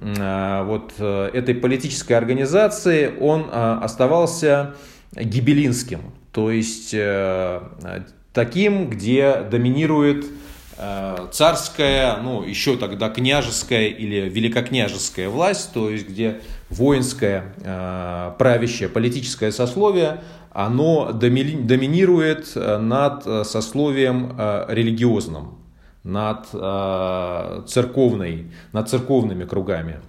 вот 0.00 0.92
этой 1.00 1.54
политической 1.54 2.12
организации, 2.12 3.12
он 3.20 3.48
оставался 3.50 4.74
гибелинским. 5.14 6.00
То 6.32 6.50
есть 6.50 6.90
э, 6.92 7.60
таким, 8.32 8.90
где 8.90 9.42
доминирует 9.50 10.26
э, 10.76 11.26
царская, 11.32 12.18
ну 12.18 12.42
еще 12.42 12.76
тогда 12.76 13.08
княжеская 13.08 13.88
или 13.88 14.28
великокняжеская 14.28 15.28
власть, 15.28 15.72
то 15.72 15.90
есть 15.90 16.08
где 16.08 16.40
воинское, 16.70 17.54
э, 17.64 18.32
правящее 18.38 18.88
политическое 18.88 19.50
сословие, 19.50 20.20
оно 20.52 21.12
доминирует 21.12 22.56
над 22.56 23.46
сословием 23.46 24.34
религиозным, 24.68 25.57
над 26.04 26.46
церковной, 27.68 28.52
над 28.72 28.88
церковными 28.88 29.44
кругами. 29.44 30.00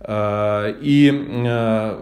Э, 0.00 0.74
и 0.80 1.10
э, 1.12 1.98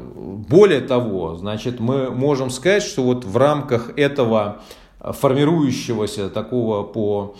более 0.48 0.80
того, 0.80 1.36
значит, 1.36 1.80
мы 1.80 2.10
можем 2.10 2.50
сказать, 2.50 2.82
что 2.82 3.02
вот 3.02 3.24
в 3.24 3.36
рамках 3.36 3.90
этого 3.98 4.62
формирующегося 5.00 6.28
такого 6.30 6.82
по 6.82 7.36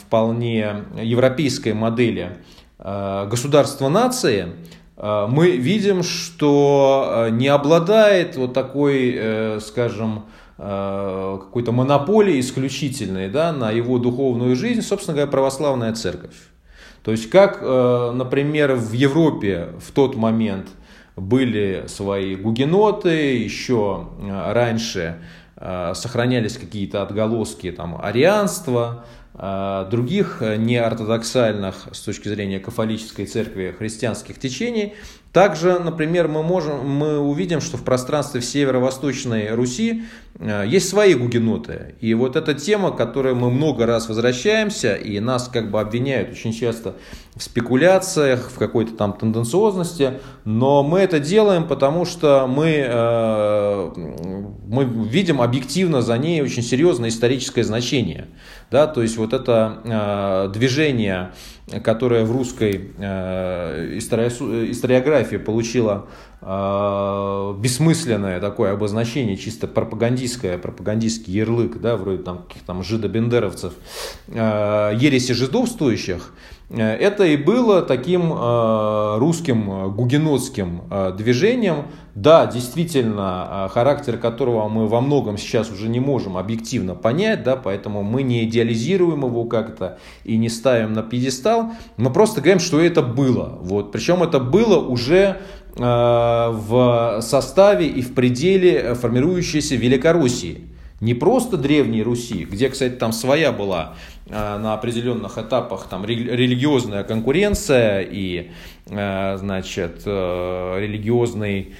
вполне 0.00 0.84
европейской 1.00 1.72
модели 1.72 2.38
э, 2.78 3.26
государства-нации, 3.30 4.48
мы 4.98 5.50
видим, 5.50 6.02
что 6.02 7.28
не 7.30 7.48
обладает 7.48 8.36
вот 8.36 8.54
такой, 8.54 9.60
скажем, 9.60 10.24
какой-то 10.56 11.70
монополией 11.70 12.40
исключительной 12.40 13.28
да, 13.28 13.52
на 13.52 13.70
его 13.70 13.98
духовную 13.98 14.56
жизнь, 14.56 14.80
собственно 14.80 15.14
говоря, 15.14 15.30
православная 15.30 15.92
церковь. 15.92 16.34
То 17.06 17.12
есть 17.12 17.30
как, 17.30 17.60
э, 17.62 18.10
например, 18.12 18.74
в 18.74 18.92
Европе 18.92 19.68
в 19.78 19.92
тот 19.92 20.16
момент 20.16 20.66
были 21.14 21.84
свои 21.86 22.34
гугеноты, 22.34 23.36
еще 23.36 24.08
э, 24.18 24.52
раньше 24.52 25.20
э, 25.54 25.92
сохранялись 25.94 26.58
какие-то 26.58 27.02
отголоски 27.02 27.70
там, 27.70 27.96
арианства, 28.02 29.04
других 29.90 30.40
неортодоксальных 30.40 31.88
с 31.92 32.00
точки 32.00 32.28
зрения 32.28 32.58
кафолической 32.58 33.26
церкви 33.26 33.74
христианских 33.78 34.38
течений, 34.38 34.94
также, 35.36 35.78
например, 35.78 36.28
мы, 36.28 36.42
можем, 36.42 36.88
мы 36.88 37.18
увидим, 37.18 37.60
что 37.60 37.76
в 37.76 37.82
пространстве 37.82 38.40
северо-восточной 38.40 39.50
Руси 39.50 40.04
э, 40.38 40.64
есть 40.66 40.88
свои 40.88 41.12
гугеноты. 41.12 41.94
И 42.00 42.14
вот 42.14 42.36
эта 42.36 42.54
тема, 42.54 42.90
к 42.90 42.96
которой 42.96 43.34
мы 43.34 43.50
много 43.50 43.84
раз 43.84 44.08
возвращаемся, 44.08 44.94
и 44.94 45.20
нас 45.20 45.50
как 45.52 45.70
бы 45.70 45.78
обвиняют 45.78 46.30
очень 46.30 46.54
часто 46.54 46.94
в 47.34 47.42
спекуляциях, 47.42 48.50
в 48.50 48.58
какой-то 48.58 48.94
там 48.94 49.12
тенденциозности, 49.12 50.20
но 50.46 50.82
мы 50.82 51.00
это 51.00 51.20
делаем, 51.20 51.68
потому 51.68 52.06
что 52.06 52.46
мы, 52.46 52.86
э, 52.88 53.90
мы 54.66 54.84
видим 54.84 55.42
объективно 55.42 56.00
за 56.00 56.16
ней 56.16 56.40
очень 56.40 56.62
серьезное 56.62 57.10
историческое 57.10 57.62
значение. 57.62 58.28
Да? 58.70 58.86
То 58.86 59.02
есть 59.02 59.16
вот 59.16 59.32
это 59.32 59.80
э, 59.84 60.52
движение 60.52 61.32
которая 61.82 62.24
в 62.24 62.30
русской 62.30 62.92
э, 62.96 63.98
историографии 63.98 65.36
получила 65.36 66.06
э, 66.40 67.54
бессмысленное 67.58 68.40
такое 68.40 68.72
обозначение, 68.72 69.36
чисто 69.36 69.66
пропагандистское, 69.66 70.58
пропагандистский 70.58 71.32
ярлык, 71.32 71.80
да, 71.80 71.96
вроде 71.96 72.22
там 72.22 72.44
каких-то 72.44 72.66
там 72.66 72.84
жидобендеровцев, 72.84 73.74
э, 74.28 74.92
ереси 74.96 75.32
жидовствующих, 75.32 76.32
это 76.68 77.24
и 77.24 77.36
было 77.36 77.82
таким 77.82 78.32
русским 79.18 79.92
гугенотским 79.94 80.82
движением, 81.16 81.84
да, 82.14 82.46
действительно, 82.46 83.70
характер 83.72 84.16
которого 84.16 84.68
мы 84.68 84.88
во 84.88 85.00
многом 85.00 85.38
сейчас 85.38 85.70
уже 85.70 85.88
не 85.88 86.00
можем 86.00 86.36
объективно 86.36 86.94
понять, 86.94 87.44
да, 87.44 87.56
поэтому 87.56 88.02
мы 88.02 88.22
не 88.22 88.44
идеализируем 88.44 89.24
его 89.24 89.44
как-то 89.44 89.98
и 90.24 90.36
не 90.36 90.48
ставим 90.48 90.92
на 90.92 91.02
пьедестал, 91.02 91.72
мы 91.96 92.12
просто 92.12 92.40
говорим, 92.40 92.58
что 92.58 92.80
это 92.80 93.02
было. 93.02 93.58
Вот. 93.60 93.92
Причем 93.92 94.22
это 94.22 94.40
было 94.40 94.78
уже 94.78 95.36
в 95.76 97.18
составе 97.20 97.86
и 97.86 98.00
в 98.00 98.14
пределе 98.14 98.94
формирующейся 98.94 99.76
Великороссии. 99.76 100.62
Не 101.00 101.12
просто 101.12 101.58
Древней 101.58 102.02
Руси, 102.02 102.46
где, 102.50 102.70
кстати, 102.70 102.94
там 102.94 103.12
своя 103.12 103.52
была 103.52 103.94
э, 104.26 104.32
на 104.32 104.72
определенных 104.72 105.36
этапах 105.36 105.88
там 105.88 106.06
религиозная 106.06 107.04
конкуренция 107.04 108.00
и, 108.00 108.50
э, 108.86 109.36
значит, 109.36 110.02
э, 110.06 110.76
религиозный 110.80 111.74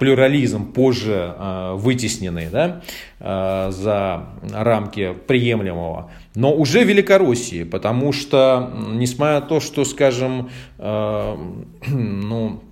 плюрализм 0.00 0.72
позже 0.72 1.36
вытесненный 1.74 2.48
да, 2.50 2.80
за 3.20 4.26
рамки 4.50 5.14
приемлемого, 5.28 6.10
но 6.34 6.52
уже 6.52 6.82
Великороссии, 6.82 7.62
потому 7.62 8.12
что, 8.12 8.72
несмотря 8.88 9.34
на 9.34 9.40
то, 9.42 9.60
что, 9.60 9.84
скажем, 9.84 10.50
ну, 10.78 12.62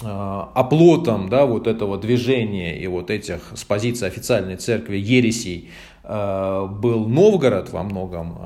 оплотом 0.00 1.28
да, 1.28 1.44
вот 1.44 1.66
этого 1.66 1.98
движения 1.98 2.78
и 2.78 2.86
вот 2.86 3.10
этих 3.10 3.40
с 3.54 3.62
позиции 3.62 4.06
официальной 4.06 4.56
церкви 4.56 4.96
ересей 4.96 5.70
был 6.02 7.06
Новгород 7.06 7.70
во 7.70 7.82
многом, 7.82 8.38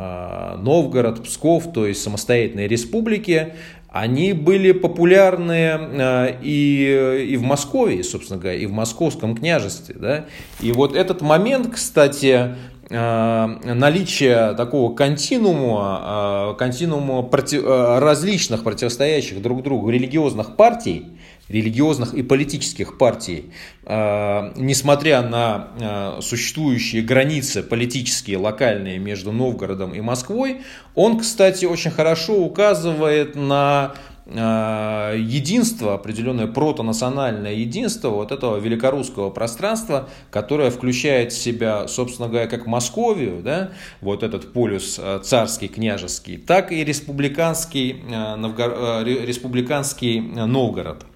Новгород, 0.62 1.23
Псков, 1.23 1.73
то 1.73 1.86
есть 1.86 2.02
самостоятельные 2.02 2.68
республики, 2.68 3.55
они 3.97 4.32
были 4.32 4.73
популярны 4.73 5.52
э, 5.52 6.36
и, 6.43 7.27
и 7.31 7.36
в 7.36 7.43
Москве, 7.43 8.02
собственно 8.02 8.39
говоря, 8.39 8.59
и 8.59 8.66
в 8.66 8.73
московском 8.73 9.36
княжестве. 9.36 9.97
Да? 9.98 10.24
И 10.60 10.73
вот 10.73 10.94
этот 10.94 11.23
момент, 11.23 11.73
кстати, 11.73 12.56
э, 12.90 13.47
наличие 13.74 14.55
такого 14.55 14.94
континуума, 14.94 16.52
э, 16.52 16.59
континуума 16.59 17.23
против, 17.23 17.64
различных 17.64 18.64
противостоящих 18.64 19.40
друг 19.40 19.62
другу 19.62 19.89
религиозных 19.89 20.56
партий, 20.56 21.06
религиозных 21.48 22.14
и 22.14 22.23
политических 22.23 22.98
партий, 22.98 23.52
э, 23.85 24.52
несмотря 24.56 25.23
на 25.23 25.68
э, 25.78 26.20
существующие 26.23 27.02
границы 27.02 27.62
политические, 27.62 28.39
локальные 28.39 28.98
между 28.98 29.32
Новгородом 29.32 29.94
и 29.94 30.01
Москвой, 30.01 30.62
он, 30.94 31.18
кстати, 31.18 31.64
очень 31.64 31.90
хорошо 31.90 32.35
указывает 32.39 33.36
на 33.36 33.94
единство, 34.28 35.94
определенное 35.94 36.48
протонациональное 36.48 37.52
единство 37.52 38.08
вот 38.08 38.32
этого 38.32 38.56
великорусского 38.56 39.30
пространства, 39.30 40.08
которое 40.30 40.70
включает 40.70 41.32
в 41.32 41.38
себя, 41.38 41.86
собственно 41.86 42.28
говоря, 42.28 42.48
как 42.48 42.66
Московию, 42.66 43.40
да, 43.42 43.70
вот 44.00 44.24
этот 44.24 44.52
полюс 44.52 45.00
царский, 45.22 45.68
княжеский, 45.68 46.38
так 46.38 46.72
и 46.72 46.82
республиканский, 46.84 48.02
Новгород, 48.36 49.06
республиканский 49.06 50.20
Новгород. 50.20 51.06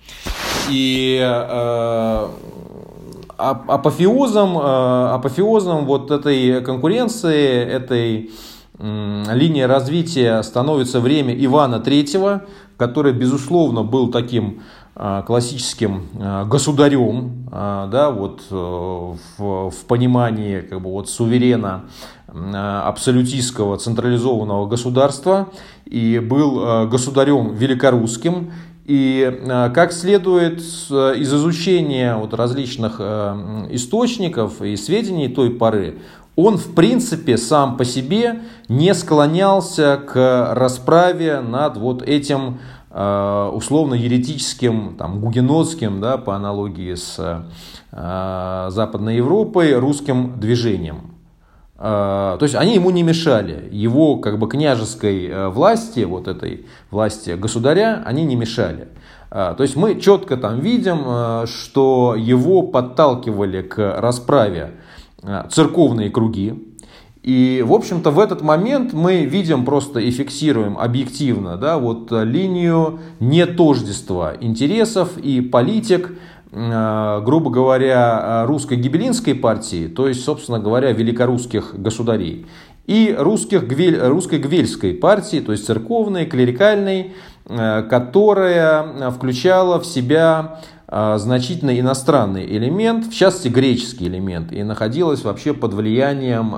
И 0.71 1.19
э, 1.21 2.29
апофеозом, 3.37 4.57
э, 4.57 5.15
апофеозом 5.15 5.87
вот 5.87 6.11
этой 6.11 6.63
конкуренции, 6.63 7.65
этой 7.65 8.31
линии 8.83 9.61
развития 9.61 10.43
становится 10.43 11.01
время 11.01 11.35
Ивана 11.35 11.83
III, 11.85 12.41
который, 12.81 13.13
безусловно, 13.13 13.83
был 13.83 14.11
таким 14.11 14.63
э, 14.97 15.23
классическим 15.27 16.07
э, 16.19 16.47
государем, 16.47 17.47
да, 17.51 18.11
вот 18.11 18.43
в, 18.49 19.17
в 19.39 19.85
понимании 19.87 20.61
как 20.61 20.81
бы 20.81 20.91
вот 20.91 21.11
суверена 21.11 21.85
абсолютистского 22.29 23.77
централизованного 23.77 24.67
государства 24.67 25.49
и 25.85 26.21
был 26.21 26.89
государем 26.89 27.55
великорусским. 27.55 28.51
И 28.91 29.23
э, 29.23 29.71
как 29.73 29.93
следует 29.93 30.59
из 30.59 31.33
изучения 31.33 32.17
вот 32.17 32.35
различных 32.35 32.97
э, 32.99 33.69
источников 33.71 34.61
и 34.63 34.75
сведений 34.75 35.29
той 35.29 35.51
поры, 35.51 35.99
он 36.37 36.57
в 36.57 36.75
принципе 36.75 37.37
сам 37.37 37.77
по 37.77 37.85
себе 37.85 38.41
не 38.69 38.95
склонялся 38.95 39.97
к 39.97 40.55
расправе 40.55 41.41
над 41.41 41.77
вот 41.77 42.03
этим 42.03 42.59
э, 42.91 43.51
условно 43.53 43.95
еретическим, 43.95 44.97
там, 44.97 45.21
гугенотским, 45.21 46.01
да, 46.01 46.17
по 46.17 46.37
аналогии 46.37 46.95
с 46.95 47.45
Западной 47.93 49.17
Европой, 49.17 49.75
русским 49.75 50.39
движением. 50.39 51.11
А, 51.83 52.37
то 52.37 52.43
есть 52.45 52.55
они 52.55 52.75
ему 52.75 52.91
не 52.91 53.03
мешали. 53.03 53.67
Его 53.73 54.17
как 54.17 54.39
бы 54.39 54.49
княжеской 54.49 55.27
э, 55.27 55.49
власти, 55.49 56.01
вот 56.01 56.29
этой 56.29 56.67
власти 56.91 57.31
государя, 57.31 58.03
они 58.05 58.25
не 58.25 58.37
мешали. 58.37 58.89
А, 59.31 59.55
то 59.55 59.63
есть 59.63 59.77
мы 59.77 59.99
четко 59.99 60.37
там 60.37 60.61
видим, 60.61 61.03
э, 61.07 61.47
что 61.47 62.15
его 62.19 62.63
подталкивали 62.63 63.63
к 63.63 63.99
расправе 63.99 64.73
э, 64.73 64.90
церковные 65.51 66.11
круги. 66.11 66.67
И, 67.23 67.63
в 67.67 67.75
общем-то, 67.75 68.11
в 68.11 68.19
этот 68.19 68.41
момент 68.41 68.95
мы 68.95 69.25
видим 69.25 69.67
просто 69.67 70.01
и 70.01 70.11
фиксируем 70.11 70.79
объективно 70.79 71.59
да, 71.59 71.79
вот 71.79 72.11
линию 72.11 73.01
нетождества 73.21 74.35
интересов 74.41 75.19
и 75.19 75.43
политик, 75.43 76.13
Э, 76.53 77.21
грубо 77.25 77.51
говоря, 77.51 78.45
русской 78.47 78.77
гибелинской 78.77 79.35
партии, 79.37 79.87
то 79.87 80.09
есть, 80.09 80.25
собственно 80.25 80.59
говоря, 80.59 80.91
великорусских 80.91 81.75
государей, 81.77 82.47
и 82.87 83.15
русских, 83.17 83.63
русской 84.03 84.41
гвельской 84.41 84.95
партии, 84.95 85.39
то 85.39 85.53
есть 85.53 85.65
церковной, 85.65 86.27
клерикальной, 86.27 87.13
э, 87.47 87.83
которая 87.89 89.11
включала 89.13 89.79
в 89.79 89.87
себя 89.87 90.59
э, 90.59 90.80
значительно 90.91 91.79
иностранный 91.79 92.45
элемент, 92.45 93.07
в 93.07 93.15
частности 93.15 93.49
греческий 93.49 94.09
элемент, 94.09 94.51
и 94.53 94.65
находилась 94.65 95.23
вообще 95.23 95.55
под 95.55 95.75
влиянием 95.75 96.57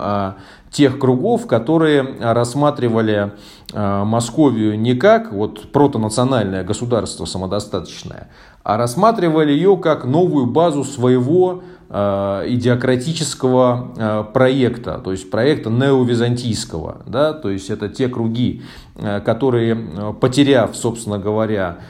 тех 0.71 0.99
кругов, 0.99 1.47
которые 1.47 2.03
рассматривали 2.21 3.33
Московию 3.75 4.81
не 4.81 4.95
как 4.95 5.33
вот 5.33 5.71
протонациональное 5.71 6.65
государство 6.65 7.27
самодостаточное, 7.27 8.31
а 8.63 8.79
рассматривали 8.79 9.53
ее 9.53 9.77
как 9.77 10.07
новую 10.07 10.47
базу 10.47 10.85
своего 10.85 11.63
идеократического 11.91 13.93
э, 13.99 14.25
проекта, 14.33 14.99
то 15.05 15.11
есть 15.11 15.31
проекта 15.31 15.69
неовизантийского. 15.69 17.03
Да? 17.05 17.35
То 17.35 17.51
есть 17.51 17.69
это 17.69 17.91
те 17.91 18.09
круги, 18.09 18.63
которые, 19.27 19.77
потеряв, 20.19 20.75
собственно 20.75 21.19
говоря, 21.19 21.81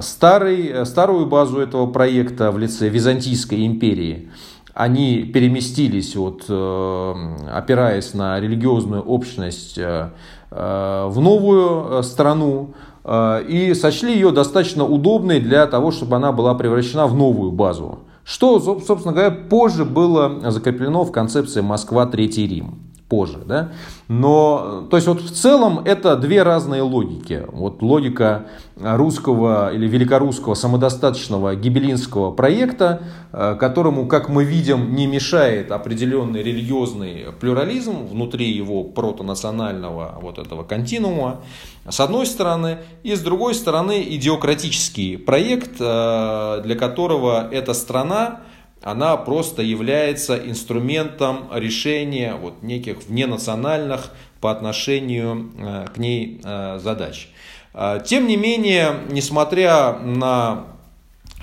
старый, 0.00 0.84
старую 0.84 1.26
базу 1.26 1.58
этого 1.60 1.86
проекта 1.86 2.50
в 2.50 2.58
лице 2.58 2.88
Византийской 2.88 3.66
империи, 3.66 4.30
они 4.74 5.24
переместились, 5.24 6.16
вот, 6.16 6.44
э, 6.48 7.14
опираясь 7.52 8.14
на 8.14 8.40
религиозную 8.40 9.02
общность, 9.02 9.76
э, 9.76 10.10
э, 10.50 11.06
в 11.08 11.20
новую 11.20 12.02
страну, 12.02 12.74
и 13.04 13.74
сочли 13.74 14.14
ее 14.14 14.30
достаточно 14.30 14.84
удобной 14.84 15.40
для 15.40 15.66
того, 15.66 15.90
чтобы 15.90 16.14
она 16.14 16.30
была 16.30 16.54
превращена 16.54 17.08
в 17.08 17.16
новую 17.16 17.50
базу. 17.50 17.98
Что, 18.22 18.60
собственно 18.60 19.12
говоря, 19.12 19.32
позже 19.32 19.84
было 19.84 20.52
закреплено 20.52 21.02
в 21.02 21.10
концепции 21.10 21.62
Москва 21.62 22.06
Третий 22.06 22.46
Рим 22.46 22.81
позже, 23.12 23.40
да. 23.44 23.72
Но, 24.08 24.86
то 24.90 24.96
есть 24.96 25.06
вот 25.06 25.20
в 25.20 25.30
целом 25.30 25.80
это 25.84 26.16
две 26.16 26.42
разные 26.42 26.80
логики. 26.80 27.44
Вот 27.52 27.82
логика 27.82 28.46
русского 28.80 29.70
или 29.70 29.86
великорусского 29.86 30.54
самодостаточного 30.54 31.54
гибелинского 31.54 32.30
проекта, 32.30 33.02
э, 33.32 33.56
которому, 33.60 34.06
как 34.06 34.30
мы 34.30 34.44
видим, 34.44 34.96
не 34.96 35.06
мешает 35.06 35.72
определенный 35.72 36.42
религиозный 36.42 37.26
плюрализм 37.38 38.06
внутри 38.06 38.50
его 38.50 38.82
протонационального 38.82 40.18
вот 40.22 40.38
этого 40.38 40.62
континуума, 40.62 41.42
с 41.86 42.00
одной 42.00 42.24
стороны, 42.24 42.78
и 43.02 43.14
с 43.14 43.20
другой 43.20 43.54
стороны 43.54 44.02
идиократический 44.08 45.18
проект, 45.18 45.72
э, 45.80 46.62
для 46.64 46.76
которого 46.76 47.46
эта 47.52 47.74
страна 47.74 48.40
она 48.82 49.16
просто 49.16 49.62
является 49.62 50.36
инструментом 50.36 51.48
решения 51.52 52.34
вот 52.34 52.62
неких 52.62 53.04
вненациональных 53.06 54.10
по 54.40 54.50
отношению 54.50 55.52
э, 55.56 55.86
к 55.94 55.98
ней 55.98 56.40
э, 56.42 56.80
задач. 56.82 57.28
Э, 57.74 58.00
тем 58.04 58.26
не 58.26 58.36
менее, 58.36 59.00
несмотря 59.10 59.98
на 59.98 60.66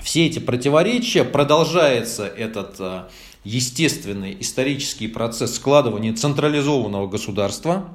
все 0.02 0.26
эти 0.26 0.38
противоречия, 0.38 1.24
продолжается 1.24 2.26
этот 2.26 3.08
естественный 3.44 4.36
исторический 4.38 5.08
процесс 5.08 5.56
складывания 5.56 6.14
централизованного 6.14 7.06
государства. 7.06 7.88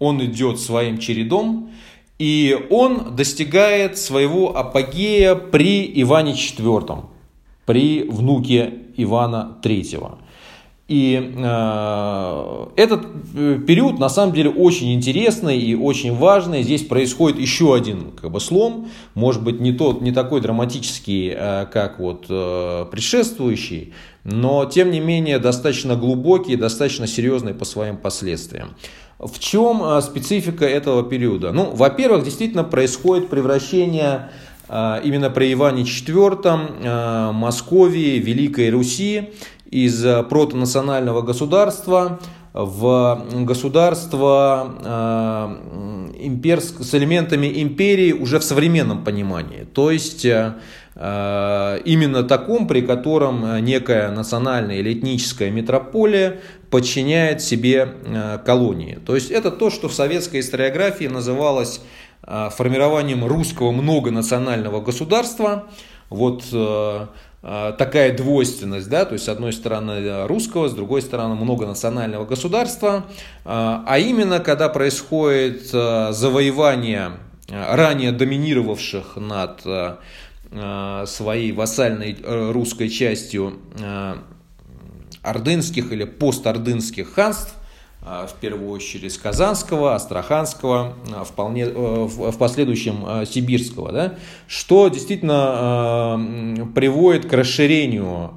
Он 0.00 0.24
идет 0.24 0.58
своим 0.58 0.98
чередом, 0.98 1.72
и 2.18 2.58
он 2.70 3.14
достигает 3.14 3.98
своего 3.98 4.56
апогея 4.56 5.34
при 5.34 5.90
Иване 6.02 6.32
IV 6.32 7.04
при 7.70 8.02
внуке 8.02 8.72
Ивана 8.96 9.58
III. 9.62 10.18
И 10.88 11.34
э, 11.36 12.66
этот 12.74 13.06
э, 13.36 13.60
период 13.64 14.00
на 14.00 14.08
самом 14.08 14.34
деле 14.34 14.50
очень 14.50 14.92
интересный 14.92 15.56
и 15.56 15.76
очень 15.76 16.16
важный. 16.16 16.64
Здесь 16.64 16.82
происходит 16.82 17.38
еще 17.38 17.72
один 17.76 18.10
как 18.20 18.32
бы, 18.32 18.40
слом, 18.40 18.88
может 19.14 19.44
быть 19.44 19.60
не, 19.60 19.72
тот, 19.72 20.00
не 20.00 20.10
такой 20.10 20.40
драматический, 20.40 21.32
э, 21.32 21.66
как 21.72 22.00
вот, 22.00 22.26
э, 22.28 22.86
предшествующий, 22.90 23.94
но 24.24 24.64
тем 24.64 24.90
не 24.90 24.98
менее 24.98 25.38
достаточно 25.38 25.94
глубокий, 25.94 26.56
достаточно 26.56 27.06
серьезный 27.06 27.54
по 27.54 27.64
своим 27.64 27.98
последствиям. 27.98 28.70
В 29.20 29.38
чем 29.38 29.80
э, 29.84 30.00
специфика 30.02 30.64
этого 30.64 31.04
периода? 31.04 31.52
Ну, 31.52 31.70
во-первых, 31.72 32.24
действительно 32.24 32.64
происходит 32.64 33.28
превращение 33.28 34.30
именно 34.70 35.30
при 35.30 35.52
Иване 35.52 35.82
IV, 35.82 36.40
а, 36.44 37.32
Московии, 37.32 38.18
Великой 38.20 38.70
Руси 38.70 39.30
из 39.68 40.02
протонационального 40.28 41.22
государства 41.22 42.20
в 42.52 43.26
государство 43.42 44.76
а, 44.84 46.12
имперск, 46.20 46.82
с 46.82 46.94
элементами 46.94 47.62
империи 47.62 48.12
уже 48.12 48.38
в 48.38 48.44
современном 48.44 49.02
понимании. 49.02 49.66
То 49.74 49.90
есть 49.90 50.24
именно 50.94 52.24
таком, 52.24 52.66
при 52.66 52.82
котором 52.82 53.64
некая 53.64 54.10
национальная 54.10 54.80
или 54.80 54.92
этническая 54.92 55.50
метрополия 55.50 56.40
подчиняет 56.68 57.40
себе 57.40 57.94
колонии. 58.44 58.98
То 59.06 59.14
есть 59.14 59.30
это 59.30 59.50
то, 59.50 59.70
что 59.70 59.88
в 59.88 59.94
советской 59.94 60.40
историографии 60.40 61.06
называлось 61.06 61.80
формированием 62.22 63.24
русского 63.24 63.72
многонационального 63.72 64.80
государства. 64.80 65.66
Вот 66.10 66.44
а, 67.42 67.72
такая 67.72 68.14
двойственность, 68.14 68.90
да, 68.90 69.06
то 69.06 69.14
есть 69.14 69.24
с 69.24 69.28
одной 69.28 69.54
стороны 69.54 70.26
русского, 70.26 70.68
с 70.68 70.74
другой 70.74 71.00
стороны 71.00 71.34
многонационального 71.36 72.26
государства, 72.26 73.06
а, 73.44 73.96
именно 73.98 74.40
когда 74.40 74.68
происходит 74.68 75.68
завоевание 75.68 77.12
ранее 77.48 78.12
доминировавших 78.12 79.16
над 79.16 79.62
своей 81.08 81.52
вассальной 81.52 82.16
э, 82.20 82.50
русской 82.50 82.88
частью 82.88 83.60
ордынских 85.22 85.92
или 85.92 86.02
постордынских 86.02 87.14
ханств, 87.14 87.54
в 88.02 88.32
первую 88.40 88.70
очередь 88.70 89.16
Казанского, 89.18 89.94
Астраханского, 89.94 90.94
а, 91.14 91.24
вполне, 91.24 91.64
э, 91.64 91.68
в 91.74 92.38
последующем 92.38 93.04
а, 93.06 93.26
Сибирского, 93.26 93.92
да, 93.92 94.14
что 94.46 94.88
действительно 94.88 96.68
приводит 96.74 97.26
к 97.26 97.32
расширению 97.32 98.30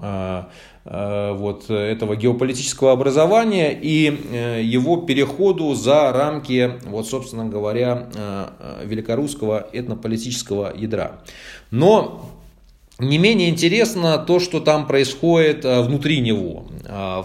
вот 0.85 1.69
этого 1.69 2.17
геополитического 2.17 2.91
образования 2.91 3.71
и 3.71 4.19
э, 4.33 4.61
его 4.61 4.97
переходу 4.97 5.73
за 5.75 6.11
рамки, 6.11 6.73
вот, 6.85 7.07
собственно 7.07 7.45
говоря, 7.45 8.09
великорусского 8.83 9.65
этнополитического 9.71 10.73
ядра. 10.75 11.21
Но 11.71 12.29
не 12.99 13.17
менее 13.17 13.47
интересно 13.47 14.17
то, 14.17 14.41
что 14.41 14.59
там 14.59 14.85
происходит 14.85 15.63
внутри 15.63 16.19
него. 16.19 16.65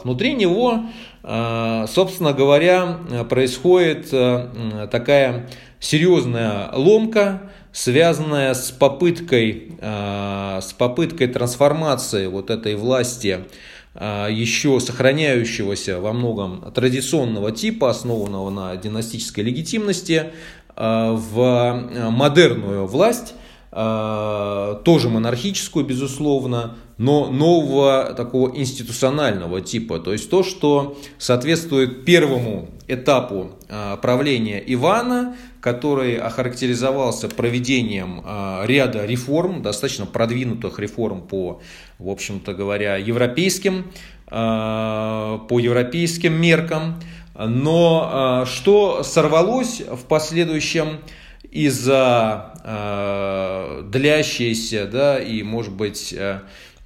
Внутри 0.04 0.34
него 0.34 0.84
собственно 1.28 2.32
говоря, 2.32 3.00
происходит 3.28 4.08
э, 4.12 4.88
такая 4.90 5.50
серьезная 5.78 6.70
ломка, 6.72 7.50
связанная 7.70 8.54
с 8.54 8.70
попыткой, 8.70 9.72
э, 9.78 10.60
с 10.62 10.72
попыткой 10.72 11.26
трансформации 11.26 12.28
вот 12.28 12.48
этой 12.48 12.76
власти, 12.76 13.40
еще 13.94 14.78
сохраняющегося 14.78 15.98
во 16.00 16.12
многом 16.12 16.70
традиционного 16.72 17.50
типа, 17.50 17.90
основанного 17.90 18.48
на 18.48 18.76
династической 18.76 19.42
легитимности, 19.42 20.26
в 20.76 21.88
модерную 22.10 22.86
власть, 22.86 23.34
тоже 23.70 25.08
монархическую, 25.10 25.84
безусловно, 25.84 26.76
но 26.98 27.30
нового 27.30 28.12
такого 28.16 28.54
институционального 28.56 29.60
типа. 29.60 30.00
То 30.00 30.12
есть 30.12 30.28
то, 30.28 30.42
что 30.42 30.98
соответствует 31.16 32.04
первому 32.04 32.68
этапу 32.88 33.52
а, 33.68 33.96
правления 33.98 34.62
Ивана, 34.66 35.36
который 35.60 36.16
охарактеризовался 36.16 37.28
проведением 37.28 38.22
а, 38.24 38.64
ряда 38.66 39.06
реформ, 39.06 39.62
достаточно 39.62 40.06
продвинутых 40.06 40.78
реформ 40.80 41.22
по, 41.22 41.60
в 41.98 42.08
общем-то 42.08 42.52
говоря, 42.54 42.96
европейским, 42.96 43.90
по 44.28 45.58
европейским 45.58 46.34
меркам. 46.38 47.00
Но 47.34 48.44
что 48.46 49.02
сорвалось 49.02 49.80
в 49.80 50.04
последующем 50.04 50.98
из-за 51.50 52.52
длящейся, 53.90 54.86
да, 54.86 55.18
и, 55.18 55.42
может 55.42 55.72
быть, 55.72 56.14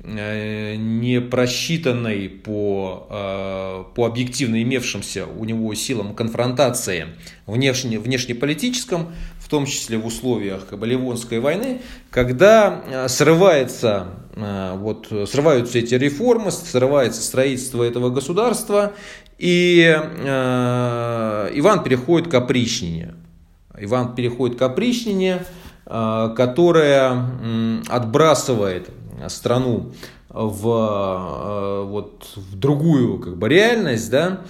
Э, 0.05 0.75
не 0.75 1.21
просчитанной 1.21 2.29
по, 2.29 3.07
э, 3.09 3.85
по 3.95 4.07
объективно 4.07 4.61
имевшимся 4.61 5.27
у 5.27 5.45
него 5.45 5.73
силам 5.75 6.17
конфронтации 6.17 7.07
внешне, 7.47 8.01
внешнеполитическом, 8.01 9.13
в 9.39 9.49
том 9.49 9.65
числе 9.65 9.99
в 9.99 10.07
условиях 10.07 10.73
Боливонской 10.73 11.39
войны, 11.39 11.83
когда 12.11 12.83
э, 12.85 13.09
срывается, 13.09 14.09
вот, 14.35 15.13
срываются 15.31 15.79
эти 15.79 15.95
реформы, 15.95 16.51
срывается 16.51 17.23
строительство 17.23 17.85
этого 17.85 18.11
государства, 18.11 18.95
и 19.39 19.83
Иван 20.25 21.85
переходит 21.85 22.29
к 22.29 22.35
опричнине. 22.35 23.15
Иван 23.85 24.15
переходит 24.15 24.59
к 24.59 24.63
опричнине, 24.63 25.45
которая 25.85 27.27
отбрасывает 27.89 28.89
страну 29.29 29.93
в, 30.33 30.67
э, 30.67 31.85
вот, 31.85 32.25
в 32.37 32.57
другую 32.57 33.19
как 33.19 33.37
бы, 33.37 33.49
реальность, 33.49 34.11
да, 34.11 34.41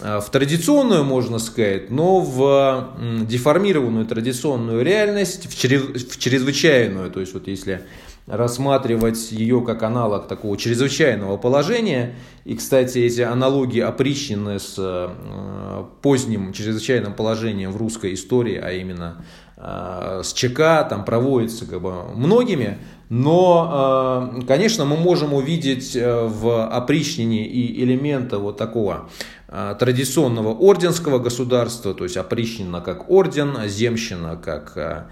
э, 0.00 0.20
в 0.20 0.30
традиционную, 0.30 1.04
можно 1.04 1.38
сказать, 1.38 1.90
но 1.90 2.20
в 2.20 2.94
деформированную 3.28 4.06
традиционную 4.06 4.84
реальность, 4.84 5.52
в, 5.52 5.58
чрез, 5.58 5.82
в 5.82 6.18
чрезвычайную. 6.18 7.10
То 7.10 7.20
есть, 7.20 7.34
вот 7.34 7.48
если 7.48 7.82
рассматривать 8.26 9.32
ее 9.32 9.62
как 9.62 9.82
аналог 9.82 10.28
такого 10.28 10.56
чрезвычайного 10.56 11.36
положения. 11.36 12.14
И, 12.44 12.54
кстати, 12.54 12.98
эти 12.98 13.20
аналогии 13.20 13.80
опричнены 13.80 14.58
с 14.58 14.76
э, 14.78 15.84
поздним 16.02 16.52
чрезвычайным 16.52 17.14
положением 17.14 17.72
в 17.72 17.76
русской 17.76 18.14
истории, 18.14 18.56
а 18.56 18.72
именно 18.72 19.24
с 19.64 20.32
ЧК, 20.32 20.82
там 20.82 21.04
проводится 21.04 21.66
как 21.66 21.80
бы 21.82 21.92
многими, 22.16 22.78
но, 23.14 24.32
э, 24.40 24.46
конечно, 24.46 24.86
мы 24.86 24.96
можем 24.96 25.34
увидеть 25.34 25.94
э, 25.94 26.26
в 26.26 26.66
опричнине 26.66 27.46
и 27.46 27.84
элемента 27.84 28.38
вот 28.38 28.56
такого 28.56 29.10
э, 29.48 29.76
традиционного 29.78 30.48
орденского 30.48 31.18
государства, 31.18 31.92
то 31.92 32.04
есть 32.04 32.16
опричнина 32.16 32.80
как 32.80 33.10
орден, 33.10 33.54
земщина 33.66 34.36
как 34.36 35.08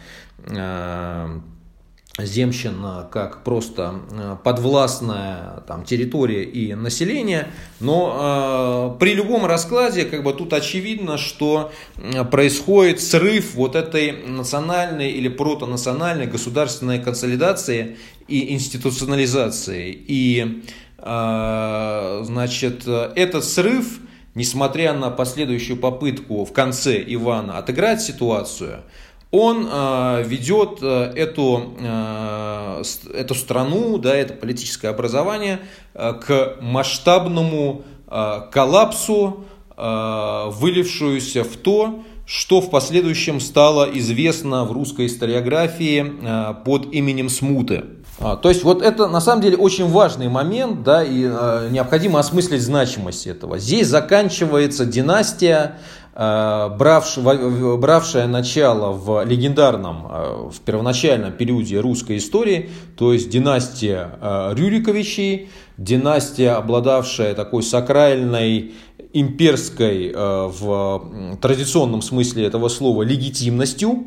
земщина 2.25 3.09
как 3.11 3.43
просто 3.45 4.01
э, 4.11 4.37
подвластная 4.43 5.63
там, 5.67 5.85
территория 5.85 6.45
и 6.45 6.75
население, 6.75 7.49
но 7.81 8.95
э, 8.97 8.99
при 8.99 9.15
любом 9.15 9.47
раскладе 9.47 10.05
как 10.05 10.23
бы 10.23 10.33
тут 10.33 10.53
очевидно, 10.53 11.19
что 11.19 11.73
э, 11.97 12.25
происходит 12.25 13.01
срыв 13.01 13.55
вот 13.55 13.77
этой 13.77 14.13
национальной 14.13 15.11
или 15.11 15.29
протонациональной 15.29 16.27
государственной 16.27 17.01
консолидации 17.01 17.97
и 18.29 18.53
институционализации. 18.55 19.91
И 20.07 20.63
э, 20.99 22.21
значит, 22.25 22.87
этот 22.87 23.45
срыв, 23.45 24.01
несмотря 24.35 24.93
на 24.93 25.11
последующую 25.11 25.77
попытку 25.77 26.45
в 26.45 26.53
конце 26.53 27.03
Ивана 27.07 27.59
отыграть 27.59 28.01
ситуацию, 28.03 28.85
он 29.31 29.69
э, 29.71 30.23
ведет 30.27 30.79
э, 30.83 31.13
эту, 31.15 31.75
э, 31.79 32.83
эту 33.15 33.35
страну, 33.35 33.99
да, 33.99 34.15
это 34.17 34.35
политическое 34.35 34.89
образование 34.89 35.61
э, 35.95 36.15
к 36.15 36.57
масштабному 36.61 37.83
э, 38.09 38.41
коллапсу, 38.51 39.45
э, 39.77 40.45
вылившуюся 40.51 41.45
в 41.45 41.57
то, 41.57 42.03
что 42.27 42.61
в 42.61 42.71
последующем 42.71 43.41
стало 43.41 43.89
известно 43.99 44.65
в 44.65 44.73
русской 44.73 45.07
историографии 45.07 46.13
э, 46.23 46.55
под 46.65 46.93
именем 46.93 47.29
Смуты. 47.29 47.85
А, 48.21 48.37
то 48.37 48.51
есть 48.51 48.65
вот 48.65 48.83
это 48.83 49.09
на 49.09 49.21
самом 49.21 49.43
деле 49.43 49.57
очень 49.57 49.89
важный 49.89 50.29
момент, 50.29 50.83
да, 50.83 51.03
и 51.03 51.25
э, 51.25 51.69
необходимо 51.71 52.19
осмыслить 52.19 52.61
значимость 52.61 53.27
этого. 53.27 53.59
Здесь 53.59 53.87
заканчивается 53.87 54.85
династия 54.85 55.79
Э, 56.13 56.69
бравшая 56.77 58.27
начало 58.27 58.93
в 58.93 59.25
легендарном, 59.25 60.07
э, 60.11 60.51
в 60.51 60.61
первоначальном 60.61 61.33
периоде 61.33 61.79
русской 61.79 62.17
истории, 62.17 62.69
то 62.97 63.13
есть 63.13 63.31
династия 63.31 64.19
э, 64.21 64.55
Рюриковичей, 64.55 65.51
династия, 65.77 66.51
обладавшая 66.57 67.35
такой 67.35 67.63
сакральной 67.63 68.73
имперской 69.13 70.13
в 70.15 71.37
традиционном 71.41 72.01
смысле 72.01 72.47
этого 72.47 72.69
слова 72.69 73.03
легитимностью, 73.03 74.07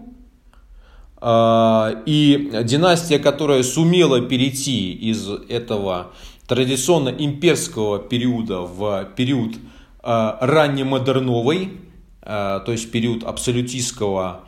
и 1.22 2.52
династия, 2.64 3.20
которая 3.20 3.64
сумела 3.64 4.22
перейти 4.22 4.94
из 4.94 5.28
этого 5.50 6.12
традиционно 6.48 7.10
имперского 7.10 8.00
периода 8.00 8.62
в 8.62 9.10
период 9.18 9.56
раннемодерновый, 10.04 11.72
Э, 11.72 11.93
то 12.24 12.64
есть 12.68 12.92
период 12.92 13.24
абсолютистского 13.24 14.42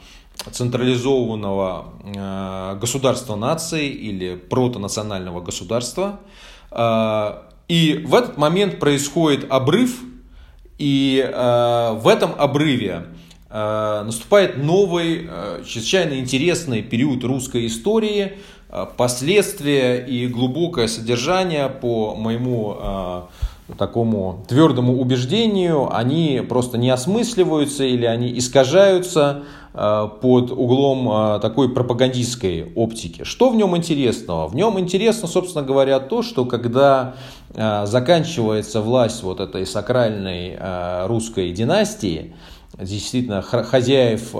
централизованного 0.52 1.94
э, 2.04 2.78
государства 2.80 3.36
нации 3.36 3.90
или 3.90 4.36
протонационального 4.36 5.42
государства. 5.42 6.20
Э, 6.72 7.42
и 7.68 8.04
в 8.06 8.14
этот 8.16 8.38
момент 8.38 8.80
происходит 8.80 9.52
обрыв, 9.52 10.00
и 10.78 11.26
в 11.34 12.08
этом 12.08 12.36
обрыве 12.38 13.06
наступает 13.50 14.58
новый, 14.58 15.30
чрезвычайно 15.66 16.20
интересный 16.20 16.84
период 16.84 17.24
русской 17.24 17.68
истории, 17.68 18.34
последствия 18.98 20.06
и 20.06 20.28
глубокое 20.28 20.88
содержание 20.88 21.70
по 21.70 22.14
моему 22.14 23.30
такому 23.78 24.44
твердому 24.48 25.00
убеждению, 25.00 25.96
они 25.96 26.44
просто 26.48 26.78
не 26.78 26.92
осмысливаются 26.92 27.84
или 27.84 28.06
они 28.06 28.32
искажаются 28.38 29.42
э, 29.74 30.08
под 30.22 30.52
углом 30.52 31.10
э, 31.10 31.40
такой 31.40 31.74
пропагандистской 31.74 32.72
оптики. 32.76 33.24
Что 33.24 33.50
в 33.50 33.56
нем 33.56 33.76
интересного? 33.76 34.48
В 34.48 34.56
нем 34.56 34.80
интересно, 34.80 35.28
собственно 35.28 35.66
говоря, 35.66 36.00
то, 36.00 36.22
что 36.22 36.46
когда 36.46 37.16
э, 37.56 37.88
заканчивается 37.88 38.82
власть 38.82 39.24
вот 39.24 39.40
этой 39.40 39.66
сакральной 39.66 40.60
русской 41.08 41.52
династии, 41.52 42.36
действительно 42.80 43.42
хозяев 43.42 44.36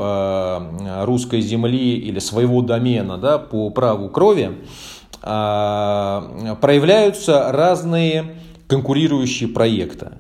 русской 1.06 1.42
земли 1.42 1.98
или 1.98 2.20
своего 2.20 2.62
домена 2.62 3.18
да, 3.18 3.40
по 3.40 3.72
праву 3.72 4.10
крови, 4.10 4.60
проявляются 5.22 7.52
разные 7.52 8.36
конкурирующие 8.68 9.50
проекты. 9.50 10.14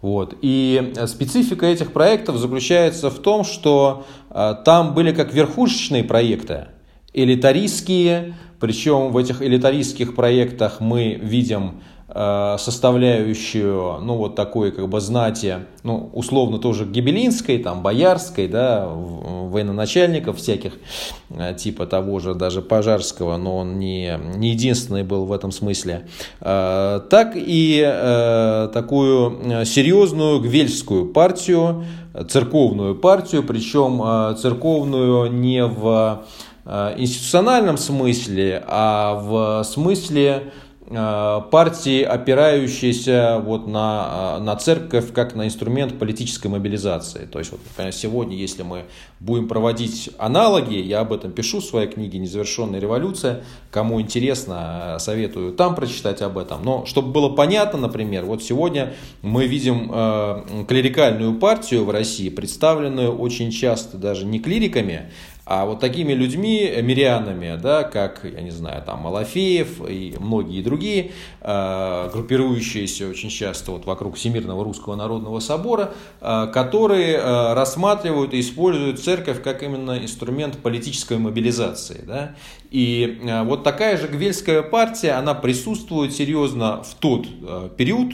Вот. 0.00 0.34
И 0.40 0.94
специфика 1.06 1.66
этих 1.66 1.92
проектов 1.92 2.36
заключается 2.38 3.10
в 3.10 3.18
том, 3.18 3.44
что 3.44 4.06
э, 4.30 4.54
там 4.64 4.94
были 4.94 5.12
как 5.12 5.34
верхушечные 5.34 6.04
проекты, 6.04 6.68
элитаристские, 7.12 8.34
причем 8.58 9.12
в 9.12 9.16
этих 9.18 9.42
элитаристских 9.42 10.14
проектах 10.14 10.80
мы 10.80 11.14
видим 11.14 11.80
Э, 11.99 11.99
составляющую, 12.12 13.98
ну, 14.00 14.16
вот 14.16 14.34
такой, 14.34 14.72
как 14.72 14.88
бы, 14.88 15.00
знати, 15.00 15.58
ну, 15.84 16.10
условно 16.12 16.58
тоже 16.58 16.84
гибелинской, 16.84 17.58
там, 17.58 17.82
боярской, 17.82 18.48
да, 18.48 18.88
военачальников 18.88 20.38
всяких, 20.38 20.72
э, 21.30 21.54
типа 21.54 21.86
того 21.86 22.18
же 22.18 22.34
даже 22.34 22.62
Пожарского, 22.62 23.36
но 23.36 23.58
он 23.58 23.78
не, 23.78 24.18
не 24.36 24.50
единственный 24.50 25.04
был 25.04 25.24
в 25.24 25.32
этом 25.32 25.52
смысле, 25.52 26.08
э, 26.40 27.00
так 27.08 27.32
и 27.36 28.70
такую 28.72 29.64
серьезную 29.64 30.40
гвельскую 30.40 31.06
партию, 31.06 31.84
церковную 32.28 32.94
партию, 32.94 33.42
причем 33.42 34.36
церковную 34.36 35.32
не 35.32 35.64
в 35.64 36.24
институциональном 36.66 37.78
смысле, 37.78 38.62
а 38.66 39.14
в 39.14 39.64
смысле 39.64 40.42
Э, 40.42 40.69
партии, 40.90 42.02
опирающиеся 42.02 43.40
вот 43.44 43.68
на, 43.68 44.38
э, 44.38 44.42
на 44.42 44.56
церковь 44.56 45.12
как 45.12 45.36
на 45.36 45.46
инструмент 45.46 45.98
политической 45.98 46.48
мобилизации. 46.48 47.26
То 47.26 47.38
есть 47.38 47.52
вот, 47.52 47.60
сегодня, 47.92 48.36
если 48.36 48.64
мы 48.64 48.86
будем 49.20 49.46
проводить 49.46 50.10
аналоги, 50.18 50.74
я 50.74 51.00
об 51.00 51.12
этом 51.12 51.30
пишу 51.30 51.60
в 51.60 51.64
своей 51.64 51.88
книге 51.88 52.18
«Незавершенная 52.18 52.80
революция». 52.80 53.44
Кому 53.70 54.00
интересно, 54.00 54.96
советую 54.98 55.52
там 55.52 55.76
прочитать 55.76 56.22
об 56.22 56.36
этом. 56.36 56.64
Но 56.64 56.84
чтобы 56.86 57.12
было 57.12 57.28
понятно, 57.28 57.78
например, 57.78 58.24
вот 58.24 58.42
сегодня 58.42 58.94
мы 59.22 59.46
видим 59.46 59.92
э, 59.94 60.64
клерикальную 60.66 61.34
партию 61.34 61.84
в 61.84 61.90
России, 61.90 62.30
представленную 62.30 63.16
очень 63.16 63.52
часто 63.52 63.96
даже 63.96 64.26
не 64.26 64.40
клириками, 64.40 65.10
а 65.52 65.64
вот 65.64 65.80
такими 65.80 66.12
людьми, 66.12 66.72
мирянами, 66.80 67.58
да, 67.60 67.82
как, 67.82 68.20
я 68.22 68.40
не 68.40 68.52
знаю, 68.52 68.84
там 68.86 69.00
Малафеев 69.00 69.80
и 69.84 70.14
многие 70.20 70.62
другие, 70.62 71.10
э, 71.40 72.10
группирующиеся 72.12 73.08
очень 73.08 73.30
часто 73.30 73.72
вот 73.72 73.84
вокруг 73.84 74.14
Всемирного 74.14 74.62
Русского 74.62 74.94
Народного 74.94 75.40
Собора, 75.40 75.92
э, 76.20 76.46
которые 76.54 77.16
э, 77.16 77.54
рассматривают 77.54 78.32
и 78.32 78.38
используют 78.38 79.00
церковь 79.00 79.42
как 79.42 79.64
именно 79.64 79.98
инструмент 79.98 80.56
политической 80.58 81.18
мобилизации. 81.18 82.04
Да? 82.06 82.36
И 82.70 83.18
э, 83.20 83.42
вот 83.42 83.64
такая 83.64 83.96
же 83.96 84.06
Гвельская 84.06 84.62
партия, 84.62 85.14
она 85.14 85.34
присутствует 85.34 86.14
серьезно 86.14 86.84
в 86.84 86.94
тот 86.94 87.26
э, 87.26 87.70
период, 87.76 88.12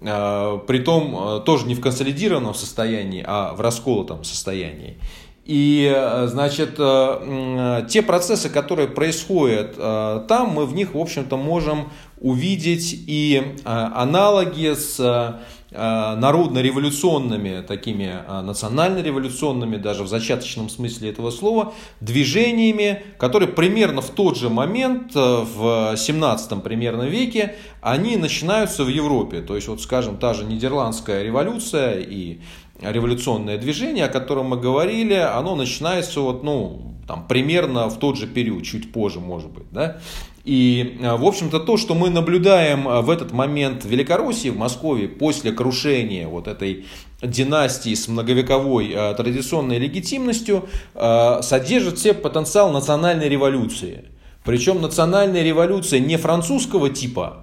э, 0.00 0.58
притом 0.66 1.36
э, 1.36 1.40
тоже 1.46 1.64
не 1.68 1.76
в 1.76 1.80
консолидированном 1.80 2.54
состоянии, 2.54 3.22
а 3.24 3.54
в 3.54 3.60
расколотом 3.60 4.24
состоянии. 4.24 4.98
И, 5.44 5.92
э, 5.92 6.28
значит, 6.28 6.76
э, 6.78 7.84
те 7.88 8.02
процессы, 8.02 8.48
которые 8.48 8.86
происходят 8.86 9.74
э, 9.76 10.24
там, 10.28 10.50
мы 10.50 10.66
в 10.66 10.74
них, 10.74 10.94
в 10.94 10.98
общем-то, 10.98 11.36
можем 11.36 11.90
увидеть 12.20 12.94
и 13.08 13.56
аналоги 13.64 14.74
с 14.74 15.40
народно-революционными, 15.72 17.62
такими 17.66 18.22
национально-революционными, 18.28 19.76
даже 19.78 20.04
в 20.04 20.06
зачаточном 20.06 20.68
смысле 20.68 21.10
этого 21.10 21.32
слова, 21.32 21.72
движениями, 22.00 23.02
которые 23.18 23.48
примерно 23.48 24.02
в 24.02 24.10
тот 24.10 24.36
же 24.36 24.50
момент, 24.50 25.14
в 25.14 25.96
17 25.96 26.62
примерно 26.62 27.04
веке, 27.04 27.56
они 27.80 28.16
начинаются 28.16 28.84
в 28.84 28.88
Европе. 28.88 29.40
То 29.40 29.56
есть, 29.56 29.66
вот, 29.66 29.80
скажем, 29.80 30.18
та 30.18 30.34
же 30.34 30.44
Нидерландская 30.44 31.24
революция 31.24 31.98
и 31.98 32.38
революционное 32.82 33.58
движение, 33.58 34.06
о 34.06 34.08
котором 34.08 34.46
мы 34.46 34.56
говорили, 34.56 35.14
оно 35.14 35.54
начинается 35.54 36.20
вот, 36.20 36.42
ну, 36.42 36.92
там, 37.06 37.26
примерно 37.26 37.88
в 37.88 37.98
тот 37.98 38.16
же 38.16 38.26
период, 38.26 38.64
чуть 38.64 38.92
позже, 38.92 39.20
может 39.20 39.50
быть. 39.50 39.66
Да? 39.70 39.98
И, 40.44 40.98
э, 41.00 41.16
в 41.16 41.24
общем-то, 41.24 41.60
то, 41.60 41.76
что 41.76 41.94
мы 41.94 42.10
наблюдаем 42.10 42.88
э, 42.88 43.00
в 43.00 43.10
этот 43.10 43.32
момент 43.32 43.84
в 43.84 43.88
Великороссии, 43.88 44.48
в 44.48 44.56
Москве, 44.56 45.08
после 45.08 45.52
крушения 45.52 46.26
вот 46.26 46.48
этой 46.48 46.86
династии 47.22 47.94
с 47.94 48.08
многовековой 48.08 48.90
э, 48.92 49.14
традиционной 49.14 49.78
легитимностью, 49.78 50.68
содержит 50.94 51.98
в 51.98 52.02
себе 52.02 52.14
потенциал 52.14 52.72
национальной 52.72 53.28
революции. 53.28 54.04
Причем 54.44 54.82
национальная 54.82 55.42
революция 55.42 56.00
не 56.00 56.16
французского 56.16 56.90
типа, 56.90 57.41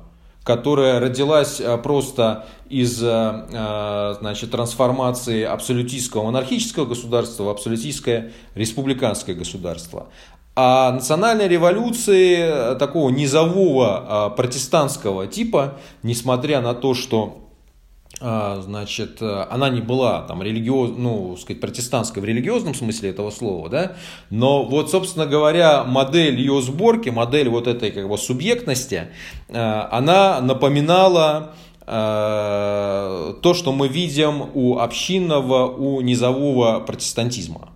которая 0.50 1.00
родилась 1.00 1.62
э, 1.62 1.78
просто 1.78 2.48
из 2.72 3.04
э, 3.04 3.06
э, 3.08 4.16
значит, 4.20 4.50
трансформации 4.50 5.44
абсолютистского 5.44 6.24
монархического 6.24 6.88
государства 6.88 7.44
в 7.44 7.50
абсолютистское 7.50 8.32
республиканское 8.56 9.36
государство. 9.36 10.08
А 10.56 10.92
национальной 10.92 11.48
революции 11.48 12.76
такого 12.80 13.12
низового 13.12 14.34
протестантского 14.36 15.28
типа, 15.28 15.78
несмотря 16.02 16.62
на 16.62 16.74
то, 16.74 16.96
что 16.96 17.49
значит, 18.62 19.22
э, 19.22 19.46
она 19.50 19.70
не 19.70 19.82
была 19.82 20.24
там 20.24 20.44
религиоз, 20.44 20.92
ну, 20.98 21.38
сказать, 21.38 21.62
протестантской 21.62 22.22
в 22.22 22.26
религиозном 22.26 22.74
смысле 22.74 23.12
этого 23.12 23.32
слова, 23.32 23.70
да, 23.70 23.94
но 24.30 24.64
вот, 24.64 24.92
собственно 24.92 25.26
говоря, 25.26 25.84
модель 25.86 26.38
ее 26.38 26.62
сборки, 26.62 27.10
модель 27.10 27.48
вот 27.50 27.68
этой 27.68 27.92
как 27.92 28.10
бы 28.10 28.18
субъектности, 28.18 29.08
э, 29.48 29.88
она 29.92 30.42
напоминала 30.42 31.54
э, 31.88 33.34
то, 33.42 33.54
что 33.54 33.72
мы 33.72 33.88
видим 33.88 34.50
у 34.54 34.80
общинного, 34.80 35.68
у 35.68 36.02
низового 36.02 36.82
протестантизма. 36.82 37.70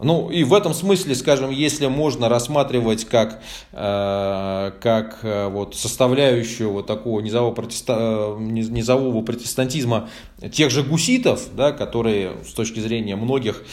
Ну 0.00 0.30
и 0.30 0.44
в 0.44 0.54
этом 0.54 0.74
смысле, 0.74 1.16
скажем, 1.16 1.50
если 1.50 1.88
можно 1.88 2.28
рассматривать 2.28 3.04
как, 3.04 3.42
э, 3.72 4.72
как 4.80 5.18
э, 5.22 5.48
вот 5.48 5.74
составляющую 5.74 6.70
вот 6.70 6.86
такого 6.86 7.18
низового, 7.18 7.52
протеста, 7.52 7.96
э, 7.98 8.36
низового 8.38 9.24
протестантизма 9.24 10.08
тех 10.52 10.70
же 10.70 10.84
гуситов, 10.84 11.48
да, 11.56 11.72
которые 11.72 12.44
с 12.48 12.52
точки 12.52 12.78
зрения 12.78 13.16
многих, 13.16 13.64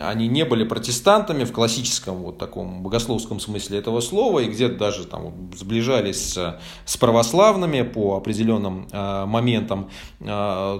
они 0.00 0.28
не 0.28 0.46
были 0.46 0.64
протестантами 0.64 1.44
в 1.44 1.52
классическом 1.52 2.22
вот 2.22 2.38
таком 2.38 2.82
богословском 2.82 3.38
смысле 3.38 3.78
этого 3.78 4.00
слова, 4.00 4.38
и 4.40 4.48
где-то 4.48 4.78
даже 4.78 5.04
там 5.04 5.52
сближались 5.54 6.32
с, 6.32 6.58
с 6.86 6.96
православными 6.96 7.82
по 7.82 8.16
определенным 8.16 8.88
э, 8.90 9.26
моментам, 9.26 9.90
э, 10.20 10.24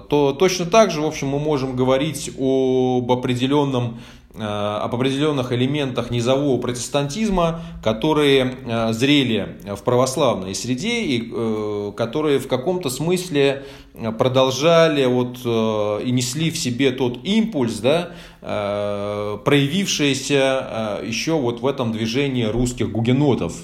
то 0.09 0.35
точно 0.39 0.65
так 0.65 0.89
же, 0.89 1.01
в 1.01 1.05
общем, 1.05 1.27
мы 1.27 1.37
можем 1.37 1.75
говорить 1.75 2.31
об 2.35 3.11
определенном 3.11 3.99
об 4.39 4.93
определенных 4.95 5.51
элементах 5.51 6.11
низового 6.11 6.59
протестантизма, 6.61 7.61
которые 7.83 8.55
э, 8.65 8.93
зрели 8.93 9.57
в 9.75 9.83
православной 9.83 10.53
среде 10.55 11.01
и 11.01 11.31
э, 11.31 11.91
которые 11.95 12.39
в 12.39 12.47
каком-то 12.47 12.89
смысле 12.89 13.65
продолжали 14.19 15.05
вот, 15.05 15.37
и 16.03 16.11
несли 16.11 16.51
в 16.51 16.57
себе 16.57 16.91
тот 16.91 17.17
импульс, 17.23 17.79
да, 17.79 18.11
проявившийся 19.43 20.99
еще 21.03 21.31
вот 21.33 21.61
в 21.61 21.65
этом 21.65 21.91
движении 21.91 22.43
русских 22.43 22.91
гугенотов, 22.91 23.55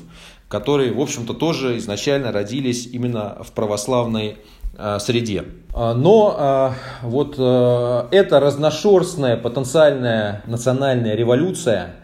которые, 0.47 0.91
в 0.91 0.99
общем-то, 0.99 1.35
тоже 1.35 1.77
изначально 1.77 2.31
родились 2.31 2.87
именно 2.87 3.37
в 3.43 3.51
православной 3.51 4.37
Э, 4.75 4.97
среде. 4.99 5.45
А, 5.73 5.95
но 5.95 6.35
а, 6.37 6.73
вот 7.01 7.35
э, 7.37 8.07
эта 8.11 8.39
разношерстная 8.39 9.37
потенциальная 9.37 10.43
национальная 10.45 11.15
революция, 11.15 11.95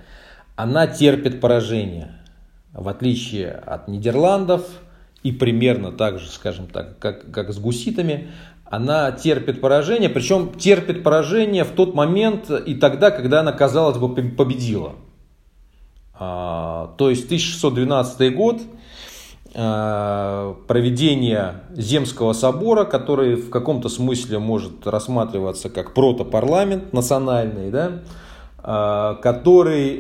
она 0.56 0.88
терпит 0.88 1.40
поражение. 1.40 2.16
В 2.74 2.88
отличие 2.88 3.52
от 3.52 3.88
Нидерландов 3.88 4.66
и 5.22 5.32
примерно 5.32 5.92
так 5.92 6.20
же, 6.20 6.30
скажем 6.30 6.68
так, 6.68 6.98
как, 6.98 7.32
как 7.32 7.54
с 7.54 7.60
гуситами, 7.60 8.30
она 8.66 9.12
терпит 9.12 9.62
поражение, 9.62 10.10
причем 10.10 10.54
терпит 10.54 11.04
поражение 11.04 11.64
в 11.64 11.72
тот 11.72 11.94
момент 11.94 12.50
и 12.50 12.76
тогда, 12.76 13.12
когда 13.12 13.42
она, 13.42 13.52
казалось 13.52 13.98
бы, 13.98 14.14
победила. 14.14 14.94
То 16.18 16.96
есть 17.00 17.26
1612 17.26 18.36
год 18.36 18.62
проведение 19.52 21.64
Земского 21.74 22.34
собора, 22.34 22.86
который 22.86 23.36
в 23.36 23.50
каком-то 23.50 23.90
смысле 23.90 24.40
может 24.40 24.86
рассматриваться 24.86 25.70
как 25.70 25.96
протопарламент 25.96 26.94
национальный, 26.94 27.72
да, 27.72 28.04
который 29.22 30.00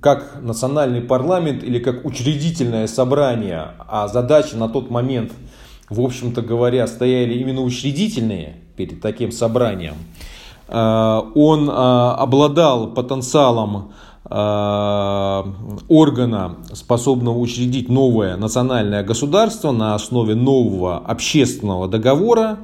как 0.00 0.40
национальный 0.40 1.02
парламент 1.02 1.62
или 1.62 1.78
как 1.78 2.04
учредительное 2.04 2.86
собрание, 2.86 3.72
а 3.86 4.08
задачи 4.08 4.54
на 4.54 4.68
тот 4.68 4.90
момент, 4.90 5.32
в 5.88 6.00
общем-то 6.00 6.42
говоря, 6.42 6.86
стояли 6.86 7.34
именно 7.34 7.60
учредительные 7.60 8.56
перед 8.76 9.02
таким 9.02 9.30
собранием, 9.30 9.94
э, 10.68 11.20
он 11.34 11.68
э, 11.68 11.72
обладал 11.72 12.94
потенциалом 12.94 13.76
э, 13.76 13.80
органа, 14.30 15.24
способного 16.72 17.38
учредить 17.38 17.88
новое 17.88 18.36
национальное 18.36 19.02
государство 19.02 19.72
на 19.72 19.96
основе 19.96 20.36
нового 20.36 20.98
общественного 20.98 21.88
договора. 21.88 22.58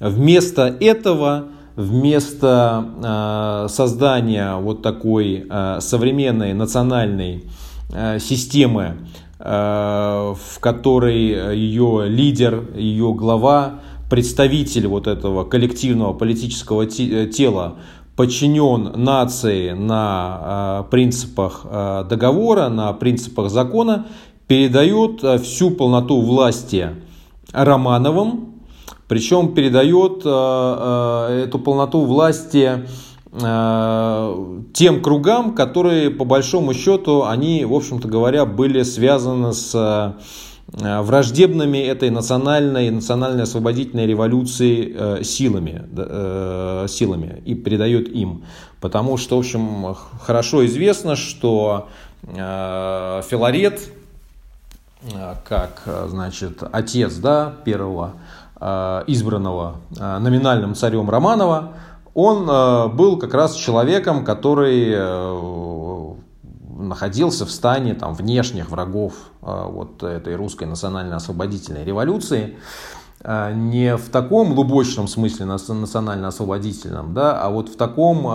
Вместо 0.00 0.74
этого 0.80 1.48
вместо 1.76 3.64
э, 3.66 3.68
создания 3.68 4.56
вот 4.56 4.82
такой 4.82 5.46
э, 5.48 5.78
современной 5.80 6.52
национальной 6.52 7.44
э, 7.92 8.18
системы, 8.18 8.96
в 9.44 10.38
которой 10.60 11.56
ее 11.56 12.04
лидер, 12.06 12.62
ее 12.76 13.12
глава, 13.12 13.80
представитель 14.08 14.86
вот 14.86 15.08
этого 15.08 15.42
коллективного 15.42 16.12
политического 16.12 16.86
тела 16.86 17.74
подчинен 18.22 18.92
нации 18.94 19.72
на 19.72 20.86
принципах 20.92 21.66
договора, 22.08 22.68
на 22.68 22.92
принципах 22.92 23.50
закона, 23.50 24.06
передает 24.46 25.42
всю 25.42 25.72
полноту 25.72 26.20
власти 26.20 26.90
Романовым, 27.52 28.60
причем 29.08 29.54
передает 29.54 30.22
э, 30.24 30.28
э, 30.28 31.44
эту 31.46 31.58
полноту 31.58 32.04
власти 32.04 32.86
э, 33.32 34.58
тем 34.72 35.02
кругам, 35.02 35.56
которые 35.56 36.10
по 36.10 36.24
большому 36.24 36.74
счету, 36.74 37.24
они, 37.24 37.64
в 37.64 37.74
общем-то 37.74 38.06
говоря, 38.06 38.46
были 38.46 38.84
связаны 38.84 39.52
с 39.52 40.14
враждебными 40.68 41.78
этой 41.78 42.10
национальной, 42.10 42.90
национальной 42.90 43.42
освободительной 43.42 44.06
революции 44.06 45.22
силами, 45.22 45.82
силами 46.88 47.42
и 47.44 47.54
передает 47.54 48.08
им. 48.08 48.44
Потому 48.80 49.16
что, 49.18 49.36
в 49.36 49.40
общем, 49.40 49.94
хорошо 50.20 50.64
известно, 50.66 51.14
что 51.14 51.88
Филарет, 52.22 53.80
как, 55.46 55.82
значит, 56.08 56.62
отец, 56.72 57.14
да, 57.16 57.54
первого 57.64 58.14
Э, 58.64 59.02
избранного 59.08 59.78
э, 59.98 60.18
номинальным 60.18 60.76
царем 60.76 61.10
Романова, 61.10 61.72
он 62.14 62.48
э, 62.48 62.86
был 62.94 63.18
как 63.18 63.34
раз 63.34 63.56
человеком, 63.56 64.24
который 64.24 64.94
находился 66.88 67.46
в 67.46 67.50
стане 67.50 67.94
там, 67.94 68.14
внешних 68.14 68.70
врагов 68.70 69.14
вот 69.40 70.02
этой 70.02 70.36
русской 70.36 70.64
национально-освободительной 70.64 71.84
революции. 71.84 72.56
Не 73.24 73.96
в 73.96 74.08
таком 74.10 74.54
глубочном 74.54 75.08
смысле 75.08 75.46
национально-освободительном, 75.46 77.14
да, 77.14 77.40
а 77.40 77.50
вот 77.50 77.68
в 77.68 77.76
таком 77.76 78.26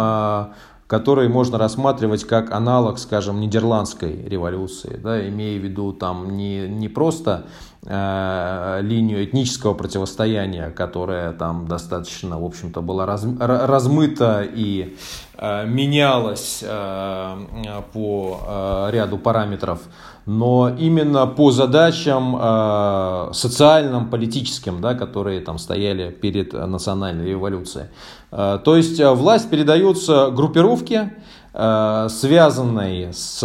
который 0.88 1.28
можно 1.28 1.58
рассматривать 1.58 2.24
как 2.24 2.52
аналог, 2.52 2.98
скажем, 2.98 3.40
нидерландской 3.42 4.24
революции, 4.26 4.98
да, 5.02 5.28
имея 5.28 5.60
в 5.60 5.64
виду 5.64 5.92
там 5.92 6.38
не, 6.38 6.68
не 6.68 6.88
просто 6.88 7.46
э, 7.77 7.77
линию 7.88 9.24
этнического 9.24 9.74
противостояния, 9.74 10.72
которая 10.72 11.32
там 11.32 11.68
достаточно, 11.68 12.38
в 12.40 12.44
общем-то, 12.44 12.82
была 12.82 13.06
раз, 13.06 13.26
размыта 13.40 14.44
и 14.44 14.98
э, 15.38 15.66
менялась 15.66 16.64
э, 16.68 17.82
по 17.94 18.40
э, 18.46 18.90
ряду 18.92 19.18
параметров, 19.18 19.80
но 20.26 20.70
именно 20.78 21.28
по 21.28 21.52
задачам 21.52 22.36
э, 22.38 23.30
социальным, 23.34 24.10
политическим, 24.10 24.82
да, 24.82 24.94
которые 24.94 25.40
там 25.40 25.58
стояли 25.58 26.12
перед 26.12 26.52
национальной 26.52 27.30
революцией. 27.30 27.86
Э, 28.32 28.60
то 28.64 28.76
есть 28.76 29.00
э, 29.00 29.10
власть 29.12 29.50
передается 29.50 30.30
группировке, 30.32 30.98
э, 30.98 31.37
связанной 31.58 33.14
с 33.14 33.40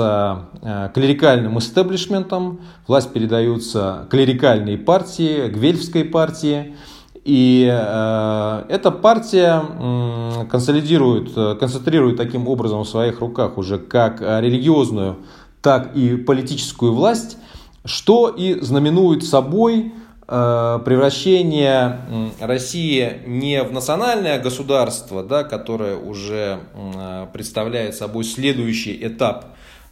клерикальным 0.95 1.59
истеблишментом, 1.59 2.61
власть 2.87 3.11
передается 3.13 4.07
клерикальной 4.11 4.77
партии, 4.77 5.49
Гвельфской 5.49 6.05
партии, 6.05 6.77
и 7.25 7.67
э, 7.73 8.65
эта 8.69 8.91
партия 8.91 9.63
э, 9.63 10.47
консолидирует, 10.51 11.33
концентрирует 11.59 12.17
таким 12.17 12.49
образом 12.49 12.81
в 12.81 12.89
своих 12.89 13.21
руках 13.21 13.59
уже 13.59 13.79
как 13.79 14.21
религиозную 14.21 15.19
так 15.63 15.95
и 15.95 16.17
политическую 16.17 16.93
власть, 16.93 17.39
что 17.85 18.29
и 18.29 18.61
знаменует 18.61 19.25
собой 19.25 19.87
э, 19.87 20.02
превращение 20.27 22.01
России 22.41 23.21
не 23.27 23.63
в 23.63 23.73
национальное 23.73 24.41
государство, 24.41 25.23
да, 25.23 25.43
которое 25.43 25.97
уже 25.97 26.61
э, 26.75 27.27
представляет 27.33 27.97
собой 27.97 28.25
следующий 28.25 28.97
этап 29.07 29.47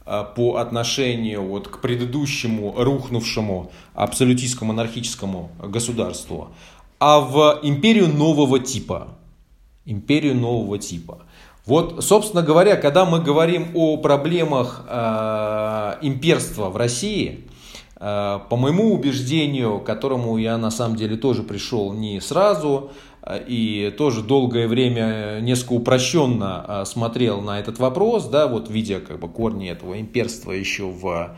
э, 0.06 0.24
по 0.36 0.56
отношению 0.56 1.42
вот 1.42 1.68
к 1.68 1.80
предыдущему 1.80 2.74
рухнувшему 2.76 3.72
абсолютистскому 3.94 4.72
монархическому 4.72 5.50
государству, 5.58 6.50
а 7.00 7.20
в 7.20 7.58
империю 7.62 8.08
нового 8.08 8.60
типа. 8.60 9.08
Империю 9.84 10.36
нового 10.36 10.78
типа. 10.78 11.22
Вот, 11.66 12.04
собственно 12.04 12.42
говоря, 12.42 12.76
когда 12.76 13.04
мы 13.04 13.20
говорим 13.20 13.70
о 13.74 13.96
проблемах 13.96 14.84
э, 14.88 15.96
имперства 16.02 16.70
в 16.70 16.76
России, 16.76 17.44
э, 17.44 17.49
по 18.00 18.56
моему 18.56 18.94
убеждению, 18.94 19.78
к 19.78 19.84
которому 19.84 20.38
я 20.38 20.56
на 20.56 20.70
самом 20.70 20.96
деле 20.96 21.18
тоже 21.18 21.42
пришел 21.42 21.92
не 21.92 22.18
сразу, 22.20 22.90
э, 22.90 23.09
и 23.46 23.94
тоже 23.96 24.22
долгое 24.22 24.66
время 24.66 25.40
несколько 25.40 25.72
упрощенно 25.74 26.64
э, 26.66 26.84
смотрел 26.86 27.40
на 27.40 27.60
этот 27.60 27.78
вопрос, 27.78 28.26
да, 28.28 28.46
вот 28.46 28.70
видя 28.70 29.00
как 29.00 29.20
бы 29.20 29.28
корни 29.28 29.70
этого 29.70 30.00
имперства 30.00 30.52
еще 30.52 30.84
в 30.84 31.36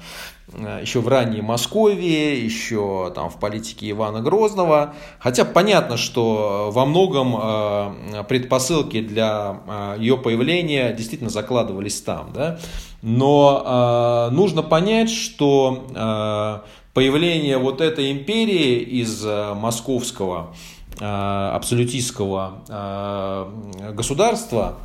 Э, 0.54 0.80
еще 0.82 1.00
в 1.00 1.08
ранней 1.08 1.40
Москве, 1.40 2.38
еще 2.38 3.12
там 3.14 3.30
в 3.30 3.38
политике 3.38 3.90
Ивана 3.90 4.20
Грозного. 4.20 4.94
Хотя 5.18 5.44
понятно, 5.44 5.96
что 5.96 6.70
во 6.72 6.84
многом 6.84 7.36
э, 7.36 8.24
предпосылки 8.28 9.00
для 9.00 9.60
э, 9.66 9.96
ее 9.98 10.16
появления 10.18 10.92
действительно 10.92 11.30
закладывались 11.30 12.00
там. 12.00 12.32
Да? 12.34 12.58
Но 13.02 14.28
нужно 14.30 14.62
понять, 14.62 15.10
что 15.10 16.62
появление 16.94 17.58
вот 17.58 17.80
этой 17.80 18.12
империи 18.12 18.78
из 18.78 19.24
московского 19.24 20.54
абсолютистского 21.02 23.48
государства 23.94 24.76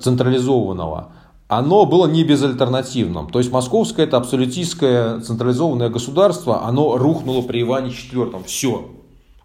централизованного– 0.00 1.12
оно 1.48 1.84
было 1.84 2.06
не 2.06 2.24
безальтернативным. 2.24 3.28
То 3.28 3.38
есть 3.38 3.52
московское 3.52 4.06
это 4.06 4.16
абсолютистское 4.16 5.20
централизованное 5.20 5.88
государство, 5.88 6.64
оно 6.64 6.96
рухнуло 6.96 7.42
при 7.42 7.62
Иване 7.62 7.90
IV. 7.90 8.44
Все. 8.46 8.90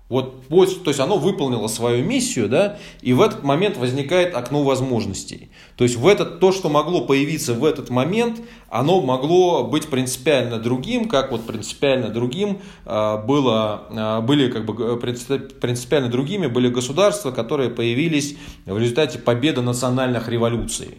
Вот, 0.10 0.48
то 0.48 0.90
есть 0.90 0.99
оно 0.99 1.19
выполнило 1.19 1.68
свою 1.68 2.03
миссию, 2.03 2.49
да, 2.49 2.80
и 3.02 3.14
в 3.14 3.22
этот 3.22 3.44
момент 3.44 3.77
возникает 3.77 4.34
окно 4.34 4.64
возможностей. 4.64 5.52
То 5.77 5.84
есть 5.84 5.98
в 5.98 6.07
этот, 6.07 6.40
то, 6.40 6.52
что 6.52 6.68
могло 6.68 7.02
появиться 7.02 7.53
в 7.53 7.64
этот 7.64 7.91
момент, 7.91 8.41
оно 8.69 9.02
могло 9.02 9.64
быть 9.64 9.88
принципиально 9.88 10.57
другим, 10.57 11.07
как 11.07 11.31
вот 11.31 11.45
принципиально 11.45 12.10
другим 12.10 12.60
а, 12.86 13.18
было, 13.18 13.84
а, 13.91 14.22
были 14.22 14.49
как 14.49 14.65
бы 14.65 14.98
принципиально 14.99 16.10
другими 16.10 16.48
были 16.48 16.69
государства, 16.69 17.30
которые 17.30 17.69
появились 17.69 18.36
в 18.65 18.80
результате 18.80 19.19
победы 19.19 19.61
национальных 19.61 20.27
революций. 20.27 20.98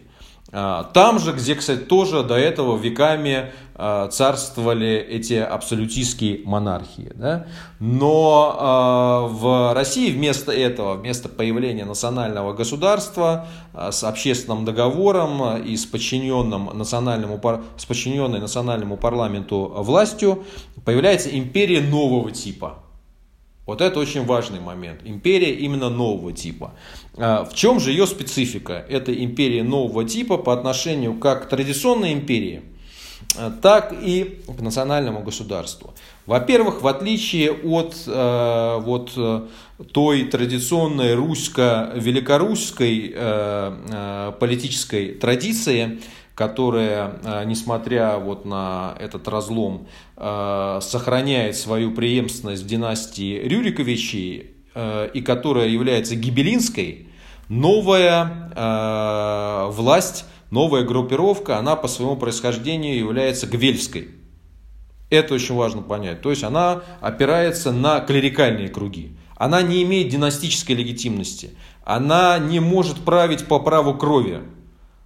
А, 0.53 0.83
там 0.83 1.19
же, 1.19 1.31
где, 1.31 1.55
кстати, 1.55 1.79
тоже 1.79 2.23
до 2.23 2.35
этого 2.35 2.77
веками 2.77 3.51
а, 3.75 4.09
царствовали 4.09 4.97
эти 4.97 5.35
абсолютистские 5.35 6.41
монархии. 6.45 7.11
Да? 7.15 7.47
Но 7.79 8.55
а, 8.59 9.27
в 9.27 9.73
России 9.73 10.11
вместо 10.11 10.51
этого, 10.51 10.95
вместо 10.95 11.29
появления 11.29 11.85
национального 11.85 12.53
государства 12.53 13.47
с 13.73 14.03
общественным 14.03 14.65
договором 14.65 15.57
и 15.63 15.77
с, 15.77 15.85
подчиненным 15.85 16.77
национальному, 16.77 17.39
с 17.77 17.85
подчиненной 17.85 18.39
национальному 18.39 18.97
парламенту 18.97 19.71
властью, 19.77 20.43
появляется 20.83 21.29
империя 21.29 21.79
нового 21.79 22.31
типа. 22.31 22.80
Вот 23.65 23.81
это 23.81 23.99
очень 23.99 24.25
важный 24.25 24.59
момент. 24.59 25.01
Империя 25.05 25.53
именно 25.53 25.89
нового 25.89 26.33
типа. 26.33 26.73
А, 27.15 27.45
в 27.45 27.53
чем 27.53 27.79
же 27.79 27.91
ее 27.91 28.07
специфика? 28.07 28.85
Это 28.89 29.13
империя 29.13 29.63
нового 29.63 30.03
типа 30.03 30.37
по 30.37 30.53
отношению 30.53 31.13
как 31.15 31.45
к 31.45 31.49
традиционной 31.49 32.13
империи, 32.13 32.63
так 33.61 33.93
и 33.93 34.41
к 34.47 34.61
национальному 34.61 35.21
государству. 35.21 35.93
Во-первых, 36.25 36.81
в 36.81 36.87
отличие 36.87 37.51
от 37.51 37.95
э, 38.07 38.77
вот, 38.81 39.11
той 39.91 40.25
традиционной 40.25 41.15
русско-великорусской 41.15 43.11
э, 43.13 43.77
э, 43.89 44.31
политической 44.39 45.13
традиции, 45.13 45.99
которая, 46.35 47.19
э, 47.23 47.43
несмотря 47.45 48.17
вот 48.17 48.45
на 48.45 48.95
этот 48.99 49.27
разлом, 49.27 49.87
э, 50.17 50.79
сохраняет 50.81 51.55
свою 51.55 51.91
преемственность 51.91 52.63
в 52.63 52.67
династии 52.67 53.39
Рюриковичей 53.39 54.51
э, 54.73 55.09
и 55.13 55.21
которая 55.21 55.67
является 55.67 56.15
гибелинской, 56.15 57.07
новая 57.49 58.49
власть, 59.71 60.25
новая 60.51 60.83
группировка, 60.83 61.57
она 61.57 61.75
по 61.75 61.89
своему 61.89 62.15
происхождению 62.15 62.97
является 62.97 63.45
гвельской. 63.45 64.09
Это 65.09 65.33
очень 65.33 65.55
важно 65.55 65.81
понять. 65.81 66.21
То 66.21 66.29
есть 66.29 66.43
она 66.43 66.83
опирается 67.01 67.73
на 67.73 67.99
клерикальные 67.99 68.69
круги. 68.69 69.17
Она 69.35 69.61
не 69.61 69.83
имеет 69.83 70.07
династической 70.07 70.75
легитимности. 70.75 71.51
Она 71.83 72.39
не 72.39 72.61
может 72.61 72.99
править 72.99 73.45
по 73.47 73.59
праву 73.59 73.95
крови. 73.95 74.41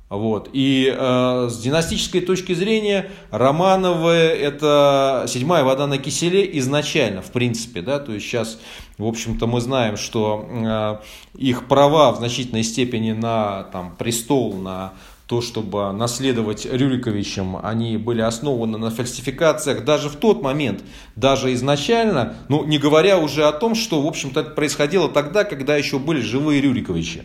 Вот. 0.09 0.49
И 0.53 0.93
э, 0.95 1.47
с 1.49 1.57
династической 1.57 2.21
точки 2.21 2.53
зрения 2.53 3.09
Романовы 3.31 4.11
это 4.11 5.25
седьмая 5.27 5.63
вода 5.63 5.87
на 5.87 5.97
киселе 5.97 6.47
изначально, 6.59 7.23
в 7.23 7.31
принципе. 7.31 7.81
Да? 7.81 7.99
То 7.99 8.13
есть 8.13 8.25
сейчас, 8.25 8.59
в 8.99 9.05
общем-то, 9.05 9.47
мы 9.47 9.61
знаем, 9.61 9.97
что 9.97 10.47
э, 10.47 11.39
их 11.39 11.67
права 11.67 12.11
в 12.11 12.17
значительной 12.17 12.63
степени 12.63 13.13
на 13.13 13.63
там, 13.71 13.95
престол, 13.97 14.53
на 14.53 14.93
то, 15.25 15.41
чтобы 15.41 15.91
наследовать 15.91 16.65
Рюриковичем, 16.65 17.57
они 17.63 17.97
были 17.97 18.21
основаны 18.21 18.77
на 18.77 18.91
фальсификациях 18.91 19.83
даже 19.83 20.09
в 20.09 20.17
тот 20.17 20.43
момент, 20.43 20.83
даже 21.15 21.51
изначально, 21.55 22.35
ну 22.47 22.63
не 22.63 22.77
говоря 22.77 23.17
уже 23.17 23.45
о 23.45 23.51
том, 23.51 23.73
что, 23.73 24.03
в 24.03 24.05
общем-то, 24.05 24.41
это 24.41 24.51
происходило 24.51 25.09
тогда, 25.09 25.43
когда 25.43 25.75
еще 25.75 25.97
были 25.97 26.21
живые 26.21 26.61
Рюриковичи. 26.61 27.23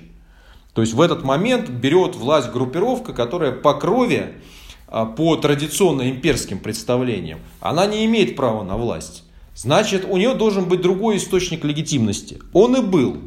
То 0.75 0.83
есть 0.83 0.95
в 0.95 1.01
этот 1.01 1.25
момент 1.25 1.69
берет 1.69 2.15
власть 2.15 2.51
группировка, 2.51 3.13
которая 3.13 3.53
по 3.53 3.75
крови, 3.75 4.35
а, 4.87 5.05
по 5.05 5.37
традиционно 5.37 6.11
имперским 6.11 6.59
представлениям, 6.59 7.41
она 7.61 7.87
не 7.87 8.05
имеет 8.07 8.37
права 8.37 8.63
на 8.63 8.77
власть. 8.77 9.25
Значит, 9.55 10.07
у 10.09 10.17
нее 10.17 10.35
должен 10.35 10.67
быть 10.67 10.81
другой 10.81 11.17
источник 11.17 11.65
легитимности. 11.65 12.39
Он 12.53 12.77
и 12.77 12.81
был. 12.81 13.19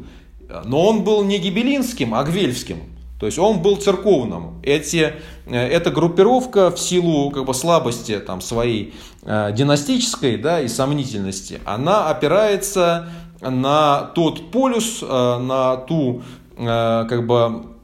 Но 0.64 0.86
он 0.86 1.04
был 1.04 1.22
не 1.24 1.38
гибелинским, 1.38 2.14
а 2.14 2.22
гвельфским. 2.24 2.78
То 3.20 3.26
есть 3.26 3.38
он 3.38 3.60
был 3.60 3.76
церковным. 3.76 4.60
Эти, 4.62 5.14
э, 5.46 5.56
эта 5.56 5.90
группировка 5.90 6.70
в 6.70 6.78
силу 6.78 7.30
как 7.30 7.46
бы, 7.46 7.54
слабости 7.54 8.18
там, 8.18 8.40
своей 8.40 8.94
э, 9.22 9.52
династической 9.54 10.36
да, 10.36 10.60
и 10.60 10.68
сомнительности, 10.68 11.60
она 11.64 12.10
опирается 12.10 13.08
на 13.40 14.10
тот 14.14 14.50
полюс, 14.50 14.98
э, 15.02 15.38
на 15.38 15.76
ту 15.76 16.22
как 16.56 17.26
бы 17.26 17.74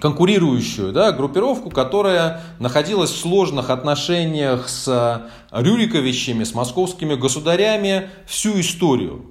конкурирующую 0.00 0.92
да, 0.92 1.12
группировку, 1.12 1.70
которая 1.70 2.42
находилась 2.60 3.10
в 3.10 3.18
сложных 3.18 3.70
отношениях 3.70 4.68
с 4.68 5.28
Рюриковичами, 5.50 6.44
с 6.44 6.54
московскими 6.54 7.14
государями 7.14 8.10
всю 8.26 8.60
историю. 8.60 9.26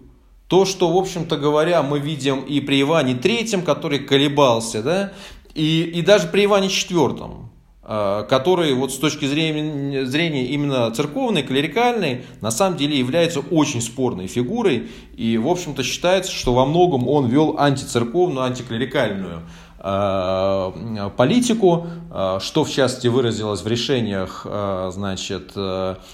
То, 0.48 0.66
что, 0.66 0.92
в 0.92 0.98
общем-то 0.98 1.38
говоря, 1.38 1.82
мы 1.82 2.00
видим 2.00 2.42
и 2.42 2.60
при 2.60 2.82
Иване 2.82 3.16
Третьем, 3.16 3.64
который 3.64 4.00
колебался, 4.00 4.84
да, 4.84 5.14
и, 5.56 5.84
и 5.84 6.02
даже 6.02 6.28
при 6.28 6.46
Иване 6.46 6.70
Четвертом. 6.70 7.45
Э, 7.88 8.26
который 8.28 8.74
вот 8.74 8.92
с 8.92 8.98
точки 8.98 9.26
зрения, 9.26 10.06
зрения 10.06 10.46
именно 10.48 10.90
церковной, 10.90 11.44
клерикальной, 11.44 12.24
на 12.42 12.50
самом 12.50 12.78
деле 12.78 12.98
является 12.98 13.42
очень 13.42 13.80
спорной 13.80 14.26
фигурой. 14.26 14.90
И, 15.16 15.38
в 15.38 15.48
общем-то, 15.48 15.84
считается, 15.84 16.32
что 16.32 16.56
во 16.56 16.66
многом 16.66 17.08
он 17.08 17.28
вел 17.28 17.58
антицерковную, 17.60 18.44
антиклерикальную 18.44 19.42
э, 19.78 21.10
политику, 21.16 21.86
э, 22.12 22.40
что 22.42 22.64
в 22.64 22.72
частности 22.72 23.08
выразилось 23.08 23.62
в 23.62 23.68
решениях 23.68 24.48
значит, 24.92 25.52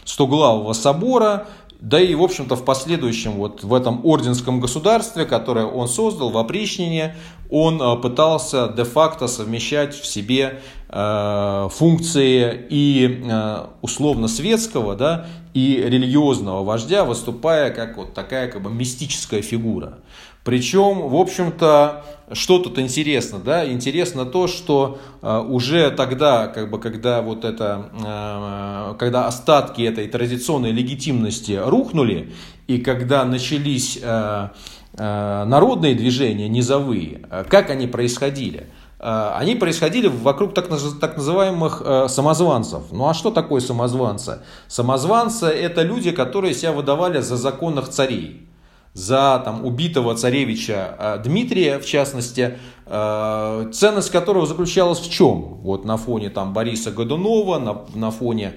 Стоглавого 0.03 0.73
собора, 0.73 1.48
да 1.80 1.99
и, 2.02 2.14
в 2.14 2.22
общем-то, 2.22 2.56
в 2.56 2.65
последующем, 2.65 3.31
вот 3.31 3.64
в 3.64 3.73
этом 3.73 4.06
орденском 4.06 4.60
государстве, 4.60 5.26
которое 5.26 5.65
он 5.65 5.88
создал, 5.88 6.30
в 6.30 6.38
опричнине, 6.38 7.15
он 7.49 8.02
пытался 8.02 8.68
де-факто 8.68 9.27
совмещать 9.27 9.95
в 9.95 10.06
себе 10.06 10.61
функции 10.91 12.65
и 12.69 13.22
э, 13.23 13.65
условно-светского, 13.81 14.95
да, 14.95 15.26
и 15.53 15.81
религиозного 15.85 16.63
вождя, 16.63 17.05
выступая 17.05 17.72
как 17.72 17.97
вот 17.97 18.13
такая 18.13 18.49
как 18.49 18.61
бы 18.61 18.69
мистическая 18.69 19.41
фигура. 19.41 19.99
Причем, 20.43 21.07
в 21.07 21.15
общем-то, 21.15 22.03
что 22.34 22.57
тут 22.59 22.80
интересно, 22.80 23.39
да? 23.39 23.69
Интересно 23.69 24.26
то, 24.26 24.47
что 24.47 24.99
э, 25.22 25.39
уже 25.39 25.91
тогда, 25.91 26.47
как 26.47 26.72
бы, 26.72 26.80
когда 26.80 27.22
вот 27.22 27.45
это, 27.45 27.89
э, 27.93 28.95
когда 28.97 29.27
остатки 29.27 29.84
этой 29.84 30.07
традиционной 30.07 30.72
легитимности 30.72 31.59
рухнули, 31.63 32.34
и 32.68 32.80
когда 32.80 33.23
начались 33.23 33.99
э, 34.01 34.49
э, 34.97 35.43
народные 35.45 35.93
движения 35.93 36.49
низовые, 36.49 37.22
э, 37.30 37.45
как 37.47 37.69
они 37.69 37.85
происходили? 37.85 38.65
Э, 39.02 39.34
они 39.36 39.56
происходили 39.56 40.07
вокруг 40.07 40.53
так, 40.53 40.69
называемых 40.69 41.82
э, 41.84 42.07
самозванцев. 42.07 42.84
Ну 42.91 43.07
а 43.10 43.14
что 43.14 43.32
такое 43.32 43.60
самозванцы? 43.60 44.40
Самозванцы 44.68 45.48
это 45.48 45.82
люди, 45.82 46.11
которые 46.11 46.53
себя 46.53 46.72
выдавали 46.72 47.19
за 47.19 47.36
законных 47.36 47.90
царей 47.90 48.48
за 48.94 49.41
там, 49.45 49.65
убитого 49.65 50.15
царевича 50.15 50.95
э, 50.99 51.22
Дмитрия, 51.23 51.80
в 51.80 51.86
частности, 51.86 52.57
ценность 52.86 54.10
которого 54.10 54.45
заключалась 54.45 54.99
в 54.99 55.10
чем? 55.10 55.61
Вот 55.61 55.86
на 55.86 55.95
фоне 55.95 56.30
там, 56.30 56.52
Бориса 56.52 56.91
Годунова, 56.91 57.57
на, 57.57 57.84
на 57.95 58.11
фоне 58.11 58.56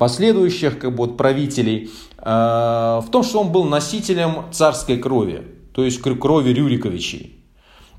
последующих 0.00 0.80
как 0.80 0.90
бы, 0.90 1.06
вот, 1.06 1.16
правителей, 1.16 1.92
в 2.18 3.04
том, 3.12 3.22
что 3.22 3.40
он 3.40 3.52
был 3.52 3.62
носителем 3.62 4.50
царской 4.50 4.96
крови, 4.96 5.46
то 5.74 5.84
есть 5.84 6.02
крови 6.02 6.50
Рюриковичей. 6.50 7.41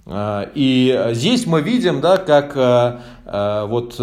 И 0.06 1.10
здесь 1.12 1.46
мы 1.46 1.62
видим, 1.62 2.02
да, 2.02 2.18
как 2.18 2.56
вот 3.70 3.96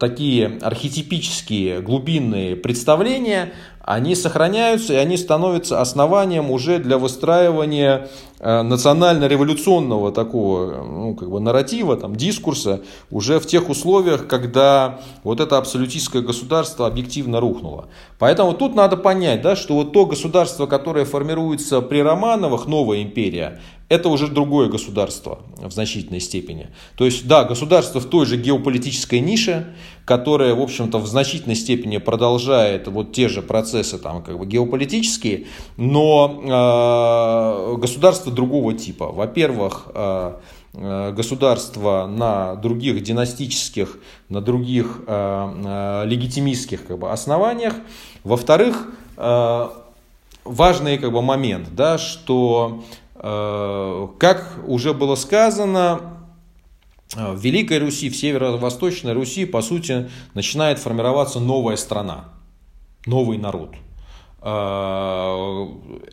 такие 0.00 0.58
архетипические 0.62 1.82
глубинные 1.82 2.56
представления 2.56 3.52
они 3.90 4.14
сохраняются 4.14 4.92
и 4.92 4.96
они 4.96 5.16
становятся 5.16 5.80
основанием 5.80 6.50
уже 6.50 6.78
для 6.78 6.96
выстраивания 6.96 7.96
э, 7.98 8.06
национально-революционного 8.40 10.12
такого 10.12 10.82
ну, 10.82 11.14
как 11.14 11.30
бы 11.30 11.40
нарратива, 11.40 11.96
там, 11.96 12.16
дискурса 12.16 12.82
уже 13.10 13.38
в 13.38 13.46
тех 13.46 13.68
условиях, 13.68 14.26
когда 14.26 15.00
вот 15.24 15.40
это 15.40 15.58
абсолютистское 15.58 16.22
государство 16.22 16.86
объективно 16.86 17.40
рухнуло. 17.40 17.88
Поэтому 18.18 18.54
тут 18.54 18.74
надо 18.74 18.96
понять, 18.96 19.42
да, 19.42 19.56
что 19.56 19.74
вот 19.74 19.92
то 19.92 20.06
государство, 20.06 20.66
которое 20.66 21.04
формируется 21.04 21.80
при 21.80 22.00
Романовых, 22.00 22.66
новая 22.66 23.02
империя, 23.02 23.60
это 23.90 24.08
уже 24.08 24.28
другое 24.28 24.68
государство 24.68 25.40
в 25.60 25.72
значительной 25.72 26.20
степени. 26.20 26.68
То 26.96 27.04
есть, 27.04 27.26
да, 27.26 27.42
государство 27.42 28.00
в 28.00 28.04
той 28.04 28.24
же 28.24 28.36
геополитической 28.36 29.18
нише, 29.18 29.74
которое, 30.04 30.54
в 30.54 30.60
общем-то, 30.60 30.98
в 30.98 31.08
значительной 31.08 31.56
степени 31.56 31.98
продолжает 31.98 32.86
вот 32.86 33.12
те 33.12 33.28
же 33.28 33.42
процессы 33.42 33.98
там, 33.98 34.22
как 34.22 34.38
бы 34.38 34.46
геополитические, 34.46 35.46
но 35.76 36.40
э, 36.40 37.76
государство 37.78 38.29
другого 38.30 38.74
типа. 38.74 39.06
Во-первых, 39.06 39.88
э, 39.94 40.34
э 40.74 41.12
государство 41.12 42.06
на 42.06 42.54
других 42.56 43.02
династических, 43.02 43.98
на 44.28 44.40
других 44.40 45.00
э, 45.06 46.02
легитимистских 46.06 46.86
как 46.86 46.98
бы, 46.98 47.10
основаниях. 47.10 47.74
Во-вторых, 48.24 48.88
важный 50.44 50.98
как 50.98 51.12
бы, 51.12 51.22
момент, 51.22 51.74
да, 51.74 51.98
что 51.98 52.82
как 53.14 54.54
уже 54.66 54.94
было 54.94 55.14
сказано, 55.14 56.00
в 57.14 57.38
Великой 57.40 57.78
Руси, 57.78 58.08
в 58.08 58.16
Северо-Восточной 58.16 59.12
Руси, 59.12 59.44
по 59.44 59.62
сути, 59.62 60.08
начинает 60.34 60.78
формироваться 60.78 61.40
новая 61.40 61.76
страна, 61.76 62.30
новый 63.06 63.36
народ. 63.36 63.74
Э, 64.42 65.66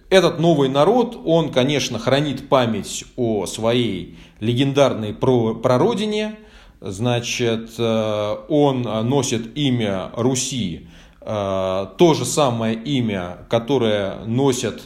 этот 0.10 0.40
новый 0.40 0.70
народ, 0.70 1.20
он, 1.26 1.52
конечно, 1.52 2.00
хранит 2.00 2.50
память 2.50 3.06
о 3.16 3.46
своей 3.46 4.18
легендарной 4.40 5.14
прародине, 5.14 6.36
значит, 6.80 7.80
он 7.80 8.82
носит 8.84 9.58
имя 9.58 10.12
Руси, 10.16 10.88
то 11.20 12.14
же 12.16 12.24
самое 12.24 12.76
имя, 12.76 13.40
которое 13.50 14.24
носят 14.26 14.84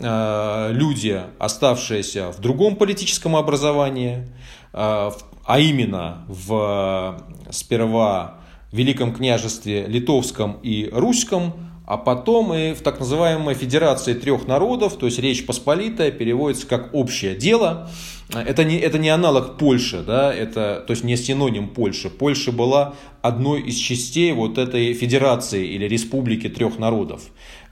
Э, 0.00 0.70
люди, 0.72 1.20
оставшиеся 1.38 2.32
в 2.32 2.40
другом 2.40 2.74
политическом 2.74 3.36
образовании, 3.36 4.28
э, 4.72 5.10
а 5.46 5.58
именно 5.60 6.24
в 6.26 7.22
сперва 7.50 8.38
Великом 8.72 9.14
княжестве 9.14 9.86
Литовском 9.86 10.58
и 10.62 10.90
Русском, 10.92 11.54
а 11.86 11.98
потом 11.98 12.54
и 12.54 12.72
в 12.72 12.80
так 12.80 12.98
называемой 12.98 13.54
Федерации 13.54 14.14
трех 14.14 14.46
народов, 14.46 14.96
то 14.96 15.06
есть 15.06 15.18
Речь 15.18 15.44
Посполитая 15.44 16.10
переводится 16.10 16.66
как 16.66 16.94
общее 16.94 17.34
дело. 17.34 17.90
Это 18.32 18.64
не, 18.64 18.78
это 18.78 18.98
не 18.98 19.10
аналог 19.10 19.58
Польши, 19.58 20.02
да, 20.02 20.32
это, 20.32 20.82
то 20.86 20.92
есть 20.92 21.04
не 21.04 21.16
синоним 21.16 21.68
Польши. 21.68 22.08
Польша 22.08 22.52
была 22.52 22.94
одной 23.20 23.60
из 23.60 23.76
частей 23.76 24.32
вот 24.32 24.56
этой 24.56 24.94
федерации 24.94 25.66
или 25.66 25.84
республики 25.86 26.48
трех 26.48 26.78
народов, 26.78 27.22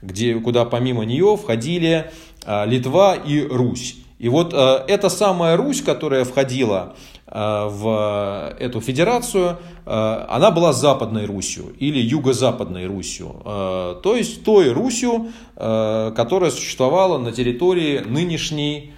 где, 0.03 0.35
куда 0.35 0.65
помимо 0.65 1.05
нее 1.05 1.35
входили 1.35 2.11
а, 2.45 2.65
Литва 2.65 3.15
и 3.15 3.41
Русь. 3.41 3.95
И 4.19 4.29
вот 4.29 4.53
а, 4.53 4.85
эта 4.87 5.09
самая 5.09 5.57
Русь, 5.57 5.81
которая 5.81 6.23
входила 6.23 6.95
в 7.35 8.55
эту 8.59 8.79
федерацию, 8.79 9.57
она 9.85 10.51
была 10.51 10.71
Западной 10.71 11.25
Русью 11.25 11.73
или 11.79 11.97
Юго-Западной 11.97 12.85
Русью. 12.85 13.35
То 13.43 14.15
есть 14.15 14.43
той 14.43 14.71
Русью, 14.71 15.31
которая 15.55 16.51
существовала 16.51 17.17
на 17.17 17.31
территории 17.31 18.03
нынешней 18.05 18.93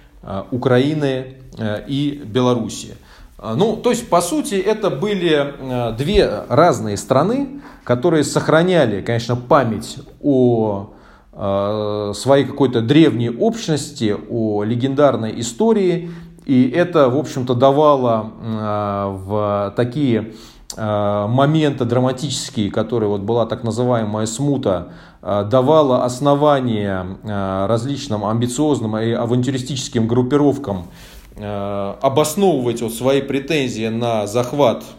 Украины 0.50 1.36
и 1.88 2.20
Белоруссии. 2.26 2.96
Ну, 3.42 3.76
то 3.76 3.88
есть, 3.88 4.10
по 4.10 4.20
сути, 4.20 4.56
это 4.56 4.90
были 4.90 5.54
две 5.96 6.44
разные 6.50 6.98
страны, 6.98 7.62
которые 7.84 8.22
сохраняли, 8.22 9.00
конечно, 9.00 9.36
память 9.36 9.96
о 10.22 10.90
Э, 11.38 12.12
своей 12.14 12.46
какой-то 12.46 12.80
древней 12.80 13.28
общности, 13.28 14.16
о 14.30 14.62
легендарной 14.62 15.38
истории. 15.38 16.10
И 16.46 16.70
это, 16.70 17.10
в 17.10 17.18
общем-то, 17.18 17.54
давало 17.54 18.30
э, 18.40 19.16
в 19.24 19.74
такие 19.76 20.32
э, 20.76 21.26
моменты 21.28 21.84
драматические, 21.84 22.70
которые 22.70 23.10
вот 23.10 23.20
была 23.20 23.44
так 23.46 23.64
называемая 23.64 24.26
смута, 24.26 24.92
давала 25.22 26.04
основание 26.04 27.16
различным 27.66 28.24
амбициозным 28.24 28.96
и 28.96 29.10
авантюристическим 29.10 30.06
группировкам 30.06 30.86
обосновывать 31.36 32.80
вот 32.80 32.94
свои 32.94 33.22
претензии 33.22 33.88
на 33.88 34.28
захват 34.28 34.84
Э, 34.84 34.95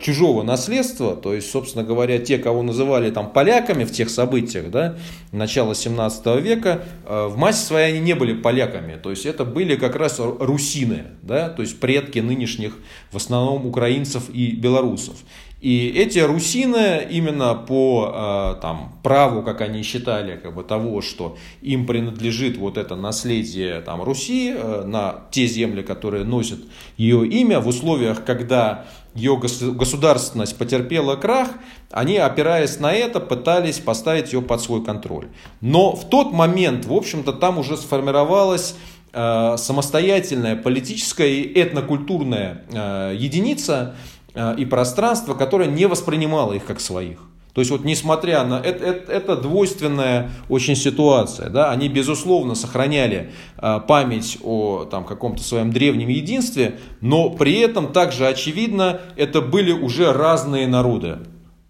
чужого 0.00 0.42
наследства, 0.42 1.14
то 1.14 1.32
есть, 1.32 1.48
собственно 1.48 1.84
говоря, 1.84 2.18
те, 2.18 2.38
кого 2.38 2.62
называли 2.62 3.12
там 3.12 3.30
поляками 3.30 3.84
в 3.84 3.92
тех 3.92 4.10
событиях, 4.10 4.70
да, 4.70 4.96
начала 5.30 5.74
17 5.74 6.40
века, 6.40 6.82
э, 7.06 7.26
в 7.26 7.36
массе 7.36 7.66
своей 7.66 7.92
они 7.92 8.00
не 8.00 8.14
были 8.14 8.34
поляками, 8.34 8.98
то 9.00 9.10
есть 9.10 9.24
это 9.24 9.44
были 9.44 9.76
как 9.76 9.94
раз 9.94 10.18
русины, 10.18 11.04
да, 11.22 11.48
то 11.48 11.62
есть 11.62 11.78
предки 11.78 12.18
нынешних 12.18 12.76
в 13.12 13.16
основном 13.16 13.64
украинцев 13.64 14.30
и 14.30 14.50
белорусов. 14.50 15.14
И 15.62 15.90
эти 15.90 16.18
русины 16.18 17.06
именно 17.08 17.54
по 17.54 18.10
э, 18.12 18.60
там, 18.60 18.98
праву, 19.04 19.42
как 19.42 19.60
они 19.60 19.84
считали, 19.84 20.36
как 20.36 20.56
бы 20.56 20.64
того, 20.64 21.02
что 21.02 21.36
им 21.60 21.86
принадлежит 21.86 22.56
вот 22.56 22.76
это 22.76 22.96
наследие 22.96 23.80
там, 23.80 24.02
Руси 24.02 24.52
э, 24.52 24.82
на 24.84 25.20
те 25.30 25.46
земли, 25.46 25.82
которые 25.82 26.24
носят 26.24 26.58
ее 26.96 27.24
имя, 27.28 27.60
в 27.60 27.68
условиях, 27.68 28.24
когда 28.24 28.86
ее 29.14 29.38
государственность 29.38 30.58
потерпела 30.58 31.14
крах, 31.14 31.50
они, 31.92 32.16
опираясь 32.16 32.80
на 32.80 32.92
это, 32.92 33.20
пытались 33.20 33.78
поставить 33.78 34.32
ее 34.32 34.42
под 34.42 34.60
свой 34.60 34.84
контроль. 34.84 35.28
Но 35.60 35.94
в 35.94 36.08
тот 36.08 36.32
момент, 36.32 36.86
в 36.86 36.92
общем-то, 36.92 37.34
там 37.34 37.58
уже 37.58 37.76
сформировалась 37.76 38.74
э, 39.12 39.54
самостоятельная 39.56 40.56
политическая 40.56 41.28
и 41.28 41.60
этнокультурная 41.60 43.12
единица, 43.14 43.94
и 44.34 44.64
пространство, 44.64 45.34
которое 45.34 45.68
не 45.68 45.86
воспринимало 45.86 46.54
их 46.54 46.64
как 46.64 46.80
своих. 46.80 47.18
То 47.54 47.60
есть 47.60 47.70
вот 47.70 47.84
несмотря 47.84 48.44
на 48.44 48.54
это, 48.54 48.84
это, 48.84 49.12
это 49.12 49.36
двойственная 49.36 50.30
очень 50.48 50.74
ситуация, 50.74 51.50
да, 51.50 51.70
они 51.70 51.88
безусловно 51.88 52.54
сохраняли 52.54 53.32
э, 53.58 53.80
память 53.86 54.38
о 54.42 54.86
там, 54.90 55.04
каком-то 55.04 55.42
своем 55.42 55.70
древнем 55.70 56.08
единстве, 56.08 56.78
но 57.02 57.28
при 57.28 57.58
этом 57.60 57.92
также 57.92 58.26
очевидно 58.26 59.00
это 59.16 59.42
были 59.42 59.72
уже 59.72 60.12
разные 60.12 60.66
народы 60.66 61.18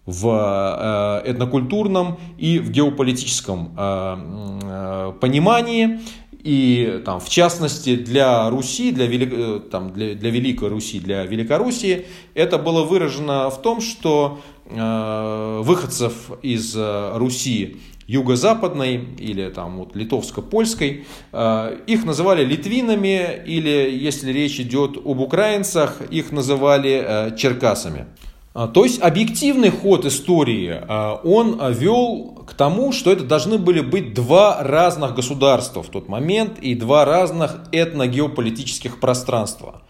в 0.05 1.21
э, 1.25 1.31
этнокультурном 1.31 2.17
и 2.37 2.59
в 2.59 2.71
геополитическом 2.71 3.75
э, 3.77 4.17
э, 4.63 5.13
понимании. 5.19 5.99
И 6.43 7.01
там, 7.05 7.21
в 7.21 7.29
частности 7.29 7.95
для 7.95 8.49
Руси, 8.49 8.91
для, 8.91 9.07
Велик... 9.07 9.33
Э, 9.33 9.59
там, 9.71 9.93
для, 9.93 10.13
для 10.13 10.29
Великой 10.29 10.69
Руси, 10.69 10.99
для 10.99 11.23
Великороссии, 11.23 12.05
это 12.33 12.57
было 12.57 12.83
выражено 12.83 13.49
в 13.49 13.61
том, 13.61 13.79
что 13.79 14.41
э, 14.65 15.61
выходцев 15.63 16.31
из 16.41 16.75
э, 16.75 17.17
Руси 17.17 17.77
юго-западной 18.07 18.95
или 19.17 19.49
там 19.49 19.77
вот 19.77 19.95
литовско-польской, 19.95 21.05
э, 21.31 21.77
их 21.87 22.03
называли 22.03 22.43
литвинами 22.43 23.41
или, 23.45 23.89
если 23.91 24.31
речь 24.31 24.59
идет 24.59 24.97
об 24.97 25.19
украинцах, 25.19 26.01
их 26.11 26.31
называли 26.31 27.03
э, 27.05 27.37
черкасами. 27.37 28.07
А, 28.53 28.67
то 28.67 28.83
есть 28.83 29.01
объективный 29.01 29.71
ход 29.71 30.05
истории, 30.05 30.79
а, 30.87 31.19
он 31.23 31.59
вел 31.73 32.43
к 32.47 32.53
тому, 32.53 32.91
что 32.91 33.11
это 33.11 33.23
должны 33.23 33.57
были 33.57 33.81
быть 33.81 34.13
два 34.13 34.61
разных 34.61 35.15
государства 35.15 35.81
в 35.81 35.89
тот 35.89 36.07
момент 36.07 36.59
и 36.59 36.75
два 36.75 37.03
разных 37.03 37.61
этногеополитических 37.71 38.99
пространства. 38.99 39.81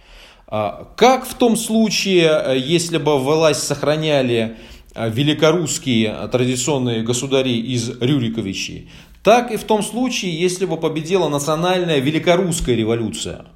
А, 0.47 0.87
как 0.95 1.25
в 1.25 1.33
том 1.33 1.57
случае, 1.57 2.55
если 2.57 2.97
бы 2.97 3.19
власть 3.19 3.63
сохраняли 3.63 4.57
великорусские 4.95 6.15
традиционные 6.31 7.01
государи 7.01 7.57
из 7.57 7.89
Рюриковичей, 7.99 8.89
так 9.23 9.51
и 9.51 9.57
в 9.57 9.63
том 9.63 9.81
случае, 9.81 10.39
если 10.39 10.65
бы 10.65 10.77
победила 10.77 11.27
национальная 11.29 11.99
великорусская 11.99 12.75
революция– 12.75 13.47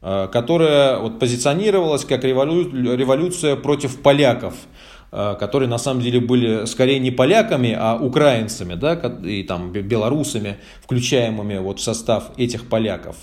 которая 0.00 0.98
вот 0.98 1.18
позиционировалась 1.18 2.04
как 2.04 2.24
револю... 2.24 2.96
революция 2.96 3.56
против 3.56 4.00
поляков, 4.00 4.54
э, 5.12 5.36
которые 5.38 5.68
на 5.68 5.76
самом 5.76 6.00
деле 6.00 6.20
были 6.20 6.64
скорее 6.64 6.98
не 6.98 7.10
поляками, 7.10 7.76
а 7.78 7.96
украинцами, 7.96 8.74
да, 8.74 8.94
и 9.22 9.42
там 9.42 9.72
белорусами, 9.72 10.56
включаемыми 10.82 11.58
вот 11.58 11.80
в 11.80 11.82
состав 11.82 12.30
этих 12.38 12.68
поляков. 12.68 13.16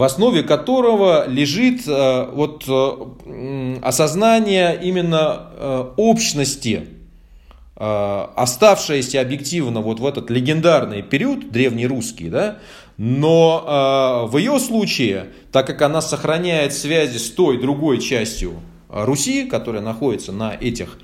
в 0.00 0.02
основе 0.02 0.42
которого 0.42 1.28
лежит 1.28 1.86
э, 1.86 2.30
вот, 2.32 2.64
э, 2.66 3.76
осознание 3.82 4.80
именно 4.82 5.50
э, 5.52 5.84
общности, 5.98 6.86
оставшееся 7.76 9.22
объективно 9.22 9.80
вот 9.80 10.00
в 10.00 10.06
этот 10.06 10.28
легендарный 10.28 11.02
период, 11.02 11.50
древнерусский, 11.50 12.28
да, 12.28 12.58
но 12.98 14.28
в 14.30 14.36
ее 14.36 14.58
случае, 14.58 15.28
так 15.50 15.66
как 15.66 15.80
она 15.80 16.02
сохраняет 16.02 16.74
связи 16.74 17.16
с 17.16 17.30
той 17.30 17.58
другой 17.58 17.98
частью 17.98 18.52
Руси, 18.92 19.44
которая 19.44 19.82
находится 19.82 20.32
на 20.32 20.54
этих 20.54 20.98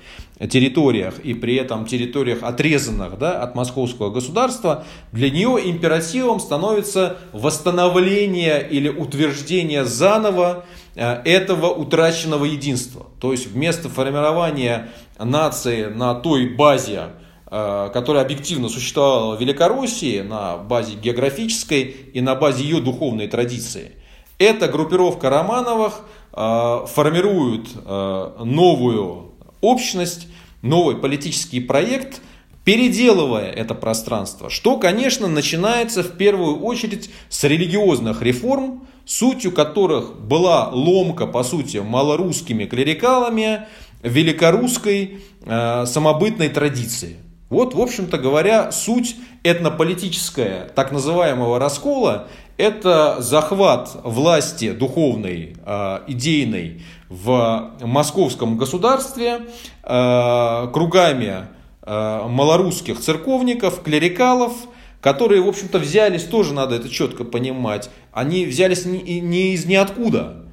территориях 0.49 1.19
и 1.19 1.33
при 1.33 1.55
этом 1.55 1.85
территориях 1.85 2.43
отрезанных 2.43 3.17
да, 3.17 3.41
от 3.41 3.55
московского 3.55 4.11
государства, 4.11 4.85
для 5.11 5.31
нее 5.31 5.59
императивом 5.65 6.39
становится 6.39 7.17
восстановление 7.33 8.67
или 8.69 8.89
утверждение 8.89 9.85
заново 9.85 10.65
э, 10.95 11.21
этого 11.23 11.73
утраченного 11.73 12.45
единства. 12.45 13.07
То 13.19 13.31
есть 13.31 13.47
вместо 13.47 13.89
формирования 13.89 14.89
нации 15.17 15.85
на 15.85 16.13
той 16.13 16.49
базе, 16.49 17.05
э, 17.49 17.89
которая 17.91 18.23
объективно 18.23 18.69
существовала 18.69 19.35
в 19.35 19.41
Великороссии, 19.41 20.21
на 20.21 20.57
базе 20.57 20.95
географической 20.95 21.83
и 22.13 22.21
на 22.21 22.35
базе 22.35 22.63
ее 22.63 22.79
духовной 22.79 23.27
традиции, 23.27 23.93
эта 24.37 24.67
группировка 24.67 25.31
Романовых 25.31 26.01
э, 26.37 26.85
формирует 26.87 27.67
новую 27.85 29.31
общность, 29.61 30.27
новый 30.61 30.95
политический 30.95 31.59
проект, 31.59 32.21
переделывая 32.67 33.49
это 33.49 33.73
пространство, 33.75 34.49
что, 34.49 34.77
конечно, 34.77 35.27
начинается 35.27 36.03
в 36.03 36.17
первую 36.17 36.59
очередь 36.59 37.09
с 37.29 37.43
религиозных 37.45 38.21
реформ, 38.21 38.85
сутью 39.05 39.53
которых 39.53 40.19
была 40.19 40.67
ломка, 40.69 41.27
по 41.27 41.43
сути, 41.43 41.77
малорусскими 41.77 42.65
клерикалами 42.65 43.67
великорусской 44.03 45.21
э, 45.45 45.85
самобытной 45.85 46.49
традиции. 46.49 47.15
Вот, 47.49 47.73
в 47.73 47.81
общем-то 47.81 48.17
говоря, 48.17 48.73
суть 48.73 49.15
этнополитическая 49.43 50.67
так 50.75 50.91
называемого 50.91 51.59
раскола– 51.59 52.27
это 52.57 53.17
захват 53.19 53.91
власти 54.03 54.71
духовной, 54.71 55.55
э, 55.65 55.99
идейной 56.07 56.81
в 57.09 57.71
московском 57.81 58.57
государстве 58.57 59.41
э, 59.83 60.67
кругами 60.73 61.47
э, 61.83 62.27
малорусских 62.27 62.99
церковников, 62.99 63.83
клерикалов, 63.83 64.53
которые, 65.01 65.41
в 65.41 65.47
общем-то, 65.47 65.79
взялись, 65.79 66.23
тоже 66.23 66.53
надо 66.53 66.75
это 66.75 66.89
четко 66.89 67.23
понимать, 67.23 67.89
они 68.11 68.45
взялись 68.45 68.85
не, 68.85 69.19
не 69.21 69.53
из 69.53 69.65
ниоткуда. 69.65 70.43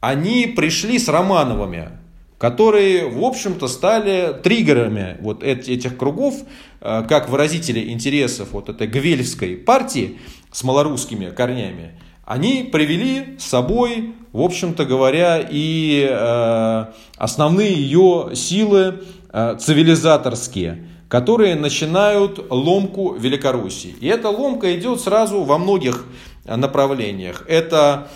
Они 0.00 0.46
пришли 0.46 0.98
с 0.98 1.08
Романовыми, 1.08 1.90
которые, 2.46 3.08
в 3.08 3.24
общем-то, 3.24 3.66
стали 3.66 4.32
триггерами 4.40 5.16
вот 5.18 5.42
этих 5.42 5.96
кругов, 5.96 6.34
э, 6.80 7.02
как 7.08 7.28
выразители 7.28 7.90
интересов 7.90 8.50
вот 8.52 8.68
этой 8.68 8.86
гвельской 8.86 9.56
партии 9.56 10.18
с 10.52 10.62
малорусскими 10.62 11.30
корнями 11.30 11.98
они 12.24 12.62
привели 12.62 13.36
с 13.40 13.46
собой, 13.46 14.14
в 14.32 14.40
общем-то 14.40 14.84
говоря, 14.84 15.44
и 15.50 16.06
э, 16.08 16.84
основные 17.16 17.72
ее 17.72 18.30
силы 18.34 19.02
э, 19.32 19.56
цивилизаторские, 19.58 20.86
которые 21.08 21.56
начинают 21.56 22.46
ломку 22.48 23.14
Великороссии. 23.14 23.96
И 24.00 24.06
эта 24.06 24.28
ломка 24.28 24.72
идет 24.78 25.00
сразу 25.00 25.42
во 25.42 25.58
многих 25.58 26.04
направлениях. 26.44 27.44
Это 27.48 28.06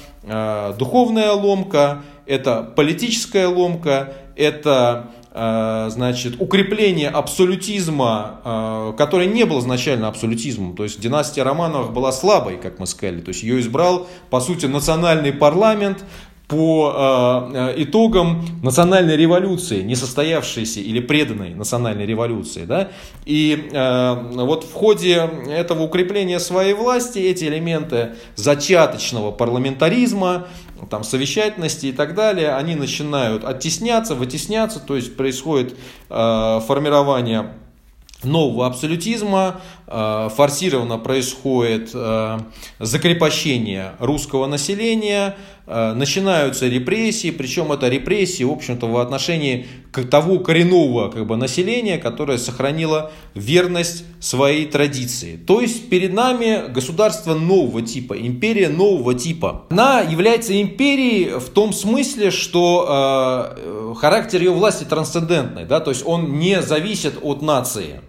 духовная 0.78 1.32
ломка, 1.32 2.02
это 2.30 2.62
политическая 2.62 3.46
ломка, 3.46 4.14
это 4.36 5.10
Э, 5.32 5.86
значит, 5.90 6.40
укрепление 6.40 7.08
абсолютизма, 7.08 8.40
э, 8.44 8.92
который 8.98 9.28
не 9.28 9.44
был 9.44 9.60
изначально 9.60 10.08
абсолютизмом. 10.08 10.74
То 10.74 10.82
есть 10.82 11.00
династия 11.00 11.44
Романовых 11.44 11.92
была 11.92 12.10
слабой, 12.10 12.56
как 12.56 12.80
мы 12.80 12.86
сказали. 12.88 13.20
То 13.20 13.28
есть 13.28 13.44
ее 13.44 13.60
избрал, 13.60 14.08
по 14.28 14.40
сути, 14.40 14.66
национальный 14.66 15.32
парламент, 15.32 16.04
по 16.48 17.48
э, 17.54 17.74
итогам 17.76 18.44
национальной 18.64 19.16
революции, 19.16 19.82
не 19.82 19.94
состоявшейся 19.94 20.80
или 20.80 20.98
преданной 20.98 21.54
национальной 21.54 22.06
революции. 22.06 22.64
Да? 22.64 22.88
И 23.24 23.70
вот 23.72 24.64
в 24.64 24.72
ходе 24.72 25.30
этого 25.48 25.84
укрепления 25.84 26.40
своей 26.40 26.74
власти 26.74 27.20
эти 27.20 27.44
элементы 27.44 28.16
зачаточного 28.34 29.30
парламентаризма, 29.30 30.48
там, 30.88 31.04
совещательности 31.04 31.86
и 31.86 31.92
так 31.92 32.14
далее, 32.14 32.54
они 32.54 32.74
начинают 32.74 33.44
оттесняться, 33.44 34.14
вытесняться, 34.14 34.80
то 34.80 34.96
есть 34.96 35.16
происходит 35.16 35.76
э, 36.08 36.60
формирование 36.66 37.54
нового 38.22 38.66
абсолютизма, 38.66 39.60
э, 39.86 40.28
форсированно 40.34 40.98
происходит 40.98 41.90
э, 41.94 42.38
закрепощение 42.78 43.92
русского 43.98 44.46
населения, 44.46 45.36
начинаются 45.94 46.66
репрессии, 46.66 47.30
причем 47.30 47.70
это 47.72 47.88
репрессии, 47.88 48.44
в 48.44 48.50
общем-то, 48.50 48.86
в 48.86 48.96
отношении 48.98 49.66
того 50.10 50.38
коренного 50.38 51.10
как 51.10 51.26
бы, 51.26 51.36
населения, 51.36 51.98
которое 51.98 52.38
сохранило 52.38 53.12
верность 53.34 54.04
своей 54.20 54.66
традиции. 54.66 55.36
То 55.36 55.60
есть 55.60 55.88
перед 55.88 56.12
нами 56.12 56.70
государство 56.70 57.34
нового 57.34 57.82
типа, 57.82 58.14
империя 58.14 58.68
нового 58.68 59.14
типа. 59.14 59.66
Она 59.70 60.00
является 60.00 60.60
империей 60.60 61.38
в 61.38 61.48
том 61.50 61.72
смысле, 61.72 62.30
что 62.30 63.54
э, 63.56 63.94
характер 63.98 64.40
ее 64.40 64.52
власти 64.52 64.84
трансцендентный, 64.84 65.64
да, 65.64 65.80
то 65.80 65.90
есть 65.90 66.02
он 66.06 66.38
не 66.38 66.62
зависит 66.62 67.14
от 67.22 67.42
нации. 67.42 68.00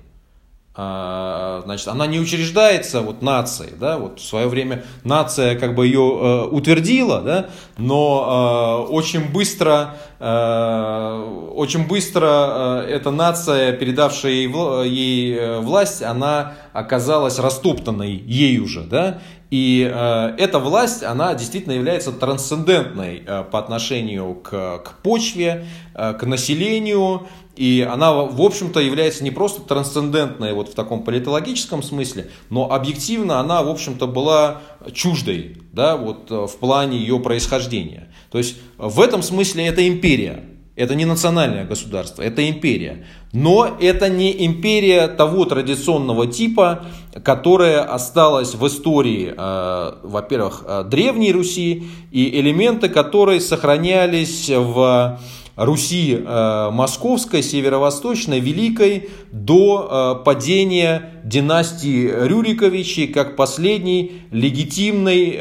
А, 0.74 1.62
значит, 1.66 1.90
она 1.90 2.08
не 2.08 2.18
учреждается 2.22 3.02
вот 3.02 3.22
нацией, 3.22 3.74
да, 3.78 3.98
вот 3.98 4.20
в 4.22 4.24
свое 4.24 4.48
время 4.48 4.86
нация 5.04 5.60
как 5.60 5.76
бы 5.76 5.86
ее 5.86 6.00
э, 6.00 6.44
утвердила, 6.46 7.22
да, 7.22 7.50
но 7.78 8.86
э, 8.88 8.94
очень 8.94 9.34
быстро, 9.34 9.98
э, 10.18 11.50
очень 11.54 11.88
быстро 11.88 12.86
э, 12.86 12.88
эта 12.90 13.12
нация, 13.12 13.74
передавшая 13.74 14.32
ей, 14.32 14.48
ей 14.88 15.36
э, 15.36 15.60
власть, 15.60 16.04
она 16.04 16.54
оказалась 16.72 17.38
растоптанной 17.38 18.14
ею 18.14 18.66
же, 18.66 18.84
да, 18.84 19.20
и 19.52 19.92
э, 19.94 20.36
эта 20.38 20.60
власть, 20.60 21.04
она 21.04 21.36
действительно 21.36 21.74
является 21.74 22.14
трансцендентной 22.14 23.22
э, 23.26 23.44
по 23.44 23.60
отношению 23.60 24.36
к, 24.36 24.80
к 24.80 24.94
почве, 25.04 25.68
э, 25.94 26.14
к 26.14 26.26
населению, 26.26 27.28
и 27.58 27.86
она, 27.88 28.14
в 28.14 28.42
общем-то, 28.42 28.80
является 28.80 29.26
не 29.26 29.32
просто 29.32 29.62
трансцендентной 29.62 30.54
вот 30.54 30.70
в 30.70 30.74
таком 30.74 31.04
политологическом 31.04 31.84
смысле, 31.84 32.30
но 32.50 32.72
объективно 32.72 33.42
она, 33.42 33.62
в 33.62 33.70
общем-то, 33.70 34.08
была 34.08 34.62
чуждой 34.94 35.58
да, 35.74 35.98
вот, 35.98 36.32
э, 36.32 36.48
в 36.48 36.58
плане 36.58 36.98
ее 36.98 37.20
происхождения. 37.20 38.08
То 38.32 38.38
есть 38.38 38.56
в 38.78 39.02
этом 39.02 39.22
смысле 39.22 39.68
это 39.68 39.86
империя. 39.86 40.46
Это 40.76 40.96
не 40.96 41.04
национальное 41.04 41.66
государство, 41.66 42.22
это 42.22 42.50
империя. 42.50 43.06
Но 43.34 43.78
это 43.80 44.08
не 44.08 44.46
империя 44.46 45.08
того 45.10 45.44
традиционного 45.44 46.28
типа, 46.28 46.86
которая 47.24 47.82
осталась 47.84 48.56
в 48.56 48.66
истории, 48.66 49.34
э, 49.36 49.92
во-первых, 50.04 50.64
э, 50.66 50.84
Древней 50.90 51.34
Руси, 51.34 51.84
и 52.12 52.40
элементы 52.40 52.88
которой 52.88 53.42
сохранялись 53.42 54.50
в 54.50 55.20
Руси 55.58 56.18
э, 56.26 56.70
Московской, 56.72 57.44
Северо-Восточной, 57.44 58.40
Великой 58.40 59.10
до 59.34 60.22
падения 60.24 61.22
династии 61.26 62.10
Рюриковичей 62.10 63.08
как 63.08 63.36
последней 63.36 64.22
легитимной, 64.32 65.38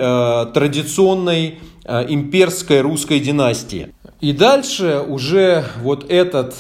традиционной 0.53 1.61
имперской 1.87 2.81
русской 2.81 3.21
династии. 3.21 3.95
И 4.21 4.33
дальше 4.33 5.03
уже 5.07 5.65
вот 5.83 6.11
этот 6.11 6.55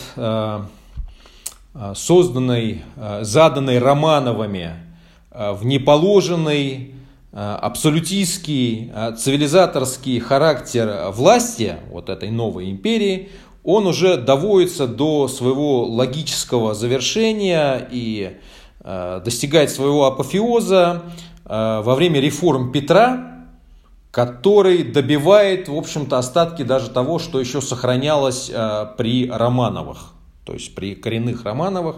созданный, 1.94 2.82
заданный 3.20 3.78
Романовыми 3.78 4.72
в 5.30 5.64
неположенный 5.64 6.94
абсолютистский, 7.32 8.90
цивилизаторский 9.18 10.20
характер 10.20 11.10
власти 11.10 11.76
вот 11.90 12.08
этой 12.08 12.30
новой 12.30 12.70
империи, 12.70 13.28
он 13.62 13.86
уже 13.86 14.16
доводится 14.16 14.86
до 14.86 15.28
своего 15.28 15.84
логического 15.84 16.74
завершения 16.74 17.86
и 17.90 18.38
э, 18.80 19.20
достигает 19.24 19.70
своего 19.70 20.06
апофеоза 20.06 21.02
э, 21.44 21.82
во 21.84 21.94
время 21.94 22.20
реформ 22.20 22.72
Петра, 22.72 23.39
который 24.10 24.82
добивает, 24.82 25.68
в 25.68 25.76
общем-то, 25.76 26.18
остатки 26.18 26.62
даже 26.62 26.90
того, 26.90 27.18
что 27.18 27.40
еще 27.40 27.60
сохранялось 27.60 28.50
э, 28.52 28.86
при 28.96 29.30
Романовых, 29.30 30.12
то 30.44 30.52
есть 30.52 30.74
при 30.74 30.94
коренных 30.94 31.44
Романовых, 31.44 31.96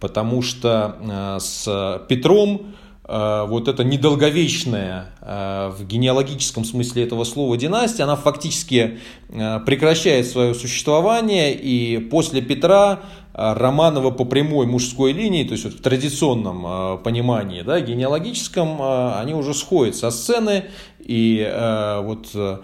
потому 0.00 0.42
что 0.42 1.38
с 1.40 2.04
Петром 2.08 2.74
Э, 3.06 3.44
вот 3.46 3.68
эта 3.68 3.84
недолговечная 3.84 5.12
э, 5.20 5.72
в 5.76 5.86
генеалогическом 5.86 6.64
смысле 6.64 7.04
этого 7.04 7.24
слова 7.24 7.56
династия, 7.56 8.04
она 8.04 8.16
фактически 8.16 8.98
э, 9.28 9.60
прекращает 9.60 10.26
свое 10.26 10.54
существование, 10.54 11.54
и 11.54 11.98
после 11.98 12.40
Петра 12.40 13.00
Романова 13.34 14.10
по 14.10 14.24
прямой 14.24 14.66
мужской 14.66 15.12
линии, 15.12 15.44
то 15.44 15.52
есть 15.52 15.64
вот 15.64 15.74
в 15.74 15.82
традиционном 15.82 17.02
понимании, 17.02 17.62
да, 17.62 17.80
генеалогическом, 17.80 18.80
они 19.18 19.34
уже 19.34 19.54
сходят 19.54 19.96
со 19.96 20.10
сцены, 20.10 20.64
и 21.04 21.46
э, 21.46 22.00
вот 22.00 22.30
э, 22.34 22.58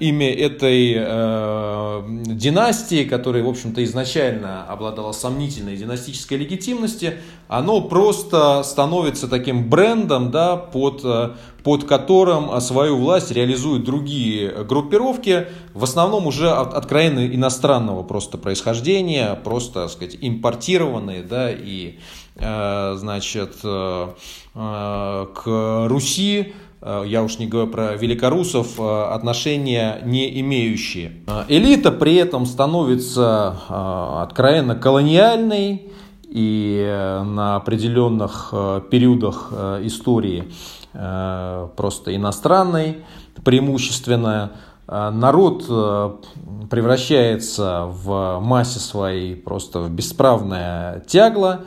имя 0.00 0.34
этой 0.34 0.94
э, 0.96 2.02
династии, 2.26 3.04
которая, 3.04 3.44
в 3.44 3.48
общем-то, 3.48 3.84
изначально 3.84 4.64
обладала 4.64 5.12
сомнительной 5.12 5.76
династической 5.76 6.38
легитимности, 6.38 7.14
оно 7.46 7.80
просто 7.82 8.62
становится 8.64 9.28
таким 9.28 9.68
брендом, 9.68 10.32
да, 10.32 10.56
под, 10.56 11.02
э, 11.04 11.30
под 11.62 11.84
которым 11.84 12.60
свою 12.60 12.96
власть 12.96 13.30
реализуют 13.30 13.84
другие 13.84 14.64
группировки, 14.64 15.46
в 15.74 15.84
основном 15.84 16.26
уже 16.26 16.50
от, 16.50 16.74
откровенно 16.74 17.26
иностранного 17.26 18.02
просто 18.02 18.38
происхождения, 18.38 19.34
просто, 19.42 19.82
так 19.82 19.90
сказать, 19.90 20.16
импортированные, 20.20 21.22
да, 21.22 21.50
и, 21.50 21.98
э, 22.36 22.94
значит, 22.98 23.56
э, 23.64 24.08
э, 24.54 25.26
к 25.34 25.86
Руси 25.88 26.52
Э, 26.82 27.04
я 27.06 27.22
уж 27.22 27.38
не 27.38 27.46
говорю 27.46 27.70
про 27.70 27.96
великорусов, 27.96 28.78
э, 28.78 29.02
отношения 29.12 30.00
не 30.04 30.40
имеющие. 30.40 31.22
Элита 31.48 31.92
при 31.92 32.14
этом 32.16 32.46
становится 32.46 34.22
откровенно 34.22 34.74
колониальной 34.74 35.92
и 36.28 37.20
на 37.24 37.56
определенных 37.56 38.54
периодах 38.90 39.52
истории 39.82 40.44
просто 40.92 42.14
иностранной, 42.14 43.04
преимущественно. 43.44 44.52
Народ 44.86 45.66
превращается 46.68 47.84
в 47.86 48.40
массе 48.40 48.80
своей 48.80 49.36
просто 49.36 49.80
в 49.80 49.90
бесправное 49.90 51.00
тягло, 51.06 51.60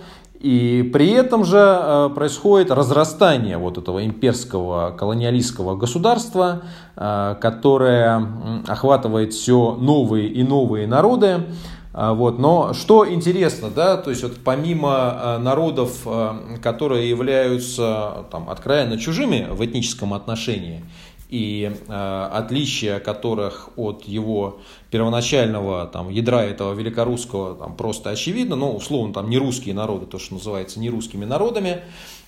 и 0.44 0.90
при 0.92 1.12
этом 1.12 1.46
же 1.46 1.58
э, 1.58 2.10
происходит 2.14 2.70
разрастание 2.70 3.58
вот 3.58 3.78
этого 3.78 4.06
имперского 4.06 4.92
колониалистского 4.92 5.78
государства, 5.78 6.64
э, 6.98 7.36
которое 7.40 8.28
охватывает 8.68 9.32
все 9.32 9.78
новые 9.80 10.28
и 10.28 10.44
новые 10.44 10.86
народы. 10.86 11.46
Э, 11.94 12.14
вот. 12.14 12.40
Но 12.40 12.74
что 12.74 13.08
интересно, 13.12 13.70
да, 13.70 13.98
то 13.98 14.10
есть 14.10 14.24
вот 14.24 14.38
помимо 14.44 15.38
народов, 15.40 16.08
которые 16.62 17.10
являются 17.10 18.26
там, 18.32 18.50
откровенно 18.50 18.98
чужими 18.98 19.48
в 19.50 19.64
этническом 19.66 20.14
отношении, 20.14 20.84
и 21.30 21.72
отличия 21.88 23.00
которых 23.00 23.70
от 23.76 24.04
его 24.04 24.60
первоначального 24.92 25.88
там, 25.88 26.10
ядра 26.10 26.44
этого 26.44 26.76
великорусского 26.76 27.56
там, 27.56 27.76
просто 27.76 28.12
очевидно, 28.12 28.56
ну, 28.56 28.76
условно, 28.76 29.16
там 29.16 29.32
не 29.32 29.40
русские 29.40 29.74
народы, 29.74 30.06
то, 30.06 30.20
что 30.20 30.36
называется 30.36 30.80
не 30.80 30.92
русскими 30.92 31.26
народами, 31.26 31.82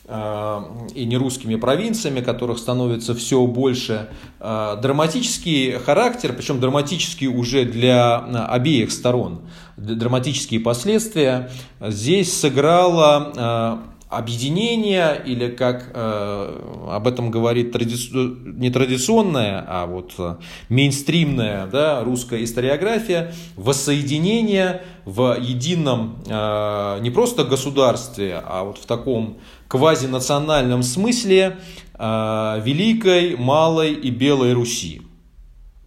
и 0.08 1.06
не 1.06 1.18
русскими 1.18 1.56
провинциями, 1.56 2.22
которых 2.22 2.60
становится 2.60 3.16
все 3.16 3.46
больше. 3.48 4.10
Э, 4.40 4.78
драматический 4.80 5.80
характер, 5.80 6.34
причем 6.38 6.60
драматический 6.60 7.28
уже 7.28 7.66
для 7.66 8.18
обеих 8.18 8.92
сторон, 8.92 9.42
драматические 9.78 10.60
последствия, 10.60 11.50
здесь 11.82 12.40
сыграла 12.40 13.82
объединение 14.10 15.22
или 15.26 15.50
как 15.50 15.92
э, 15.94 16.90
об 16.92 17.08
этом 17.08 17.32
говорит 17.32 17.72
тради... 17.72 17.96
не 18.14 18.70
традиционная, 18.70 19.66
а 19.68 19.86
вот 19.88 20.14
э, 20.18 20.36
мейнстримная 20.70 21.68
да, 21.68 22.04
русская 22.04 22.44
историография, 22.44 23.34
воссоединение 23.56 24.84
в 25.06 25.38
едином 25.40 26.24
э, 26.28 27.00
не 27.02 27.10
просто 27.10 27.46
государстве, 27.46 28.42
а 28.46 28.64
вот 28.64 28.78
в 28.78 28.86
таком 28.86 29.38
квазинациональном 29.68 30.84
смысле 30.84 31.58
э, 31.94 32.62
Великой, 32.64 33.36
Малой 33.36 33.94
и 33.94 34.10
Белой 34.10 34.54
Руси, 34.54 35.02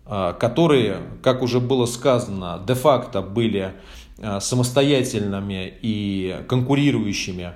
э, 0.07 0.35
которые, 0.39 0.99
как 1.23 1.43
уже 1.43 1.61
было 1.61 1.87
сказано, 1.87 2.63
де-факто 2.67 3.23
были 3.23 3.73
э, 4.19 4.41
самостоятельными 4.41 5.73
и 5.83 6.45
конкурирующими 6.49 7.55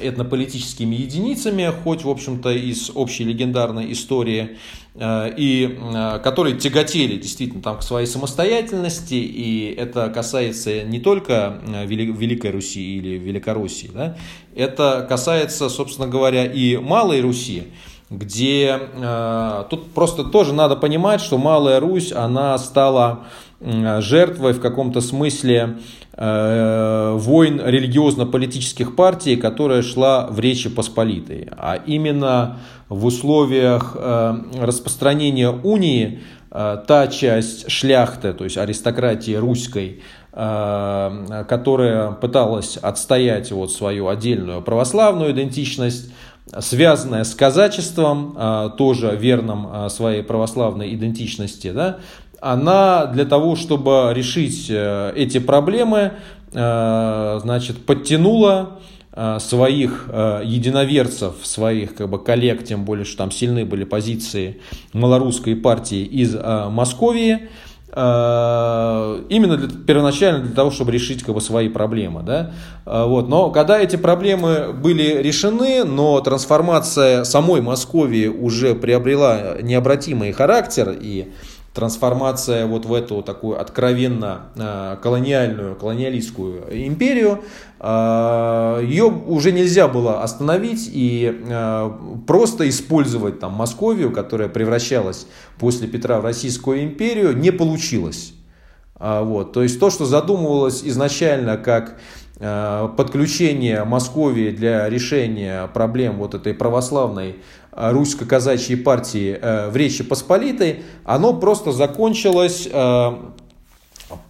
этнополитическими 0.00 0.96
единицами, 0.96 1.70
хоть, 1.82 2.04
в 2.04 2.08
общем-то, 2.08 2.50
из 2.50 2.90
общей 2.94 3.24
легендарной 3.24 3.92
истории, 3.92 4.56
и 4.96 5.76
э, 5.76 6.18
которые 6.20 6.56
тяготели 6.56 7.16
действительно 7.16 7.60
там 7.60 7.78
к 7.78 7.82
своей 7.82 8.06
самостоятельности, 8.06 9.14
и 9.14 9.74
это 9.76 10.08
касается 10.08 10.84
не 10.84 11.00
только 11.00 11.60
э, 11.66 11.84
Великой 11.84 12.52
Руси 12.52 12.98
или 12.98 13.18
Великороссии, 13.18 13.90
да, 13.92 14.16
это 14.54 15.04
касается, 15.08 15.68
собственно 15.68 16.06
говоря, 16.06 16.44
и 16.44 16.76
Малой 16.76 17.20
Руси, 17.22 17.64
где 18.08 18.78
э, 18.80 19.64
тут 19.68 19.90
просто 19.92 20.22
тоже 20.22 20.54
надо 20.54 20.76
понимать, 20.76 21.20
что 21.20 21.38
Малая 21.38 21.80
Русь, 21.80 22.12
она 22.12 22.56
стала 22.58 23.24
жертвой 23.64 24.52
в 24.52 24.60
каком-то 24.60 25.00
смысле 25.00 25.78
э, 26.12 27.16
войн 27.16 27.60
религиозно-политических 27.64 28.94
партий, 28.94 29.36
которая 29.36 29.82
шла 29.82 30.26
в 30.26 30.38
Речи 30.38 30.68
Посполитой. 30.68 31.48
А 31.56 31.76
именно 31.86 32.58
в 32.88 33.06
условиях 33.06 33.96
э, 33.98 34.36
распространения 34.60 35.50
унии 35.50 36.20
э, 36.50 36.82
та 36.86 37.06
часть 37.08 37.70
шляхты, 37.70 38.34
то 38.34 38.44
есть 38.44 38.58
аристократии 38.58 39.34
русской, 39.34 40.02
которая 40.32 42.10
пыталась 42.10 42.76
отстоять 42.76 43.52
вот 43.52 43.70
свою 43.70 44.08
отдельную 44.08 44.62
православную 44.62 45.30
идентичность, 45.30 46.12
связанная 46.58 47.22
с 47.22 47.36
казачеством, 47.36 48.36
тоже 48.76 49.14
верным 49.14 49.88
своей 49.90 50.24
православной 50.24 50.92
идентичности, 50.92 51.70
да, 51.70 52.00
она 52.44 53.06
для 53.06 53.24
того, 53.24 53.56
чтобы 53.56 54.12
решить 54.12 54.66
э, 54.68 55.12
эти 55.16 55.38
проблемы, 55.38 56.12
э, 56.52 57.40
значит, 57.42 57.86
подтянула 57.86 58.80
э, 59.12 59.38
своих 59.40 60.10
единоверцев, 60.44 61.36
своих 61.42 61.94
как 61.94 62.10
бы, 62.10 62.22
коллег, 62.22 62.62
тем 62.62 62.84
более, 62.84 63.06
что 63.06 63.16
там 63.16 63.30
сильны 63.30 63.64
были 63.64 63.84
позиции 63.84 64.60
малорусской 64.92 65.56
партии 65.56 66.04
из 66.04 66.34
Московии, 66.34 67.48
именно 67.96 69.56
для, 69.56 69.68
первоначально 69.86 70.40
для 70.40 70.52
того, 70.52 70.72
чтобы 70.72 70.90
решить 70.90 71.22
как 71.22 71.34
бы, 71.34 71.40
свои 71.40 71.68
проблемы. 71.68 72.24
Да? 72.24 72.50
Вот. 72.84 73.28
Но 73.28 73.50
когда 73.50 73.78
эти 73.78 73.94
проблемы 73.94 74.72
были 74.72 75.22
решены, 75.22 75.84
но 75.84 76.20
трансформация 76.20 77.22
самой 77.22 77.60
Московии 77.60 78.26
уже 78.26 78.74
приобрела 78.74 79.58
необратимый 79.62 80.32
характер, 80.32 80.92
и 81.00 81.32
трансформация 81.74 82.66
вот 82.66 82.86
в 82.86 82.94
эту 82.94 83.20
такую 83.22 83.60
откровенно 83.60 84.42
э, 84.54 84.96
колониальную, 85.02 85.74
колониалистскую 85.74 86.86
империю, 86.86 87.40
э, 87.80 88.80
ее 88.84 89.04
уже 89.04 89.50
нельзя 89.50 89.88
было 89.88 90.22
остановить 90.22 90.88
и 90.92 91.42
э, 91.46 91.90
просто 92.28 92.68
использовать 92.68 93.40
там 93.40 93.52
Московию, 93.54 94.12
которая 94.12 94.48
превращалась 94.48 95.26
после 95.58 95.88
Петра 95.88 96.20
в 96.20 96.24
Российскую 96.24 96.84
империю, 96.84 97.36
не 97.36 97.50
получилось. 97.50 98.34
Вот. 98.96 99.52
То 99.52 99.64
есть 99.64 99.80
то, 99.80 99.90
что 99.90 100.06
задумывалось 100.06 100.82
изначально 100.84 101.56
как 101.56 101.98
подключение 102.38 103.84
Московии 103.84 104.50
для 104.50 104.88
решения 104.88 105.66
проблем 105.74 106.16
вот 106.18 106.34
этой 106.34 106.54
православной 106.54 107.36
русско-казачьей 107.76 108.76
партии 108.76 109.36
э, 109.40 109.70
в 109.70 109.76
Речи 109.76 110.04
Посполитой, 110.04 110.82
оно 111.04 111.34
просто 111.34 111.72
закончилось 111.72 112.68
э, 112.70 113.12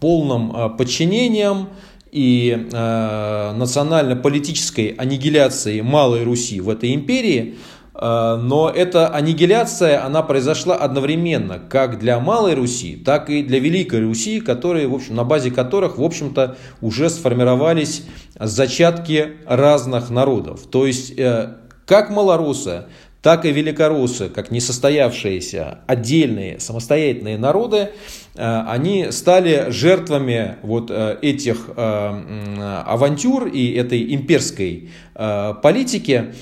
полным 0.00 0.76
подчинением 0.76 1.68
и 2.10 2.68
национально-политической 2.72 4.94
аннигиляцией 4.96 5.82
Малой 5.82 6.22
Руси 6.22 6.60
в 6.60 6.70
этой 6.70 6.94
империи, 6.94 7.56
но 7.92 8.72
эта 8.74 9.08
аннигиляция, 9.08 10.02
она 10.04 10.22
произошла 10.22 10.76
одновременно 10.76 11.58
как 11.58 11.98
для 11.98 12.20
Малой 12.20 12.54
Руси, 12.54 12.96
так 12.96 13.28
и 13.30 13.42
для 13.42 13.58
Великой 13.58 14.04
Руси, 14.04 14.40
которые, 14.40 14.86
в 14.86 14.94
общем, 14.94 15.16
на 15.16 15.24
базе 15.24 15.50
которых, 15.50 15.98
в 15.98 16.04
общем-то, 16.04 16.56
уже 16.80 17.10
сформировались 17.10 18.04
зачатки 18.38 19.32
разных 19.46 20.08
народов. 20.08 20.68
То 20.70 20.86
есть, 20.86 21.14
как 21.84 22.10
малорусы, 22.10 22.84
так 23.24 23.46
и 23.46 23.52
великоруссы, 23.52 24.28
как 24.28 24.50
несостоявшиеся 24.50 25.78
отдельные 25.86 26.60
самостоятельные 26.60 27.38
народы, 27.38 27.88
э, 28.34 28.64
они 28.68 29.12
стали 29.12 29.70
жертвами 29.70 30.56
вот 30.60 30.90
э, 30.90 31.16
этих 31.22 31.70
э, 31.74 32.82
авантюр 32.86 33.46
и 33.46 33.72
этой 33.72 34.14
имперской 34.14 34.90
политики, 35.14 36.34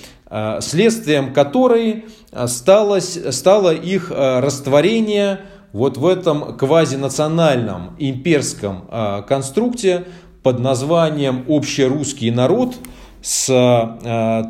следствием 0.61 1.33
которой 1.35 2.07
стало, 2.47 3.01
стало 3.01 3.75
их 3.75 4.11
растворение 4.11 5.43
вот 5.73 5.99
в 5.99 6.07
этом 6.07 6.57
квазинациональном 6.57 7.95
имперском 7.99 8.89
конструкте, 9.29 10.05
под 10.43 10.59
названием 10.59 11.45
«Общерусский 11.49 12.31
народ» 12.31 12.75
с 13.21 13.47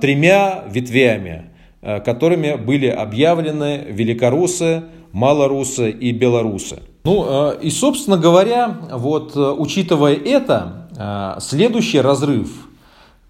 тремя 0.00 0.64
ветвями, 0.70 1.51
которыми 1.82 2.54
были 2.54 2.86
объявлены 2.86 3.84
великорусы, 3.88 4.84
малорусы 5.12 5.90
и 5.90 6.12
белорусы. 6.12 6.78
Ну 7.04 7.24
э, 7.26 7.58
и, 7.62 7.70
собственно 7.70 8.16
говоря, 8.16 8.76
вот 8.92 9.36
учитывая 9.36 10.14
это, 10.14 11.38
следующий 11.40 12.00
разрыв, 12.00 12.50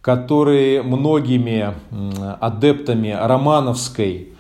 который 0.01 0.83
многими 0.83 1.73
адептами 2.41 3.17
романовской 3.19 4.33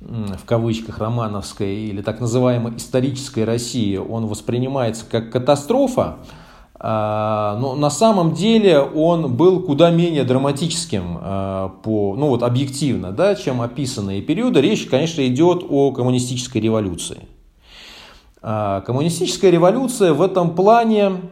в 0.00 0.44
кавычках 0.44 0.98
романовской 0.98 1.74
или 1.74 2.02
так 2.02 2.20
называемой 2.20 2.76
исторической 2.76 3.44
России, 3.44 3.96
он 3.96 4.26
воспринимается 4.26 5.04
как 5.10 5.30
катастрофа, 5.30 6.18
но 6.78 7.74
на 7.74 7.88
самом 7.88 8.34
деле 8.34 8.80
он 8.80 9.34
был 9.34 9.60
куда 9.60 9.90
менее 9.90 10.24
драматическим 10.24 11.18
а, 11.20 11.68
по, 11.82 12.14
ну 12.16 12.28
вот 12.28 12.42
объективно, 12.42 13.12
да, 13.12 13.34
чем 13.34 13.62
описанные 13.62 14.20
периоды. 14.20 14.60
Речь, 14.60 14.86
конечно, 14.86 15.26
идет 15.26 15.64
о 15.68 15.92
коммунистической 15.92 16.60
революции. 16.60 17.28
А, 18.42 18.82
коммунистическая 18.82 19.50
революция 19.50 20.12
в 20.12 20.20
этом 20.20 20.54
плане 20.54 21.22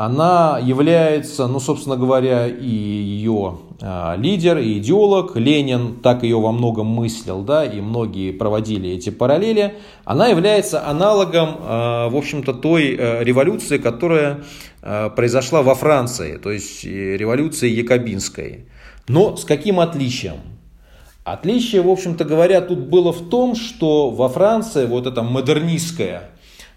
она 0.00 0.58
является, 0.58 1.46
ну, 1.46 1.60
собственно 1.60 1.94
говоря, 1.94 2.46
и 2.46 2.66
ее 2.66 3.58
э, 3.82 4.14
лидер, 4.16 4.56
и 4.56 4.78
идеолог 4.78 5.36
Ленин 5.36 5.96
так 5.96 6.22
ее 6.22 6.40
во 6.40 6.52
многом 6.52 6.86
мыслил, 6.86 7.42
да, 7.42 7.66
и 7.66 7.82
многие 7.82 8.32
проводили 8.32 8.88
эти 8.88 9.10
параллели. 9.10 9.74
Она 10.06 10.28
является 10.28 10.88
аналогом, 10.88 11.50
э, 11.50 12.08
в 12.08 12.16
общем-то, 12.16 12.54
той 12.54 12.96
э, 12.96 13.22
революции, 13.22 13.76
которая 13.76 14.38
э, 14.80 15.10
произошла 15.14 15.60
во 15.60 15.74
Франции, 15.74 16.38
то 16.38 16.50
есть 16.50 16.82
революции 16.82 17.68
якобинской. 17.68 18.64
Но 19.06 19.36
с 19.36 19.44
каким 19.44 19.80
отличием? 19.80 20.38
Отличие, 21.24 21.82
в 21.82 21.90
общем-то 21.90 22.24
говоря, 22.24 22.62
тут 22.62 22.78
было 22.78 23.12
в 23.12 23.28
том, 23.28 23.54
что 23.54 24.08
во 24.08 24.30
Франции 24.30 24.86
вот 24.86 25.06
эта 25.06 25.22
модернистская 25.22 26.30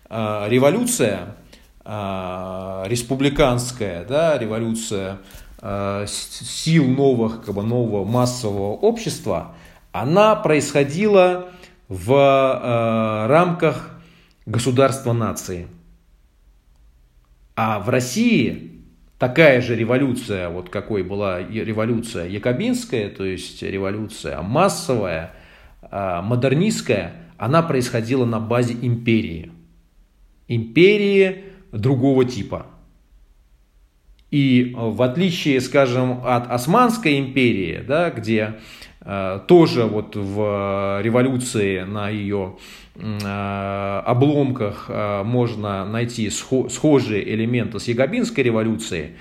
э, 0.09 0.45
революция, 0.49 1.19
а, 1.19 1.42
республиканская 1.85 4.05
да, 4.05 4.37
революция 4.37 5.19
а, 5.65 6.05
сил 6.07 6.85
новых, 6.85 7.45
как 7.45 7.55
бы, 7.55 7.63
нового 7.63 8.03
массового 8.03 8.73
общества, 8.73 9.55
она 9.93 10.35
происходила 10.35 11.51
в 11.87 12.13
а, 12.13 13.27
рамках 13.29 13.97
государства 14.45 15.13
нации. 15.13 15.67
А 17.55 17.79
в 17.79 17.87
России 17.87 18.81
такая 19.17 19.61
же 19.61 19.77
революция, 19.77 20.49
вот 20.49 20.69
какой 20.69 21.01
была 21.01 21.39
революция 21.39 22.27
якобинская, 22.27 23.07
то 23.07 23.23
есть 23.23 23.63
революция 23.63 24.41
массовая, 24.41 25.31
модернистская, 25.89 27.13
она 27.37 27.61
происходила 27.61 28.25
на 28.25 28.41
базе 28.41 28.73
империи. 28.73 29.53
Империи 30.49 31.52
другого 31.73 32.23
типа. 32.25 32.67
И 34.31 34.73
э, 34.73 34.89
в 34.89 35.01
отличие, 35.01 35.61
скажем, 35.61 36.21
от 36.25 36.49
Османской 36.49 37.19
империи, 37.19 37.83
да, 37.87 38.09
где 38.09 38.55
э, 39.01 39.39
тоже 39.47 39.83
вот 39.83 40.15
в 40.15 41.01
революции 41.03 41.81
на 41.81 42.09
ее 42.09 42.55
э, 42.95 44.01
обломках 44.05 44.85
э, 44.87 45.23
можно 45.23 45.85
найти 45.85 46.27
схо- 46.29 46.69
схожие 46.69 47.31
элементы 47.33 47.79
с 47.79 47.87
Ягобинской 47.87 48.43
революцией, 48.43 49.11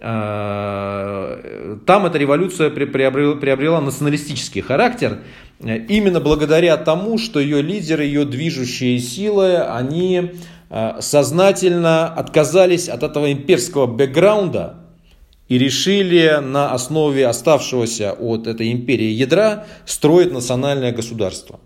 э, 0.00 1.76
там 1.84 2.06
эта 2.06 2.18
революция 2.18 2.70
приобрела, 2.70 3.80
националистический 3.80 4.60
характер, 4.60 5.18
э, 5.58 5.78
именно 5.88 6.20
благодаря 6.20 6.76
тому, 6.76 7.18
что 7.18 7.40
ее 7.40 7.60
лидеры, 7.60 8.04
ее 8.04 8.24
движущие 8.24 9.00
силы, 9.00 9.56
они 9.56 10.30
Э, 10.30 10.59
сознательно 11.00 12.06
отказались 12.06 12.88
от 12.88 13.02
этого 13.02 13.32
имперского 13.32 13.86
бэкграунда 13.86 14.80
и 15.50 15.58
решили 15.58 16.38
на 16.40 16.72
основе 16.72 17.26
оставшегося 17.26 18.12
от 18.12 18.46
этой 18.46 18.70
империи 18.70 19.10
ядра 19.10 19.66
строить 19.84 20.32
национальное 20.32 20.92
государство. 20.92 21.58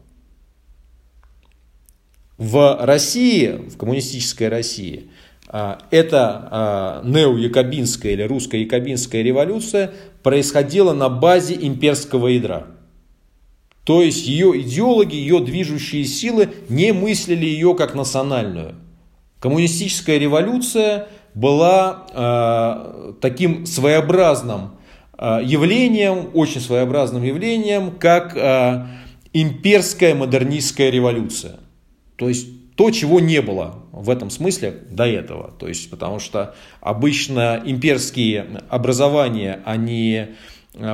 В 2.39 2.79
России, 2.81 3.49
в 3.69 3.77
коммунистической 3.77 4.49
России, 4.49 5.11
э, 5.53 5.77
эта 5.91 7.03
э, 7.05 7.09
неоякобинская 7.09 8.13
или 8.13 8.23
русско-якобинская 8.23 9.23
революция 9.23 9.93
происходила 10.23 10.95
на 10.95 11.11
базе 11.11 11.55
имперского 11.55 12.29
ядра. 12.29 12.67
То 13.85 14.03
есть 14.03 14.27
ее 14.27 14.59
идеологи, 14.63 15.15
ее 15.15 15.41
движущие 15.41 16.07
силы 16.07 16.49
не 16.71 16.93
мыслили 16.93 17.45
ее 17.45 17.75
как 17.75 17.95
национальную. 17.95 18.75
Коммунистическая 19.45 20.17
революция 20.19 21.09
была 21.35 22.07
э, 22.15 23.13
таким 23.21 23.67
своеобразным 23.67 24.77
э, 25.19 25.41
явлением, 25.45 26.31
очень 26.33 26.63
своеобразным 26.63 27.23
явлением, 27.23 27.91
как 27.91 28.35
э, 28.39 28.87
имперская 29.35 30.15
модернистская 30.15 30.89
революция. 30.89 31.61
То 32.17 32.27
есть 32.29 32.75
то, 32.75 32.91
чего 32.91 33.21
не 33.21 33.43
было 33.43 33.85
в 33.93 34.09
этом 34.09 34.31
смысле 34.31 34.79
до 34.89 35.05
этого. 35.05 35.53
То 35.59 35.69
есть, 35.69 35.91
потому 35.91 36.21
что 36.21 36.55
обычно 36.81 37.61
имперские 37.63 38.63
образования, 38.71 39.61
они 39.67 40.29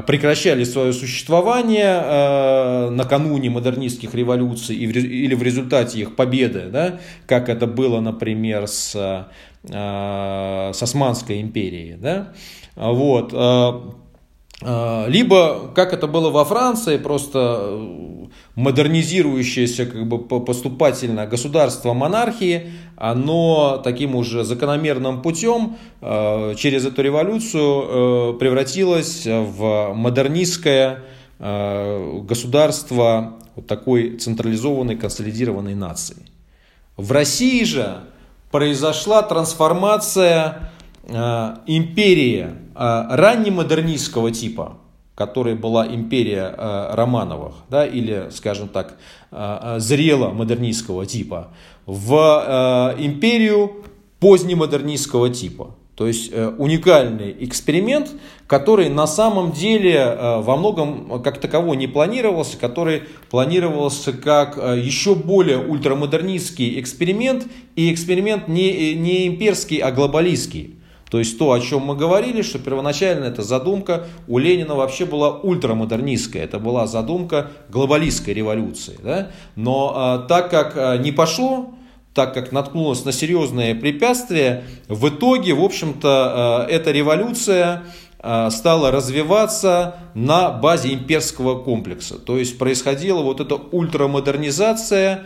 прекращали 0.06 0.64
свое 0.64 0.92
существование 0.92 2.02
э, 2.02 2.90
накануне 2.90 3.48
модернистских 3.48 4.14
революций 4.14 4.76
или 4.76 5.34
в 5.34 5.42
результате 5.42 6.00
их 6.00 6.16
победы, 6.16 6.68
да, 6.70 7.00
как 7.26 7.48
это 7.48 7.66
было, 7.66 8.00
например, 8.00 8.66
с, 8.66 8.94
э, 9.64 10.70
с 10.74 10.82
Османской 10.82 11.40
империей. 11.40 11.96
Да. 11.96 12.32
Вот. 12.76 13.32
Э, 13.32 13.36
э, 13.36 13.90
либо, 14.62 15.70
как 15.74 15.94
это 15.94 16.06
было 16.06 16.30
во 16.30 16.44
Франции, 16.44 16.98
просто 16.98 17.78
модернизирующееся 18.54 19.86
как 19.86 20.06
бы 20.06 20.18
поступательно 20.18 21.26
государство 21.26 21.94
монархии, 21.94 22.72
оно 22.96 23.80
таким 23.82 24.14
уже 24.14 24.44
закономерным 24.44 25.22
путем 25.22 25.78
э, 26.00 26.54
через 26.56 26.84
эту 26.84 27.02
революцию 27.02 28.34
э, 28.34 28.38
превратилось 28.38 29.26
в 29.26 29.92
модернистское 29.94 31.04
э, 31.38 32.20
государство 32.22 33.38
вот 33.56 33.66
такой 33.66 34.18
централизованной, 34.18 34.96
консолидированной 34.96 35.74
нации. 35.74 36.16
В 36.96 37.12
России 37.12 37.64
же 37.64 38.00
произошла 38.50 39.22
трансформация 39.22 40.70
империи 41.66 42.50
раннемодернистского 42.80 44.30
типа– 44.30 44.78
которой 45.20 45.54
была 45.54 45.86
империя 45.86 46.54
э, 46.56 46.94
Романовых, 46.94 47.52
да, 47.68 47.84
или, 47.84 48.28
скажем 48.30 48.68
так, 48.68 48.96
э, 49.30 49.58
э, 49.76 49.78
зрело-модернистского 49.78 51.04
типа, 51.04 51.48
в 51.84 52.96
империю 52.98 53.84
позднемодернистского 54.18 55.28
типа. 55.28 55.76
То 55.94 56.06
есть 56.06 56.32
уникальный 56.56 57.36
эксперимент, 57.40 58.08
который 58.46 58.88
на 58.88 59.06
самом 59.06 59.52
деле 59.52 60.16
во 60.38 60.56
многом 60.56 61.22
как 61.22 61.38
таковой 61.38 61.76
не 61.76 61.86
планировался, 61.86 62.56
который 62.56 63.02
планировался 63.28 64.14
как 64.14 64.56
еще 64.56 65.14
более 65.14 65.58
ультрамодернистский 65.58 66.80
эксперимент 66.80 67.46
и 67.76 67.92
эксперимент 67.92 68.48
не, 68.48 68.94
не 68.94 69.26
имперский, 69.26 69.76
а 69.78 69.90
глобалистский. 69.90 70.79
То 71.10 71.18
есть 71.18 71.38
то, 71.38 71.52
о 71.52 71.60
чем 71.60 71.82
мы 71.82 71.96
говорили, 71.96 72.40
что 72.42 72.60
первоначально 72.60 73.24
эта 73.24 73.42
задумка 73.42 74.06
у 74.28 74.38
Ленина 74.38 74.76
вообще 74.76 75.04
была 75.04 75.30
ультрамодернистская, 75.30 76.44
это 76.44 76.60
была 76.60 76.86
задумка 76.86 77.50
глобалистской 77.68 78.32
революции. 78.32 78.96
Да? 79.02 79.30
Но 79.56 79.92
а, 79.94 80.18
так 80.18 80.50
как 80.50 80.76
а, 80.76 80.96
не 80.98 81.10
пошло, 81.10 81.74
так 82.14 82.32
как 82.32 82.52
наткнулась 82.52 83.04
на 83.04 83.10
серьезные 83.10 83.74
препятствия, 83.74 84.62
в 84.86 85.08
итоге, 85.08 85.52
в 85.52 85.64
общем-то, 85.64 86.08
а, 86.08 86.66
эта 86.66 86.92
революция 86.92 87.82
стала 88.50 88.90
развиваться 88.90 89.96
на 90.12 90.50
базе 90.50 90.92
имперского 90.92 91.58
комплекса. 91.62 92.18
То 92.18 92.36
есть 92.36 92.58
происходила 92.58 93.22
вот 93.22 93.40
эта 93.40 93.54
ультрамодернизация 93.54 95.22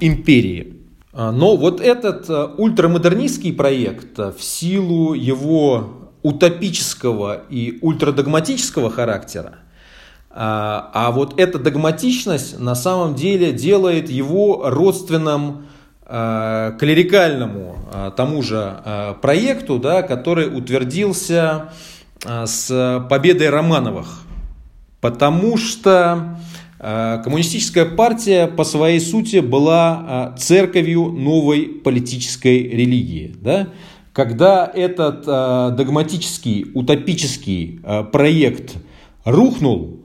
империи. 0.00 0.79
А, 1.12 1.32
но 1.32 1.56
вот 1.56 1.80
этот 1.80 2.30
э, 2.30 2.48
ультрамодернистский 2.56 3.52
проект 3.52 4.16
э, 4.18 4.32
в 4.36 4.42
силу 4.42 5.14
его 5.14 6.10
утопического 6.22 7.42
и 7.48 7.78
ультрадогматического 7.80 8.90
характера, 8.90 9.54
а, 10.30 10.90
а 10.92 11.10
вот 11.10 11.40
эта 11.40 11.58
догматичность 11.58 12.60
на 12.60 12.76
самом 12.76 13.14
деле 13.14 13.52
делает 13.52 14.10
его 14.10 14.64
родственным 14.66 15.66
клерикальному 16.06 17.76
тому 18.16 18.42
же 18.42 19.14
проекту, 19.22 19.78
да, 19.78 20.02
который 20.02 20.48
утвердился 20.48 21.68
с 22.26 23.06
победой 23.08 23.48
Романовых. 23.48 24.22
Потому 25.00 25.56
что 25.56 26.36
коммунистическая 26.80 27.84
партия 27.84 28.46
по 28.46 28.64
своей 28.64 29.00
сути 29.00 29.40
была 29.40 30.34
церковью 30.38 31.10
новой 31.10 31.66
политической 31.66 32.62
религии. 32.62 33.36
Да? 33.38 33.68
Когда 34.14 34.70
этот 34.74 35.26
догматический, 35.26 36.70
утопический 36.72 37.80
проект 38.12 38.76
рухнул, 39.24 40.00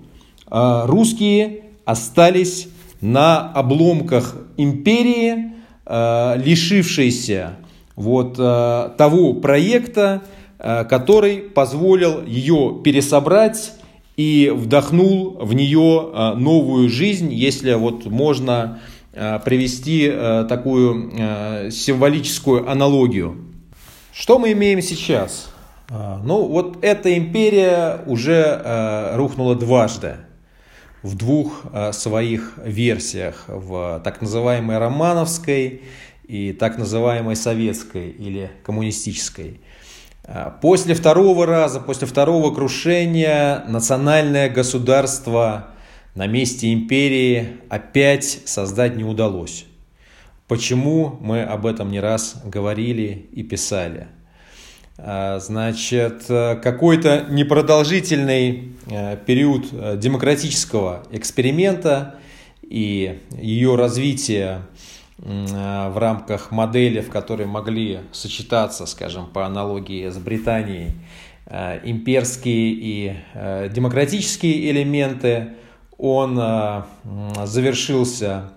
русские 0.49 1.61
остались 1.85 2.67
на 3.01 3.51
обломках 3.51 4.35
империи, 4.57 5.53
э, 5.85 6.37
лишившейся 6.37 7.57
вот 7.95 8.35
э, 8.37 8.89
того 8.97 9.33
проекта, 9.33 10.23
э, 10.57 10.83
который 10.85 11.37
позволил 11.37 12.23
ее 12.25 12.81
пересобрать 12.83 13.73
и 14.17 14.51
вдохнул 14.55 15.37
в 15.41 15.53
нее 15.53 16.35
новую 16.37 16.89
жизнь, 16.89 17.33
если 17.33 17.73
вот 17.73 18.05
можно 18.05 18.79
привести 19.13 20.09
такую 20.47 21.71
символическую 21.71 22.69
аналогию. 22.69 23.37
Что 24.13 24.39
мы 24.39 24.51
имеем 24.51 24.81
сейчас? 24.81 25.49
Ну 25.89 26.47
вот 26.47 26.83
эта 26.83 27.17
империя 27.17 28.01
уже 28.05 29.11
рухнула 29.15 29.55
дважды 29.55 30.17
в 31.05 31.15
двух 31.15 31.65
э, 31.71 31.91
своих 31.93 32.53
версиях, 32.57 33.43
в 33.47 34.01
так 34.03 34.21
называемой 34.21 34.79
романовской 34.79 35.83
и 36.27 36.51
так 36.51 36.79
называемой 36.79 37.35
советской 37.35 38.09
или 38.09 38.49
коммунистической. 38.63 39.61
Э, 40.27 40.51
после 40.61 40.93
второго 40.93 41.45
раза, 41.45 41.79
после 41.79 42.07
второго 42.07 42.53
крушения, 42.53 43.63
национальное 43.67 44.49
государство 44.49 45.67
на 46.15 46.27
месте 46.27 46.73
империи 46.73 47.57
опять 47.69 48.41
создать 48.45 48.95
не 48.95 49.03
удалось. 49.03 49.65
Почему 50.47 51.17
мы 51.21 51.41
об 51.41 51.65
этом 51.65 51.91
не 51.91 51.99
раз 51.99 52.41
говорили 52.45 53.27
и 53.31 53.43
писали? 53.43 54.07
А, 54.97 55.39
значит, 55.39 56.25
э, 56.29 56.55
какой-то 56.55 57.25
непродолжительный 57.29 58.75
э, 58.85 59.17
период 59.25 59.65
э, 59.71 59.97
демократического 59.97 61.03
эксперимента 61.11 62.15
и 62.61 63.19
ее 63.37 63.75
развития 63.75 64.61
в 65.17 65.97
рамках 65.97 66.51
модели, 66.51 67.01
в 67.01 67.09
которой 67.09 67.47
могли 67.47 68.01
сочетаться, 68.11 68.85
скажем, 68.85 69.27
по 69.27 69.45
аналогии 69.45 70.09
с 70.09 70.17
Британией, 70.17 70.93
имперские 71.83 72.73
и 72.73 73.15
демократические 73.69 74.71
элементы, 74.71 75.53
он 75.97 76.35
завершился 77.45 78.51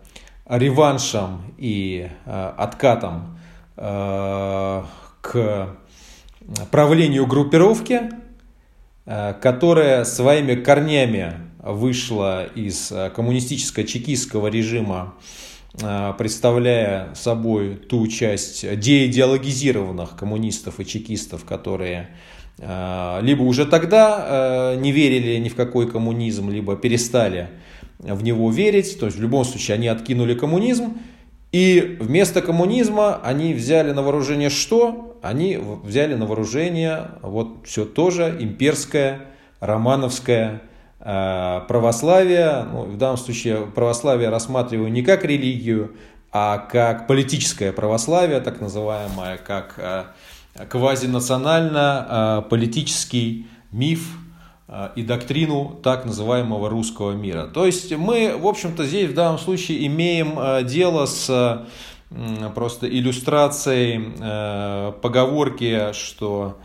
реваншем 0.46 1.42
и 1.58 2.08
откатом 2.26 3.38
к 3.76 4.84
правлению 6.70 7.26
группировки, 7.26 8.10
э, 9.06 9.34
которая 9.40 10.04
своими 10.04 10.54
корнями 10.54 11.34
вышла 11.62 12.44
из 12.44 12.92
э, 12.92 13.10
коммунистическо-чекистского 13.10 14.48
режима, 14.48 15.14
э, 15.14 15.18
представляя 15.78 17.14
собой 17.14 17.76
ту 17.76 18.06
часть 18.08 18.78
деидеологизированных 18.78 20.16
коммунистов 20.16 20.80
и 20.80 20.86
чекистов, 20.86 21.44
которые 21.44 22.08
либо 22.58 23.42
уже 23.42 23.66
тогда 23.66 24.74
не 24.76 24.90
верили 24.90 25.36
ни 25.38 25.48
в 25.48 25.54
какой 25.54 25.88
коммунизм, 25.88 26.50
либо 26.50 26.74
перестали 26.74 27.48
в 28.00 28.24
него 28.24 28.50
верить. 28.50 28.98
То 28.98 29.06
есть 29.06 29.18
в 29.18 29.22
любом 29.22 29.44
случае 29.44 29.76
они 29.76 29.86
откинули 29.86 30.34
коммунизм. 30.34 30.98
И 31.52 31.96
вместо 32.00 32.42
коммунизма 32.42 33.20
они 33.22 33.54
взяли 33.54 33.92
на 33.92 34.02
вооружение 34.02 34.50
что? 34.50 35.08
они 35.22 35.58
взяли 35.82 36.14
на 36.14 36.26
вооружение 36.26 37.08
вот 37.22 37.64
все 37.64 37.84
тоже 37.84 38.36
имперское, 38.38 39.26
романовское 39.60 40.54
э, 40.54 40.67
православие. 41.08 42.66
Ну, 42.70 42.82
в 42.82 42.98
данном 42.98 43.16
случае 43.16 43.66
православие 43.66 44.28
рассматриваю 44.28 44.92
не 44.92 45.02
как 45.02 45.24
религию, 45.24 45.96
а 46.30 46.58
как 46.58 47.06
политическое 47.06 47.72
православие, 47.72 48.40
так 48.40 48.60
называемое, 48.60 49.38
как 49.38 49.76
э, 49.78 50.04
квазинационально-политический 50.68 53.40
э, 53.40 53.44
миф 53.72 54.18
и 54.96 55.02
доктрину 55.02 55.80
так 55.82 56.04
называемого 56.04 56.68
русского 56.68 57.12
мира. 57.12 57.46
То 57.46 57.64
есть 57.64 57.90
мы, 57.96 58.36
в 58.36 58.46
общем-то, 58.46 58.84
здесь 58.84 59.08
в 59.08 59.14
данном 59.14 59.38
случае 59.38 59.86
имеем 59.86 60.66
дело 60.66 61.06
с 61.06 61.64
просто 62.54 62.86
иллюстрацией 62.88 64.14
э, 64.18 64.92
поговорки, 65.02 65.92
что 65.92 66.56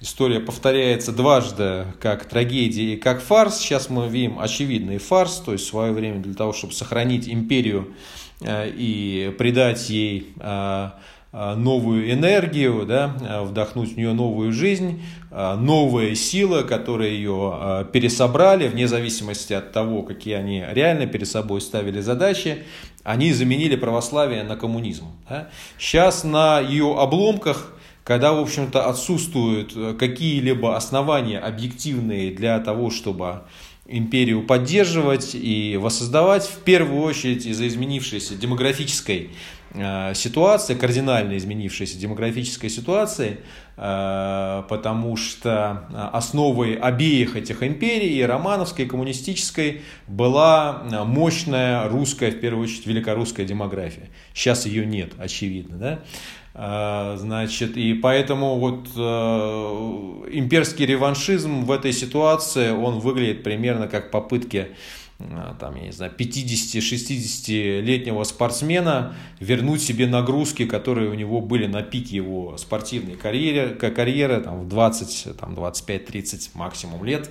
история 0.00 0.40
повторяется 0.40 1.12
дважды, 1.12 1.86
как 2.00 2.24
трагедия 2.24 2.94
и 2.94 2.96
как 2.96 3.20
фарс. 3.20 3.58
Сейчас 3.58 3.90
мы 3.90 4.08
видим 4.08 4.38
очевидный 4.38 4.98
фарс, 4.98 5.42
то 5.44 5.52
есть 5.52 5.64
в 5.66 5.68
свое 5.68 5.92
время 5.92 6.20
для 6.20 6.34
того, 6.34 6.52
чтобы 6.52 6.72
сохранить 6.72 7.28
империю 7.28 7.94
э, 8.40 8.70
и 8.74 9.34
придать 9.38 9.88
ей 9.90 10.32
э, 10.38 10.90
э 11.32 11.54
новую 11.54 12.12
энергию, 12.12 12.84
да, 12.86 13.14
вдохнуть 13.44 13.92
в 13.92 13.96
нее 13.96 14.12
новую 14.14 14.52
жизнь, 14.52 15.00
новые 15.30 16.16
силы, 16.16 16.64
которые 16.64 17.14
ее 17.14 17.86
пересобрали, 17.92 18.66
вне 18.66 18.88
зависимости 18.88 19.52
от 19.52 19.70
того, 19.70 20.02
какие 20.02 20.34
они 20.34 20.64
реально 20.72 21.06
перед 21.06 21.28
собой 21.28 21.60
ставили 21.60 22.00
задачи, 22.00 22.64
они 23.04 23.32
заменили 23.32 23.76
православие 23.76 24.42
на 24.42 24.56
коммунизм. 24.56 25.06
Да? 25.28 25.50
Сейчас 25.78 26.24
на 26.24 26.58
ее 26.58 26.96
обломках, 26.98 27.74
когда, 28.04 28.32
в 28.32 28.40
общем-то, 28.40 28.88
отсутствуют 28.88 29.72
э, 29.76 29.94
какие-либо 29.98 30.76
основания 30.76 31.38
объективные 31.38 32.32
для 32.32 32.58
того, 32.60 32.90
чтобы 32.90 33.42
империю 33.86 34.46
поддерживать 34.46 35.34
и 35.34 35.76
воссоздавать, 35.80 36.44
в 36.44 36.58
первую 36.64 37.02
очередь 37.02 37.46
из-за 37.46 37.66
изменившейся 37.66 38.36
демографической 38.36 39.30
Э, 39.72 40.14
ситуация, 40.14 40.76
кардинально 40.76 41.36
изменившаяся 41.36 41.96
демографическая 41.96 42.68
ситуация, 42.68 43.38
э, 43.76 44.62
потому 44.68 45.16
что 45.16 46.10
основой 46.12 46.74
обеих 46.74 47.36
этих 47.36 47.62
империй, 47.62 48.18
и 48.18 48.22
романовской, 48.22 48.86
и 48.86 48.88
коммунистической, 48.88 49.82
была 50.08 50.82
мощная 51.06 51.88
русская, 51.88 52.32
в 52.32 52.40
первую 52.40 52.64
очередь, 52.64 52.86
великорусская 52.86 53.46
демография. 53.46 54.08
Сейчас 54.34 54.66
ее 54.66 54.84
нет, 54.84 55.12
очевидно. 55.18 55.76
Да? 55.76 55.98
Э, 56.62 57.16
значит, 57.18 57.78
и 57.78 57.94
поэтому 57.94 58.58
вот 58.58 58.86
имперский 60.30 60.84
реваншизм 60.84 61.64
в 61.64 61.72
этой 61.72 61.92
ситуации, 61.92 62.70
он 62.70 63.00
выглядит 63.00 63.42
примерно 63.42 63.88
как 63.88 64.10
попытки 64.10 64.68
а, 65.20 65.54
там, 65.58 65.74
я 65.76 65.82
не 65.82 65.92
знаю, 65.92 66.12
50-60-летнего 66.16 68.24
спортсмена 68.24 69.14
вернуть 69.38 69.82
себе 69.82 70.06
нагрузки, 70.06 70.64
которые 70.64 71.10
у 71.10 71.14
него 71.14 71.42
были 71.42 71.66
на 71.66 71.82
пике 71.82 72.16
его 72.16 72.56
спортивной 72.56 73.16
карьеры, 73.16 73.74
карьеры 73.74 74.40
там, 74.40 74.62
в 74.62 74.68
20, 74.68 75.36
там, 75.38 75.52
25-30 75.54 76.52
максимум 76.54 77.04
лет. 77.04 77.28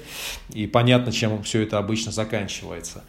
И 0.53 0.67
понятно, 0.67 1.11
чем 1.11 1.41
все 1.43 1.63
это 1.63 1.79
обычно 1.79 2.11
заканчивается. 2.11 3.03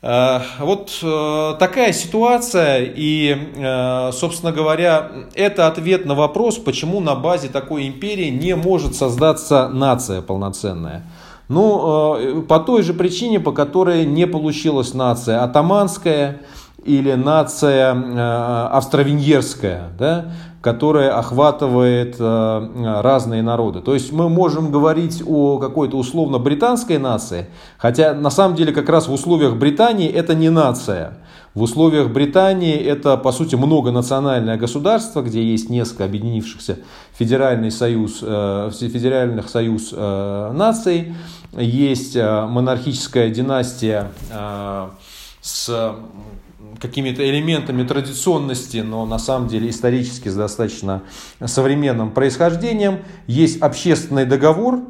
А, 0.00 0.42
вот 0.60 0.96
э, 1.02 1.54
такая 1.58 1.92
ситуация, 1.92 2.84
и, 2.84 3.36
э, 3.56 4.12
собственно 4.12 4.52
говоря, 4.52 5.10
это 5.34 5.66
ответ 5.66 6.06
на 6.06 6.14
вопрос, 6.14 6.56
почему 6.56 7.00
на 7.00 7.16
базе 7.16 7.48
такой 7.48 7.88
империи 7.88 8.28
не 8.28 8.54
может 8.54 8.94
создаться 8.94 9.68
нация 9.68 10.22
полноценная. 10.22 11.02
Ну, 11.48 12.16
э, 12.16 12.42
по 12.42 12.60
той 12.60 12.84
же 12.84 12.94
причине, 12.94 13.40
по 13.40 13.50
которой 13.50 14.06
не 14.06 14.28
получилась 14.28 14.94
нация 14.94 15.42
атаманская 15.42 16.42
или 16.84 17.14
нация 17.14 17.92
э, 17.92 18.68
австро-венгерская, 18.70 19.88
да, 19.98 20.32
которая 20.60 21.16
охватывает 21.16 22.16
э, 22.18 23.00
разные 23.02 23.42
народы. 23.42 23.80
То 23.80 23.94
есть 23.94 24.12
мы 24.12 24.28
можем 24.28 24.70
говорить 24.70 25.22
о 25.26 25.58
какой-то 25.58 25.96
условно 25.96 26.38
британской 26.38 26.98
нации, 26.98 27.46
хотя 27.76 28.14
на 28.14 28.30
самом 28.30 28.56
деле 28.56 28.72
как 28.72 28.88
раз 28.88 29.08
в 29.08 29.12
условиях 29.12 29.56
Британии 29.56 30.08
это 30.08 30.34
не 30.34 30.50
нация. 30.50 31.18
В 31.54 31.62
условиях 31.62 32.10
Британии 32.10 32.76
это, 32.76 33.16
по 33.16 33.32
сути, 33.32 33.56
многонациональное 33.56 34.56
государство, 34.56 35.22
где 35.22 35.42
есть 35.42 35.70
несколько 35.70 36.04
объединившихся 36.04 36.78
федеральный 37.12 37.70
союз, 37.70 38.18
федеральных 38.18 39.48
союз 39.48 39.92
наций 39.92 41.14
есть 41.56 42.16
э, 42.16 42.46
монархическая 42.46 43.30
династия 43.30 44.10
э, 44.30 44.88
с 45.40 45.94
какими-то 46.80 47.28
элементами 47.28 47.82
традиционности, 47.82 48.78
но 48.78 49.06
на 49.06 49.18
самом 49.18 49.48
деле 49.48 49.70
исторически 49.70 50.28
с 50.28 50.34
достаточно 50.34 51.02
современным 51.44 52.10
происхождением. 52.10 52.98
Есть 53.26 53.60
общественный 53.60 54.26
договор, 54.26 54.80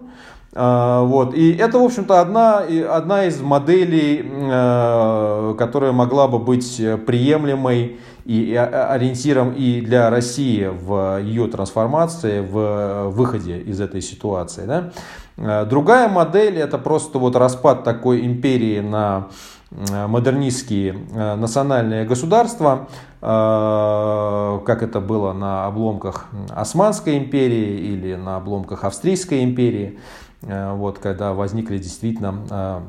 а, 0.54 1.02
вот. 1.02 1.34
И 1.34 1.54
это, 1.54 1.78
в 1.78 1.84
общем-то, 1.84 2.20
одна, 2.20 2.58
одна 2.90 3.26
из 3.26 3.40
моделей, 3.40 4.24
э, 4.24 5.54
которая 5.58 5.92
могла 5.92 6.26
бы 6.26 6.38
быть 6.38 6.80
приемлемой 7.06 7.98
и 8.24 8.54
ориентиром 8.54 9.52
и 9.52 9.80
для 9.80 10.10
России 10.10 10.66
в 10.66 11.20
ее 11.22 11.48
трансформации, 11.48 12.40
в 12.40 13.10
выходе 13.10 13.58
из 13.58 13.80
этой 13.80 14.00
ситуации. 14.00 14.64
Да? 14.66 14.90
Э, 15.36 15.64
другая 15.64 16.08
модель 16.08 16.58
это 16.58 16.78
просто 16.78 17.18
вот 17.18 17.36
распад 17.36 17.84
такой 17.84 18.24
империи 18.26 18.80
на 18.80 19.28
модернистские 19.70 20.94
национальные 21.36 22.04
государства, 22.06 22.88
как 23.20 24.82
это 24.82 25.00
было 25.00 25.32
на 25.32 25.66
обломках 25.66 26.28
Османской 26.50 27.18
империи 27.18 27.78
или 27.78 28.14
на 28.14 28.36
обломках 28.36 28.84
Австрийской 28.84 29.44
империи. 29.44 29.98
Э, 30.42 30.74
вот, 30.74 30.98
когда 30.98 31.32
возникли 31.32 31.78
действительно 31.78 32.44
э, 32.50 32.80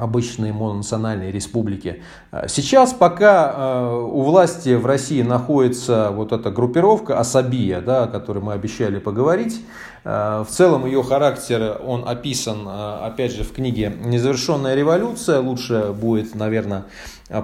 обычные 0.00 0.52
мононациональные 0.52 1.30
республики. 1.30 2.02
Э, 2.32 2.46
сейчас 2.48 2.92
пока 2.92 3.90
у 3.92 4.22
власти 4.22 4.74
в 4.74 4.86
России 4.86 5.22
находится 5.22 6.10
вот 6.10 6.32
эта 6.32 6.50
группировка 6.50 7.18
Асабия, 7.18 7.80
да, 7.80 8.04
о 8.04 8.06
которой 8.06 8.40
мы 8.40 8.52
обещали 8.52 8.98
поговорить, 8.98 9.60
в 10.02 10.46
целом 10.48 10.86
ее 10.86 11.02
характер, 11.02 11.78
он 11.86 12.08
описан, 12.08 12.66
опять 12.66 13.32
же, 13.32 13.44
в 13.44 13.52
книге 13.52 13.92
«Незавершенная 14.02 14.74
революция». 14.74 15.40
Лучше 15.40 15.92
будет, 15.92 16.34
наверное, 16.34 16.84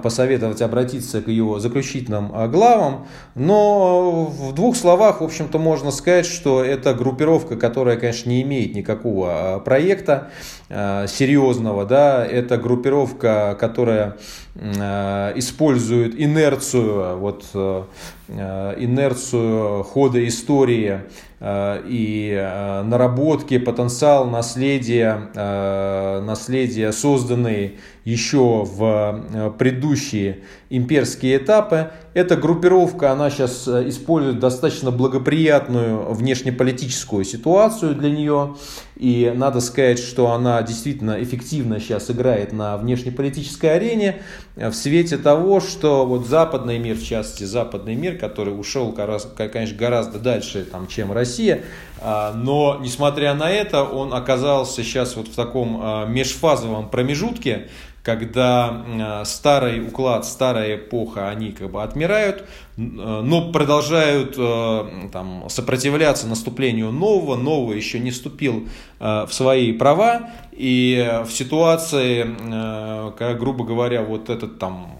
посоветовать 0.03 0.61
обратиться 0.61 1.21
к 1.21 1.29
ее 1.29 1.59
заключительным 1.59 2.31
а, 2.33 2.47
главам. 2.47 3.07
Но 3.35 4.25
в 4.25 4.53
двух 4.53 4.75
словах, 4.75 5.21
в 5.21 5.23
общем-то, 5.23 5.57
можно 5.59 5.91
сказать, 5.91 6.25
что 6.25 6.63
это 6.63 6.93
группировка, 6.93 7.55
которая, 7.55 7.95
конечно, 7.97 8.29
не 8.29 8.41
имеет 8.41 8.75
никакого 8.75 9.29
а, 9.29 9.59
проекта 9.59 10.29
серьезного. 10.69 11.85
Да? 11.85 12.25
Это 12.25 12.57
группировка, 12.57 13.55
которая 13.57 14.17
использует 14.57 16.19
инерцию, 16.19 17.17
вот, 17.19 17.45
инерцию 18.27 19.83
хода 19.83 20.27
истории 20.27 21.03
и 21.41 22.81
наработки, 22.83 23.59
потенциал 23.59 24.25
наследия, 24.25 25.29
наследия 26.25 26.91
созданные 26.91 27.75
еще 28.07 28.63
в 28.63 29.25
э, 29.33 29.51
предыдущие 29.59 30.39
имперские 30.69 31.37
этапы. 31.37 31.91
Эта 32.13 32.37
группировка, 32.37 33.11
она 33.11 33.29
сейчас 33.29 33.67
э, 33.67 33.89
использует 33.89 34.39
достаточно 34.39 34.91
благоприятную 34.91 36.13
внешнеполитическую 36.13 37.25
ситуацию 37.25 37.95
для 37.95 38.09
нее. 38.09 38.55
И 38.95 39.33
надо 39.35 39.59
сказать, 39.59 39.99
что 39.99 40.31
она 40.31 40.61
действительно 40.61 41.21
эффективно 41.21 41.81
сейчас 41.81 42.09
играет 42.09 42.53
на 42.53 42.77
внешнеполитической 42.77 43.75
арене 43.75 44.21
э, 44.55 44.69
в 44.69 44.73
свете 44.73 45.17
того, 45.17 45.59
что 45.59 46.05
вот 46.05 46.27
западный 46.27 46.79
мир, 46.79 46.95
в 46.95 47.03
частности 47.03 47.43
западный 47.43 47.95
мир, 47.95 48.17
который 48.17 48.57
ушел, 48.57 48.93
конечно, 48.93 49.77
гораздо 49.77 50.19
дальше, 50.19 50.63
там, 50.63 50.87
чем 50.87 51.11
Россия, 51.11 51.63
а, 51.99 52.31
но 52.33 52.77
несмотря 52.79 53.33
на 53.33 53.49
это, 53.49 53.83
он 53.83 54.13
оказался 54.13 54.81
сейчас 54.83 55.17
вот 55.17 55.27
в 55.27 55.35
таком 55.35 56.11
межфазовом 56.13 56.89
промежутке, 56.89 57.67
когда 58.07 58.85
э, 58.87 59.25
старый 59.25 59.85
уклад, 59.85 60.25
старая 60.25 60.77
эпоха, 60.77 61.27
они 61.27 61.51
как 61.51 61.69
бы 61.69 61.83
отмирают, 61.83 62.39
э, 62.39 62.45
но 62.77 63.51
продолжают 63.51 64.35
э, 64.37 65.09
там, 65.11 65.49
сопротивляться 65.49 66.25
наступлению 66.25 66.93
нового, 66.93 67.35
нового 67.35 67.73
еще 67.73 67.99
не 67.99 68.11
вступил 68.11 68.69
в 68.99 69.27
свои 69.29 69.73
права, 69.73 70.29
и 70.53 71.21
в 71.25 71.31
ситуации, 71.31 72.23
когда, 72.23 73.33
грубо 73.33 73.65
говоря, 73.65 74.01
вот 74.01 74.29
этот 74.29 74.57
там 74.57 74.91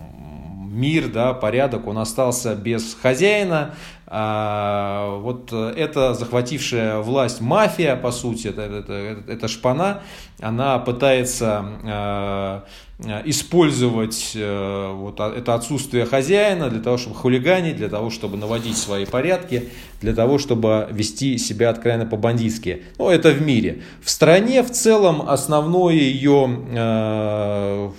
мир, 0.70 1.08
да, 1.08 1.34
порядок, 1.34 1.88
он 1.88 1.98
остался 1.98 2.56
без 2.56 2.94
хозяина, 3.02 3.74
а, 4.10 5.18
вот 5.18 5.52
эта 5.52 6.14
захватившая 6.14 7.00
власть 7.00 7.42
мафия, 7.42 7.96
по 7.96 8.12
сути, 8.12 8.48
это, 8.48 8.62
это, 8.62 8.94
это, 8.94 9.32
это 9.32 9.48
шпана, 9.48 10.04
она 10.40 10.78
пытается 10.78 11.66
Э, 11.84 12.62
использовать 13.00 14.32
э, 14.34 14.92
вот 14.92 15.20
а, 15.20 15.32
это 15.32 15.54
отсутствие 15.54 16.06
хозяина 16.06 16.68
для 16.70 16.80
того, 16.80 16.98
чтобы 16.98 17.16
хулиганить, 17.16 17.76
для 17.76 17.90
того, 17.90 18.10
чтобы 18.10 18.38
наводить 18.38 18.76
свои 18.76 19.06
порядки, 19.06 19.70
для 20.02 20.16
того, 20.16 20.40
чтобы 20.40 20.88
вести 20.92 21.38
себя 21.38 21.70
откровенно 21.70 22.08
по-бандитски. 22.08 22.84
Ну, 22.98 23.10
это 23.10 23.30
в 23.30 23.42
мире. 23.42 23.84
В 24.02 24.10
стране 24.10 24.64
в 24.64 24.72
целом 24.72 25.30
основное 25.30 25.94
ее, 25.94 26.50
э, 26.72 27.90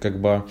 как 0.00 0.18
бы, 0.18 0.44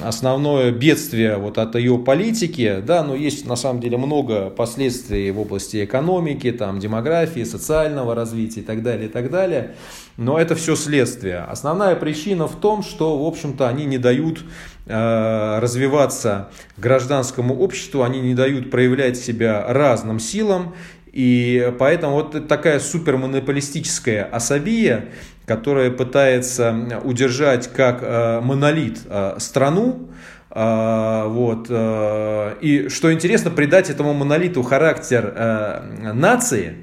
основное 0.00 0.72
бедствие 0.72 1.36
вот 1.36 1.58
от 1.58 1.76
ее 1.76 1.98
политики, 1.98 2.82
да, 2.84 3.04
но 3.04 3.14
есть 3.14 3.46
на 3.46 3.54
самом 3.54 3.80
деле 3.80 3.98
много 3.98 4.50
последствий 4.50 5.30
в 5.30 5.38
области 5.38 5.84
экономики, 5.84 6.50
там, 6.50 6.80
демографии, 6.80 7.44
социального 7.44 8.16
развития 8.16 8.60
и 8.60 8.64
так 8.64 8.82
далее, 8.82 9.06
и 9.06 9.12
так 9.12 9.30
далее. 9.30 9.76
Но 10.16 10.38
это 10.38 10.54
все 10.54 10.76
следствие. 10.76 11.38
Основная 11.38 11.96
причина 11.96 12.46
в 12.46 12.56
том, 12.56 12.82
что, 12.82 13.11
в 13.18 13.26
общем-то, 13.26 13.68
они 13.68 13.84
не 13.84 13.98
дают 13.98 14.44
э, 14.86 15.58
развиваться 15.60 16.50
гражданскому 16.76 17.58
обществу, 17.58 18.02
они 18.02 18.20
не 18.20 18.34
дают 18.34 18.70
проявлять 18.70 19.16
себя 19.16 19.64
разным 19.68 20.18
силам. 20.18 20.74
И 21.12 21.72
поэтому 21.78 22.14
вот 22.14 22.48
такая 22.48 22.80
супермонополистическая 22.80 24.24
особия, 24.24 25.06
которая 25.44 25.90
пытается 25.90 27.00
удержать 27.04 27.72
как 27.72 27.98
э, 28.02 28.40
монолит 28.40 29.00
э, 29.04 29.36
страну, 29.38 30.08
вот. 30.54 31.70
И 31.70 32.88
что 32.90 33.10
интересно, 33.10 33.50
придать 33.50 33.88
этому 33.88 34.12
монолиту 34.12 34.62
характер 34.62 35.32
нации, 36.12 36.76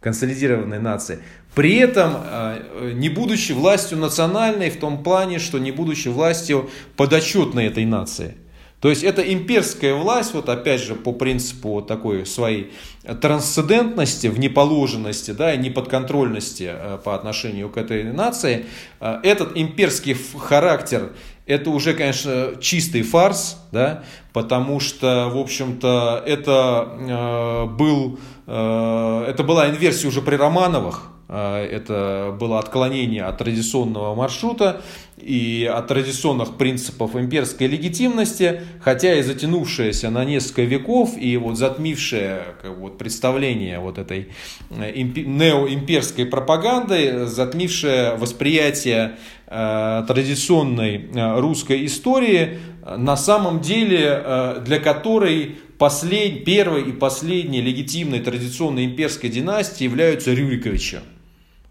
консолидированной 0.00 0.78
нации, 0.78 1.18
при 1.54 1.76
этом, 1.76 2.16
э, 2.16 2.92
не 2.94 3.08
будучи 3.10 3.52
властью 3.52 3.98
национальной 3.98 4.70
в 4.70 4.78
том 4.78 5.02
плане, 5.02 5.38
что 5.38 5.58
не 5.58 5.70
будучи 5.70 6.08
властью 6.08 6.70
подотчетной 6.96 7.66
этой 7.66 7.84
нации. 7.84 8.36
То 8.80 8.88
есть 8.88 9.04
это 9.04 9.22
имперская 9.22 9.94
власть, 9.94 10.34
вот 10.34 10.48
опять 10.48 10.80
же 10.80 10.96
по 10.96 11.12
принципу 11.12 11.82
такой 11.82 12.26
своей 12.26 12.72
трансцендентности, 13.20 14.26
внеположенности, 14.26 15.30
да, 15.32 15.54
и 15.54 15.58
неподконтрольности 15.58 16.70
э, 16.72 16.98
по 17.04 17.14
отношению 17.14 17.68
к 17.68 17.76
этой 17.76 18.02
нации, 18.04 18.64
э, 19.00 19.20
этот 19.22 19.52
имперский 19.54 20.16
характер, 20.38 21.12
это 21.44 21.68
уже, 21.68 21.92
конечно, 21.92 22.52
чистый 22.60 23.02
фарс, 23.02 23.58
да, 23.72 24.04
потому 24.32 24.80
что, 24.80 25.28
в 25.28 25.36
общем-то, 25.36 26.22
это, 26.24 27.66
был, 27.76 28.20
это 28.46 29.44
была 29.44 29.68
инверсия 29.68 30.08
уже 30.08 30.22
при 30.22 30.36
Романовых, 30.36 31.12
это 31.32 32.36
было 32.38 32.58
отклонение 32.58 33.24
от 33.24 33.38
традиционного 33.38 34.14
маршрута 34.14 34.82
и 35.22 35.70
от 35.72 35.86
традиционных 35.88 36.56
принципов 36.56 37.14
имперской 37.16 37.68
легитимности, 37.68 38.62
хотя 38.80 39.14
и 39.14 39.22
затянувшееся 39.22 40.10
на 40.10 40.24
несколько 40.24 40.62
веков 40.62 41.16
и 41.16 41.36
вот 41.36 41.56
затмившее 41.56 42.42
как 42.60 42.76
вот, 42.78 42.98
представление 42.98 43.78
вот 43.78 43.98
этой 43.98 44.28
э, 44.70 45.00
неоимперской 45.00 46.26
пропаганды, 46.26 47.26
затмившее 47.26 48.16
восприятие 48.16 49.16
э, 49.46 50.04
традиционной 50.06 51.10
э, 51.14 51.40
русской 51.40 51.86
истории, 51.86 52.58
на 52.84 53.16
самом 53.16 53.60
деле 53.60 54.58
для 54.66 54.80
которой 54.80 55.56
послед... 55.78 56.44
первой 56.44 56.88
и 56.88 56.92
последней 56.92 57.60
легитимной 57.60 58.18
традиционной 58.18 58.86
имперской 58.86 59.30
династии 59.30 59.84
являются 59.84 60.34
Рюриковичи. 60.34 60.98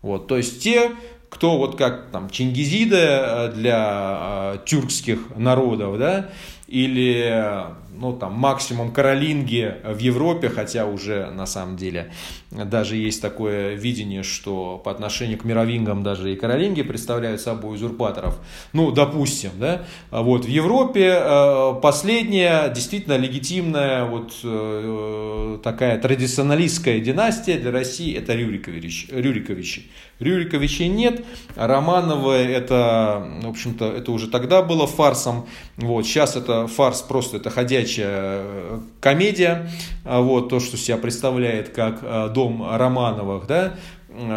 Вот, 0.02 0.28
то 0.28 0.38
есть 0.38 0.64
те, 0.64 0.92
кто 1.30 1.58
вот 1.58 1.78
как 1.78 2.08
там 2.12 2.30
Чингизида 2.30 2.98
э, 2.98 3.52
для 3.54 4.54
э, 4.56 4.58
тюркских 4.66 5.36
народов, 5.36 5.98
да, 5.98 6.30
или 6.68 7.66
ну, 7.94 8.14
там, 8.14 8.34
максимум 8.34 8.92
каролинги 8.92 9.76
в 9.84 9.98
Европе, 10.00 10.50
хотя 10.50 10.86
уже 10.86 11.30
на 11.32 11.46
самом 11.46 11.78
деле 11.78 12.12
даже 12.52 12.96
есть 12.96 13.22
такое 13.22 13.76
видение, 13.76 14.24
что 14.24 14.82
по 14.84 14.92
отношению 14.92 15.38
к 15.38 15.46
мировингам 15.46 16.04
даже 16.04 16.34
и 16.34 16.36
каролинги 16.36 16.82
представляют 16.82 17.42
собой 17.42 17.76
узурпаторов. 17.76 18.40
Ну, 18.74 18.92
допустим, 18.92 19.52
да, 19.60 19.84
вот 20.12 20.46
в 20.46 20.48
Европе 20.48 21.18
э, 21.20 21.74
последняя 21.82 22.70
действительно 22.70 23.18
легитимная 23.18 24.06
вот 24.06 24.34
э, 24.44 25.60
такая 25.64 26.00
традиционалистская 26.00 27.00
династия 27.00 27.58
для 27.58 27.72
России 27.72 28.16
это 28.16 28.34
Рюрикович, 28.34 29.08
Рюриковичи. 29.12 29.90
Рюриковичей 30.20 30.88
нет, 30.88 31.26
Романовы 31.56 32.34
это, 32.34 33.28
в 33.42 33.50
общем-то, 33.50 33.92
это 33.92 34.12
уже 34.12 34.28
тогда 34.28 34.62
было 34.62 34.86
фарсом, 34.86 35.48
вот, 35.78 36.06
сейчас 36.06 36.36
это 36.36 36.68
фарс, 36.68 37.02
просто 37.02 37.38
это 37.38 37.50
ходячая 37.82 38.82
комедия, 39.00 39.70
вот, 40.04 40.50
то, 40.50 40.60
что 40.60 40.78
себя 40.78 40.98
представляет 40.98 41.70
как 41.70 42.34
дом 42.34 42.68
Романовых, 42.70 43.48
да, 43.48 43.76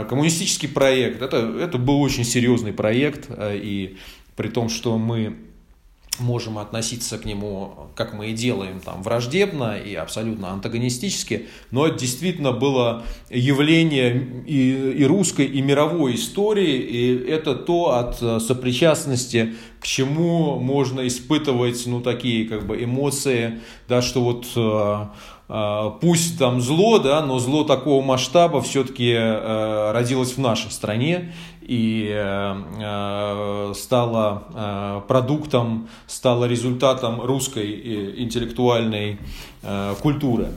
коммунистический 0.08 0.68
проект, 0.68 1.23
это, 1.23 1.36
это 1.60 1.78
был 1.78 2.00
очень 2.00 2.24
серьезный 2.24 2.73
проект, 2.73 3.28
и 3.39 3.97
при 4.36 4.48
том, 4.48 4.68
что 4.68 4.98
мы 4.98 5.36
можем 6.18 6.59
относиться 6.59 7.18
к 7.18 7.25
нему, 7.25 7.89
как 7.94 8.15
мы 8.15 8.31
и 8.31 8.33
делаем, 8.33 8.81
там, 8.81 9.02
враждебно 9.02 9.76
и 9.76 9.94
абсолютно 9.94 10.51
антагонистически, 10.51 11.49
но 11.70 11.86
это 11.86 11.99
действительно 11.99 12.52
было 12.52 13.05
явление 13.31 14.44
и, 14.47 14.93
и 14.93 15.05
русской, 15.05 15.47
и 15.47 15.60
мировой 15.62 16.15
истории, 16.15 16.76
и 16.78 17.28
это 17.28 17.55
то 17.55 17.97
от 17.97 18.43
сопричастности, 18.43 19.55
к 19.81 19.86
чему 19.86 20.59
можно 20.59 21.07
испытывать, 21.07 21.83
ну, 21.86 22.01
такие, 22.01 22.49
как 22.49 22.67
бы, 22.67 22.83
эмоции, 22.83 23.60
да, 23.86 24.01
что 24.01 24.23
вот 24.23 24.47
э, 24.57 25.07
э, 25.49 25.91
пусть 26.01 26.39
там 26.39 26.62
зло, 26.62 26.99
да, 26.99 27.20
но 27.20 27.39
зло 27.39 27.65
такого 27.65 28.02
масштаба 28.02 28.62
все-таки 28.62 29.12
э, 29.12 29.93
родилось 29.93 30.33
в 30.33 30.39
нашей 30.39 30.70
стране, 30.70 31.34
и 31.67 32.09
э, 32.12 32.55
э, 32.78 33.73
стала 33.75 34.44
э, 34.55 35.01
продуктом, 35.09 35.89
стала 36.07 36.44
результатом 36.44 37.20
русской 37.20 38.15
интеллектуальной 38.23 39.18
культуры. 40.02 40.49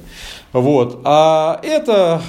Вот. 0.51 0.99
А 1.05 1.61
это 1.63 2.21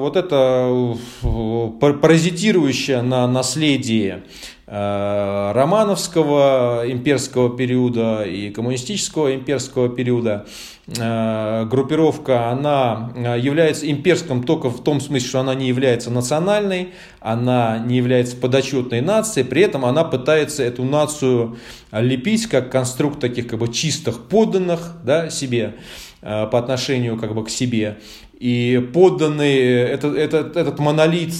вот 0.00 0.16
это 0.16 0.96
паразитирующее 1.20 3.02
на 3.02 3.26
наследии 3.26 4.22
романовского 4.66 6.90
имперского 6.90 7.54
периода 7.54 8.24
и 8.24 8.48
коммунистического 8.48 9.34
имперского 9.34 9.90
периода 9.90 10.46
Э, 10.46 10.48
группировка, 10.86 12.48
она 12.48 13.12
э, 13.14 13.38
является 13.38 13.88
имперским 13.88 14.42
только 14.42 14.68
в 14.68 14.82
том 14.82 15.00
смысле, 15.00 15.28
что 15.28 15.40
она 15.40 15.54
не 15.54 15.68
является 15.68 16.10
национальной, 16.10 16.88
она 17.20 17.78
не 17.78 17.96
является 17.96 18.36
подотчетной 18.36 19.00
нацией, 19.00 19.46
при 19.46 19.62
этом 19.62 19.84
она 19.84 20.02
пытается 20.02 20.64
эту 20.64 20.82
нацию 20.82 21.56
лепить 21.92 22.48
как 22.48 22.72
конструкт 22.72 23.20
таких 23.20 23.46
как 23.46 23.60
бы 23.60 23.72
чистых 23.72 24.24
подданных 24.24 24.94
да, 25.04 25.30
себе 25.30 25.76
э, 26.20 26.48
по 26.50 26.58
отношению 26.58 27.16
как 27.16 27.32
бы 27.32 27.44
к 27.44 27.50
себе. 27.50 27.98
И 28.42 28.90
подданные, 28.92 29.86
этот, 29.86 30.16
этот, 30.16 30.56
этот 30.56 30.80
монолит 30.80 31.32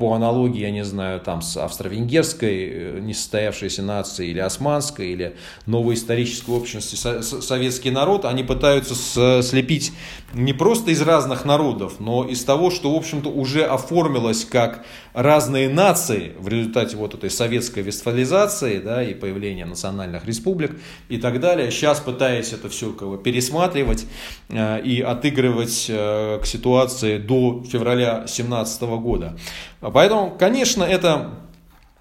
по 0.00 0.14
аналогии, 0.14 0.60
я 0.60 0.70
не 0.70 0.84
знаю, 0.84 1.20
там 1.20 1.42
с 1.42 1.56
австро-венгерской 1.56 2.68
э, 2.72 2.98
несостоявшейся 3.00 3.82
нацией 3.82 4.30
или 4.30 4.38
османской, 4.38 5.08
или 5.08 5.36
новой 5.66 5.96
исторической 5.96 6.52
общности 6.52 6.94
советский 6.94 7.90
народ, 7.90 8.24
они 8.24 8.44
пытаются 8.44 9.42
слепить 9.42 9.92
не 10.32 10.52
просто 10.52 10.92
из 10.92 11.02
разных 11.02 11.44
народов, 11.44 11.94
но 11.98 12.24
из 12.24 12.44
того, 12.44 12.70
что, 12.70 12.94
в 12.94 12.96
общем-то, 12.96 13.28
уже 13.28 13.64
оформилось 13.64 14.44
как 14.44 14.86
разные 15.12 15.68
нации 15.68 16.32
в 16.38 16.48
результате 16.48 16.96
вот 16.96 17.14
этой 17.14 17.30
советской 17.30 17.82
вестфализации 17.82 18.78
да, 18.78 19.02
и 19.02 19.14
появления 19.14 19.66
национальных 19.66 20.26
республик 20.26 20.72
и 21.08 21.18
так 21.18 21.40
далее. 21.40 21.70
Сейчас 21.70 22.00
пытаясь 22.00 22.52
это 22.52 22.68
все 22.68 22.92
как 22.92 23.08
бы 23.08 23.18
пересматривать 23.18 24.06
э, 24.48 24.82
и 24.82 25.00
отыгрывать 25.00 25.86
э, 25.88 26.38
к 26.42 26.46
ситуации 26.46 27.18
до 27.18 27.64
февраля 27.70 28.18
2017 28.18 28.82
года. 28.82 29.36
Поэтому, 29.80 30.36
конечно, 30.38 30.84
это 30.84 31.30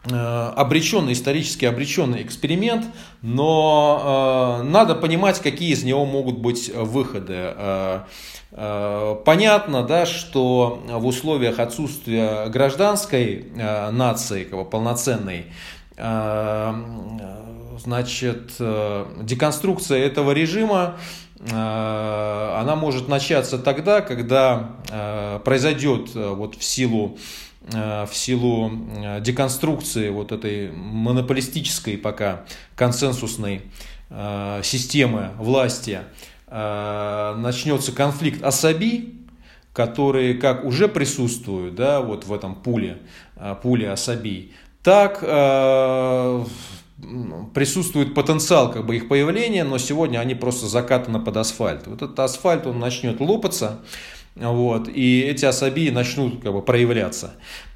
обреченный, 0.05 1.13
исторически 1.13 1.65
обреченный 1.65 2.21
эксперимент, 2.23 2.85
но 3.21 4.61
э, 4.61 4.63
надо 4.63 4.95
понимать, 4.95 5.39
какие 5.41 5.73
из 5.73 5.83
него 5.83 6.05
могут 6.05 6.37
быть 6.37 6.73
выходы. 6.73 7.33
Э, 7.35 7.99
э, 8.51 9.15
понятно, 9.25 9.83
да, 9.83 10.05
что 10.05 10.81
в 10.87 11.05
условиях 11.05 11.59
отсутствия 11.59 12.47
гражданской 12.47 13.47
э, 13.53 13.91
нации, 13.91 14.45
как 14.45 14.59
бы, 14.59 14.65
полноценной, 14.65 15.47
э, 15.97 16.73
значит, 17.83 18.53
э, 18.59 19.05
деконструкция 19.21 19.99
этого 19.99 20.31
режима 20.31 20.95
э, 21.41 21.45
она 21.51 22.77
может 22.77 23.09
начаться 23.09 23.59
тогда, 23.59 23.99
когда 23.99 24.77
э, 24.89 25.39
произойдет 25.43 26.15
вот 26.15 26.55
в 26.55 26.63
силу 26.63 27.17
Э, 27.17 27.48
в 27.71 28.09
силу 28.13 28.71
э, 28.71 29.21
деконструкции 29.21 30.09
вот 30.09 30.31
этой 30.31 30.71
монополистической 30.71 31.97
пока 31.97 32.45
консенсусной 32.75 33.63
э, 34.09 34.61
системы 34.63 35.31
власти 35.37 35.99
начнется 36.51 37.91
конфликт 37.91 38.43
особи, 38.43 39.13
которые 39.71 40.33
как 40.33 40.65
уже 40.65 40.87
присутствуют 40.87 41.75
да, 41.75 42.01
вот 42.01 42.25
в 42.25 42.33
этом 42.33 42.55
пуле, 42.55 42.97
пуле 43.61 43.91
особей, 43.91 44.55
так 44.81 45.23
присутствует 47.53 48.13
потенциал 48.13 48.71
как 48.71 48.85
бы 48.85 48.95
их 48.95 49.07
появления, 49.07 49.63
но 49.63 49.77
сегодня 49.77 50.19
они 50.19 50.35
просто 50.35 50.67
закатаны 50.67 51.19
под 51.19 51.37
асфальт. 51.37 51.87
Вот 51.87 52.01
этот 52.01 52.19
асфальт 52.19 52.67
он 52.67 52.79
начнет 52.79 53.19
лопаться, 53.19 53.79
вот, 54.39 54.87
и 54.87 55.21
эти 55.21 55.45
особи 55.45 55.89
начнут 55.89 56.41
как 56.41 56.53
бы, 56.53 56.61
проявляться. 56.61 57.33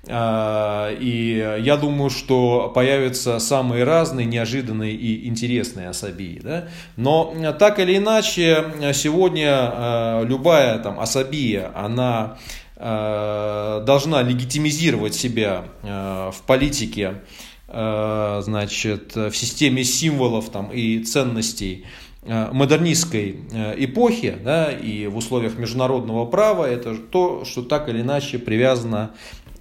А, 0.08 0.92
и 0.92 1.60
я 1.62 1.78
думаю, 1.78 2.10
что 2.10 2.72
появятся 2.74 3.40
самые 3.40 3.84
разные, 3.84 4.26
неожиданные 4.26 4.94
и 4.94 5.28
интересные 5.28 5.90
особии. 5.90 6.40
Да? 6.44 6.68
Но 6.98 7.34
так 7.58 7.80
или 7.80 7.98
иначе, 7.98 8.66
сегодня 8.94 9.50
а, 9.52 10.24
любая 10.24 10.80
там, 10.80 11.00
особия, 11.00 11.72
она 11.76 12.38
а, 12.76 13.82
должна 13.82 14.22
легитимизировать 14.22 15.16
себя 15.16 15.66
в 15.82 16.36
политике, 16.46 17.22
значит, 17.68 19.16
в 19.16 19.32
системе 19.32 19.84
символов 19.84 20.50
там, 20.50 20.70
и 20.72 21.00
ценностей, 21.00 21.86
модернистской 22.26 23.40
э, 23.52 23.76
эпохи 23.78 24.38
да, 24.44 24.72
и 24.72 25.08
в 25.08 25.18
условиях 25.18 25.58
международного 25.58 26.26
права 26.26 26.66
это 26.66 26.96
то, 26.96 27.44
что 27.46 27.62
так 27.64 27.90
или 27.90 28.02
иначе 28.02 28.40
привязано 28.40 29.12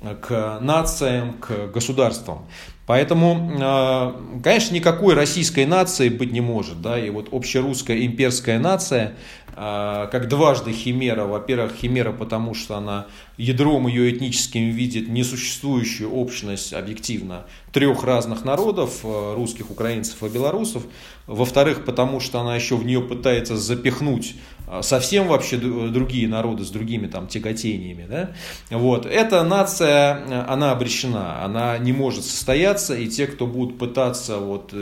э, 0.00 0.14
к 0.14 0.58
нациям, 0.60 1.34
к 1.34 1.72
государствам. 1.72 2.46
Поэтому, 2.84 4.40
конечно, 4.42 4.74
никакой 4.74 5.14
российской 5.14 5.64
нации 5.66 6.08
быть 6.08 6.32
не 6.32 6.40
может. 6.40 6.82
Да? 6.82 6.98
И 6.98 7.10
вот 7.10 7.28
общерусская 7.32 8.04
имперская 8.04 8.58
нация, 8.58 9.14
как 9.54 10.28
дважды 10.28 10.72
химера. 10.72 11.24
Во-первых, 11.24 11.72
химера, 11.74 12.12
потому 12.12 12.54
что 12.54 12.76
она 12.76 13.06
ядром 13.36 13.86
ее 13.86 14.14
этническим 14.14 14.70
видит 14.70 15.08
несуществующую 15.08 16.10
общность 16.12 16.72
объективно 16.72 17.44
трех 17.72 18.04
разных 18.04 18.44
народов, 18.44 19.00
э, 19.02 19.34
русских, 19.34 19.70
украинцев 19.70 20.22
и 20.22 20.28
белорусов. 20.28 20.82
Во-вторых, 21.26 21.84
потому 21.84 22.20
что 22.20 22.40
она 22.40 22.54
еще 22.54 22.76
в 22.76 22.84
нее 22.84 23.00
пытается 23.00 23.56
запихнуть 23.56 24.34
э, 24.68 24.82
совсем 24.82 25.26
вообще 25.26 25.56
другие 25.56 26.28
народы 26.28 26.64
с 26.64 26.70
другими 26.70 27.06
там 27.06 27.26
тяготениями. 27.26 28.06
Да? 28.08 28.30
Вот. 28.70 29.06
Эта 29.06 29.42
нация, 29.42 30.18
э, 30.18 30.44
она 30.48 30.72
обречена, 30.72 31.42
она 31.42 31.78
не 31.78 31.92
может 31.92 32.24
состояться, 32.24 32.94
и 32.94 33.08
те, 33.08 33.26
кто 33.26 33.46
будут 33.46 33.78
пытаться 33.78 34.36
вот, 34.36 34.74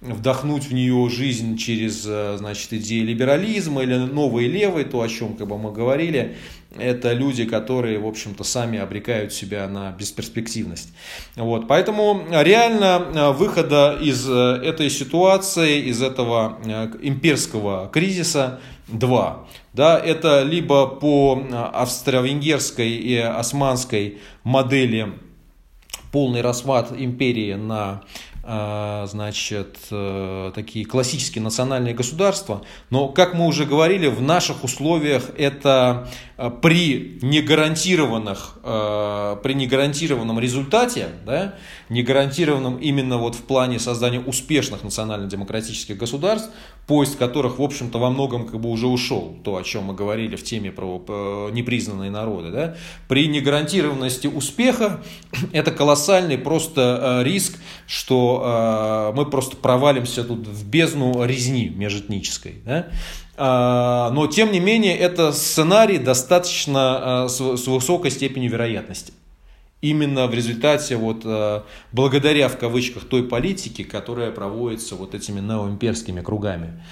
вдохнуть 0.00 0.64
в 0.64 0.74
нее 0.74 1.08
жизнь 1.08 1.56
через 1.56 2.02
значит, 2.38 2.72
идеи 2.72 3.00
либерализма 3.00 3.82
или 3.82 3.96
новой 3.96 4.46
левой, 4.46 4.84
то, 4.84 5.00
о 5.00 5.08
чем 5.08 5.34
как 5.34 5.48
бы, 5.48 5.58
мы 5.58 5.72
говорили, 5.72 6.36
это 6.78 7.12
люди, 7.12 7.44
которые, 7.44 7.98
в 7.98 8.06
общем-то, 8.06 8.44
сами 8.44 8.78
обрекают 8.78 9.32
себя 9.32 9.68
на 9.68 9.92
бесперспективность. 9.92 10.90
Вот. 11.36 11.68
Поэтому 11.68 12.22
реально 12.30 13.06
э, 13.14 13.30
выхода 13.32 13.98
из 14.00 14.28
э, 14.28 14.60
этой 14.64 14.90
ситуации, 14.90 15.82
из 15.82 16.02
этого 16.02 16.58
э, 16.64 16.90
имперского 17.02 17.88
кризиса 17.92 18.60
два. 18.88 19.46
Да, 19.72 19.98
это 19.98 20.42
либо 20.42 20.86
по 20.86 21.42
австро-венгерской 21.74 22.90
и 22.90 23.16
османской 23.16 24.18
модели 24.42 25.12
полный 26.12 26.40
распад 26.40 26.92
империи 26.96 27.54
на 27.54 28.02
значит, 28.46 29.78
э, 29.90 30.52
такие 30.54 30.84
классические 30.84 31.42
национальные 31.42 31.94
государства. 31.94 32.62
Но, 32.90 33.08
как 33.08 33.34
мы 33.34 33.46
уже 33.46 33.64
говорили, 33.64 34.06
в 34.06 34.22
наших 34.22 34.62
условиях 34.62 35.30
это 35.36 36.08
э, 36.36 36.50
при 36.62 37.18
негарантированных, 37.22 38.58
э, 38.62 39.36
при 39.42 39.54
негарантированном 39.54 40.38
результате, 40.38 41.08
да, 41.24 41.54
негарантированном 41.88 42.76
именно 42.76 43.18
вот 43.18 43.34
в 43.34 43.42
плане 43.42 43.80
создания 43.80 44.20
успешных 44.20 44.84
национально-демократических 44.84 45.96
государств, 45.96 46.50
поезд 46.86 47.18
которых, 47.18 47.58
в 47.58 47.62
общем-то, 47.62 47.98
во 47.98 48.10
многом 48.10 48.46
как 48.46 48.60
бы 48.60 48.70
уже 48.70 48.86
ушел, 48.86 49.36
то, 49.42 49.56
о 49.56 49.64
чем 49.64 49.84
мы 49.84 49.94
говорили 49.94 50.36
в 50.36 50.44
теме 50.44 50.70
про 50.70 51.50
непризнанные 51.52 52.12
народы, 52.12 52.50
да, 52.52 52.76
при 53.08 53.26
негарантированности 53.26 54.28
успеха 54.28 55.02
это 55.52 55.72
колоссальный 55.72 56.38
просто 56.38 57.22
риск, 57.24 57.58
что 57.86 58.06
что 58.06 59.12
мы 59.16 59.26
просто 59.26 59.56
провалимся 59.56 60.24
тут 60.24 60.46
в 60.46 60.68
бездну 60.68 61.24
резни 61.24 61.68
межэтнической. 61.68 62.62
Да? 62.64 64.10
Но, 64.12 64.26
тем 64.26 64.52
не 64.52 64.60
менее, 64.60 64.96
это 64.96 65.32
сценарий 65.32 65.98
достаточно 65.98 67.26
с 67.28 67.40
высокой 67.40 68.10
степенью 68.10 68.50
вероятности 68.50 69.12
именно 69.80 70.26
в 70.26 70.34
результате, 70.34 70.96
вот, 70.96 71.22
э, 71.24 71.62
благодаря 71.92 72.48
в 72.48 72.58
кавычках 72.58 73.04
той 73.04 73.24
политики, 73.24 73.84
которая 73.84 74.30
проводится 74.30 74.94
вот 74.96 75.14
этими 75.14 75.40
неоимперскими 75.40 76.20
кругами. 76.20 76.82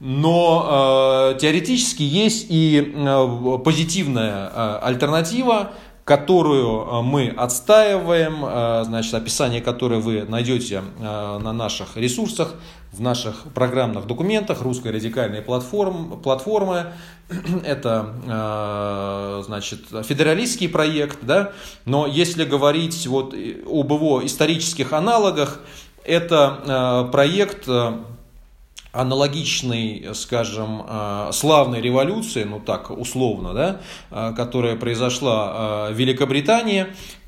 Но 0.00 1.32
э, 1.34 1.38
теоретически 1.38 2.02
есть 2.02 2.46
и 2.50 2.92
э, 2.94 3.58
позитивная 3.64 4.50
э, 4.52 4.78
альтернатива, 4.82 5.72
которую 6.04 6.82
э, 6.82 7.02
мы 7.02 7.28
отстаиваем, 7.28 8.44
э, 8.44 8.84
значит, 8.84 9.14
описание 9.14 9.60
которой 9.60 10.00
вы 10.00 10.24
найдете 10.24 10.82
на 11.00 11.52
наших 11.52 11.96
ресурсах, 11.96 12.54
в 12.94 13.00
наших 13.00 13.42
программных 13.54 14.06
документах 14.06 14.62
русской 14.62 14.92
радикальной 14.92 15.42
платформ, 15.42 16.20
платформы. 16.22 16.92
Это, 17.64 18.14
э, 18.26 19.42
значит, 19.46 19.80
федералистский 20.04 20.68
проект, 20.68 21.18
да, 21.22 21.52
но 21.84 22.06
если 22.06 22.44
говорить 22.44 23.06
вот 23.06 23.34
об 23.34 23.92
его 23.92 24.24
исторических 24.24 24.92
аналогах, 24.92 25.60
это 26.04 27.06
э, 27.06 27.10
проект 27.12 27.66
э, 27.66 27.94
аналогичной, 28.94 30.10
скажем, 30.14 30.82
славной 31.32 31.80
революции, 31.80 32.44
ну 32.44 32.60
так 32.60 32.90
условно, 32.90 33.52
да, 33.52 34.32
которая 34.34 34.76
произошла 34.76 35.88
в 35.90 35.94
Великобритании, 35.94 36.86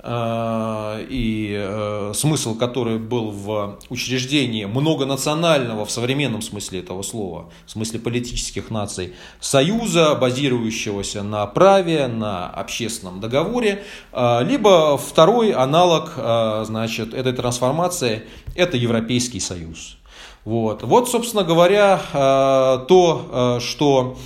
Э, 0.08 1.04
и 1.08 1.52
э, 1.58 2.12
смысл 2.14 2.56
который 2.56 2.96
был 2.96 3.32
в 3.32 3.80
учреждении 3.88 4.64
многонационального 4.64 5.84
в 5.84 5.90
современном 5.90 6.42
смысле 6.42 6.78
этого 6.78 7.02
слова, 7.02 7.50
в 7.66 7.72
смысле 7.72 7.98
политических 7.98 8.70
наций, 8.70 9.14
союза, 9.40 10.14
базирующегося 10.14 11.24
на 11.24 11.44
праве, 11.46 12.06
на 12.06 12.46
общественном 12.48 13.18
договоре, 13.18 13.82
э, 14.12 14.44
либо 14.44 14.96
второй 14.96 15.50
аналог 15.50 16.12
значит, 16.66 17.12
этой 17.12 17.32
трансформации– 17.32 18.22
это 18.54 18.76
Европейский 18.76 19.40
Союз. 19.40 19.96
Вот, 20.46 20.82
вот 20.82 21.10
собственно 21.10 21.44
говоря, 21.44 22.00
то, 22.88 23.58
что 23.60 24.16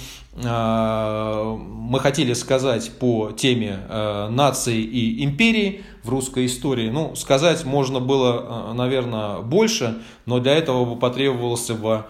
Э, 0.42 1.56
мы 1.58 1.98
хотели 1.98 2.34
сказать 2.34 2.92
по 2.98 3.32
теме 3.32 3.80
э, 3.88 4.28
нации 4.30 4.80
и 4.80 5.24
империи 5.24 5.82
в 6.04 6.08
русской 6.08 6.46
истории. 6.46 6.88
Ну, 6.88 7.16
сказать 7.16 7.64
можно 7.64 8.00
было, 8.00 8.70
э, 8.70 8.72
наверное, 8.74 9.40
больше, 9.40 9.98
но 10.26 10.38
для 10.38 10.54
этого 10.54 10.84
бы 10.84 10.98
потребовался 10.98 11.74
бы 11.74 12.04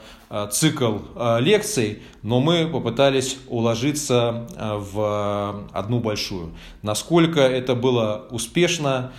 цикл 0.52 0.98
лекций, 1.40 2.02
но 2.22 2.38
мы 2.38 2.68
попытались 2.68 3.36
уложиться 3.48 4.46
в 4.56 5.66
одну 5.72 5.98
большую. 5.98 6.54
Насколько 6.82 7.40
это 7.40 7.74
было 7.74 8.28
успешно, 8.30 9.10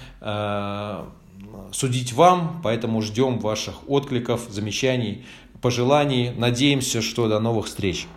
судить 1.72 2.14
вам, 2.14 2.62
поэтому 2.64 3.02
ждем 3.02 3.40
ваших 3.40 3.90
откликов, 3.90 4.48
замечаний, 4.50 5.26
пожеланий. 5.62 6.32
Надеемся, 6.32 7.02
что 7.02 7.28
до 7.28 7.40
новых 7.40 7.68
встреч. 7.68 8.08